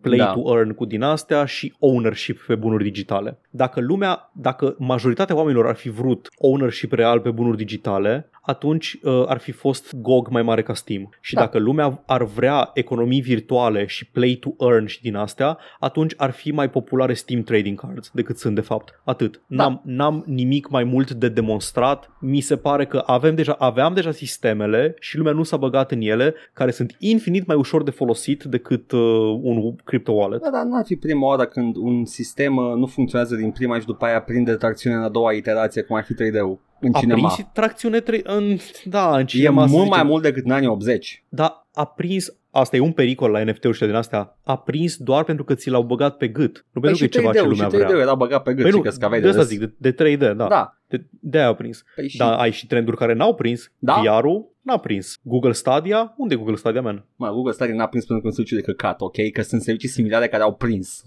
play 0.00 0.18
Da. 0.18 0.32
to 0.32 0.56
earn 0.56 0.70
cu 0.74 0.84
din 0.84 1.02
astea 1.02 1.44
și 1.44 1.74
ownership 1.78 2.44
pe 2.46 2.54
bunuri 2.54 2.84
digitale. 2.84 3.38
Dacă 3.50 3.80
lumea, 3.80 4.30
dacă 4.32 4.74
majoritatea 4.78 5.36
oamenilor 5.36 5.66
ar 5.66 5.74
fi 5.74 5.88
vrut 5.88 6.28
ownership 6.38 6.92
real 6.92 7.20
pe 7.20 7.30
bunuri 7.30 7.56
digitale, 7.56 8.30
atunci 8.48 8.98
uh, 9.02 9.24
ar 9.26 9.38
fi 9.38 9.52
fost 9.52 9.94
GOG 9.96 10.28
mai 10.28 10.42
mare 10.42 10.62
ca 10.62 10.74
Steam. 10.74 11.08
Și 11.20 11.34
Da. 11.38 11.44
dacă 11.44 11.58
lumea 11.58 12.02
ar 12.06 12.24
vrea 12.24 12.70
economii 12.74 13.20
virtuale 13.20 13.86
și 13.86 14.06
play 14.06 14.38
to 14.40 14.64
earn 14.70 14.86
și 14.86 15.02
din 15.02 15.16
astea, 15.16 15.58
atunci 15.80 16.14
ar 16.16 16.30
fi 16.30 16.50
mai 16.50 16.70
populare 16.70 17.12
Steam 17.12 17.42
Trading 17.42 17.80
Cards 17.80 18.10
decât 18.14 18.38
sunt 18.38 18.54
de 18.54 18.60
fapt. 18.60 19.00
Atât. 19.04 19.40
Da. 19.46 19.62
N-am, 19.62 19.82
n-am 19.84 20.24
nimic 20.26 20.68
mai 20.68 20.84
mult 20.84 21.10
de 21.10 21.28
demonstrat. 21.28 22.10
Mi 22.20 22.40
se 22.40 22.56
pare 22.56 22.86
că 22.86 23.02
avem 23.06 23.34
deja, 23.34 23.52
aveam 23.58 23.94
deja 23.94 24.10
sistemele 24.10 24.94
și 25.00 25.16
lumea 25.16 25.32
nu 25.32 25.42
s-a 25.42 25.56
băgat 25.56 25.90
în 25.90 26.00
ele, 26.00 26.34
care 26.52 26.70
sunt 26.70 26.96
infinit 26.98 27.46
mai 27.46 27.56
ușor 27.56 27.82
de 27.82 27.90
folosit 27.90 28.42
decât 28.42 28.92
uh, 28.92 29.00
un 29.42 29.76
crypto 29.84 30.12
wallet. 30.12 30.42
Da, 30.42 30.50
dar 30.50 30.64
nu 30.64 30.76
ar 30.76 30.84
fi 30.84 30.96
prima 30.96 31.26
oară 31.26 31.44
când 31.44 31.76
un 31.76 32.04
sistem 32.04 32.56
uh, 32.56 32.74
nu 32.74 32.86
funcționează 32.86 33.34
din 33.34 33.50
prima 33.50 33.78
și 33.78 33.86
după 33.86 34.04
aia 34.04 34.20
prinde 34.20 34.54
tracțiune 34.54 34.96
în 34.96 35.02
a 35.02 35.08
doua 35.08 35.32
iterație, 35.32 35.82
cum 35.82 35.96
ar 35.96 36.04
fi 36.04 36.14
3D-ul 36.14 36.67
în 36.80 36.90
A 36.94 36.98
cinema. 36.98 37.28
prins 37.34 37.48
tracțiune 37.52 38.00
3 38.00 38.20
în, 38.24 38.56
da, 38.84 39.14
în 39.14 39.20
E 39.20 39.24
cinema. 39.24 39.66
să 39.66 39.72
mult 39.72 39.84
zicem. 39.84 39.98
mai 39.98 40.08
mult 40.08 40.22
decât 40.22 40.44
în 40.44 40.50
anii 40.50 40.68
80. 40.68 41.24
Dar 41.28 41.66
a 41.74 41.84
prins, 41.84 42.34
asta 42.50 42.76
e 42.76 42.80
un 42.80 42.92
pericol 42.92 43.30
la 43.30 43.44
NFT-uri 43.44 43.76
și 43.76 43.84
din 43.84 43.94
astea, 43.94 44.37
a 44.48 44.56
prins 44.56 44.96
doar 44.96 45.24
pentru 45.24 45.44
că 45.44 45.54
ți 45.54 45.70
l-au 45.70 45.82
băgat 45.82 46.16
pe 46.16 46.28
gât. 46.28 46.66
Nu 46.72 46.80
pentru 46.80 46.98
că 46.98 47.04
e 47.04 47.08
Păi 47.08 47.20
și 47.20 47.26
ceva 47.26 47.32
ce 47.32 47.38
3D-ul, 47.38 47.48
lumea 47.48 47.68
și 47.68 47.74
3D-ul 47.76 47.86
vrea. 47.86 48.00
era 48.02 48.14
băgat 48.14 48.42
pe 48.42 48.52
gât 48.54 48.62
Păi 48.62 48.70
și 48.70 48.76
nu, 48.76 48.82
că 48.98 49.04
aveai 49.04 49.20
de 49.20 49.26
de 49.26 49.38
asta 49.38 49.40
râs. 49.40 49.50
zic, 49.50 49.60
de, 49.60 49.90
de 49.90 50.14
3D, 50.16 50.18
da. 50.36 50.46
Da. 50.48 50.78
De, 50.86 51.06
de 51.10 51.38
aia 51.38 51.46
a 51.48 51.54
prins. 51.54 51.82
Păi 51.94 52.08
și... 52.08 52.16
Dar 52.16 52.32
ai 52.38 52.50
și 52.50 52.66
trenduri 52.66 52.96
care 52.96 53.14
n-au 53.14 53.34
prins. 53.34 53.70
Da. 53.78 54.02
VR-ul 54.04 54.56
n-a 54.62 54.76
prins. 54.76 55.18
Google 55.22 55.52
Stadia? 55.52 56.14
Unde 56.16 56.34
e 56.34 56.36
Google 56.36 56.54
Stadia, 56.54 56.80
man? 56.80 57.04
Mă, 57.16 57.30
Google 57.30 57.52
Stadia 57.52 57.74
n-a 57.74 57.86
prins 57.86 58.04
pentru 58.04 58.22
că 58.22 58.28
un 58.28 58.34
serviciu 58.34 58.54
de 58.56 58.60
căcat, 58.72 59.00
ok? 59.00 59.14
Că 59.32 59.42
sunt 59.42 59.62
servicii 59.62 59.88
similare 59.88 60.28
care 60.28 60.42
au 60.42 60.54
prins. 60.54 61.02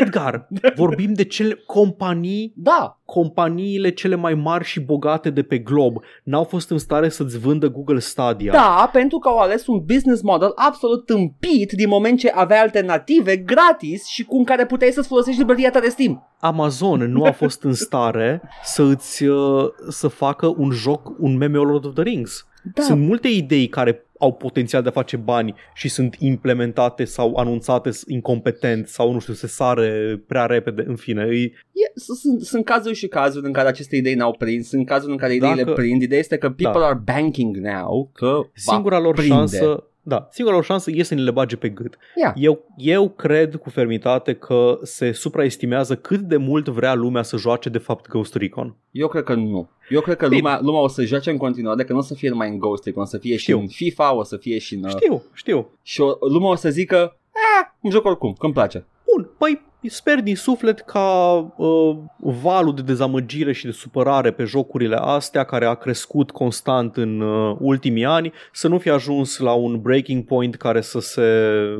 Edgar, 0.00 0.48
vorbim 0.76 1.12
de 1.12 1.24
cele 1.24 1.54
companii 1.66 2.52
Da, 2.56 3.00
companiile 3.04 3.90
cele 3.90 4.14
mai 4.14 4.34
mari 4.34 4.64
și 4.64 4.80
bogate 4.80 5.30
de 5.30 5.42
pe 5.42 5.58
glob 5.58 5.96
n-au 6.22 6.44
fost 6.44 6.70
în 6.70 6.78
stare 6.78 7.08
să-ți 7.08 7.38
vândă 7.38 7.68
Google 7.70 7.98
Stadia. 7.98 8.52
da, 8.52 8.88
pentru 8.92 9.18
că 9.18 9.28
au 9.28 9.38
ales 9.38 9.66
un 9.66 9.82
business 9.84 10.22
model 10.22 10.52
absolut 10.54 11.06
tâmpit 11.06 11.72
din 11.72 11.88
moment 11.88 12.18
ce 12.18 12.28
avea 12.28 12.60
alternative 12.88 13.36
gratis 13.36 14.04
și 14.06 14.24
cu 14.24 14.44
care 14.44 14.66
puteai 14.66 14.90
să-ți 14.90 15.08
folosești 15.08 15.40
librăria 15.40 15.70
ta 15.70 15.80
de 15.80 15.88
Steam. 15.88 16.28
Amazon 16.40 17.00
nu 17.12 17.24
a 17.24 17.30
fost 17.32 17.62
în 17.62 17.72
stare 17.72 18.42
să 18.64 18.82
îți 18.82 19.24
uh, 19.24 19.64
să 19.88 20.08
facă 20.08 20.54
un 20.56 20.70
joc, 20.70 21.12
un 21.18 21.36
meme 21.36 21.56
Lord 21.58 21.84
of 21.84 21.94
the 21.94 22.02
Rings. 22.02 22.46
Da. 22.74 22.82
Sunt 22.82 23.00
multe 23.00 23.28
idei 23.28 23.66
care 23.68 24.00
au 24.18 24.32
potențial 24.32 24.82
de 24.82 24.88
a 24.88 24.92
face 24.92 25.16
bani 25.16 25.54
și 25.74 25.88
sunt 25.88 26.16
implementate 26.18 27.04
sau 27.04 27.36
anunțate 27.36 27.90
incompetent 28.06 28.86
sau 28.88 29.12
nu 29.12 29.18
știu, 29.18 29.32
se 29.34 29.46
sare 29.46 30.22
prea 30.26 30.46
repede, 30.46 30.84
în 30.86 30.96
fine. 30.96 31.22
E, 31.30 31.42
E, 31.42 31.50
s- 31.94 32.18
sunt, 32.20 32.40
sunt 32.42 32.64
cazuri 32.64 32.94
și 32.94 33.06
cazuri 33.08 33.46
în 33.46 33.52
care 33.52 33.68
aceste 33.68 33.96
idei 33.96 34.14
n-au 34.14 34.32
prins, 34.32 34.68
sunt 34.68 34.86
cazuri 34.86 35.12
în 35.12 35.18
care 35.18 35.34
ideile 35.34 35.62
Dacă- 35.62 35.72
prind. 35.72 36.02
Ideea 36.02 36.20
este 36.20 36.36
că 36.38 36.50
people 36.50 36.80
Da. 36.80 36.86
are 36.86 37.00
banking 37.04 37.56
now, 37.56 38.10
că 38.14 38.26
va 38.26 38.42
singura 38.72 38.98
lor 38.98 39.14
prinde. 39.14 39.34
șansă 39.34 39.84
da, 40.08 40.28
singura 40.30 40.56
lor 40.56 40.64
șansă 40.64 40.90
e 40.94 41.02
să 41.02 41.14
ne 41.14 41.20
le 41.22 41.30
bage 41.30 41.56
pe 41.56 41.68
gât. 41.68 41.96
Ia. 42.22 42.34
Eu, 42.36 42.64
eu 42.76 43.08
cred 43.08 43.56
cu 43.56 43.70
fermitate 43.70 44.34
că 44.34 44.78
se 44.82 45.12
supraestimează 45.12 45.96
cât 45.96 46.20
de 46.20 46.36
mult 46.36 46.68
vrea 46.68 46.94
lumea 46.94 47.22
să 47.22 47.36
joace 47.36 47.68
de 47.68 47.78
fapt 47.78 48.08
Ghost 48.08 48.34
Recon. 48.34 48.76
Eu 48.90 49.08
cred 49.08 49.22
că 49.22 49.34
nu. 49.34 49.68
Eu 49.88 50.00
cred 50.00 50.16
că 50.16 50.28
Bine. 50.28 50.40
lumea, 50.40 50.58
lumea 50.62 50.80
o 50.80 50.88
să 50.88 51.04
joace 51.04 51.30
în 51.30 51.36
continuare, 51.36 51.84
că 51.84 51.92
nu 51.92 51.98
o 51.98 52.02
să 52.02 52.14
fie 52.14 52.28
numai 52.28 52.48
în 52.48 52.58
Ghost 52.58 52.84
Recon, 52.84 53.02
o 53.02 53.06
să 53.06 53.18
fie 53.18 53.36
Știu. 53.36 53.56
și 53.56 53.62
în 53.62 53.68
FIFA, 53.68 54.14
o 54.14 54.22
să 54.22 54.36
fie 54.36 54.58
și 54.58 54.74
în... 54.74 54.84
uh, 54.84 54.90
Știu, 54.90 55.22
știu. 55.32 55.68
Și 55.82 56.00
o, 56.00 56.16
lumea 56.30 56.48
o 56.48 56.54
să 56.54 56.70
zică, 56.70 57.16
eh, 57.32 57.66
îmi 57.82 57.92
joc 57.92 58.04
oricum, 58.04 58.32
că 58.38 58.44
îmi 58.44 58.54
place. 58.54 58.86
Bun, 59.14 59.30
păi 59.38 59.60
sper 59.88 60.20
din 60.20 60.36
suflet 60.36 60.80
ca 60.80 61.32
uh, 61.56 61.96
valul 62.18 62.74
de 62.74 62.82
dezamăgire 62.82 63.52
și 63.52 63.64
de 63.64 63.70
supărare 63.70 64.30
pe 64.30 64.44
jocurile 64.44 64.96
astea, 64.96 65.44
care 65.44 65.66
a 65.66 65.74
crescut 65.74 66.30
constant 66.30 66.96
în 66.96 67.20
uh, 67.20 67.56
ultimii 67.60 68.04
ani, 68.04 68.32
să 68.52 68.68
nu 68.68 68.78
fie 68.78 68.90
ajuns 68.90 69.38
la 69.38 69.52
un 69.52 69.80
breaking 69.80 70.24
point 70.24 70.54
care 70.54 70.80
să 70.80 71.00
se... 71.00 71.22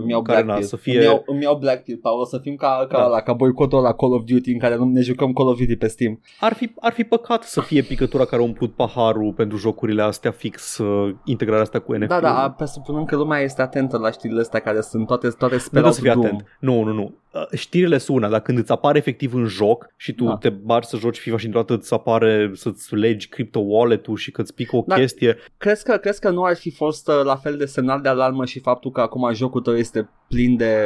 Îmi 0.00 0.11
iau 0.11 0.22
care 0.22 0.42
Black 0.42 0.46
na, 0.46 0.54
Pill. 0.54 0.66
să 0.66 0.76
fie... 0.76 0.96
Îmi 0.96 1.04
iau, 1.04 1.22
îmi 1.26 1.42
iau 1.42 1.57
Black 1.57 1.82
Pill, 1.82 1.98
Paul, 2.02 2.20
o 2.20 2.24
să 2.24 2.38
fim 2.38 2.54
ca, 2.54 2.86
ca, 2.88 2.98
Da. 2.98 3.04
ăla, 3.04 3.20
ca 3.20 3.32
boicotul 3.32 3.82
la 3.82 3.92
Call 3.92 4.12
of 4.12 4.22
Duty 4.24 4.52
în 4.52 4.59
care 4.59 4.76
nu 4.76 4.84
ne 4.84 5.00
jucăm 5.00 5.32
Call 5.32 5.48
of 5.48 5.59
Duty 5.59 5.76
pe 5.76 5.86
Steam. 5.86 6.20
Ar 6.40 6.52
fi, 6.52 6.70
ar 6.80 6.92
fi 6.92 7.04
păcat 7.04 7.42
să 7.42 7.61
fie 7.61 7.82
picătura 7.82 8.24
care 8.24 8.42
a 8.42 8.44
umplut 8.44 8.74
paharul 8.74 9.32
pentru 9.32 9.57
jocurile 9.57 10.02
astea 10.02 10.30
fix 10.30 10.78
uh, 10.78 11.14
integrarea 11.24 11.62
asta 11.62 11.78
cu 11.78 11.92
NFT. 11.94 12.09
Da, 12.09 12.20
da, 12.20 12.54
presupunând 12.57 13.07
că 13.07 13.16
lumea 13.16 13.40
este 13.40 13.62
atentă 13.62 13.98
la 13.98 14.11
știrile 14.11 14.40
astea 14.40 14.61
care 14.61 14.80
sunt 14.80 15.07
toate, 15.07 15.28
toate 15.28 15.54
Nu 15.54 15.61
sperau 15.61 15.90
trebuie 15.90 16.14
să 16.14 16.20
fii 16.20 16.28
atent. 16.28 16.46
Nu, 16.61 16.82
nu, 16.82 16.92
nu. 16.92 17.14
Uh, 17.32 17.59
Știrile 17.59 17.95
sunt 17.99 18.16
una, 18.16 18.28
dar 18.28 18.40
când 18.40 18.59
îți 18.59 18.72
apare 18.72 18.99
efectiv 18.99 19.34
în 19.34 19.44
joc 19.47 19.86
și 19.97 20.12
tu 20.12 20.24
Da. 20.24 20.36
te 20.36 20.49
bagi 20.49 20.86
să 20.88 20.97
joci 20.97 21.18
FIFA 21.18 21.36
și 21.36 21.44
într-o 21.47 21.61
dată 21.61 21.74
îți 21.74 21.92
apare 21.92 22.51
să-ți 22.55 22.94
legi 22.94 23.28
crypto 23.28 23.59
wallet-ul 23.59 24.16
și 24.16 24.30
că 24.30 24.40
îți 24.40 24.55
pică 24.55 24.76
o 24.76 24.84
Da. 24.86 24.94
chestie, 24.94 25.36
Crezi 25.57 25.84
că, 25.84 25.97
crezi 25.97 26.20
că 26.20 26.30
nu 26.30 26.42
ar 26.42 26.57
fi 26.57 26.70
fost 26.70 27.09
uh, 27.09 27.20
la 27.24 27.36
fel 27.36 27.57
de 27.57 27.64
semnal 27.64 28.01
de 28.01 28.09
alarmă 28.09 28.44
și 28.44 28.61
faptul 28.61 28.90
că 28.90 29.01
acum 29.01 29.32
jocul 29.34 29.61
tău 29.61 29.76
este 29.76 30.09
plin 30.28 30.57
de 30.57 30.76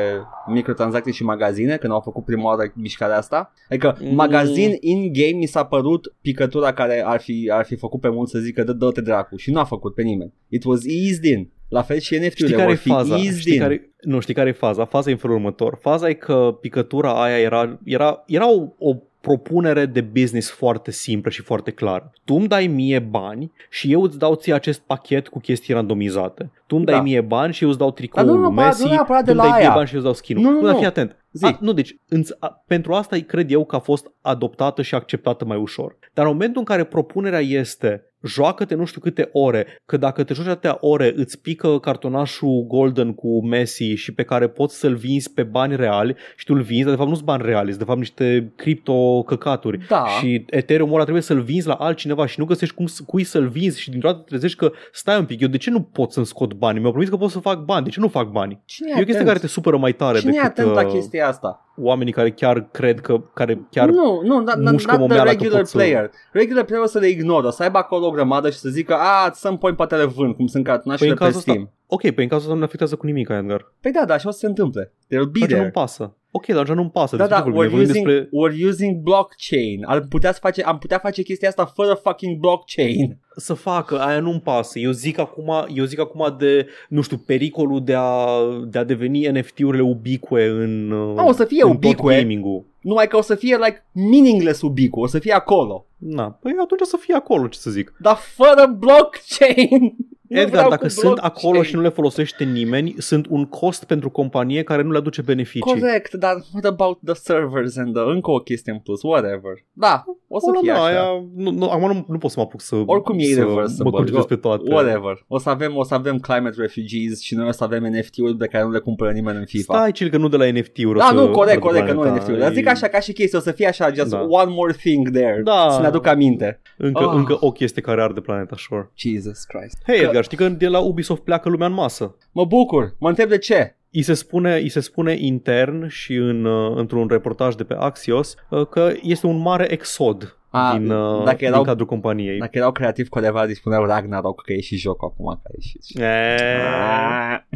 microtransacții 0.47 1.13
și 1.13 1.25
magazine 1.25 1.77
când 1.77 1.93
au 1.93 2.01
făcut 2.01 2.25
prima 2.25 2.45
oară 2.45 2.73
mișcarea 2.75 3.17
asta? 3.17 3.53
Adică 3.69 3.97
Mm. 4.01 4.15
magazin 4.15 4.77
in-game 4.81 5.37
mi 5.37 5.47
s-a 5.47 5.65
părut 5.65 6.15
picătura 6.21 6.73
care 6.73 7.03
ar 7.07 7.21
fi, 7.21 7.51
ar 7.53 7.65
fi 7.65 7.77
făcut 7.77 8.01
pe 8.01 8.09
mulți 8.09 8.31
să 8.33 8.39
zică 8.39 8.63
dă, 8.65 8.73
dă-te 8.73 9.01
dracu 9.01 9.37
și 9.37 9.51
nu 9.51 9.59
a 9.61 9.65
făcut 9.65 9.95
pe 9.95 10.03
nimeni. 10.03 10.33
It 10.49 10.65
was 10.65 10.81
eased 10.87 11.25
in. 11.25 11.51
La 11.71 11.83
fel 11.83 11.99
și 11.99 12.05
Știi 12.15 12.27
NFT-urile 12.27 12.57
care 12.57 12.67
vor 12.67 12.75
e 12.77 12.79
fi 12.79 12.89
faza? 12.89 13.15
eased 13.17 13.37
Știi 13.39 13.55
in. 13.55 13.61
care, 13.61 13.91
nu, 14.01 14.21
știi 14.21 14.35
care 14.35 14.49
e 14.49 14.53
faza? 14.53 14.85
Faza 14.85 15.09
e 15.11 15.13
în 15.13 15.19
felul 15.19 15.37
următor. 15.37 15.79
Faza 15.81 16.09
e 16.09 16.13
că 16.15 16.57
picătura 16.61 17.23
aia 17.23 17.39
era, 17.39 17.79
era, 17.85 18.23
era 18.27 18.51
o, 18.51 18.67
o 18.79 18.95
propunere 19.21 19.87
de 19.87 20.01
business 20.01 20.51
foarte 20.51 20.91
simplă 20.91 21.31
și 21.31 21.43
foarte 21.43 21.71
clară. 21.71 22.11
Tu 22.25 22.35
îmi 22.35 22.49
dai 22.49 22.67
mie 22.67 22.99
bani 22.99 23.53
și 23.71 23.93
eu 23.93 24.03
îți 24.03 24.19
dau 24.19 24.35
ție 24.35 24.55
acest 24.55 24.81
pachet 24.81 25.29
cu 25.29 25.39
chestii 25.41 25.75
randomizate. 25.75 26.51
Tu 26.67 26.77
îmi 26.77 26.85
dai 26.85 26.95
Da. 26.95 27.03
mie 27.03 27.21
bani 27.21 27.53
și 27.53 27.63
eu 27.63 27.69
îți 27.69 27.79
dau 27.79 27.87
Dar 27.89 27.97
tricoul 27.97 28.27
nu 28.27 28.33
lui 28.33 28.41
neapărat- 28.41 28.67
Messi, 28.67 28.83
nu 28.85 28.91
neapărat 28.91 29.25
de 29.25 29.31
tu 29.33 29.37
îmi 29.37 29.47
la 29.47 29.51
dai 29.51 29.59
mie 29.61 29.67
aia. 29.67 29.75
bani 29.77 29.87
și 29.87 29.93
eu 29.95 29.99
îți 29.99 30.09
dau 30.09 30.17
skin 30.19 30.39
Nu, 30.41 30.51
nu, 30.51 30.61
dar 30.61 30.73
nu. 30.73 30.77
fii 30.79 30.87
atent. 30.87 31.17
Zi. 31.33 31.45
A, 31.45 31.59
nu, 31.61 31.73
deci 31.73 31.93
înț- 31.93 32.37
a, 32.39 32.63
pentru 32.67 32.93
asta 32.93 33.17
îi 33.17 33.23
cred 33.25 33.51
eu 33.51 33.65
că 33.65 33.77
a 33.77 33.79
fost 33.79 34.11
adoptată 34.21 34.83
și 34.83 34.95
acceptată 34.95 35.45
mai 35.45 35.57
ușor. 35.57 35.97
Dar 36.15 36.27
în 36.27 36.33
momentul 36.33 36.59
în 36.59 36.65
care 36.65 36.85
propunerea 36.85 37.41
este 37.41 38.05
joacă-te 38.23 38.75
nu 38.75 38.85
știu 38.85 39.01
câte 39.01 39.29
ore, 39.33 39.67
că 39.87 39.97
dacă 39.97 40.25
te 40.25 40.35
joci 40.35 40.47
atâtea 40.47 40.77
ore 40.81 41.13
îți 41.17 41.41
pică 41.41 41.79
cartonașul 41.79 42.65
golden 42.69 43.13
cu 43.15 43.47
Messi 43.47 43.85
și 43.85 44.13
pe 44.15 44.23
care 44.23 44.49
poți 44.49 44.79
să-l 44.79 44.95
vinzi 44.95 45.33
pe 45.33 45.43
bani 45.43 45.77
reali 45.77 46.15
și 46.37 46.45
tu 46.45 46.55
îl 46.55 46.61
vinzi, 46.63 46.83
dar 46.83 46.91
de 46.91 46.97
fapt 46.97 47.09
nu 47.09 47.15
sunt 47.15 47.27
bani 47.27 47.43
reali, 47.45 47.67
sunt 47.67 47.79
de 47.79 47.85
fapt 47.85 47.99
niște 47.99 48.53
cripto 48.57 49.23
căcaturi. 49.23 49.79
Da. 49.89 50.05
Și 50.19 50.45
Ethereum 50.51 50.93
ăla 50.93 51.03
trebuie 51.03 51.23
să-l 51.23 51.41
vinzi 51.41 51.67
la 51.67 51.75
altcineva 51.75 52.27
și 52.27 52.39
nu 52.39 52.45
găsești 52.45 52.75
cum, 52.75 52.87
să- 52.87 53.03
cui 53.07 53.25
să-l 53.25 53.49
vinzi 53.49 53.81
și 53.81 53.91
dintr-o 53.91 54.11
dată 54.11 54.23
trezești 54.27 54.57
că 54.59 54.73
stai 54.93 55.19
un 55.19 55.25
pic, 55.25 55.41
eu 55.41 55.49
de 55.49 55.57
ce 55.57 55.71
nu 55.71 55.81
pot 55.83 56.13
să-mi 56.13 56.27
scot 56.27 56.53
bani? 56.53 56.79
Mi-au 56.79 56.91
promis 56.91 57.09
că 57.11 57.17
pot 57.17 57.31
să 57.31 57.39
fac 57.39 57.65
bani, 57.65 57.85
de 57.85 57.91
ce 57.91 58.01
nu 58.01 58.09
fac 58.09 58.31
bani? 58.31 58.61
Cine 58.65 58.89
E 58.97 59.01
o 59.01 59.05
chestie 59.05 59.25
care 59.25 59.39
te 59.39 59.47
supără 59.47 59.77
mai 59.77 59.93
tare 59.93 60.19
Cine 60.19 60.31
e 60.31 60.35
decât 60.35 60.49
atent 60.59 60.75
la 60.75 60.87
uh, 60.87 60.93
chestia 60.93 61.29
asta? 61.29 61.65
Oamenii 61.77 62.13
care 62.13 62.31
chiar 62.31 62.69
cred 62.71 63.01
că, 63.01 63.21
care 63.35 63.67
chiar 63.71 63.89
nu, 63.89 64.21
nu, 64.25 64.39
not, 64.39 64.55
not, 64.55 64.73
mușcă 64.73 64.91
not 64.91 64.99
the 65.01 65.07
momeala 65.07 65.23
că 65.25 65.31
regular 65.31 65.59
pot 65.59 65.69
să- 65.69 65.77
player. 65.77 66.11
Regular 66.33 66.65
player 66.65 66.85
o 66.85 66.87
să 66.87 66.99
le 66.99 67.09
ignoră, 67.09 67.51
să 67.51 67.63
aibă 67.63 67.79
acolo 67.79 68.07
o 68.07 68.11
grămadă 68.11 68.51
și 68.51 68.59
să 68.59 68.69
zică, 68.69 68.95
a, 68.95 69.25
at 69.25 69.37
some 69.37 69.57
point 69.57 69.77
poate 69.77 69.97
le 69.97 70.05
vând, 70.05 70.35
cum 70.35 70.47
sunt 70.47 70.63
Păi 70.65 70.73
cartonașele 70.73 71.11
în 71.11 71.17
pe 71.17 71.25
cazul 71.25 71.41
Steam. 71.41 71.57
ăsta, 71.63 71.73
ok, 71.91 72.01
păi 72.11 72.25
în 72.25 72.29
cazul 72.29 72.43
ăsta 72.43 72.53
nu 72.53 72.59
ne 72.59 72.65
afectează 72.65 72.97
cu 72.97 73.07
nimic, 73.07 73.29
Edgar. 73.29 73.73
Păi 73.81 73.93
da, 73.93 74.05
da, 74.05 74.15
așa 74.15 74.29
o 74.29 74.31
să 74.31 74.39
se 74.39 74.47
întâmple. 74.47 74.93
They'll 75.07 75.31
be 75.33 75.39
Dar 75.39 75.49
nu-mi 75.49 75.49
there. 75.49 75.71
pasă. 75.71 76.15
Ok, 76.33 76.47
dar 76.47 76.63
așa 76.63 76.75
nu-mi 76.75 76.91
pasă. 76.91 77.17
Da, 77.17 77.27
despre 77.27 77.43
da, 77.43 77.51
ce 77.51 77.51
vorbim? 77.51 77.71
we're 77.71 77.71
Ne 77.73 77.77
vorbim 77.77 77.91
using, 77.91 78.07
despre... 78.07 78.29
we're 78.29 78.69
using 78.69 78.97
blockchain. 79.03 79.85
Ar 79.87 80.01
putea 80.09 80.33
să 80.33 80.39
face, 80.43 80.63
am 80.63 80.79
putea 80.79 80.99
face 80.99 81.23
chestia 81.23 81.49
asta 81.49 81.65
fără 81.65 81.95
fucking 81.95 82.39
blockchain. 82.39 83.19
Să 83.37 83.55
facă, 83.55 84.01
aia 84.01 84.21
nu-mi 84.21 84.41
pasă. 84.41 84.79
Eu 84.79 84.91
zic 84.91 85.19
acum, 85.19 85.53
eu 85.75 85.85
zic 85.85 85.99
acum 85.99 86.37
de, 86.39 86.67
nu 86.89 87.01
știu, 87.01 87.17
pericolul 87.17 87.85
de 87.85 87.95
a, 87.97 88.27
de 88.69 88.79
a 88.79 88.85
deveni 88.85 89.27
NFT-urile 89.29 89.83
ubicue 89.83 90.47
în, 90.47 90.93
A, 91.17 91.25
o 91.25 91.33
să 91.33 91.45
fie 91.45 91.63
în 91.63 91.71
ubicue. 91.71 92.15
tot 92.15 92.21
gaming-ul. 92.23 92.65
Numai 92.81 93.07
că 93.07 93.17
o 93.17 93.21
să 93.21 93.35
fie 93.35 93.57
like 93.57 93.85
meaningless 93.93 94.61
ubicu, 94.63 95.01
o 95.01 95.07
să 95.07 95.19
fie 95.19 95.33
acolo. 95.33 95.87
Na, 95.97 96.31
păi 96.31 96.53
atunci 96.63 96.81
o 96.81 96.85
să 96.85 96.97
fie 97.01 97.15
acolo, 97.15 97.47
ce 97.47 97.59
să 97.59 97.71
zic. 97.71 97.95
Dar 97.99 98.17
fără 98.17 98.77
blockchain. 98.79 99.97
Edgar, 100.39 100.49
vreau 100.51 100.69
dacă 100.69 100.83
cu 100.85 100.89
sunt 100.89 101.05
blockchain. 101.05 101.33
acolo 101.35 101.63
și 101.63 101.75
nu 101.75 101.81
le 101.81 101.89
folosește 101.89 102.45
nimeni, 102.45 102.95
sunt 102.99 103.27
un 103.29 103.45
cost 103.45 103.85
pentru 103.85 104.11
companie 104.11 104.63
care 104.63 104.83
nu 104.83 104.91
le 104.91 104.99
aduce 104.99 105.23
beneficii. 105.23 105.61
Corect, 105.81 106.13
dar 106.15 106.35
what 106.53 106.65
about 106.65 106.99
the 107.05 107.15
servers 107.15 107.77
and 107.77 107.95
the... 107.95 108.03
încă 108.07 108.31
o 108.31 108.39
chestie 108.39 108.73
în 108.73 108.79
plus, 108.79 109.03
whatever. 109.03 109.53
Da, 109.73 110.05
o 110.29 110.39
să 110.39 110.47
Ăla, 110.49 110.59
fie 110.61 110.73
da, 110.73 110.79
așa. 110.79 110.85
aia, 110.87 111.25
nu, 111.37 111.51
nu, 111.51 111.69
acum 111.69 111.87
nu, 111.93 112.05
nu 112.09 112.19
pot 112.19 112.31
să 112.31 112.35
mă 112.41 112.45
apuc 112.47 112.61
să, 112.61 112.77
Oricum 112.87 113.19
e 113.19 113.23
să 113.23 113.31
irreversible. 113.31 113.85
mă 113.85 113.91
concentrez 113.91 114.25
pe 114.25 114.37
toate. 114.37 114.73
Whatever. 114.73 115.25
O 115.29 115.39
să 115.39 115.49
avem, 115.51 115.77
o 115.77 115.85
să 115.85 115.95
avem 115.95 116.19
climate 116.19 116.55
refugees 116.61 117.21
și 117.21 117.35
noi 117.35 117.47
o 117.49 117.51
să 117.51 117.65
avem 117.65 117.85
NFT-uri 117.85 118.37
pe 118.37 118.47
care 118.47 118.65
nu 118.65 118.71
le 118.71 118.79
cumpără 118.79 119.11
nimeni 119.11 119.39
în 119.39 119.45
FIFA. 119.47 119.75
Stai, 119.77 119.93
cel 119.93 120.09
că 120.09 120.17
nu 120.17 120.29
de 120.29 120.37
la 120.37 120.45
NFT-uri. 120.51 120.97
o 120.97 121.01
Da, 121.01 121.05
să 121.07 121.15
nu, 121.15 121.29
corect, 121.31 121.57
aduc 121.57 121.69
corect, 121.69 121.87
că 121.87 121.93
nu 121.93 122.01
planeta. 122.01 122.23
NFT-uri. 122.23 122.41
Dar 122.41 122.53
zic 122.53 122.67
E- 122.67 122.69
așa, 122.71 122.87
ca 122.89 123.01
și 123.01 123.13
chestie, 123.13 123.39
o 123.39 123.41
să 123.41 123.53
fie 123.53 123.67
așa, 123.67 123.93
just 123.93 124.11
Da. 124.11 124.27
one 124.29 124.51
more 124.55 124.73
thing 124.73 125.11
there. 125.11 125.41
Da. 125.45 125.69
Să 125.71 125.81
ne 125.81 125.87
aduc 125.87 126.07
aminte. 126.07 126.61
Încă, 126.77 127.03
Ah. 127.05 127.13
încă 127.15 127.37
o 127.41 127.51
chestie 127.53 127.83
care 127.83 128.03
arde 128.03 128.21
planeta, 128.21 128.55
sure. 128.59 128.91
Jesus 128.95 129.45
Christ. 129.45 129.77
Hei, 129.87 130.01
Că- 130.01 130.11
Edgar, 130.21 130.25
știi 130.25 130.37
că 130.37 130.49
de 130.65 130.69
la 130.69 130.79
Ubisoft 130.79 131.23
pleacă 131.23 131.49
lumea 131.49 131.67
în 131.67 131.73
masă? 131.73 132.17
Mă 132.33 132.45
bucur. 132.45 132.95
Mă 132.99 133.09
întreb 133.09 133.29
de 133.29 133.39
ce. 133.39 133.75
I 133.91 134.03
se 134.03 134.15
spune, 134.15 134.61
i 134.61 134.69
se 134.69 134.81
spune 134.81 135.17
intern 135.19 135.89
și 135.89 136.15
în, 136.15 136.45
uh, 136.45 136.73
într-un 136.77 137.09
reportaj 137.09 137.55
de 137.55 137.65
pe 137.65 137.75
Axios 137.79 138.35
uh, 138.51 138.67
că 138.67 138.93
este 139.03 139.27
un 139.27 139.39
mare 139.39 139.73
exod 139.73 140.39
A, 140.51 140.77
din, 140.77 140.91
uh, 140.91 141.25
dacă 141.25 141.45
erau- 141.45 141.57
din 141.57 141.67
cadrul 141.67 141.87
companiei. 141.87 142.39
Dacă 142.39 142.59
erau 142.59 142.73
creativ 142.73 143.09
cu 143.09 143.19
adevărat, 143.19 143.49
îi 143.49 143.55
spuneau 143.55 143.85
Ragnarok 143.85 144.43
că 144.43 144.53
e 144.53 144.61
și 144.61 144.77
jocul 144.77 145.09
acum 145.13 145.41
că 145.43 145.49
a 145.49 145.51
ieșit. 145.55 145.81
Eee, 145.99 147.49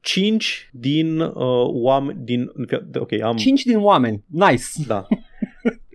Cinci 0.00 0.70
din 0.72 1.20
uh, 1.20 1.32
oameni 1.66 2.18
din 2.22 2.50
ok, 2.98 3.12
am 3.22 3.36
5 3.36 3.62
din 3.62 3.78
oameni. 3.78 4.24
Nice. 4.26 4.64
da. 4.86 5.06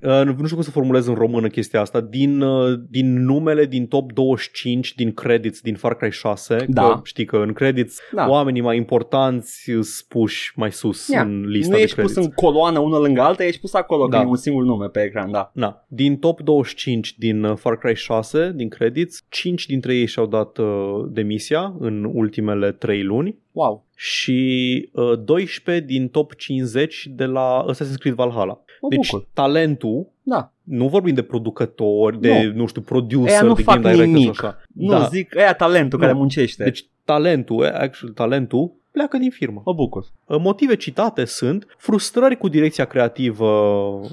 Uh, 0.03 0.09
nu, 0.25 0.35
nu 0.37 0.43
știu 0.43 0.55
cum 0.55 0.61
să 0.61 0.71
formulez 0.71 1.07
în 1.07 1.13
română 1.13 1.47
chestia 1.47 1.81
asta. 1.81 2.01
Din, 2.01 2.41
uh, 2.41 2.79
din 2.89 3.23
numele 3.23 3.65
din 3.65 3.87
top 3.87 4.11
25 4.11 4.95
din 4.95 5.13
credits 5.13 5.61
din 5.61 5.75
Far 5.75 5.95
Cry 5.95 6.11
6, 6.11 6.65
Da. 6.69 6.81
că 6.81 6.99
știi 7.03 7.25
că 7.25 7.37
în 7.37 7.53
credits 7.53 7.99
Da. 8.11 8.27
oamenii 8.29 8.61
mai 8.61 8.77
importanți 8.77 9.61
sunt 9.63 9.85
puși 10.07 10.51
mai 10.55 10.71
sus 10.71 11.07
Ia, 11.07 11.21
în 11.21 11.45
lista 11.47 11.69
nu 11.71 11.75
de 11.77 11.81
ești 11.83 11.95
credits. 11.95 12.15
pus 12.15 12.25
în 12.25 12.31
coloană 12.31 12.79
una 12.79 12.97
lângă 12.97 13.21
alta, 13.21 13.43
ești 13.43 13.59
pus 13.61 13.73
acolo 13.73 14.07
Da. 14.07 14.17
că 14.17 14.23
e 14.25 14.29
un 14.29 14.35
singur 14.35 14.63
nume 14.63 14.87
pe 14.87 15.01
ecran, 15.03 15.31
da. 15.31 15.51
Na, 15.53 15.85
din 15.87 16.17
top 16.17 16.41
25 16.41 17.17
din 17.17 17.43
uh, 17.43 17.55
Far 17.57 17.77
Cry 17.77 17.95
6, 17.95 18.51
din 18.55 18.69
credits, 18.69 19.25
5 19.29 19.65
dintre 19.65 19.95
ei 19.95 20.05
și-au 20.05 20.25
dat 20.25 20.57
uh, 20.57 20.65
demisia 21.07 21.75
în 21.79 22.09
ultimele 22.13 22.71
3 22.71 23.03
luni 23.03 23.37
Wow. 23.51 23.85
și 23.95 24.89
uh, 24.93 25.19
12 25.23 25.85
din 25.85 26.07
top 26.07 26.35
50 26.35 27.07
de 27.15 27.25
la 27.25 27.65
Assassin's 27.71 27.97
Creed 27.99 28.15
Valhalla. 28.15 28.61
Mă 28.81 28.87
Deci 28.89 29.09
bucur. 29.11 29.27
talentul, 29.33 30.07
Da. 30.23 30.51
nu 30.63 30.87
vorbim 30.87 31.13
de 31.13 31.21
producători, 31.21 32.19
de, 32.21 32.43
nu, 32.53 32.59
nu 32.61 32.65
știu, 32.67 32.81
producer, 32.81 33.29
Aia 33.31 33.41
nu 33.41 33.53
de 33.53 33.61
fac 33.61 33.79
game 33.79 33.93
director 33.93 34.15
nimic. 34.17 34.33
și 34.33 34.39
așa. 34.45 34.57
Nu, 34.73 34.89
da. 34.89 35.05
zic, 35.07 35.37
aia 35.37 35.53
talentul 35.53 35.99
Nu. 35.99 36.05
care 36.05 36.17
muncește. 36.17 36.63
Deci 36.63 36.85
talentul, 37.03 37.65
actual 37.65 38.11
talentul, 38.11 38.71
pleacă 38.91 39.17
din 39.17 39.29
firmă. 39.29 39.61
mă 39.65 39.73
bucur. 39.73 40.05
Motive 40.27 40.75
citate 40.75 41.25
sunt 41.25 41.65
frustrări 41.77 42.37
cu 42.37 42.47
direcția 42.47 42.85
creativă 42.85 43.47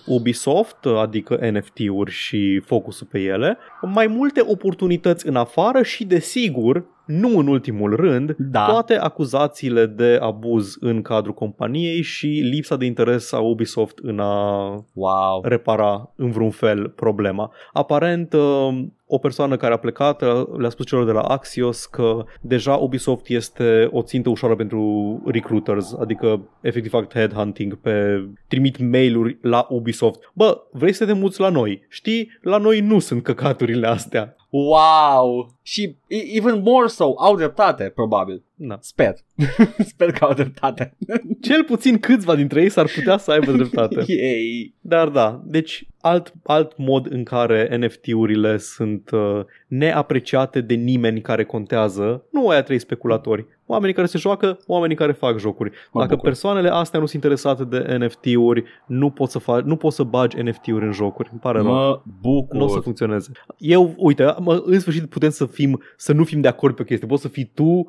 Ubisoft, 0.07 0.87
adică 0.99 1.39
NFT-uri 1.53 2.11
și 2.11 2.63
focusul 2.65 3.07
pe 3.11 3.19
ele, 3.21 3.57
mai 3.83 4.07
multe 4.07 4.41
oportunități 4.47 5.27
în 5.29 5.37
afară 5.37 5.83
și, 5.83 6.05
desigur, 6.05 6.85
nu 7.07 7.39
în 7.39 7.47
ultimul 7.47 7.97
rând, 7.97 8.35
Da. 8.39 8.65
toate 8.67 8.95
acuzațiile 8.99 9.87
de 9.87 10.19
abuz 10.21 10.77
în 10.81 11.03
cadrul 11.03 11.35
companiei 11.35 12.03
și 12.03 12.27
lipsa 12.27 12.77
de 12.77 12.85
interes 12.85 13.33
a 13.33 13.39
Ubisoft 13.39 13.99
în 14.03 14.19
a 14.19 14.67
Wow. 14.93 15.41
repara 15.45 16.13
în 16.17 16.31
vreun 16.31 16.51
fel 16.51 16.89
problema. 16.89 17.53
Aparent, 17.73 18.33
uh, 18.33 18.85
o 19.09 19.19
persoană 19.19 19.57
care 19.57 19.73
a 19.75 19.77
plecat 19.77 20.23
uh, 20.23 20.29
le-a 20.59 20.69
spus 20.69 20.87
celor 20.87 21.05
de 21.05 21.13
la 21.13 21.21
Axios 21.21 21.85
că 21.85 22.25
deja 22.41 22.75
Ubisoft 22.75 23.29
este 23.29 23.89
o 23.93 24.03
țintă 24.03 24.29
ușoară 24.29 24.57
pentru 24.57 25.23
recruiters, 25.27 25.97
adică 26.01 26.41
efectiv 26.61 26.91
fac 26.91 27.13
headhunting 27.13 27.75
pe 27.75 28.25
trimit 28.49 28.91
mail-uri 28.91 29.39
la 29.43 29.67
Ubisoft. 29.69 30.31
Bă, 30.33 30.59
vrei 30.73 30.93
să 30.93 31.07
te 31.07 31.13
muți 31.13 31.41
la 31.41 31.49
noi? 31.49 31.85
Știi, 31.89 32.39
la 32.41 32.57
noi 32.59 32.81
nu 32.81 32.99
sunt 32.99 33.23
căcaturile 33.23 33.87
astea. 33.87 34.37
Wow. 34.51 35.49
Și 35.63 35.97
even 36.09 36.63
more 36.63 36.87
so, 36.87 37.13
au 37.17 37.37
dreptate, 37.37 37.91
probabil. 37.95 38.43
Na. 38.57 38.79
Sper. 38.81 39.15
Sper 39.93 40.13
că 40.13 40.25
au 40.25 40.35
dreptate. 40.35 40.97
Cel 41.41 41.65
puțin 41.65 41.99
câțiva 41.99 42.35
dintre 42.35 42.63
ei 42.63 42.69
s-ar 42.69 42.87
putea 42.95 43.17
să 43.17 43.31
aibă 43.31 43.53
dreptate. 43.53 44.05
Yay. 44.13 44.75
Dar 44.81 45.09
da, 45.09 45.43
deci 45.45 45.87
alt, 46.01 46.33
alt 46.45 46.77
mod 46.77 47.13
în 47.13 47.23
care 47.23 47.77
NFT-urile 47.77 48.57
sunt 48.57 49.11
uh, 49.11 49.41
neapreciate 49.67 50.61
de 50.61 50.75
nimeni 50.75 51.21
care 51.21 51.45
contează, 51.45 52.25
nu 52.31 52.49
aia 52.49 52.63
trei 52.63 52.79
speculatori, 52.79 53.47
oamenii 53.67 53.95
care 53.95 54.07
se 54.07 54.19
joacă, 54.19 54.59
oamenii 54.67 54.97
care 54.97 55.13
fac 55.13 55.39
jocuri. 55.39 55.71
Mă 55.93 56.01
Dacă 56.01 56.15
bucur. 56.15 56.29
persoanele 56.29 56.69
astea 56.69 57.01
nu 57.01 57.07
sunt 57.07 57.23
interesate 57.23 57.65
de 57.65 57.97
NFT-uri, 58.05 58.65
nu 58.87 59.11
poți 59.11 59.33
să, 59.33 59.39
faci, 59.39 59.65
nu 59.65 59.77
poți 59.77 59.97
să 59.97 60.03
bagi 60.03 60.43
NFT-uri 60.43 60.85
în 60.85 60.93
jocuri. 60.93 61.29
Îmi 61.31 61.41
pare 61.41 61.59
rău. 61.59 61.73
Mă 61.73 62.03
bucur. 62.21 62.57
Nu 62.57 62.65
o 62.65 62.69
să 62.69 62.79
funcționeze. 62.79 63.31
Eu, 63.59 63.95
uite, 63.97 64.35
mă, 64.41 64.63
în 64.65 64.81
sfârșit 64.81 65.07
putem 65.07 65.31
să 65.31 65.47
fim, 65.47 65.83
să 65.97 66.13
nu 66.13 66.25
fim 66.25 66.41
de 66.41 66.49
acord 66.49 66.75
pe 66.75 66.83
o 66.83 66.85
chestie. 66.85 67.07
Poți 67.07 67.23
să 67.23 67.29
fii 67.29 67.51
tu 67.55 67.87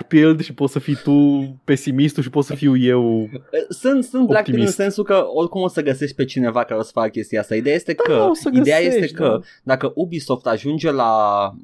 black-pilled 0.00 0.40
și 0.40 0.54
poți 0.54 0.72
să 0.72 0.78
fii 0.78 0.96
tu 1.02 1.42
pesimistul 1.64 2.22
și 2.22 2.30
poți 2.30 2.46
să 2.46 2.54
fiu 2.54 2.76
eu 2.76 3.28
Sunt, 3.68 4.04
sunt 4.04 4.26
black 4.26 4.44
pill 4.44 4.56
în 4.56 4.62
Optimist. 4.62 4.74
sensul 4.74 5.04
că 5.04 5.24
oricum 5.34 5.62
o 5.62 5.68
să 5.68 5.82
găsești 5.82 6.14
pe 6.16 6.24
cineva 6.24 6.64
care 6.64 6.80
o 6.80 6.82
să 6.82 6.90
facă 6.92 7.08
chestia 7.08 7.40
asta. 7.40 7.54
Ideea 7.54 7.74
este 7.74 7.94
că, 7.94 8.12
Da, 8.12 8.26
o 8.28 8.34
să 8.34 8.50
ideea 8.52 8.76
găsești, 8.76 8.98
este 9.00 9.14
că 9.14 9.28
da. 9.28 9.40
dacă 9.62 9.92
Ubisoft 9.94 10.46
ajunge 10.46 10.90
la, 10.90 11.12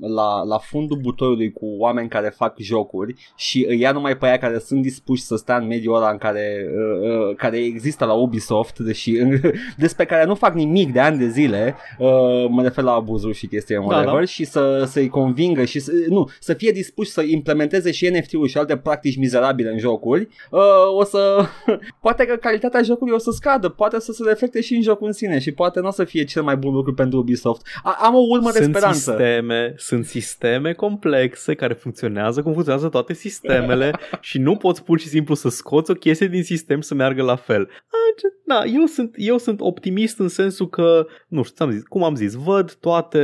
la, 0.01 0.43
la 0.43 0.59
fundul 0.59 0.99
butoiului 0.99 1.53
cu 1.53 1.67
oameni 1.79 2.09
care 2.09 2.29
fac 2.37 2.59
jocuri 2.59 3.15
și 3.37 3.67
îi 3.69 3.81
ia 3.81 3.93
numai 3.93 4.17
pe 4.17 4.27
aia 4.27 4.39
care 4.39 4.59
sunt 4.59 4.83
dispuși 4.83 5.23
să 5.23 5.37
stea 5.37 5.57
în 5.57 5.67
mediul 5.67 5.95
ăla 5.97 6.11
în 6.11 6.19
care, 6.19 6.67
uh, 6.69 7.11
uh, 7.11 7.37
care 7.37 7.57
există 7.59 8.05
la 8.05 8.13
Ubisoft 8.13 8.79
deși, 8.79 9.13
despre 9.77 10.05
care 10.05 10.25
nu 10.25 10.35
fac 10.35 10.55
nimic 10.55 10.93
de 10.93 11.01
ani 11.01 11.19
de 11.19 11.29
zile, 11.29 11.75
uh, 11.99 12.09
mă 12.49 12.63
refer 12.63 12.85
la 12.85 12.93
abuzuri 12.93 13.35
și 13.37 13.47
chestii 13.47 13.75
Da, 13.75 13.81
whatever, 13.81 14.19
da. 14.19 14.25
și 14.25 14.45
să, 14.45 14.85
să-i 14.87 15.09
convingă 15.09 15.65
și 15.65 15.79
să, 15.79 15.93
nu, 16.09 16.29
să 16.41 16.55
fie 16.55 16.71
dispuși 16.71 17.11
să 17.11 17.23
implementeze 17.23 17.91
și 17.91 18.07
NFT-uri 18.27 18.51
și 18.51 18.59
alte 18.59 18.77
practici 18.77 19.17
mizerabile 19.17 19.71
în 19.71 19.79
jocuri, 19.79 20.29
uh, 20.51 20.61
o 20.99 21.05
să 21.05 21.45
poate 22.01 22.25
că 22.27 22.37
calitatea 22.37 22.83
jocului 22.83 23.15
o 23.15 23.19
să 23.19 23.31
scadă, 23.31 23.69
poate 23.69 24.01
să 24.01 24.13
se 24.13 24.23
reflecte 24.27 24.61
și 24.61 24.75
în 24.75 24.83
jocul 24.83 25.07
în 25.07 25.13
sine 25.13 25.39
și 25.39 25.53
poate 25.53 25.81
nu 25.81 25.87
o 25.87 25.91
să 25.91 26.05
fie 26.05 26.25
cel 26.25 26.43
mai 26.43 26.57
bun 26.57 26.75
lucru 26.75 26.95
pentru 26.95 27.19
Ubisoft. 27.19 27.67
A- 27.83 27.99
am 28.03 28.15
o 28.15 28.21
urmă 28.31 28.51
de 28.53 28.59
sunt 28.63 28.75
speranță. 28.75 28.99
sisteme, 28.99 29.75
sunt 29.77 30.05
sisteme 30.05 30.73
complexe 30.73 31.55
care 31.55 31.75
funcționează 31.75 32.43
cum 32.43 32.53
funcționează 32.53 32.89
toate 32.89 33.13
sistemele 33.13 33.91
și 34.21 34.39
nu 34.39 34.57
poți 34.57 34.85
pur 34.85 34.99
și 35.01 35.09
simplu 35.09 35.35
să 35.35 35.49
scoți 35.49 35.91
o 35.91 35.95
chestie 35.95 36.27
din 36.27 36.43
sistem 36.43 36.81
să 36.81 36.95
meargă 36.95 37.23
la 37.23 37.37
fel. 37.37 37.63
A, 37.71 37.97
ce- 38.19 38.35
Da, 38.45 38.65
eu 38.65 38.85
sunt, 38.85 39.15
eu 39.17 39.39
sunt 39.39 39.61
optimist 39.61 40.19
în 40.19 40.29
sensul 40.29 40.69
că, 40.69 41.07
nu 41.29 41.43
știu, 41.43 41.55
ți-am 41.57 41.71
zis, 41.71 41.83
cum 41.83 42.05
am 42.05 42.15
zis, 42.15 42.35
văd 42.35 42.73
toate, 42.73 43.21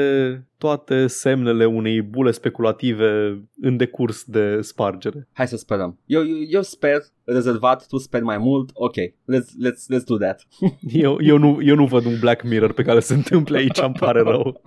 toate 0.63 1.07
semnele 1.07 1.65
unei 1.65 2.03
bule 2.03 2.31
speculative 2.31 3.41
în 3.61 3.77
decurs 3.77 4.25
de 4.25 4.61
spargere. 4.61 5.29
Hai 5.33 5.49
să 5.49 5.57
sperăm. 5.57 5.99
Eu, 6.07 6.27
eu, 6.27 6.37
eu 6.49 6.63
sper 6.63 6.99
rezervat, 7.25 7.87
tu 7.87 7.99
speri 7.99 8.25
mai 8.25 8.39
mult. 8.39 8.71
Ok, 8.75 8.95
let's, 8.97 9.51
let's, 9.67 9.97
let's 9.97 10.05
do 10.07 10.17
that. 10.17 10.47
Eu, 11.05 11.19
eu, 11.21 11.39
nu, 11.39 11.59
eu 11.63 11.75
nu 11.75 11.87
văd 11.87 12.05
un 12.05 12.17
Black 12.21 12.43
Mirror 12.43 12.73
pe 12.73 12.83
care 12.83 13.01
se 13.01 13.15
întâmple 13.15 13.59
aici, 13.59 13.81
îmi 13.81 13.95
pare 13.99 14.21
rău. 14.21 14.63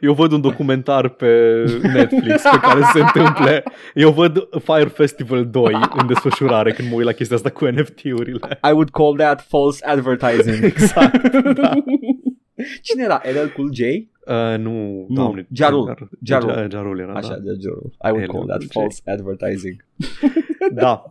Eu 0.00 0.14
văd 0.14 0.32
un 0.32 0.40
documentar 0.40 1.08
pe 1.08 1.64
Netflix 1.82 2.42
pe 2.42 2.58
care 2.62 2.80
se 2.92 3.00
întâmple. 3.00 3.62
Eu 3.94 4.10
văd 4.10 4.48
Fire 4.62 4.88
Festival 4.88 5.46
2 5.46 5.74
în 5.96 6.06
desfășurare 6.06 6.72
când 6.72 6.88
mă 6.88 6.94
uit 6.94 7.04
la 7.04 7.12
chestia 7.12 7.36
asta 7.36 7.50
cu 7.50 7.64
NFT-urile. 7.64 8.58
I 8.68 8.70
would 8.70 8.90
call 8.90 9.16
that 9.16 9.46
false 9.48 9.86
advertising. 9.86 10.64
Exact, 10.64 11.30
da. 11.54 11.70
Cine 12.82 13.02
era? 13.02 13.20
LL 13.24 13.52
Cool 13.56 13.72
J? 13.74 13.80
Uh, 13.80 14.58
nu, 14.58 14.70
Nu, 15.08 15.14
doamne. 15.14 15.46
Jarul. 15.52 15.94
Jar- 15.94 16.08
Jarul. 16.22 16.50
Jar- 16.52 16.70
Jarul 16.70 16.98
era, 17.00 17.12
Așa, 17.12 17.28
da. 17.28 17.34
de 17.36 17.56
jurul. 17.60 17.92
I 18.04 18.08
would 18.10 18.22
LL 18.24 18.30
call 18.32 18.46
that 18.46 18.58
Cool 18.58 18.68
J. 18.68 18.72
false 18.72 19.00
advertising. 19.04 19.84
Da, 20.74 21.04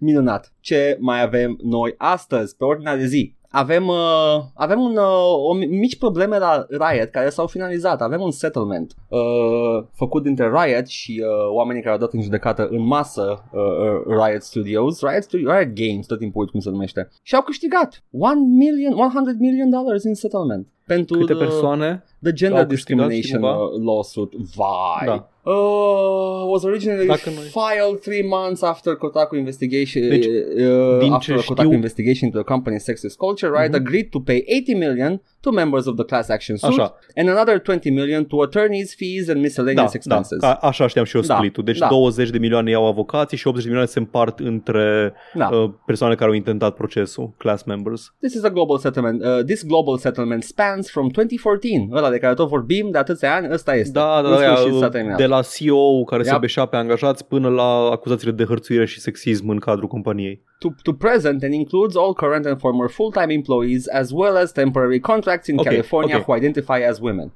Minunat. 0.00 0.52
Ce 0.60 0.96
mai 1.00 1.22
avem 1.22 1.58
noi 1.62 1.94
astăzi 1.96 2.56
pe 2.56 2.64
ordinea 2.64 2.96
de 2.96 3.06
zi? 3.06 3.34
Avem, 3.48 3.86
uh, 3.86 4.42
avem 4.54 4.80
un, 4.80 4.96
uh, 4.96 5.48
o 5.48 5.54
mi- 5.54 5.66
mici 5.66 5.98
probleme 5.98 6.38
la 6.38 6.66
Riot 6.68 7.10
care 7.10 7.28
s-au 7.28 7.46
finalizat. 7.46 8.00
Avem 8.02 8.20
un 8.20 8.30
settlement 8.30 8.94
uh, 9.08 9.84
făcut 9.92 10.22
dintre 10.22 10.50
Riot 10.50 10.86
și 10.86 11.22
uh, 11.22 11.52
oamenii 11.54 11.82
care 11.82 11.94
au 11.94 12.00
dat 12.00 12.12
în 12.12 12.22
judecată 12.22 12.66
în 12.70 12.86
masă 12.86 13.44
uh, 13.52 13.60
uh, 13.60 14.26
Riot 14.26 14.42
Studios, 14.42 15.00
Riot, 15.00 15.22
Studio, 15.22 15.50
Riot 15.52 15.72
Games, 15.74 16.06
tot 16.06 16.18
timpul 16.18 16.40
uit 16.40 16.50
cum 16.50 16.60
se 16.60 16.70
numește, 16.70 17.08
și 17.22 17.34
au 17.34 17.42
câștigat 17.42 18.02
1 18.10 18.44
million, 18.46 18.92
100 18.92 19.34
million 19.38 19.70
dollars 19.70 20.04
in 20.04 20.14
settlement. 20.14 20.66
Pentru 20.86 21.18
câte 21.18 21.32
uh, 21.32 21.38
persoane? 21.38 22.04
The 22.22 22.32
Gender 22.32 22.58
au 22.58 22.66
câștigat, 22.66 23.08
Discrimination 23.08 23.22
știi 23.22 23.32
cumva? 23.38 23.56
uh, 23.56 23.84
Lawsuit. 23.84 24.32
Vai. 24.54 25.06
Da. 25.06 25.28
Uh, 25.50 26.50
was 26.52 26.62
originally 26.62 27.06
Dacă 27.06 27.30
noi- 27.30 27.50
filed 27.58 28.00
three 28.00 28.26
months 28.28 28.62
after 28.62 28.94
Kotaku 28.94 29.36
investigation. 29.36 30.08
Deci, 30.08 30.24
uh, 30.26 30.98
din 31.00 31.12
after 31.12 31.38
ce 31.38 31.44
Kotaku 31.46 31.60
știu- 31.68 31.72
investigation 31.72 32.28
into 32.28 32.42
the 32.42 32.54
company's 32.54 32.82
sexist 32.84 33.16
culture, 33.16 33.50
Riot 33.58 33.72
Mhm. 33.72 33.80
agreed 33.86 34.08
to 34.10 34.20
pay 34.20 34.44
80 34.46 34.74
million 34.74 35.22
to 35.40 35.50
members 35.50 35.86
of 35.86 35.94
the 35.94 36.04
class 36.04 36.28
action 36.28 36.56
suit 36.56 36.70
Așa. 36.78 36.94
and 37.16 37.28
another 37.28 37.58
20 37.58 37.90
million 37.90 38.24
to 38.24 38.36
attorneys 38.42 38.94
fees 38.94 39.26
and 39.28 39.36
Da, 39.36 39.42
miscellaneous 39.42 39.90
da, 39.92 39.96
expenses. 39.98 40.38
ca, 40.40 40.52
așa 40.52 40.86
știam 40.86 41.04
și 41.04 41.16
eu 41.16 41.22
Da, 41.22 41.34
split-ul. 41.36 41.64
Deci 41.64 41.78
da. 41.78 41.88
20 41.88 42.30
de 42.30 42.38
milioane 42.38 42.70
iau 42.70 42.86
avocații 42.86 43.36
și 43.36 43.46
80 43.46 43.62
de 43.64 43.68
milioane 43.68 43.90
se 43.92 43.98
împart 43.98 44.38
între 44.38 45.12
Da. 45.34 45.48
uh, 45.52 45.70
persoane 45.86 46.14
care 46.14 46.28
au 46.30 46.34
intentat 46.36 46.74
procesul, 46.74 47.32
class 47.36 47.62
members. 47.62 48.14
This 48.20 48.34
is 48.34 48.42
a 48.44 48.50
global 48.50 48.78
settlement. 48.78 49.22
Uh, 49.24 49.44
this 49.44 49.64
global 49.66 49.96
settlement 49.98 50.42
spans 50.42 50.75
from 50.84 51.08
2014. 51.08 51.88
Ăla 51.92 52.10
de 52.10 52.18
care 52.18 52.34
tot 52.34 52.48
vorbim 52.48 52.90
de 52.90 52.98
atâția 52.98 53.34
ani, 53.34 53.48
ăsta 53.52 53.74
este. 53.74 53.90
Da, 53.92 54.20
da, 54.22 54.28
În 54.28 54.34
da, 54.40 54.54
sfârșit 54.56 54.72
s-a 54.72 54.78
aia, 54.80 54.88
terminat. 54.88 55.16
de 55.18 55.26
la 55.26 55.40
CEO 55.42 56.04
care 56.04 56.22
se 56.22 56.30
Yep. 56.30 56.40
beșea 56.40 56.64
pe 56.66 56.76
angajați 56.76 57.26
până 57.26 57.48
la 57.48 57.88
acuzațiile 57.90 58.32
de 58.32 58.44
hărțuire 58.44 58.86
și 58.86 59.00
sexism 59.00 59.48
în 59.48 59.58
cadrul 59.58 59.88
companiei. 59.88 60.42
to, 60.58 60.68
to 60.82 60.92
present 60.92 61.42
and 61.42 61.52
includes 61.52 61.96
all 61.96 62.14
current 62.14 62.46
and 62.46 62.58
former 62.58 62.88
full-time 62.90 63.32
employees 63.32 63.88
as 63.88 64.10
well 64.10 64.36
as 64.36 64.52
temporary 64.52 65.00
contracts 65.00 65.46
in 65.48 65.58
Ok, 65.58 65.64
California 65.64 66.16
ok. 66.16 66.22
who 66.28 66.36
identify 66.36 66.84
as 66.88 66.98
women. 67.00 67.32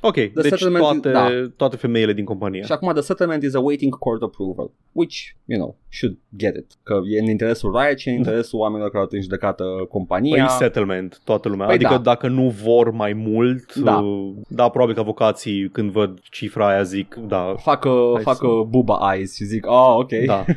Ok, 0.00 0.14
deci 0.14 0.32
settlement 0.34 0.84
is- 0.84 0.90
toate, 0.90 1.10
da. 1.10 1.28
toate 1.56 1.76
femeile 1.76 2.12
din 2.12 2.24
companie. 2.24 2.62
Și 2.62 2.72
acum 2.72 2.92
the 2.92 3.00
settlement 3.02 3.42
is 3.42 3.54
awaiting 3.54 3.94
court 3.98 4.22
approval, 4.22 4.70
which, 4.92 5.16
you 5.44 5.58
know, 5.60 5.76
should 5.92 6.16
get 6.36 6.56
it. 6.56 6.66
Că 6.82 6.98
e 7.14 7.20
în 7.20 7.26
interesul 7.26 7.76
Riot 7.80 7.98
și 7.98 8.08
în 8.08 8.14
interesul 8.20 8.58
oamenilor 8.58 8.90
care 8.90 9.02
au 9.02 9.08
în 9.12 9.20
judecată 9.22 9.64
compania. 9.88 10.44
Păi 10.44 10.54
settlement, 10.58 11.20
toată 11.24 11.48
lumea. 11.48 11.66
Păi 11.66 11.74
adică 11.74 11.90
da. 11.90 11.98
dacă 11.98 12.28
nu 12.28 12.48
vor 12.48 12.90
mai 12.90 13.12
mult, 13.12 13.74
Da. 13.74 13.96
uh, 13.98 14.32
da, 14.48 14.68
probabil 14.68 14.94
că 14.94 15.00
avocații 15.00 15.68
când 15.68 15.90
văd 15.90 16.18
cifra 16.22 16.68
aia 16.68 16.82
zic, 16.82 17.14
da, 17.14 17.54
fac, 17.56 17.84
Hai 18.14 18.22
fac 18.22 18.36
să- 18.36 18.46
buba 18.68 19.12
eyes 19.14 19.34
și 19.34 19.44
zic, 19.44 19.66
oh, 19.66 19.94
ok. 19.98 20.10
da. 20.26 20.44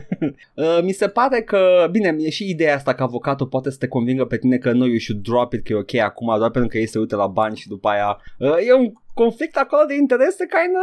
Uh, 0.56 0.80
mi 0.84 0.92
se 0.92 1.08
pare 1.08 1.42
că, 1.42 1.88
bine, 1.92 2.16
e 2.20 2.30
și 2.30 2.50
ideea 2.50 2.76
asta 2.76 2.94
că 2.94 3.04
avocatul 3.04 3.48
poate 3.48 3.70
să 3.72 3.78
te 3.80 3.88
convingă 3.88 4.26
pe 4.26 4.38
tine 4.38 4.58
că 4.58 4.72
nu, 4.72 4.86
you 4.86 4.98
should 4.98 5.22
drop 5.24 5.54
it, 5.54 5.64
că 5.64 5.74
e 5.74 5.76
ok 5.76 5.96
acum, 5.96 6.34
doar 6.38 6.50
pentru 6.52 6.70
că 6.70 6.78
ei 6.78 6.86
se 6.88 7.00
uită 7.00 7.16
la 7.16 7.28
bani 7.28 7.56
și 7.56 7.68
după 7.68 7.88
aia 7.90 8.18
uh, 8.40 8.50
e 8.68 8.74
un 8.74 8.92
conflict 9.24 9.56
acolo 9.58 9.84
de 9.88 9.96
interese 9.96 10.46
kind 10.56 10.76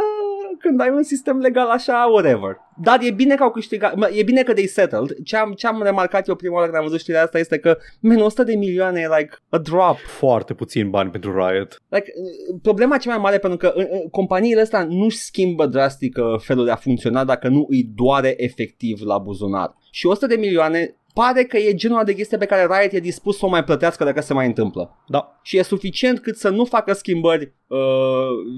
când 0.59 0.81
ai 0.81 0.89
un 0.89 1.03
sistem 1.03 1.37
legal 1.37 1.69
așa, 1.69 2.07
whatever. 2.11 2.57
Dar 2.81 2.99
e 3.01 3.11
bine 3.11 3.35
că 3.35 3.43
au 3.43 3.51
câștigat, 3.51 3.95
mă, 3.95 4.09
e 4.13 4.23
bine 4.23 4.43
că 4.43 4.53
they 4.53 4.67
settled. 4.67 5.15
Ce 5.23 5.37
am, 5.37 5.51
ce 5.51 5.67
am 5.67 5.83
remarcat 5.83 6.27
eu 6.27 6.35
prima 6.35 6.53
oară 6.53 6.65
când 6.65 6.77
am 6.77 6.83
văzut 6.83 6.99
știrea 6.99 7.23
asta 7.23 7.39
este 7.39 7.57
că, 7.57 7.77
men, 7.99 8.19
100 8.19 8.43
de 8.43 8.55
milioane 8.55 8.99
e 8.99 9.07
like 9.17 9.35
a 9.49 9.57
drop. 9.57 9.97
Foarte 9.97 10.53
puțin 10.53 10.89
bani 10.89 11.11
pentru 11.11 11.31
Riot. 11.31 11.81
Like, 11.89 12.11
uh, 12.15 12.59
problema 12.61 12.97
cea 12.97 13.09
mai 13.09 13.19
mare 13.19 13.37
pentru 13.37 13.57
că 13.57 13.73
uh, 13.75 13.83
uh, 13.83 14.09
companiile 14.11 14.61
astea 14.61 14.83
nu-și 14.83 15.17
schimbă 15.17 15.65
drastic 15.65 16.17
uh, 16.17 16.39
felul 16.39 16.65
de 16.65 16.71
a 16.71 16.75
funcționa 16.75 17.23
dacă 17.23 17.47
nu 17.47 17.65
îi 17.69 17.83
doare 17.95 18.33
efectiv 18.37 19.01
la 19.01 19.17
buzunar. 19.17 19.75
Și 19.91 20.05
100 20.05 20.27
de 20.27 20.35
milioane 20.35 20.95
pare 21.13 21.43
că 21.43 21.57
e 21.57 21.73
genul 21.73 22.03
de 22.03 22.13
chestie 22.13 22.37
pe 22.37 22.45
care 22.45 22.65
Riot 22.65 22.91
e 22.91 22.99
dispus 22.99 23.37
să 23.37 23.45
o 23.45 23.49
mai 23.49 23.63
plătească 23.63 24.03
dacă 24.03 24.21
se 24.21 24.33
mai 24.33 24.45
întâmplă. 24.45 25.03
Da, 25.07 25.39
Și 25.43 25.57
e 25.57 25.61
suficient 25.61 26.19
cât 26.19 26.37
să 26.37 26.49
nu 26.49 26.65
facă 26.65 26.93
schimbări 26.93 27.53
uh, 27.67 27.77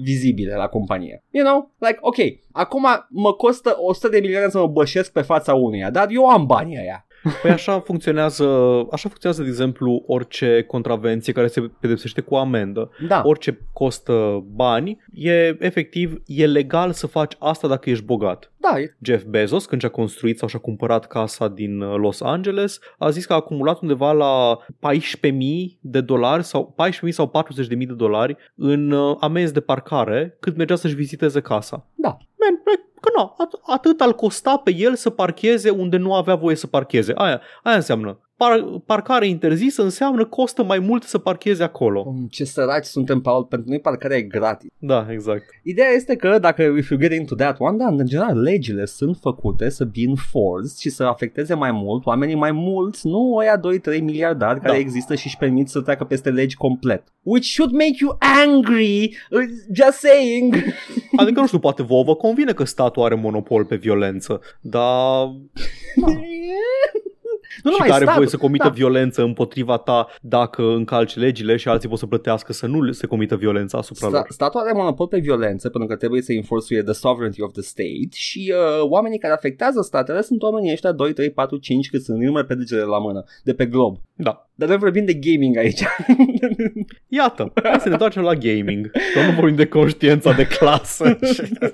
vizibile 0.02 0.54
la 0.54 0.66
companie. 0.66 1.24
You 1.30 1.44
know? 1.44 1.74
Like, 1.78 1.98
ok, 2.00 2.16
acum 2.52 2.86
mă 3.08 3.32
costă 3.32 3.76
100 3.78 4.08
de 4.08 4.20
milioane 4.20 4.48
să 4.48 4.58
mă 4.58 4.66
bășesc 4.66 5.12
pe 5.12 5.20
fața 5.22 5.54
unuia, 5.54 5.90
dar 5.90 6.06
eu 6.10 6.28
am 6.28 6.46
banii 6.46 6.78
aia. 6.78 7.06
Păi 7.42 7.50
așa 7.50 7.80
funcționează, 7.80 8.44
așa 8.90 9.08
funcționează, 9.08 9.42
de 9.42 9.48
exemplu, 9.48 10.02
orice 10.06 10.62
contravenție 10.62 11.32
care 11.32 11.46
se 11.46 11.60
pedepsește 11.80 12.20
cu 12.20 12.34
amendă. 12.34 12.90
Da. 13.08 13.22
Orice 13.24 13.58
costă 13.72 14.44
bani, 14.46 15.04
e 15.12 15.56
efectiv, 15.58 16.22
e 16.26 16.46
legal 16.46 16.92
să 16.92 17.06
faci 17.06 17.32
asta 17.38 17.68
dacă 17.68 17.90
ești 17.90 18.04
bogat. 18.04 18.52
Da, 18.56 18.80
e- 18.80 18.96
Jeff 19.02 19.24
Bezos, 19.24 19.66
când 19.66 19.80
și-a 19.80 19.90
construit 19.90 20.38
sau 20.38 20.48
și-a 20.48 20.58
cumpărat 20.58 21.06
casa 21.06 21.48
din 21.48 21.80
uh, 21.80 21.96
Los 21.96 22.20
Angeles, 22.20 22.78
a 22.98 23.10
zis 23.10 23.26
că 23.26 23.32
a 23.32 23.36
acumulat 23.36 23.80
undeva 23.80 24.12
la 24.12 24.58
14.000 24.90 25.32
de 25.80 26.00
dolari 26.00 26.44
sau 26.44 26.74
14.000 27.04 27.08
sau 27.08 27.30
40.000 27.60 27.68
de 27.68 27.84
dolari 27.84 28.36
în 28.54 28.90
uh, 28.90 29.16
amenzi 29.20 29.52
de 29.52 29.60
parcare 29.60 30.36
cât 30.40 30.56
mergea 30.56 30.74
să-și 30.76 30.94
viziteze 30.94 31.40
casa. 31.40 31.86
da. 31.94 32.16
Man, 32.40 32.60
like, 32.66 32.82
că 33.02 33.10
nu, 33.16 33.36
at- 33.44 33.60
atât 33.66 34.00
al 34.00 34.14
costa 34.14 34.56
pe 34.56 34.74
el 34.74 34.94
să 34.94 35.10
parcheze 35.10 35.70
unde 35.70 35.96
nu 35.96 36.14
avea 36.14 36.34
voie 36.34 36.56
să 36.56 36.66
parcheze. 36.66 37.12
Aia, 37.16 37.40
aia 37.62 37.76
înseamnă. 37.76 38.18
Par, 38.42 38.80
parcare 38.86 39.26
interzisă 39.26 39.82
înseamnă 39.82 40.24
costă 40.24 40.64
mai 40.64 40.78
mult 40.78 41.02
să 41.02 41.18
parcheze 41.18 41.62
acolo. 41.62 42.04
Um, 42.06 42.26
Ce 42.30 42.44
săraci 42.44 42.84
suntem, 42.84 43.20
Paul, 43.20 43.44
pentru 43.44 43.68
noi 43.68 43.80
parcarea 43.80 44.16
e 44.16 44.22
gratis. 44.22 44.70
Da, 44.78 45.06
exact. 45.10 45.44
Ideea 45.62 45.88
este 45.94 46.16
că 46.16 46.38
dacă 46.40 46.62
if 46.62 46.90
you 46.90 47.00
get 47.00 47.12
into 47.12 47.34
that 47.34 47.56
one, 47.58 47.76
da, 47.76 47.86
în 47.86 48.06
general 48.06 48.40
legile 48.40 48.84
sunt 48.84 49.16
făcute 49.20 49.68
să 49.68 49.84
be 49.84 50.00
enforced 50.08 50.76
și 50.78 50.90
să 50.90 51.02
afecteze 51.04 51.54
mai 51.54 51.72
mult 51.72 52.06
oamenii 52.06 52.34
mai 52.34 52.52
mulți, 52.52 53.06
nu 53.06 53.34
oia 53.34 53.60
2-3 53.60 54.00
miliardari 54.00 54.60
care 54.60 54.72
Da. 54.72 54.78
există 54.78 55.14
și 55.14 55.26
își 55.26 55.36
permit 55.36 55.68
să 55.68 55.80
treacă 55.80 56.04
peste 56.04 56.30
legi 56.30 56.56
complet. 56.56 57.02
Which 57.22 57.46
should 57.46 57.72
make 57.72 57.96
you 58.00 58.16
angry, 58.46 59.16
uh, 59.30 59.42
just 59.74 59.98
saying. 59.98 60.54
Adică, 61.20 61.40
nu 61.40 61.46
știu, 61.46 61.58
poate 61.58 61.82
vouă 61.82 62.02
vă 62.02 62.14
convine 62.14 62.52
că 62.52 62.64
statul 62.64 63.02
are 63.02 63.14
monopol 63.14 63.64
pe 63.64 63.76
violență, 63.76 64.40
dar 64.60 65.26
nu 67.62 67.70
și 67.70 67.76
numai 67.78 67.88
că 67.88 67.94
are 67.94 68.04
statul, 68.04 68.20
voie 68.20 68.28
să 68.28 68.36
comită 68.36 68.64
da. 68.64 68.70
violență 68.70 69.22
împotriva 69.22 69.76
ta 69.76 70.08
dacă 70.20 70.62
încalci 70.62 71.16
legile 71.16 71.56
și 71.56 71.68
alții 71.68 71.88
pot 71.88 71.98
să 71.98 72.06
plătească 72.06 72.52
să 72.52 72.66
nu 72.66 72.92
se 72.92 73.06
comită 73.06 73.36
violența 73.36 73.78
asupra 73.78 74.06
Sta- 74.06 74.10
lor. 74.10 74.26
statul 74.28 74.60
are 74.60 74.72
monopol 74.72 75.06
pe 75.06 75.18
violență 75.18 75.68
pentru 75.68 75.88
că 75.88 75.96
trebuie 75.96 76.22
să 76.22 76.32
enforce 76.32 76.82
the 76.82 76.92
sovereignty 76.92 77.42
of 77.42 77.52
the 77.52 77.62
state 77.62 78.08
și 78.10 78.54
uh, 78.56 78.88
oamenii 78.88 79.18
care 79.18 79.32
afectează 79.32 79.80
statele 79.80 80.20
sunt 80.22 80.42
oamenii 80.42 80.72
ăștia 80.72 80.92
2, 80.92 81.12
3, 81.12 81.30
4, 81.30 81.56
5 81.56 81.90
cât 81.90 82.02
sunt 82.02 82.18
numai 82.18 82.44
pe 82.44 82.54
degetele 82.54 82.82
la 82.82 82.98
mână 82.98 83.24
de 83.44 83.54
pe 83.54 83.66
glob. 83.66 83.96
Da. 84.14 84.46
Dar 84.54 84.68
noi 84.68 84.76
vorbim 84.76 85.04
de 85.04 85.14
gaming 85.14 85.56
aici. 85.56 85.82
Iată, 87.08 87.52
hai 87.62 87.80
să 87.80 87.86
ne 87.86 87.92
întoarcem 87.92 88.22
la 88.22 88.34
gaming. 88.34 88.90
Că 88.90 89.20
nu 89.26 89.32
vorbim 89.32 89.56
de 89.56 89.66
conștiința 89.66 90.32
de 90.32 90.46
clasă. 90.46 91.18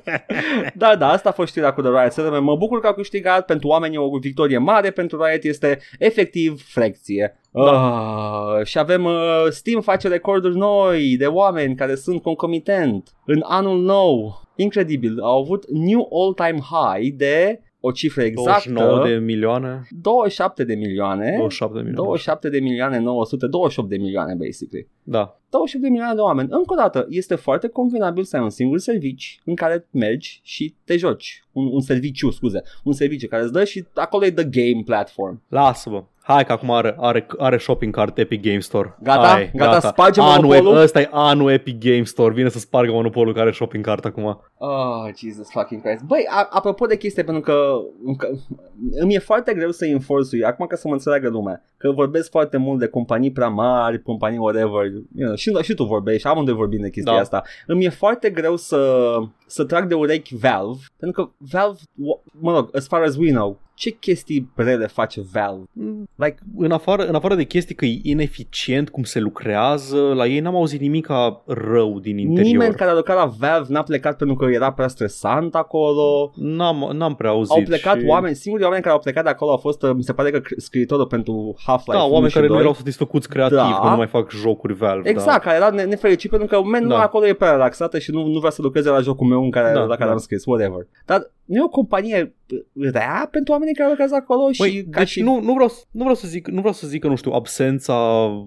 da, 0.75 0.97
da, 0.97 1.09
asta 1.09 1.29
a 1.29 1.33
fost 1.33 1.49
știrea 1.49 1.73
cu 1.73 1.81
The 1.81 1.91
Riot 1.91 2.13
Settlement. 2.13 2.45
Mă 2.45 2.57
bucur 2.57 2.81
că 2.81 2.87
au 2.87 2.95
câștigat. 2.95 3.45
Pentru 3.45 3.69
oameni 3.69 3.95
e 3.95 3.99
o 3.99 4.19
victorie 4.19 4.59
mare, 4.59 4.91
pentru 4.91 5.23
Riot 5.23 5.45
este 5.45 5.79
efectiv 5.99 6.63
frecție. 6.67 7.41
Da. 7.51 7.63
Uh, 7.63 8.65
și 8.65 8.79
avem 8.79 9.05
uh, 9.05 9.47
Steam 9.51 9.81
face 9.81 10.09
recorduri 10.09 10.57
noi 10.57 11.17
de 11.17 11.27
oameni 11.27 11.75
care 11.75 11.95
sunt 11.95 12.23
concomitent 12.23 13.09
în 13.25 13.41
anul 13.43 13.83
nou. 13.83 14.43
Incredibil, 14.57 15.21
au 15.21 15.41
avut 15.41 15.65
new 15.71 16.09
all-time 16.13 16.59
high 16.71 17.15
de 17.17 17.61
o 17.81 17.91
cifră 17.91 18.23
exactă 18.23 18.71
29 18.73 19.09
de 19.09 19.15
milioane. 19.15 19.83
27 19.91 20.65
de 20.65 20.75
milioane 20.75 21.35
27 21.37 21.73
de 21.75 21.81
milioane. 21.81 21.97
27 21.97 22.49
de 22.49 22.61
milioane 22.61 22.99
900 22.99 23.47
28 23.47 23.89
de 23.89 23.97
milioane 23.97 24.35
basically 24.35 24.89
Da. 25.03 25.41
28 25.51 25.85
de 25.85 25.91
milioane 25.91 26.15
de 26.15 26.21
oameni. 26.21 26.49
Încă 26.51 26.73
o 26.73 26.77
dată, 26.77 27.07
este 27.09 27.35
foarte 27.35 27.69
convenabil 27.69 28.25
să 28.25 28.37
ai 28.37 28.43
un 28.43 28.51
singur 28.51 28.79
servici 28.79 29.41
în 29.45 29.55
care 29.55 29.87
mergi 29.91 30.41
și 30.43 30.75
te 30.85 30.97
joci. 30.97 31.45
Un, 31.53 31.67
un 31.73 31.81
serviciu, 31.81 32.31
scuze. 32.31 32.63
Un 32.85 32.93
serviciu 32.93 33.29
care 33.29 33.43
îți 33.43 33.53
dă 33.53 33.65
și 33.65 33.85
acolo 33.95 34.25
e 34.25 34.31
the 34.31 34.45
game 34.45 34.83
platform. 34.85 35.43
Lasă-mă. 35.49 36.05
Hai 36.23 36.45
că 36.45 36.53
acum 36.53 36.71
are, 36.71 36.95
are, 36.99 37.27
are 37.39 37.59
shopping 37.59 37.95
cart 37.95 38.19
Epic 38.19 38.43
Game 38.43 38.59
Store. 38.59 38.97
Gata? 39.03 39.27
Hai, 39.27 39.51
Gata, 39.55 39.81
spargem 39.89 40.23
anul, 40.25 40.47
monopolul? 40.47 40.77
Ăsta 40.77 41.01
e 41.01 41.09
anul 41.13 41.51
Epic 41.51 41.79
Game 41.79 42.03
Store. 42.03 42.35
Vine 42.35 42.49
să 42.49 42.59
spargă 42.59 42.93
monopolul 42.93 43.33
care 43.33 43.47
are 43.47 43.55
shopping 43.55 43.85
cart 43.85 44.05
acum. 44.05 44.41
Oh, 44.61 45.05
Jesus 45.17 45.51
fucking 45.51 45.83
Christ. 45.83 46.03
Băi, 46.05 46.27
a- 46.31 46.49
apropo 46.51 46.87
de 46.87 46.97
chestie, 46.97 47.23
pentru 47.23 47.43
că, 47.43 47.79
că 48.17 48.29
îmi 49.01 49.15
e 49.15 49.19
foarte 49.19 49.55
greu 49.55 49.71
să 49.71 49.87
enforce 49.87 50.45
acum 50.45 50.67
ca 50.67 50.77
să 50.77 50.89
mă 50.89 50.93
înțeleagă 50.93 51.29
lumea, 51.29 51.63
că 51.77 51.91
vorbesc 51.91 52.31
foarte 52.31 52.57
mult 52.57 52.79
de 52.79 52.87
companii 52.87 53.33
prea 53.33 53.49
mari, 53.49 54.03
companii 54.03 54.39
whatever, 54.39 54.85
you 54.93 55.03
know, 55.15 55.35
și, 55.35 55.53
și 55.63 55.75
tu 55.75 55.85
vorbești, 55.85 56.27
amândoi 56.27 56.55
vorbim 56.55 56.81
de 56.81 56.91
chestia 56.91 57.13
Da. 57.15 57.19
asta. 57.21 57.43
Îmi 57.67 57.85
e 57.85 57.89
foarte 57.89 58.31
greu 58.31 58.57
să, 58.57 59.15
să 59.47 59.65
trag 59.65 59.89
de 59.89 59.95
urechi 59.95 60.37
Valve, 60.37 60.81
pentru 60.97 61.23
că 61.25 61.31
Valve, 61.53 61.79
w- 61.81 62.33
mă 62.41 62.53
rog, 62.55 62.77
as 62.77 62.87
far 62.87 63.03
as 63.03 63.17
we 63.17 63.31
know, 63.31 63.59
ce 63.75 63.91
chestii 63.91 64.51
rele 64.55 64.87
face 64.87 65.21
Valve? 65.33 65.65
Like, 66.15 66.37
În 66.57 66.71
afară, 66.71 67.07
în 67.07 67.15
afară 67.15 67.35
de 67.35 67.45
chestii 67.45 67.75
că 67.75 67.85
e 67.85 68.01
ineficient 68.03 68.89
cum 68.91 69.03
se 69.03 69.21
lucrează, 69.21 69.97
la 70.15 70.27
ei 70.27 70.41
n-am 70.41 70.55
auzit 70.57 70.81
nimic 70.81 71.09
rău 71.47 71.99
din 72.01 72.19
interior. 72.19 72.53
nimeni 72.53 72.75
care 72.75 72.91
a 72.91 72.95
lucrat 72.95 73.17
la 73.17 73.33
Valve 73.39 73.73
n-a 73.73 73.83
plecat 73.83 74.17
pentru 74.17 74.37
că 74.37 74.48
era 74.53 74.73
prea 74.73 74.89
stresant 74.89 75.55
acolo, 75.55 76.31
N-am, 76.35 76.91
n-am 76.93 77.15
prea 77.15 77.31
auzit. 77.31 77.57
Au 77.57 77.63
plecat 77.63 77.99
și... 77.99 78.05
oameni, 78.07 78.35
singurii 78.35 78.65
oameni 78.67 78.83
care 78.83 78.95
au 78.95 79.01
plecat 79.01 79.25
de 79.25 79.31
acolo 79.31 79.51
au 79.51 79.57
fost, 79.57 79.83
uh, 79.83 79.91
mi 79.95 80.03
se 80.03 80.13
pare 80.13 80.31
că 80.31 80.39
cr- 80.41 80.57
scriitorul 80.57 81.07
pentru 81.07 81.55
Half-Life 81.67 81.99
Da, 81.99 82.03
1 82.05 82.13
oameni 82.13 82.29
și 82.29 82.35
care 82.35 82.47
nu 82.47 82.53
2. 82.53 82.63
erau 82.63 82.75
satisfăcuți 82.75 83.29
creativ, 83.29 83.57
Da. 83.57 83.79
că 83.83 83.89
nu 83.89 83.97
mai 83.97 84.07
fac 84.07 84.31
jocuri 84.31 84.75
Valve. 84.75 85.09
Exact, 85.09 85.43
care 85.43 85.57
era 85.57 85.71
ne- 85.71 85.85
nefericit 85.85 86.31
pentru 86.31 86.49
că 86.49 86.63
man, 86.63 86.89
Da. 86.89 87.01
acolo 87.01 87.27
e 87.27 87.33
prea 87.35 87.51
relaxată 87.51 87.99
și 87.99 88.11
nu, 88.11 88.27
nu 88.27 88.39
vrea 88.39 88.51
să 88.51 88.63
lucreze 88.63 88.91
la 88.91 89.01
jocul 89.01 89.27
meu 89.27 89.43
în 89.43 89.51
care, 89.51 89.73
Da, 89.75 89.81
la 89.81 89.95
care 89.95 90.05
da. 90.05 90.11
am 90.11 90.19
scris, 90.19 90.45
whatever. 90.45 90.87
Dar 91.07 91.31
nu 91.49 91.57
e 91.57 91.63
o 91.65 91.69
companie 91.69 92.35
rea 92.81 93.29
pentru 93.31 93.53
oamenii 93.53 93.75
care 93.75 93.89
lucrează 93.89 94.15
acolo 94.15 94.53
și 94.53 94.61
Băi, 94.61 94.87
ca 94.91 94.99
deci 94.99 95.09
și... 95.09 95.23
nu, 95.23 95.41
nu, 95.41 95.53
vreau, 95.53 95.69
să- 95.69 95.85
nu 95.91 96.01
vreau 96.01 96.15
să 96.15 96.27
zic, 96.29 96.49
nu 96.49 96.59
vreau 96.59 96.73
să 96.75 96.87
zic 96.87 97.01
că 97.01 97.09
nu 97.09 97.17
știu, 97.17 97.31
absența 97.33 97.95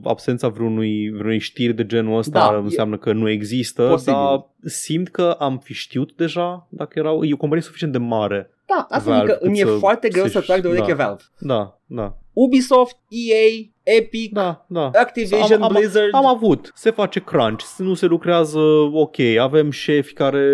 absența 0.03 0.47
vreunui, 0.47 1.09
vreunui 1.11 1.39
știri 1.39 1.73
de 1.73 1.85
genul 1.85 2.17
ăsta 2.17 2.39
Da, 2.39 2.51
da, 2.51 2.57
e- 2.57 2.61
înseamnă 2.61 2.97
că 2.97 3.13
nu 3.13 3.29
există, 3.29 3.87
Posibil. 3.87 4.13
dar 4.13 4.47
simt 4.63 5.07
că 5.09 5.35
am 5.39 5.57
fi 5.57 5.73
știut 5.73 6.15
deja 6.15 6.67
dacă 6.69 6.99
erau 6.99 7.23
e 7.23 7.33
o 7.33 7.37
companie 7.37 7.63
suficient 7.63 7.93
de 7.93 7.99
mare. 7.99 8.49
Da, 8.75 8.85
asta 8.89 9.09
Valve 9.11 9.25
zic 9.31 9.37
că 9.39 9.45
îmi 9.45 9.59
e 9.59 9.61
cât 9.63 9.71
să- 9.71 9.77
foarte 9.77 10.07
greu 10.09 10.23
să 10.25 10.29
să-și- 10.29 10.45
trag 10.47 10.61
de 10.61 10.67
ureche 10.67 10.93
da. 10.93 11.03
Valve. 11.05 11.21
Da, 11.39 11.77
da. 11.85 12.15
Ubisoft, 12.33 12.97
EA, 13.09 13.69
Epic, 13.97 14.33
Da, 14.33 14.65
da. 14.67 14.89
Activision, 14.93 15.61
am, 15.61 15.63
am, 15.63 15.73
Blizzard. 15.73 16.09
Am 16.13 16.25
avut, 16.25 16.71
se 16.75 16.91
face 16.91 17.19
crunch, 17.19 17.63
nu 17.77 17.93
se 17.93 18.05
lucrează 18.05 18.59
ok, 18.93 19.19
avem 19.39 19.71
șefi 19.71 20.13
care 20.13 20.45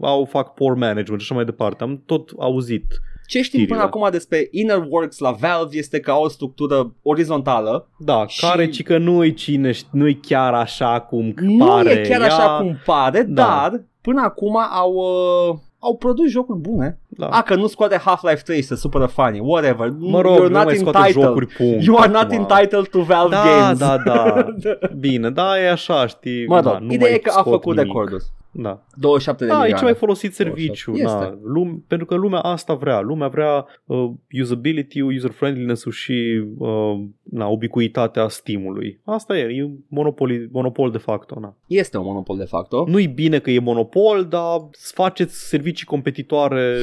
au 0.00 0.24
fac 0.24 0.54
poor 0.54 0.74
management 0.74 1.20
și 1.20 1.26
așa 1.30 1.34
mai 1.34 1.44
departe. 1.44 1.82
Am 1.82 2.02
tot 2.06 2.30
auzit. 2.38 2.84
Ce 3.26 3.42
știm 3.42 3.66
până 3.66 3.80
știrile. 3.80 3.84
acum 4.00 4.08
despre 4.10 4.48
Inner 4.50 4.86
Works 4.88 5.18
la 5.18 5.30
Valve 5.30 5.76
este 5.76 6.00
că 6.00 6.10
au 6.10 6.22
o 6.24 6.28
structură 6.28 6.94
orizontală. 7.02 7.88
Da, 7.98 8.26
Și- 8.26 8.40
care 8.46 8.68
ci 8.68 8.82
că 8.82 8.98
nu-i 8.98 9.34
cine, 9.34 9.72
nu-i 9.90 10.20
chiar 10.20 10.54
așa 10.54 11.00
cum 11.00 11.32
Nu 11.36 11.64
pare. 11.66 11.90
e 11.90 12.08
chiar 12.08 12.20
ea, 12.20 12.26
așa 12.26 12.56
cum 12.58 12.76
pare, 12.84 13.22
Da. 13.22 13.42
dar 13.42 13.84
până 14.00 14.20
acum 14.22 14.56
au, 14.72 14.92
uh, 14.92 15.56
au 15.84 15.96
produs 15.96 16.30
jocuri 16.30 16.58
bune. 16.58 16.98
Da. 17.08 17.26
A, 17.26 17.42
că 17.42 17.54
nu 17.54 17.66
scoate 17.66 17.96
Half-Life 18.04 18.42
3 18.44 18.62
să 18.62 18.74
supără 18.74 19.06
fanii, 19.06 19.40
whatever. 19.40 19.92
Mă 19.98 20.20
rog, 20.20 20.36
You're 20.38 20.48
nu 20.50 20.56
not 20.56 20.64
mai 20.64 20.74
scoate 20.76 20.98
entitled. 20.98 21.24
jocuri, 21.26 21.46
punct. 21.46 21.84
You 21.84 21.96
are 21.96 22.10
not 22.12 22.22
acum. 22.22 22.36
entitled 22.48 22.86
to 22.88 23.00
Valve 23.02 23.34
Da, 23.34 23.42
Games. 23.44 23.78
da, 23.78 23.96
da. 24.04 24.46
Bine, 25.04 25.30
da, 25.30 25.60
e 25.60 25.70
așa, 25.70 26.06
știi. 26.06 26.46
Mă 26.46 26.60
da, 26.60 26.70
rog, 26.70 26.80
nu 26.80 26.92
ideea 26.92 27.08
mai 27.10 27.18
e 27.18 27.18
că 27.20 27.28
a 27.34 27.38
scot 27.38 27.52
făcut 27.52 27.76
nimic. 27.76 27.92
recorduri. 27.92 28.24
Da. 28.56 28.84
27 28.96 29.44
de 29.44 29.50
Da, 29.50 29.54
e 29.56 29.58
milioane. 29.58 29.78
cel 29.78 29.84
mai 29.90 29.98
folosit 29.98 30.34
serviciu. 30.34 30.92
Este. 30.92 31.04
Da. 31.06 31.38
Lume, 31.42 31.82
pentru 31.86 32.06
că 32.06 32.14
lumea 32.14 32.38
asta 32.40 32.74
vrea. 32.74 33.00
Lumea 33.00 33.28
vrea 33.28 33.66
uh, 33.84 34.10
usability, 34.42 35.00
user-friendliness-ul 35.00 35.92
și 35.92 36.44
uh, 36.58 37.04
na, 37.22 37.46
ubicuitatea 37.46 38.28
Steam-ului. 38.28 39.00
Asta 39.04 39.38
e, 39.38 39.40
e 39.42 39.70
monopol, 39.88 40.48
monopol 40.52 40.90
de 40.90 40.98
facto. 40.98 41.36
Na. 41.40 41.56
Este 41.66 41.98
un 41.98 42.04
monopol 42.04 42.36
de 42.36 42.44
facto. 42.44 42.84
Nu-i 42.88 43.06
bine 43.06 43.38
că 43.38 43.50
e 43.50 43.58
monopol, 43.58 44.24
dar 44.28 44.68
faceți 44.94 45.48
servicii 45.48 45.86
competitoare. 45.86 46.72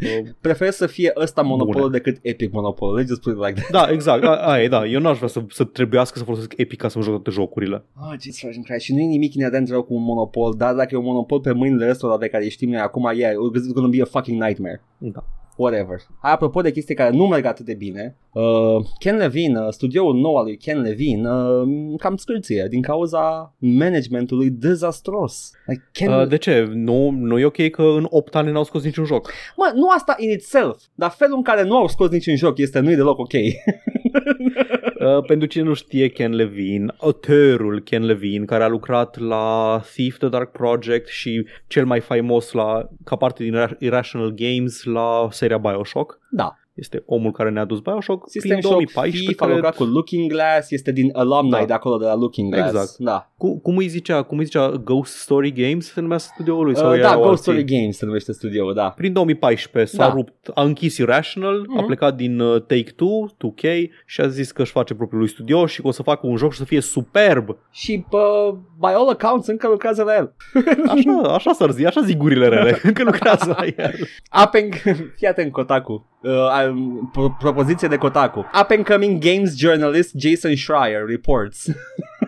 Uh, 0.00 0.28
Prefer 0.40 0.70
să 0.70 0.86
fie 0.86 1.12
ăsta 1.16 1.42
monopolul 1.42 1.88
Bune. 1.88 1.98
decât 2.02 2.18
Epic 2.22 2.52
monopolul. 2.52 3.02
Let's 3.02 3.06
just 3.06 3.20
put 3.22 3.32
it 3.32 3.38
like 3.46 3.60
that. 3.60 3.70
da, 3.70 3.92
exact. 3.92 4.24
A, 4.24 4.34
aia 4.34 4.62
e, 4.64 4.68
da. 4.68 4.86
Eu 4.86 5.00
n-aș 5.00 5.16
vrea 5.16 5.28
să, 5.28 5.42
să 5.48 5.64
trebuiască 5.64 6.18
să 6.18 6.24
folosesc 6.24 6.52
Epic 6.56 6.78
ca 6.78 6.88
să-mi 6.88 7.04
joc 7.04 7.12
toate 7.14 7.30
jocurile. 7.30 7.84
Oh, 7.96 8.10
Jesus 8.20 8.40
fucking 8.40 8.64
Christ. 8.64 8.84
Și 8.84 8.92
nu 8.94 9.00
e 9.00 9.04
nimic 9.04 9.34
inerent 9.34 9.68
rău 9.68 9.82
cu 9.82 9.94
un 9.94 10.02
monopol, 10.02 10.54
dar 10.56 10.74
dacă 10.74 10.88
e 10.92 10.96
un 10.96 11.04
monopol 11.12 11.40
pe 11.40 11.52
mâinile 11.52 11.90
ăstora 11.90 12.18
de 12.18 12.28
care 12.28 12.48
știm 12.48 12.70
noi 12.70 12.80
acum, 12.80 13.10
yeah, 13.14 13.32
it's 13.32 13.72
gonna 13.74 13.88
be 13.88 14.02
a 14.02 14.04
fucking 14.04 14.42
nightmare. 14.42 14.82
Da. 14.98 15.24
Whatever. 15.56 15.96
Hai, 16.20 16.32
apropo 16.32 16.60
de 16.60 16.70
chestii 16.70 16.94
care 16.94 17.16
nu 17.16 17.26
merg 17.26 17.44
atât 17.44 17.64
de 17.64 17.74
bine, 17.74 18.16
uh, 18.32 18.84
Ken 18.98 19.16
Levine, 19.16 19.60
uh, 19.60 19.66
studioul 19.70 20.14
nou 20.14 20.36
al 20.36 20.44
lui 20.44 20.56
Ken 20.56 20.80
Levine, 20.80 21.30
uh, 21.30 21.98
cam 21.98 22.16
scârție 22.16 22.66
din 22.70 22.82
cauza 22.82 23.54
managementului 23.58 24.50
dezastros. 24.50 25.50
Like, 25.66 25.82
Ken, 25.92 26.12
Uh, 26.12 26.28
de 26.28 26.36
ce? 26.36 26.70
Nu, 26.72 27.10
nu 27.10 27.38
e 27.38 27.44
ok 27.44 27.68
că 27.70 27.82
în 27.82 28.06
8 28.10 28.34
ani 28.34 28.52
n-au 28.52 28.64
scos 28.64 28.84
niciun 28.84 29.04
joc. 29.04 29.30
Mă, 29.56 29.72
nu 29.74 29.88
asta 29.88 30.14
in 30.18 30.30
itself, 30.30 30.76
dar 30.94 31.10
felul 31.10 31.36
în 31.36 31.42
care 31.42 31.62
nu 31.62 31.76
au 31.76 31.88
scos 31.88 32.10
niciun 32.10 32.36
joc 32.36 32.58
este 32.58 32.78
nu-i 32.80 32.96
deloc 32.96 33.18
ok. 33.18 33.32
Uh, 35.00 35.24
pentru 35.26 35.48
cine 35.48 35.62
nu 35.64 35.74
știe 35.74 36.08
Ken 36.08 36.34
Levine, 36.34 36.94
autorul 36.96 37.80
Ken 37.80 38.04
Levine, 38.04 38.44
care 38.44 38.62
a 38.64 38.68
lucrat 38.68 39.18
la 39.18 39.80
Thief 39.94 40.18
the 40.18 40.28
Dark 40.28 40.50
Project 40.52 41.08
și 41.08 41.46
cel 41.66 41.84
mai 41.84 42.00
faimos 42.00 42.52
la, 42.52 42.88
ca 43.04 43.16
parte 43.16 43.42
din 43.44 43.54
Irra- 43.54 43.76
Irrational 43.78 44.34
Games 44.36 44.84
la 44.84 45.28
seria 45.30 45.58
Bioshock. 45.58 46.18
da, 46.30 46.58
Este 46.74 47.02
omul 47.06 47.30
care 47.32 47.50
ne-a 47.50 47.64
dus 47.64 47.80
Bioshock 47.80 48.28
System 48.28 48.50
prin 48.50 48.60
Shock, 48.62 48.72
2014, 48.72 49.24
Thief, 49.24 49.40
a 49.40 49.44
cred. 49.44 49.56
lucrat 49.56 49.76
cu 49.76 49.84
Looking 49.84 50.30
Glass, 50.30 50.70
este 50.70 50.92
din 50.92 51.10
alumni 51.12 51.50
Da. 51.50 51.64
de 51.64 51.72
acolo 51.72 51.96
de 51.96 52.04
la 52.04 52.14
Looking 52.14 52.54
Glass. 52.54 52.68
Exact. 52.72 52.96
Da, 52.98 53.29
Cum, 53.40 53.58
cum 53.62 53.76
îi 53.76 53.86
zicea? 53.88 54.22
Cum 54.22 54.38
îi 54.38 54.44
zicea? 54.44 54.68
Ghost 54.70 55.14
Story 55.16 55.52
Games 55.52 55.92
se 55.92 56.00
numea 56.00 56.18
studioul 56.18 56.64
lui? 56.64 56.76
Sau 56.76 56.92
uh, 56.92 57.00
da 57.00 57.06
erau 57.08 57.20
Ghost 57.20 57.28
alții? 57.30 57.42
Story 57.42 57.64
Games 57.64 57.96
se 57.96 58.04
numește 58.04 58.32
studioul, 58.32 58.74
da. 58.74 58.88
Prin 58.96 59.12
2014 59.12 59.96
s-a 59.96 60.06
Da. 60.06 60.12
rupt, 60.14 60.50
a 60.54 60.62
închis 60.62 60.96
Irrational, 60.96 61.66
a 61.68 61.72
Mhm. 61.76 61.86
plecat 61.86 62.14
din 62.16 62.40
uh, 62.40 62.62
Take-Two, 62.62 63.26
2K 63.36 63.62
și 64.06 64.20
a 64.20 64.26
zis 64.28 64.52
că 64.52 64.62
își 64.62 64.70
face 64.72 64.94
propriul 64.94 65.20
lui 65.20 65.30
studio 65.30 65.66
și 65.66 65.80
că 65.80 65.86
o 65.86 65.90
să 65.90 66.02
facă 66.02 66.26
un 66.26 66.36
joc 66.36 66.52
și 66.52 66.58
să 66.58 66.64
fie 66.64 66.80
superb. 66.80 67.56
Și 67.70 68.04
uh, 68.10 68.54
by 68.78 68.86
all 68.86 69.08
accounts 69.08 69.46
încă 69.46 69.68
lucrează 69.68 70.02
la 70.02 70.14
el. 70.16 70.34
Așa, 70.94 71.32
așa 71.34 71.52
s-ar 71.52 71.70
zi, 71.70 71.84
așa 71.86 72.00
zic 72.00 72.16
gurile 72.16 72.48
rele, 72.48 72.78
încă 72.82 73.02
lucrează 73.02 73.54
la 73.58 73.64
el. 73.84 73.94
Up 74.44 74.54
and... 74.62 74.74
Fii 75.16 75.26
atent, 75.28 75.52
Kotaku. 75.52 76.06
Uh, 76.22 76.30
um, 76.70 77.08
pro- 77.12 77.36
propoziție 77.38 77.88
de 77.88 77.96
Kotaku. 77.96 78.38
Up 78.38 78.70
and 78.70 78.86
coming 78.88 79.18
games 79.18 79.56
journalist 79.58 80.14
Jason 80.18 80.54
Schreier 80.56 81.04
reports. 81.06 81.66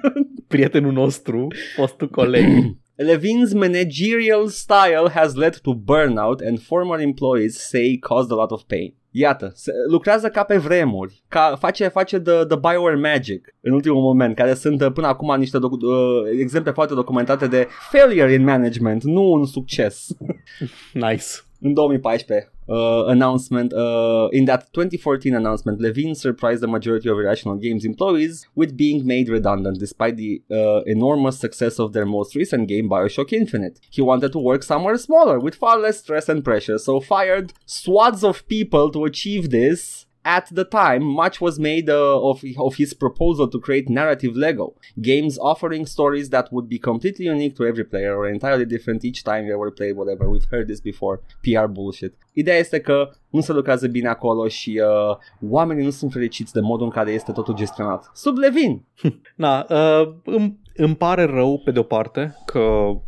Prietenul 0.48 0.93
nostru, 0.93 1.47
fostul 1.77 2.09
coleg. 2.09 2.44
Levine's 3.02 3.52
managerial 3.55 4.48
style 4.48 5.09
has 5.14 5.35
led 5.35 5.56
to 5.56 5.74
burnout 5.74 6.40
and 6.47 6.60
former 6.60 7.01
employees 7.01 7.59
say 7.69 7.98
caused 7.98 8.31
a 8.31 8.35
lot 8.35 8.51
of 8.51 8.62
pain. 8.62 8.94
Iată, 9.14 9.52
se, 9.55 9.73
lucrează 9.90 10.28
ca 10.28 10.43
pe 10.43 10.56
vremuri, 10.56 11.23
ca, 11.28 11.56
face, 11.59 11.89
face 11.89 12.20
the, 12.20 12.44
the 12.44 12.59
Bioware 12.59 12.97
Magic 12.97 13.55
în 13.60 13.73
ultimul 13.73 14.01
moment, 14.01 14.36
care 14.36 14.55
sunt 14.55 14.81
uh, 14.81 14.93
până 14.93 15.06
acum 15.06 15.39
niște 15.39 15.59
docu- 15.59 15.86
uh, 15.86 16.39
exemple 16.40 16.73
foarte 16.73 16.94
documentate 16.94 17.47
de 17.47 17.69
failure 17.90 18.32
in 18.32 18.44
management, 18.44 19.02
nu 19.02 19.32
un 19.32 19.47
succes. 19.47 20.06
Nice. 20.93 21.27
în 21.60 21.73
2014 21.73 22.52
uh, 22.73 23.05
announcement 23.07 23.73
uh, 23.74 24.28
in 24.32 24.47
that 24.47 24.73
2014 24.73 25.35
announcement 25.35 25.81
Levine 25.81 26.15
surprised 26.15 26.62
the 26.62 26.69
majority 26.69 27.09
of 27.09 27.19
Irrational 27.19 27.57
Games 27.57 27.85
employees 27.85 28.47
with 28.55 28.77
being 28.77 29.07
made 29.07 29.28
redundant 29.28 29.78
despite 29.78 30.16
the 30.16 30.43
uh, 30.51 30.81
enormous 30.85 31.39
success 31.39 31.78
of 31.78 31.93
their 31.93 32.07
most 32.07 32.35
recent 32.35 32.69
game 32.69 32.89
Bioshock 32.89 33.32
Infinite. 33.32 33.78
He 33.90 34.01
wanted 34.01 34.32
to 34.32 34.39
work 34.39 34.62
somewhere 34.62 34.97
smaller 34.97 35.39
with 35.39 35.55
far 35.55 35.78
less 35.78 35.99
stress 35.99 36.28
and 36.28 36.43
pressure 36.43 36.78
so 36.78 37.01
fired 37.01 37.53
swaths 37.66 38.24
of 38.24 38.49
people 38.49 38.90
to 38.93 39.05
achieve 39.05 39.51
this 39.51 40.07
at 40.24 40.49
the 40.55 40.65
time, 40.65 41.03
much 41.03 41.40
was 41.40 41.59
made 41.59 41.90
uh, 41.90 42.20
of, 42.20 42.44
of 42.59 42.77
his 42.77 42.94
proposal 42.94 43.49
to 43.49 43.59
create 43.59 43.89
narrative 43.89 44.36
Lego 44.36 44.74
games 45.01 45.39
offering 45.39 45.86
stories 45.86 46.31
that 46.31 46.53
would 46.53 46.69
be 46.69 46.78
completely 46.78 47.27
unique 47.27 47.57
to 47.57 47.65
every 47.65 47.85
player 47.85 48.16
or 48.16 48.28
entirely 48.28 48.65
different 48.65 49.05
each 49.05 49.24
time 49.24 49.47
they 49.47 49.55
were 49.55 49.70
played, 49.70 49.97
whatever. 49.97 50.28
We've 50.28 50.44
heard 50.51 50.69
this 50.69 50.81
before. 50.81 51.20
PR 51.43 51.66
bullshit. 51.66 52.15
Ideea 52.32 52.59
este 52.59 52.81
că 52.81 53.11
nu 53.31 53.40
se 53.40 53.53
lucrează 53.53 53.86
bine 53.89 54.09
acolo 54.09 54.49
și 54.49 54.82
uh, 54.85 55.16
oamenii 55.49 55.85
nu 55.85 55.90
sunt 55.90 56.12
fericiți 56.12 56.53
de 56.53 56.61
modul 56.61 56.85
în 56.85 56.93
care 56.93 57.11
este 57.11 57.32
totul 57.32 57.55
gestionat. 57.55 58.11
Sub 58.15 58.36
Levin! 58.36 58.85
Na, 59.36 59.66
uh, 59.70 60.15
îmi, 60.24 60.59
îmi 60.77 60.97
pare 60.97 61.24
rău 61.24 61.59
pe 61.65 61.70
de-o 61.70 61.82
parte 61.82 62.35
că, 62.47 62.61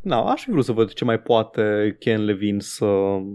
na, 0.03 0.21
aș 0.31 0.43
fi 0.43 0.51
vrut 0.51 0.65
să 0.65 0.73
văd 0.73 0.93
ce 0.93 1.05
mai 1.05 1.19
poate 1.21 1.97
Ken 1.99 2.25
Levine 2.25 2.59
să, 2.61 2.87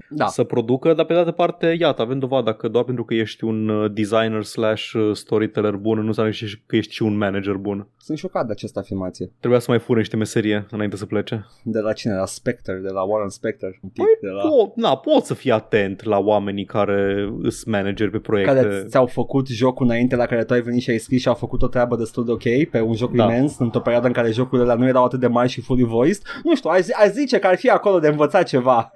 Da. 0.09 0.25
să 0.25 0.43
producă, 0.43 0.93
dar 0.93 1.05
pe 1.05 1.13
de 1.13 1.19
altă 1.19 1.31
parte, 1.31 1.75
iată, 1.79 2.01
avem 2.01 2.19
dovada 2.19 2.53
că 2.53 2.67
doar 2.67 2.83
pentru 2.83 3.03
că 3.03 3.13
ești 3.13 3.43
un 3.43 3.69
uh, 3.69 3.91
designer 3.93 4.43
slash 4.43 4.91
uh, 4.93 5.09
storyteller 5.15 5.73
bun, 5.75 5.99
nu 5.99 6.07
înseamnă 6.07 6.31
că 6.31 6.37
ești- 6.45 6.61
că 6.65 6.75
ești 6.75 6.93
și 6.93 7.03
un 7.03 7.17
manager 7.17 7.53
bun. 7.53 7.87
Sunt 7.97 8.17
șocat 8.17 8.45
de 8.45 8.51
această 8.51 8.79
afirmație. 8.79 9.31
Trebuia 9.39 9.59
să 9.59 9.65
mai 9.69 9.79
fure 9.79 9.99
niște 9.99 10.15
meserie 10.15 10.65
înainte 10.71 10.95
să 10.95 11.05
plece. 11.05 11.45
De 11.63 11.79
la 11.79 11.93
cine? 11.93 12.13
La 12.15 12.25
Spectre, 12.25 12.73
de 12.83 12.89
la 12.89 13.01
Warren 13.01 13.29
Spectre. 13.29 13.79
Un 13.83 13.89
pic, 13.89 14.03
Păi, 14.03 14.17
de 14.21 14.27
la... 14.29 14.41
Po, 14.41 14.71
na, 14.75 14.95
poți 14.97 15.27
să 15.27 15.33
fii 15.33 15.51
atent 15.51 16.03
la 16.03 16.17
oamenii 16.17 16.65
care 16.65 17.29
îs 17.41 17.63
manageri 17.63 18.11
pe 18.11 18.17
proiecte. 18.19 18.53
care 18.53 18.83
ți-au 18.87 19.05
făcut 19.05 19.47
jocul 19.47 19.85
înainte 19.85 20.15
la 20.15 20.25
care 20.25 20.43
tu 20.43 20.53
ai 20.53 20.61
venit 20.61 20.81
și 20.81 20.89
ai 20.89 20.97
scris 20.97 21.21
și 21.21 21.27
au 21.27 21.33
făcut 21.33 21.61
o 21.61 21.67
treabă 21.67 21.95
destul 21.95 22.25
de 22.25 22.31
ok 22.31 22.69
pe 22.71 22.81
un 22.81 22.93
joc 22.93 23.11
Da. 23.15 23.23
imens 23.23 23.57
într-o 23.59 23.79
perioadă 23.81 24.07
în 24.07 24.13
care 24.21 24.31
jocurile 24.31 24.71
alea 24.71 24.83
nu 24.83 24.87
erau 24.87 25.03
atât 25.03 25.19
de 25.19 25.27
mari 25.27 25.49
și 25.49 25.61
fully 25.61 25.83
voiced. 25.83 26.21
Nu 26.43 26.55
știu, 26.55 26.69
aș, 26.69 26.85
aș 26.95 27.07
zice 27.07 27.39
că 27.39 27.47
ar 27.47 27.57
fi 27.57 27.69
acolo 27.69 27.99
de 27.99 28.07
învățat 28.07 28.47
ceva. 28.47 28.91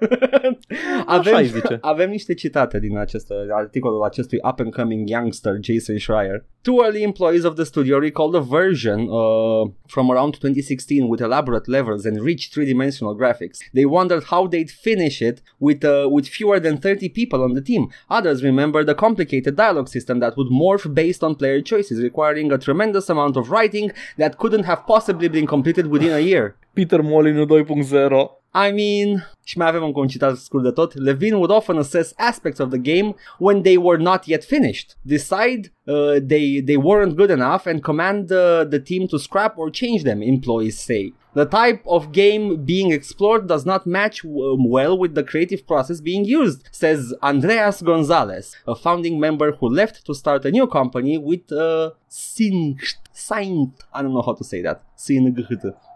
avem, 1.06 1.34
ai 1.34 1.46
zice. 1.46 1.78
avem 1.80 2.10
niște 2.10 2.34
citate 2.34 2.78
din 2.78 2.98
acest 2.98 3.32
articolul 3.50 4.02
acestui 4.02 4.38
up 4.42 4.60
and 4.60 4.72
coming 4.72 5.08
youngster 5.08 5.56
Jason 5.60 5.98
Schreier. 5.98 6.44
Two 6.62 6.82
early 6.84 7.02
employees 7.02 7.44
of 7.44 7.54
the 7.54 7.64
studio 7.64 7.98
recalled 7.98 8.34
a 8.34 8.40
version 8.40 9.00
uh, 9.00 9.70
from 9.86 10.10
around 10.10 10.32
2016 10.32 11.08
with 11.08 11.20
elaborate 11.20 11.68
levels 11.68 12.06
and 12.06 12.22
rich 12.22 12.48
three-dimensional 12.52 13.14
graphics. 13.14 13.58
They 13.74 13.84
wondered 13.84 14.24
how 14.32 14.46
they'd 14.46 14.70
finish 14.70 15.20
it 15.20 15.42
with 15.58 15.84
uh, 15.84 16.08
with 16.10 16.26
fewer 16.26 16.58
than 16.60 16.78
30 16.78 17.10
people 17.10 17.42
on 17.42 17.52
the 17.52 17.60
team. 17.60 17.90
Others 18.08 18.42
remember 18.42 18.82
the 18.82 18.94
complicated 18.94 19.56
dialogue 19.56 19.88
system 19.88 20.20
that 20.20 20.36
would 20.38 20.50
morph 20.50 20.86
based 20.94 21.22
on 21.22 21.34
player 21.34 21.60
choices, 21.60 22.00
requiring 22.00 22.50
a 22.50 22.56
tremendous 22.56 23.10
amount 23.10 23.36
of 23.36 23.50
writing 23.50 23.92
that 24.16 24.38
couldn't 24.38 24.64
have 24.64 24.86
possibly 24.86 25.13
been 25.18 25.46
completed 25.46 25.86
within 25.86 26.12
a 26.12 26.18
year. 26.18 26.56
Peter 26.74 27.02
Molyneux 27.02 27.46
2.0 27.46 28.44
I 28.56 28.70
mean, 28.70 29.28
și 29.44 29.58
mai 29.58 29.66
avem 29.66 29.82
încă 29.82 30.00
un 30.00 30.06
citat 30.06 30.36
scurt 30.36 30.62
de 30.62 30.70
tot. 30.70 30.98
Levine 30.98 31.34
would 31.34 31.50
often 31.50 31.76
assess 31.76 32.12
aspects 32.16 32.60
of 32.60 32.68
the 32.68 32.78
game 32.78 33.14
when 33.38 33.62
they 33.62 33.76
were 33.76 34.02
not 34.02 34.26
yet 34.26 34.44
finished, 34.44 34.96
decide 35.02 35.72
uh, 35.86 36.16
they 36.26 36.62
they 36.64 36.76
weren't 36.76 37.14
good 37.16 37.30
enough, 37.30 37.66
and 37.66 37.80
command 37.80 38.30
uh, 38.30 38.64
the 38.68 38.80
team 38.80 39.06
to 39.06 39.18
scrap 39.18 39.58
or 39.58 39.70
change 39.70 40.02
them. 40.02 40.22
Employees 40.22 40.78
say. 40.78 41.12
The 41.34 41.46
type 41.46 41.82
of 41.86 42.12
game 42.12 42.64
being 42.64 42.92
explored 42.92 43.48
does 43.48 43.66
not 43.66 43.86
match 43.86 44.24
um, 44.24 44.68
well 44.68 44.96
with 44.96 45.14
the 45.14 45.24
creative 45.24 45.66
process 45.66 46.00
being 46.00 46.24
used, 46.24 46.68
says 46.70 47.12
Andreas 47.22 47.82
Gonzalez, 47.82 48.56
a 48.68 48.76
founding 48.76 49.18
member 49.18 49.52
who 49.52 49.68
left 49.68 50.06
to 50.06 50.14
start 50.14 50.44
a 50.44 50.50
new 50.50 50.66
company 50.66 51.18
with 51.18 51.50
uh, 51.50 51.90
Singt. 52.08 52.98
Saint. 53.12 53.72
I 53.92 54.02
don't 54.02 54.12
know 54.12 54.22
how 54.22 54.34
to 54.34 54.44
say 54.44 54.62
that. 54.62 54.82
Singt. 54.96 55.36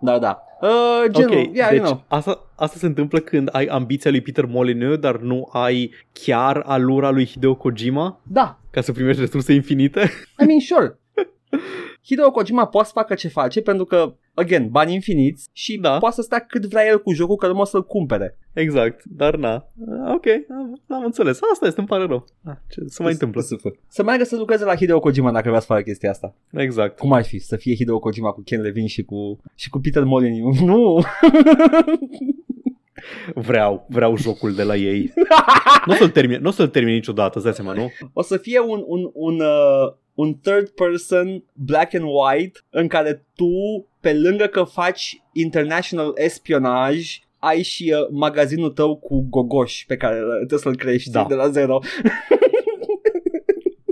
Da, 0.03 0.19
da. 0.19 0.43
Uh, 0.61 1.09
genul, 1.11 1.39
ok, 1.39 1.55
yeah, 1.55 1.71
deci 1.71 1.79
you 1.79 1.87
know. 1.87 2.03
asta, 2.09 2.47
asta 2.55 2.79
se 2.79 2.87
întâmplă 2.87 3.19
când 3.19 3.49
ai 3.53 3.65
ambiția 3.65 4.11
lui 4.11 4.21
Peter 4.21 4.45
Molyneux, 4.45 4.99
dar 4.99 5.17
nu 5.17 5.49
ai 5.53 5.91
chiar 6.13 6.63
alura 6.67 7.11
lui 7.11 7.27
Hideo 7.27 7.55
Kojima 7.55 8.21
Da, 8.23 8.59
ca 8.71 8.81
să 8.81 8.93
primești 8.93 9.21
resurse 9.21 9.53
infinite. 9.53 10.11
I 10.43 10.45
mean, 10.45 10.61
sure. 10.61 10.99
Hideo 12.09 12.31
Kojima 12.31 12.67
poate 12.67 12.87
să 12.87 12.93
facă 12.95 13.15
ce 13.15 13.29
face 13.29 13.61
pentru 13.63 13.85
că, 13.85 14.15
again, 14.35 14.69
bani 14.71 14.95
infiniți 14.95 15.49
și 15.53 15.79
Da. 15.79 15.99
poate 15.99 16.15
să 16.15 16.23
stea 16.23 16.39
cât 16.39 16.65
vrea 16.67 16.87
el 16.87 17.01
cu 17.03 17.13
jocul 17.13 17.37
că 17.37 17.47
nu 17.47 17.61
o 17.61 17.65
să-l 17.65 17.85
cumpere. 17.85 18.39
exact, 18.53 19.05
dar 19.05 19.37
na. 19.37 19.55
Ah, 19.55 20.15
Ok, 20.15 20.27
am, 20.51 20.81
am 20.89 21.05
înțeles. 21.05 21.39
Asta 21.53 21.67
este, 21.67 21.81
îmi 21.81 21.89
pare 21.89 22.05
rău. 22.05 22.25
Ah, 22.45 22.55
ce 22.71 22.81
se 22.87 23.03
mai 23.03 23.13
întâmplă. 23.13 23.41
Să, 23.41 23.57
să, 23.61 23.73
să 23.89 24.03
meargă 24.03 24.25
să 24.25 24.37
lucreze 24.37 24.65
la 24.65 24.77
Hideo 24.77 25.01
Kojima 25.01 25.33
dacă 25.33 25.49
vrea 25.49 25.61
să 25.61 25.67
facă 25.67 25.81
chestia 25.83 26.11
asta. 26.11 26.35
Exact. 26.53 26.99
Cum 26.99 27.13
ar 27.13 27.25
fi? 27.25 27.39
Să 27.39 27.57
fie 27.57 27.75
Hideo 27.75 27.99
Kojima 27.99 28.31
cu 28.31 28.43
Ken 28.45 28.61
Levine 28.61 28.87
și 28.87 29.03
cu, 29.05 29.41
și 29.55 29.69
cu 29.69 29.79
Peter 29.79 30.05
Molyneux? 30.05 30.61
Nu! 30.71 31.01
Vreau, 33.35 33.87
vreau 33.89 34.17
jocul 34.17 34.55
de 34.55 34.63
la 34.63 34.77
ei. 34.77 35.13
nu 35.87 35.93
o 35.93 35.97
să-l 35.97 36.09
termin, 36.09 36.41
nu 36.41 36.49
o 36.49 36.53
să-l 36.53 36.69
termin 36.69 36.95
niciodată, 36.95 37.33
îți 37.35 37.45
dai 37.45 37.55
seama, 37.55 37.73
nu? 37.73 37.91
o 38.13 38.23
să 38.23 38.37
fie 38.37 38.61
un, 38.61 38.83
un, 38.87 39.11
un, 39.15 39.41
uh, 39.41 39.95
un 40.19 40.35
third 40.43 40.69
person 40.69 41.45
black 41.53 41.95
and 41.95 42.05
white 42.07 42.61
în 42.71 42.87
care 42.87 43.25
tu, 43.35 43.87
pe 44.01 44.13
lângă 44.15 44.45
că 44.47 44.63
faci 44.63 45.23
international 45.33 46.13
espionage, 46.15 47.07
ai 47.39 47.63
și 47.63 47.95
uh, 47.97 48.07
magazinul 48.11 48.71
tău 48.71 48.97
cu 48.97 49.27
gogoși 49.31 49.87
pe 49.87 49.97
care 49.97 50.15
uh, 50.21 50.37
trebuie 50.37 50.59
să-l 50.59 50.77
crești 50.77 51.11
Da. 51.11 51.25
de 51.29 51.35
la 51.35 51.49
zero 51.49 51.79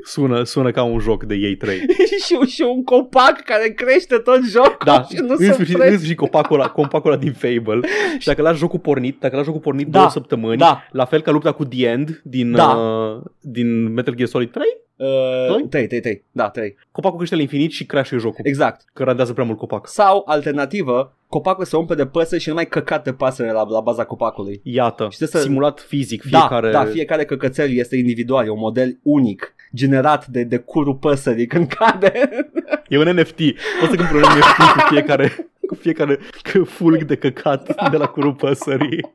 Sună, 0.05 0.43
sună 0.45 0.71
ca 0.71 0.83
un 0.83 0.99
joc 0.99 1.25
de 1.25 1.35
ei 1.35 1.57
trei. 1.57 1.79
și, 2.25 2.35
și 2.51 2.63
un 2.63 2.85
copac 2.85 3.41
care 3.45 3.69
crește 3.69 4.17
tot 4.17 4.41
jocul 4.45 4.77
Da, 4.85 5.03
și 5.03 5.17
nu 5.21 5.27
în 5.31 5.37
se 5.37 5.53
sfârșit, 5.53 5.75
oprește. 5.75 5.93
în 5.93 5.97
sfârșit 5.99 6.17
copacul 6.17 6.61
ăla, 6.61 6.69
copacul 6.71 7.11
ăla 7.11 7.21
din 7.21 7.33
Fable. 7.33 7.81
Și 8.19 8.27
dacă 8.31 8.43
lași 8.43 8.59
jocul 8.59 8.79
pornit, 8.79 9.21
dacă 9.21 9.35
lași 9.35 9.47
jocul 9.47 9.61
pornit 9.61 9.87
Da, 9.87 9.99
două 9.99 10.11
săptămâni, 10.11 10.59
da. 10.59 10.83
la 10.91 11.05
fel 11.05 11.21
ca 11.23 11.31
lupta 11.31 11.53
cu 11.53 11.65
The 11.65 11.87
End 11.89 12.21
din, 12.25 12.53
Da. 12.53 12.69
uh, 12.69 13.23
din 13.41 13.93
Metal 13.93 14.15
Gear 14.15 14.29
Solid 14.29 14.51
3, 14.51 14.65
Uh, 14.97 15.07
Doi? 15.49 15.67
3, 15.71 15.87
3, 15.87 16.01
3, 16.01 16.25
da, 16.33 16.49
3. 16.49 16.77
copacul 16.93 17.17
crește 17.17 17.35
la 17.35 17.41
infinit 17.41 17.71
și 17.71 17.87
crashuie 17.87 18.21
jocul. 18.21 18.41
Exact. 18.47 18.85
Că 18.93 19.05
radează 19.05 19.33
prea 19.33 19.45
mult 19.45 19.59
copac. 19.59 19.89
Sau, 19.89 20.23
alternativă, 20.27 21.13
copacul 21.29 21.65
se 21.65 21.77
umple 21.77 21.95
de 21.95 22.07
păsări 22.07 22.41
și 22.43 22.49
nu 22.49 22.55
mai 22.55 22.67
căcat 22.67 23.05
de 23.05 23.13
pasăre 23.13 23.51
la, 23.53 23.67
la 23.69 23.81
baza 23.81 24.05
copacului. 24.05 24.61
Iată, 24.65 25.09
Și 25.11 25.17
trebuie 25.17 25.41
să- 25.43 25.49
simulat 25.49 25.81
fizic 25.81 26.23
fiecare... 26.23 26.71
Da, 26.71 26.85
da, 26.85 26.91
fiecare 26.91 27.25
căcățel 27.25 27.73
este 27.73 27.97
individual, 27.97 28.47
e 28.47 28.51
un 28.51 28.59
model 28.59 28.99
unic, 29.03 29.55
generat 29.75 30.27
de, 30.27 30.43
de 30.43 30.57
curul 30.57 30.95
păsării 30.95 31.47
când 31.47 31.67
cade. 31.73 32.13
E 32.89 32.99
un 32.99 33.09
NFT. 33.17 33.39
Poți 33.81 33.91
să 33.91 33.97
cumperi 33.97 34.15
un 34.17 34.39
NFT 34.39 34.73
cu 34.73 34.87
fiecare, 34.89 35.49
cu 35.67 35.75
fiecare 35.75 36.17
c- 36.19 36.65
fulg 36.67 37.03
de 37.05 37.17
căcat 37.17 37.91
de 37.91 37.97
la 37.97 38.07
curul 38.07 38.35
păsării. 38.35 39.15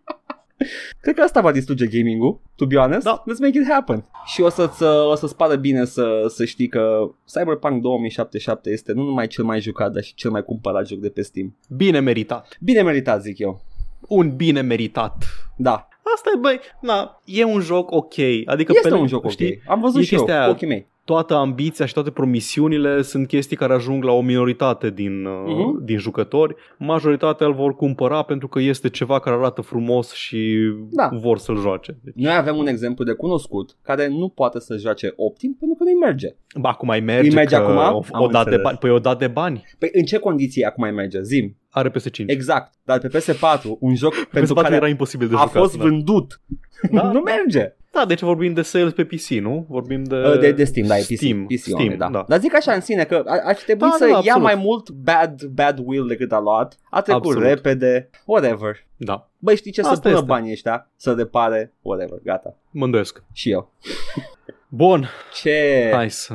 Cred 1.02 1.16
că 1.16 1.22
asta 1.22 1.42
va 1.42 1.52
distruge 1.52 1.86
gaming-ul, 1.88 2.40
to 2.56 2.66
be 2.66 2.76
honest. 2.76 3.04
Da. 3.04 3.24
Let's 3.24 3.40
make 3.40 3.58
it 3.60 3.68
happen. 3.70 4.06
Și 4.26 4.42
o 4.42 4.50
să-ți, 4.50 4.84
o 4.84 5.16
să-ți 5.16 5.36
pară 5.36 5.56
bine 5.56 5.86
să, 5.86 6.26
să 6.28 6.46
știi 6.46 6.68
că 6.68 7.12
Cyberpunk 7.26 7.82
2077 7.82 8.70
este 8.70 8.92
nu 8.94 9.04
numai 9.04 9.28
cel 9.28 9.44
mai 9.44 9.62
jucat, 9.62 9.92
dar 9.92 10.04
și 10.04 10.14
cel 10.14 10.32
mai 10.32 10.44
cumpărat 10.44 10.88
joc 10.88 11.00
de 11.00 11.10
pe 11.10 11.22
Steam. 11.22 11.58
Bine 11.70 12.00
meritat. 12.00 12.58
Bine 12.62 12.82
meritat, 12.82 13.22
zic 13.22 13.40
eu. 13.40 13.62
Un 14.08 14.36
bine 14.36 14.62
meritat. 14.62 15.24
Da, 15.58 15.86
Asta 16.16 16.30
e, 16.36 16.40
băi, 16.40 16.60
na, 16.82 17.22
e 17.26 17.44
un 17.44 17.60
joc 17.60 17.92
ok. 17.92 18.14
Adică 18.46 18.72
este 18.76 18.90
pe, 18.90 18.96
un 18.96 19.08
joc 19.08 19.30
știi, 19.30 19.62
ok. 19.66 19.72
Am 19.72 19.80
văzut 19.80 20.02
e 20.02 20.04
și 20.04 20.14
eu 20.14 20.20
chestia 20.20 20.38
cu 20.38 20.42
aia. 20.42 20.52
ochii 20.52 20.68
mei. 20.68 20.88
Toată 21.06 21.34
ambiția 21.36 21.86
și 21.86 21.94
toate 21.94 22.10
promisiunile 22.12 23.02
sunt 23.02 23.28
chestii 23.28 23.56
care 23.58 23.74
ajung 23.74 24.04
la 24.04 24.12
o 24.12 24.22
minoritate 24.22 24.90
din, 24.90 25.26
uh, 25.26 25.44
Mhm. 25.48 25.86
din 25.86 25.98
jucători. 25.98 26.56
Majoritatea 26.78 27.48
îl 27.48 27.54
vor 27.54 27.76
cumpăra 27.76 28.22
pentru 28.22 28.48
că 28.48 28.60
este 28.60 28.90
ceva 28.90 29.20
care 29.20 29.36
arată 29.36 29.62
frumos 29.62 30.14
și 30.14 30.58
Da. 30.90 31.10
vor 31.14 31.38
să-l 31.38 31.58
joace. 31.58 31.98
Deci, 32.04 32.14
Noi 32.16 32.36
avem 32.36 32.58
un 32.58 32.68
exemplu 32.68 33.04
de 33.04 33.12
cunoscut 33.14 33.78
care 33.82 34.08
nu 34.08 34.30
poate 34.30 34.60
să 34.60 34.78
joace 34.78 35.14
Optim 35.16 35.56
pentru 35.60 35.78
că 35.78 35.84
nu-i 35.84 35.94
merge. 35.94 36.28
ba, 36.60 36.70
acum 36.70 36.88
mai 36.88 37.00
merge, 37.00 37.28
Îi 37.30 37.36
merge 37.36 37.56
că 37.56 37.62
acum? 37.62 37.76
O, 37.76 38.02
Am 38.12 38.24
o 38.24 38.28
dat 38.28 38.32
de 38.32 38.38
înțeles. 38.38 38.62
bani. 38.62 38.78
Păi 38.78 38.90
o 38.90 39.00
dat 39.00 39.18
de 39.20 39.28
bani. 39.28 39.64
Păi 39.80 39.90
în 39.94 40.04
ce 40.04 40.18
condiții 40.18 40.64
acum 40.64 40.84
mai 40.84 40.92
merge? 40.92 41.22
Zim. 41.22 41.56
Are 41.70 41.90
PS5. 41.90 42.24
Exact. 42.28 42.74
Dar 42.84 43.00
pe 43.00 43.08
PS4, 43.08 43.78
un 43.80 43.96
joc 43.96 44.14
pentru 44.14 44.54
PS4 44.54 44.62
care 44.64 44.76
era 44.76 44.88
imposibil 44.88 45.28
de 45.28 45.36
a 45.36 45.38
jucat. 45.38 45.62
fost 45.62 45.78
da. 45.78 45.84
vândut. 45.84 46.42
Da, 46.92 47.04
nu 47.14 47.20
merge. 47.20 47.76
Da, 47.94 48.06
deci 48.06 48.22
vorbim 48.22 48.54
de 48.54 48.62
sales 48.62 48.94
pe 48.94 49.06
PC, 49.06 49.28
nu? 49.30 49.66
Vorbim 49.70 50.04
de... 50.04 50.16
Uh, 50.16 50.40
De, 50.40 50.52
de 50.52 50.64
Steam, 50.64 50.88
da, 50.88 50.98
e 50.98 51.02
PC. 51.02 51.16
Steam, 51.16 51.46
PC 51.46 51.58
Steam, 51.60 51.80
only, 51.80 51.96
da. 51.98 52.10
da. 52.10 52.26
Dar 52.28 52.40
zic 52.40 52.56
așa 52.56 52.74
în 52.74 52.82
sine 52.82 53.04
că 53.04 53.24
ar, 53.26 53.40
ar 53.44 53.56
fi 53.56 53.64
trebuit 53.66 53.90
Da, 53.92 53.96
să 53.98 54.04
da, 54.04 54.10
ia 54.10 54.16
absolut. 54.18 54.42
mai 54.42 54.56
mult 54.56 54.90
bad, 54.90 55.44
bad 55.44 55.80
will 55.86 56.08
decât 56.08 56.32
a 56.32 56.40
luat. 56.40 56.78
A 56.90 57.02
trecut 57.02 57.24
Absolut. 57.26 57.48
repede, 57.48 58.10
whatever. 58.26 58.76
Da, 58.98 59.30
Băi, 59.38 59.56
știi 59.56 59.72
ce? 59.72 59.82
să 59.82 59.88
Asta 59.90 60.02
pună 60.02 60.14
este. 60.14 60.26
banii 60.26 60.52
ăștia, 60.52 60.90
să 60.96 61.14
repare, 61.14 61.74
whatever, 61.82 62.20
gata. 62.24 62.56
mă 62.72 62.86
îndoiesc. 62.86 63.24
Și 63.34 63.52
eu. 63.52 63.74
Bun, 64.68 65.08
Ce? 65.42 65.90
hai 65.94 66.10
să, 66.10 66.34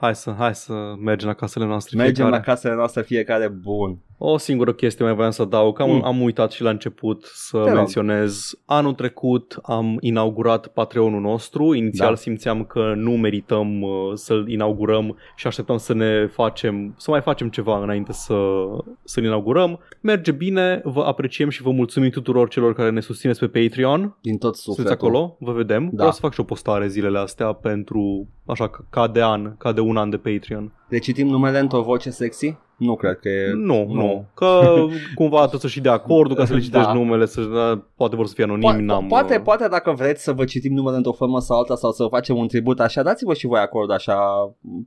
hai 0.00 0.14
să, 0.14 0.34
hai 0.38 0.54
să 0.54 0.72
mergem 1.04 1.28
la 1.28 1.34
casele 1.34 1.64
noastre 1.64 1.96
Mergem 1.96 2.14
fiecare. 2.14 2.36
la 2.36 2.52
casele 2.52 2.74
noastre 2.74 3.02
fiecare 3.02 3.48
bun. 3.48 3.98
O 4.20 4.36
singură 4.38 4.72
chestie 4.72 5.04
mai 5.04 5.14
voiam 5.14 5.30
să 5.30 5.42
adaug, 5.42 5.80
am, 5.80 5.90
Mm. 5.90 6.04
am 6.04 6.20
uitat 6.20 6.52
și 6.52 6.62
la 6.62 6.70
început 6.70 7.24
să 7.34 7.58
Te 7.58 7.68
rog. 7.68 7.74
menționez. 7.76 8.50
Anul 8.64 8.92
trecut 8.94 9.58
am 9.62 9.96
inaugurat 10.00 10.66
Patreonul 10.66 11.20
nostru, 11.20 11.74
inițial 11.74 12.08
Da. 12.08 12.14
simțeam 12.14 12.64
că 12.64 12.92
nu 12.96 13.10
merităm 13.10 13.80
uh, 13.82 13.90
să-l 14.14 14.48
inaugurăm 14.48 15.16
și 15.36 15.46
așteptam 15.46 15.76
să 15.76 15.94
ne 15.94 16.26
facem, 16.26 16.94
să 16.96 17.10
mai 17.10 17.20
facem 17.20 17.48
ceva 17.48 17.82
înainte 17.82 18.12
să, 18.12 18.34
să-l 19.04 19.24
inaugurăm. 19.24 19.78
Merge 20.00 20.32
bine, 20.32 20.80
vă 20.84 21.02
apreciem 21.02 21.48
și 21.48 21.62
vă 21.62 21.70
mulțumim 21.70 22.10
tuturor 22.10 22.48
celor 22.48 22.74
care 22.74 22.90
ne 22.90 23.00
susțineți 23.00 23.46
pe 23.46 23.60
Patreon. 23.60 24.16
Din 24.20 24.36
tot 24.38 24.56
Sunteți 24.56 24.62
sufletul. 24.88 25.06
acolo, 25.08 25.36
vă 25.40 25.52
vedem. 25.52 25.82
Da. 25.84 25.90
Vreau 25.94 26.10
să 26.12 26.20
fac 26.20 26.32
și 26.32 26.40
o 26.40 26.44
postare 26.44 26.86
zilele 26.88 27.18
astea 27.18 27.52
pentru, 27.60 28.28
așa, 28.46 28.68
ca- 28.68 28.84
ca 28.90 29.06
de 29.08 29.22
an, 29.22 29.56
ca 29.56 29.72
de 29.72 29.80
un 29.80 29.96
an 29.96 30.10
de 30.10 30.16
Patreon. 30.18 30.72
Recitim 30.88 31.26
numele 31.28 31.58
într-o 31.58 31.82
voce 31.82 32.10
sexy? 32.10 32.56
Nu 32.76 32.94
cred 32.96 33.18
că 33.18 33.28
e... 33.28 33.52
Nu, 33.54 33.86
nu. 33.92 34.24
Că 34.34 34.74
cumva 35.14 35.38
trebuie 35.38 35.60
să 35.60 35.66
și 35.66 35.80
de 35.80 35.88
acordul 35.88 36.36
ca 36.36 36.44
să 36.44 36.52
le 36.54 36.60
citești 36.60 36.86
Da. 36.86 36.92
numele, 36.92 37.26
să, 37.26 37.40
da, 37.40 37.82
poate 37.96 38.16
vor 38.16 38.26
să 38.26 38.34
fie 38.34 38.44
anonimi, 38.44 38.82
Po- 38.82 38.84
n-am... 38.84 39.06
poate, 39.06 39.34
uh, 39.36 39.40
poate 39.44 39.68
dacă 39.68 39.90
vreți 39.92 40.22
să 40.22 40.32
vă 40.32 40.44
citim 40.44 40.74
numele 40.74 40.96
într-o 40.96 41.12
formă 41.12 41.40
sau 41.40 41.58
alta 41.58 41.74
sau 41.76 41.90
să 41.90 42.06
facem 42.10 42.36
un 42.36 42.48
tribut 42.48 42.80
așa, 42.80 43.02
dați-vă 43.02 43.34
și 43.34 43.46
voi 43.46 43.58
acord 43.60 43.90
așa, 43.90 44.16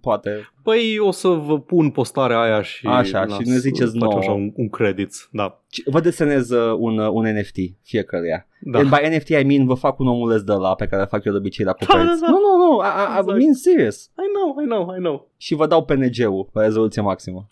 poate. 0.01 0.51
Păi 0.63 0.97
o 0.99 1.11
să 1.11 1.27
vă 1.27 1.59
pun 1.59 1.89
postarea 1.89 2.39
aia 2.41 2.61
și... 2.61 2.87
Așa, 2.87 3.25
și 3.27 3.33
ne 3.47 3.53
să 3.53 3.59
ziceți 3.59 3.91
facem 3.91 3.99
nouă. 3.99 4.17
așa 4.17 4.31
un, 4.31 4.51
un 4.55 4.69
credit, 4.69 5.27
da. 5.31 5.61
C- 5.67 5.91
Vă 5.91 5.99
desenez 5.99 6.49
uh, 6.49 6.75
un, 6.79 6.97
uh, 6.97 7.09
un 7.11 7.25
NFT 7.39 7.55
fiecăruia. 7.83 8.47
Da. 8.61 8.79
And 8.79 8.89
by 8.89 9.15
NFT 9.15 9.27
I 9.29 9.43
mean 9.43 9.65
vă 9.65 9.73
fac 9.73 9.99
un 9.99 10.07
omuleț 10.07 10.41
de 10.41 10.53
la 10.53 10.75
pe 10.75 10.85
care 10.85 11.05
fac 11.09 11.23
eu 11.25 11.31
de 11.31 11.37
obicei 11.37 11.65
la 11.65 11.71
coperți. 11.71 11.95
da, 12.21 12.25
da. 12.25 12.31
Nu, 12.31 12.37
nu, 12.37 12.65
nu, 12.65 12.79
I, 12.79 12.85
I, 12.85 13.15
I 13.15 13.19
Exact. 13.19 13.37
mean 13.37 13.53
serious. 13.53 14.03
I 14.03 14.27
know, 14.35 14.63
I 14.63 14.65
know, 14.65 14.95
I 14.95 14.99
know. 14.99 15.29
Și 15.41 15.55
vă 15.55 15.67
dau 15.67 15.85
PNG-ul 15.85 16.49
la 16.53 16.61
rezoluție 16.61 17.01
maximă. 17.01 17.47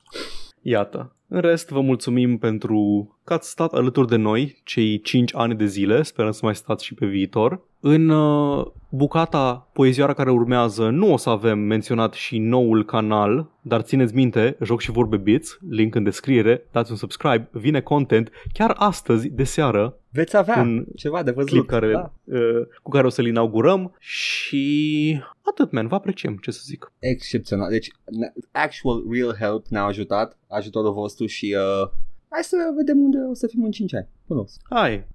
Iată. 0.62 1.16
În 1.28 1.42
rest, 1.42 1.70
vă 1.70 1.82
mulțumim 1.82 2.38
pentru 2.38 3.10
că 3.30 3.36
ați 3.36 3.50
stat 3.50 3.74
alături 3.74 4.08
de 4.08 4.16
noi 4.16 4.62
cei 4.64 5.02
5 5.02 5.36
ani 5.36 5.56
de 5.56 5.66
zile. 5.66 6.02
Sperăm 6.04 6.32
să 6.32 6.40
mai 6.44 6.56
stați 6.56 6.86
și 6.86 6.94
pe 6.94 7.06
viitor. 7.06 7.62
În 7.80 8.10
uh, 8.10 8.66
bucata 8.90 9.70
poezioară 9.74 10.14
care 10.14 10.32
urmează 10.32 10.90
nu 10.90 11.14
o 11.14 11.18
să 11.18 11.30
avem 11.30 11.60
menționat 11.60 12.14
și 12.14 12.38
noul 12.38 12.86
canal, 12.86 13.50
dar 13.62 13.82
țineți 13.82 14.16
minte, 14.16 14.58
joc 14.64 14.82
și 14.82 14.92
vorbe 14.92 15.18
bits, 15.18 15.58
link 15.70 15.96
în 15.96 16.04
descriere, 16.04 16.68
dați 16.72 16.92
un 16.92 16.98
subscribe, 16.98 17.50
vine 17.52 17.82
content 17.82 18.30
chiar 18.54 18.74
astăzi 18.78 19.30
de 19.30 19.44
seară, 19.44 19.94
Veți 20.12 20.38
avea 20.38 20.62
Un 20.62 20.86
ceva 20.96 21.24
de 21.24 21.32
văzut. 21.32 21.50
clip 21.50 21.66
care, 21.66 21.92
Da. 21.92 22.14
uh, 22.24 22.68
cu 22.84 22.90
care 22.90 23.06
o 23.06 23.10
să-l 23.10 23.26
inaugurăm 23.28 23.96
și 24.00 25.22
atât, 25.42 25.72
man, 25.72 25.88
vă 25.88 25.96
apreciem, 25.96 26.38
ce 26.42 26.52
să 26.52 26.62
zic. 26.64 26.92
Excepțional. 27.00 27.70
Deci, 27.70 27.92
ne- 28.06 28.34
actual 28.52 29.04
real 29.12 29.36
help 29.40 29.66
ne-a 29.68 29.84
ajutat, 29.84 30.38
ajutorul 30.48 30.94
vostru 30.94 31.26
și 31.26 31.56
uh, 31.58 31.90
hai 32.30 32.44
să 32.44 32.72
vedem 32.76 33.00
unde 33.00 33.18
o 33.18 33.34
să 33.34 33.48
fim 33.48 33.64
în 33.64 33.72
5 33.72 33.94
ani. 33.94 34.08
Who 34.30 34.36
knows? 34.36 34.60
Hai, 34.70 35.08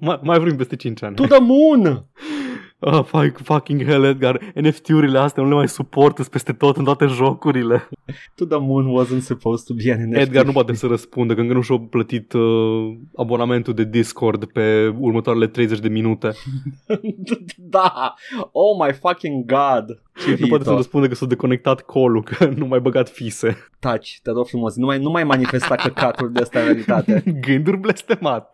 mai, 0.00 0.20
mai 0.22 0.38
vorbim 0.38 0.56
peste 0.56 0.76
5 0.76 1.02
ani. 1.02 1.14
To 1.14 1.26
the 1.26 1.40
moon! 1.40 2.06
Oh, 2.78 3.04
fuck, 3.04 3.42
fucking 3.42 3.84
hell, 3.84 4.04
Edgar. 4.04 4.40
NFT-urile 4.54 5.18
astea 5.18 5.42
nu 5.42 5.48
le 5.48 5.54
mai 5.54 5.68
suportă 5.68 6.22
peste 6.22 6.52
tot 6.52 6.76
în 6.76 6.84
toate 6.84 7.06
jocurile. 7.06 7.88
To 8.34 8.44
the 8.44 8.58
moon 8.58 9.04
wasn't 9.04 9.20
supposed 9.20 9.66
to 9.66 9.74
be 9.74 9.92
an 9.92 10.08
NFT. 10.08 10.20
Edgar 10.20 10.44
nu 10.44 10.52
poate 10.52 10.74
să 10.74 10.86
răspundă, 10.86 11.34
că 11.34 11.40
încă 11.40 11.52
nu 11.52 11.60
și-a 11.60 11.78
plătit 11.78 12.32
uh, 12.32 12.96
abonamentul 13.16 13.74
de 13.74 13.84
Discord 13.84 14.44
pe 14.44 14.94
următoarele 14.98 15.46
30 15.46 15.78
de 15.78 15.88
minute. 15.88 16.32
da! 17.56 18.14
Oh 18.52 18.86
my 18.86 18.92
fucking 18.92 19.44
god! 19.44 20.02
Ce 20.14 20.36
nu 20.40 20.46
poate 20.46 20.64
să 20.64 20.70
răspundă 20.70 21.08
că 21.08 21.14
s-a 21.14 21.26
deconectat 21.26 21.80
colul, 21.80 22.22
că 22.22 22.44
nu 22.56 22.66
mai 22.66 22.80
băgat 22.80 23.08
fise. 23.08 23.56
Taci, 23.78 24.20
te 24.22 24.30
rog 24.30 24.46
frumos, 24.46 24.76
nu 24.76 24.86
mai, 24.86 24.98
nu 24.98 25.10
mai 25.10 25.24
manifesta 25.24 25.74
căcaturi 25.74 26.32
de 26.32 26.40
asta 26.40 26.58
în 26.58 26.64
realitate. 26.64 27.22
Gânduri 27.46 27.78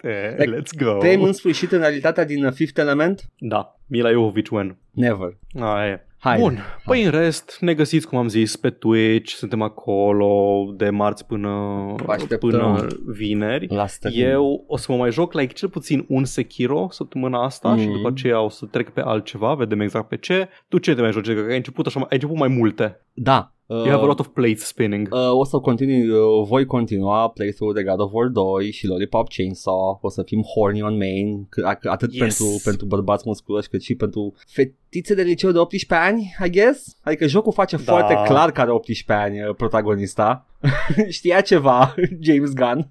blestemate, 0.02 0.44
like, 0.44 0.60
let's 0.60 0.84
go. 0.84 0.98
Te-ai 0.98 1.22
în 1.22 1.32
sfârșit 1.32 1.72
în 1.72 1.78
realitatea 1.78 2.24
din 2.24 2.50
Fifth 2.50 2.78
Element? 2.78 3.26
Da, 3.38 3.80
Mila 3.86 4.10
Jovovich 4.10 4.50
when? 4.50 4.76
Never. 4.90 5.36
Ah, 5.60 5.86
e. 5.86 6.04
Hai. 6.22 6.38
Bun, 6.38 6.58
păi 6.84 7.04
în 7.04 7.10
rest 7.10 7.56
ne 7.60 7.74
găsiți, 7.74 8.06
cum 8.06 8.18
am 8.18 8.28
zis, 8.28 8.56
pe 8.56 8.70
Twitch, 8.70 9.32
suntem 9.32 9.62
acolo 9.62 10.64
de 10.76 10.90
marți 10.90 11.26
până, 11.26 11.94
până 12.38 12.86
vineri. 13.06 13.66
Eu 14.12 14.64
o 14.66 14.76
să 14.76 14.92
mă 14.92 14.98
mai 14.98 15.10
joc 15.10 15.32
like 15.32 15.52
cel 15.52 15.68
puțin 15.68 16.04
un 16.08 16.24
Sekiro 16.24 16.88
săptămâna 16.90 17.44
asta 17.44 17.68
mm. 17.68 17.78
și 17.78 17.86
după 17.86 18.08
aceea 18.08 18.40
o 18.40 18.48
să 18.48 18.66
trec 18.66 18.90
pe 18.90 19.00
altceva, 19.00 19.54
vedem 19.54 19.80
exact 19.80 20.08
pe 20.08 20.16
ce. 20.16 20.48
Tu 20.68 20.78
ce 20.78 20.94
te 20.94 21.00
mai 21.00 21.12
joci? 21.12 21.32
Că 21.32 21.46
ai 21.48 21.56
început, 21.56 21.86
așa, 21.86 22.00
ai 22.00 22.06
început 22.10 22.36
mai 22.36 22.48
multe. 22.48 23.06
Da, 23.12 23.54
You 23.70 23.90
have 23.90 24.02
a 24.02 24.06
lot 24.06 24.20
of 24.20 24.32
plates 24.34 24.66
spinning. 24.66 25.08
Uh, 25.12 25.30
o 25.32 25.44
să 25.44 25.58
continui, 25.58 26.08
uh, 26.08 26.46
voi 26.46 26.64
continua 26.64 27.28
playthrough 27.28 27.74
de 27.74 27.82
God 27.82 28.00
of 28.00 28.10
War 28.12 28.28
2 28.28 28.70
și 28.70 28.86
Lollipop 28.86 29.28
Chainsaw. 29.28 29.98
O 30.02 30.08
să 30.08 30.22
fim 30.22 30.42
horny 30.42 30.82
on 30.82 30.96
main, 30.96 31.48
atât 31.88 32.12
yes. 32.12 32.20
pentru, 32.20 32.60
pentru 32.64 32.86
bărbați 32.86 33.22
musculoși 33.26 33.68
cât 33.68 33.82
și 33.82 33.94
pentru 33.94 34.34
fetițe 34.46 35.14
de 35.14 35.22
liceu 35.22 35.50
de 35.50 35.58
18 35.58 36.08
ani, 36.08 36.09
I 36.44 36.50
guess. 36.50 36.96
Adică 37.02 37.26
jocul 37.26 37.52
face 37.52 37.76
da. 37.76 37.82
foarte 37.82 38.14
clar 38.26 38.50
că 38.50 38.60
are 38.60 38.70
18 38.70 39.12
ani 39.24 39.42
uh, 39.42 39.54
protagonista. 39.56 40.46
Știa 41.08 41.40
ceva 41.40 41.94
James 42.26 42.52
Gunn 42.52 42.90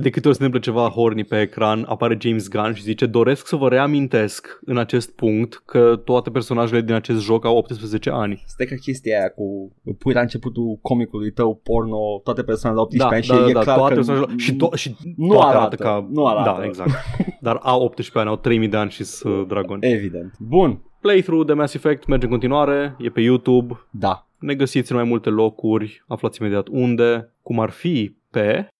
de 0.00 0.10
câte 0.10 0.28
ori 0.28 0.36
se 0.36 0.44
întâmplă 0.44 0.70
ceva 0.70 0.88
horny 0.88 1.24
pe 1.24 1.40
ecran, 1.40 1.84
apare 1.88 2.16
James 2.20 2.48
Gunn 2.48 2.74
și 2.74 2.82
zice 2.82 3.06
doresc 3.06 3.46
să 3.46 3.56
vă 3.56 3.68
reamintesc 3.68 4.58
în 4.64 4.78
acest 4.78 5.14
punct 5.14 5.62
că 5.64 6.00
toate 6.04 6.30
personajele 6.30 6.80
din 6.80 6.94
acest 6.94 7.20
joc 7.20 7.44
au 7.44 7.56
18 7.56 8.10
ani. 8.10 8.42
Stai 8.46 8.66
ca 8.66 8.74
chestia 8.74 9.18
aia 9.18 9.28
cu 9.28 9.72
pui 9.98 10.12
la 10.12 10.20
începutul 10.20 10.78
comicului 10.82 11.32
tău 11.32 11.60
porno 11.62 12.20
toate 12.24 12.42
persoanele 12.42 12.82
de 12.90 13.02
18 13.02 13.08
da, 13.08 13.16
ani 13.16 13.26
da, 13.26 13.34
și 13.34 13.40
da, 13.40 13.48
e 13.48 13.52
da, 13.52 13.72
clar 13.72 13.78
toate 13.78 13.94
că 13.94 14.32
și, 14.36 14.56
to- 14.56 14.74
și 14.74 14.96
nu 15.16 15.32
toate 15.32 15.46
arată, 15.46 15.58
arată 15.58 15.76
ca... 15.82 16.08
nu 16.10 16.26
arată. 16.26 16.60
Da, 16.60 16.64
exact. 16.64 16.90
Dar 17.40 17.58
au 17.62 17.82
18 17.82 18.18
ani, 18.18 18.28
au 18.28 18.36
3000 18.36 18.68
de 18.68 18.76
ani 18.76 18.90
și 18.90 19.04
sunt 19.04 19.48
dragoni. 19.48 19.92
Evident. 19.92 20.34
Bun. 20.38 20.82
Playthrough 21.00 21.46
de 21.46 21.52
Mass 21.52 21.74
Effect 21.74 22.06
merge 22.06 22.24
în 22.24 22.30
continuare, 22.30 22.96
e 22.98 23.08
pe 23.08 23.20
YouTube. 23.20 23.80
Da. 23.90 24.26
Ne 24.38 24.54
găsiți 24.54 24.90
în 24.90 24.96
mai 24.96 25.06
multe 25.06 25.28
locuri, 25.28 26.04
aflați 26.06 26.40
imediat 26.40 26.66
unde, 26.70 27.32
cum 27.42 27.60
ar 27.60 27.70
fi 27.70 28.16
pe 28.30 28.68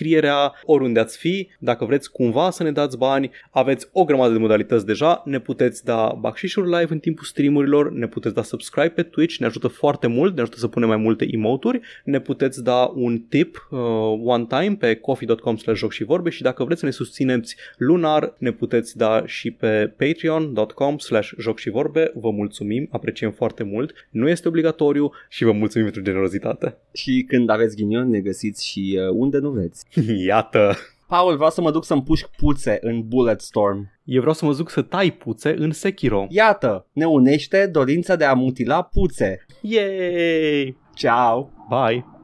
scrierea 0.00 0.52
oriunde 0.64 1.00
ați 1.00 1.18
fi. 1.18 1.48
Dacă 1.58 1.84
vreți 1.84 2.10
cumva 2.10 2.50
să 2.50 2.62
ne 2.62 2.72
dați 2.72 2.98
bani, 2.98 3.30
aveți 3.50 3.88
o 3.92 4.04
grămadă 4.04 4.32
de 4.32 4.38
modalități 4.38 4.86
deja. 4.86 5.22
Ne 5.24 5.40
puteți 5.40 5.84
da 5.84 6.16
bacșișuri 6.20 6.70
live 6.70 6.92
în 6.92 6.98
timpul 6.98 7.24
streamurilor, 7.24 7.92
ne 7.92 8.06
puteți 8.06 8.34
da 8.34 8.42
subscribe 8.42 8.88
pe 8.88 9.02
Twitch, 9.02 9.36
ne 9.36 9.46
ajută 9.46 9.68
foarte 9.68 10.06
mult, 10.06 10.34
ne 10.34 10.40
ajută 10.40 10.58
să 10.58 10.68
punem 10.68 10.88
mai 10.88 10.96
multe 10.96 11.26
emoturi. 11.32 11.80
Ne 12.04 12.20
puteți 12.20 12.62
da 12.62 12.92
un 12.94 13.18
tip 13.18 13.68
uh, 13.70 13.78
one 14.24 14.46
time 14.48 14.76
pe 14.78 14.94
coffee.com 14.94 15.56
slash 15.56 15.84
și 15.90 16.04
vorbe 16.04 16.30
și 16.30 16.42
dacă 16.42 16.64
vreți 16.64 16.80
să 16.80 16.86
ne 16.86 16.92
susțineți 16.92 17.56
lunar, 17.76 18.34
ne 18.38 18.50
puteți 18.50 18.96
da 18.96 19.22
și 19.26 19.50
pe 19.50 19.94
patreon.com 19.96 20.98
slash 20.98 21.32
joc 21.38 21.58
și 21.58 21.70
vorbe. 21.70 22.12
Vă 22.14 22.30
mulțumim, 22.30 22.88
apreciem 22.90 23.30
foarte 23.30 23.62
mult. 23.62 23.92
Nu 24.10 24.28
este 24.28 24.48
obligatoriu 24.48 25.10
și 25.28 25.44
vă 25.44 25.52
mulțumim 25.52 25.86
pentru 25.86 26.02
generozitate. 26.02 26.76
Și 26.92 27.24
când 27.28 27.50
aveți 27.50 27.76
ghinion, 27.76 28.08
ne 28.08 28.20
găsiți 28.20 28.66
și 28.66 28.98
uh, 28.98 29.08
unde 29.12 29.38
nu 29.38 29.50
vreți. 29.50 29.84
Iată! 30.26 30.76
Paul, 31.08 31.34
vreau 31.34 31.50
să 31.50 31.60
mă 31.60 31.70
duc 31.70 31.84
să-mi 31.84 32.02
pușc 32.02 32.30
puțe 32.36 32.78
în 32.80 33.08
Bulletstorm. 33.08 33.90
Eu 34.04 34.20
vreau 34.20 34.34
să 34.34 34.44
mă 34.44 34.54
duc 34.54 34.70
să 34.70 34.82
tai 34.82 35.10
puțe 35.10 35.54
în 35.58 35.70
Sekiro. 35.72 36.26
Iată, 36.28 36.86
ne 36.92 37.04
unește 37.04 37.66
dorința 37.66 38.16
de 38.16 38.24
a 38.24 38.32
mutila 38.32 38.82
puțe. 38.82 39.46
Yay! 39.60 40.76
Ciao! 40.94 41.50
Bye! 41.68 42.19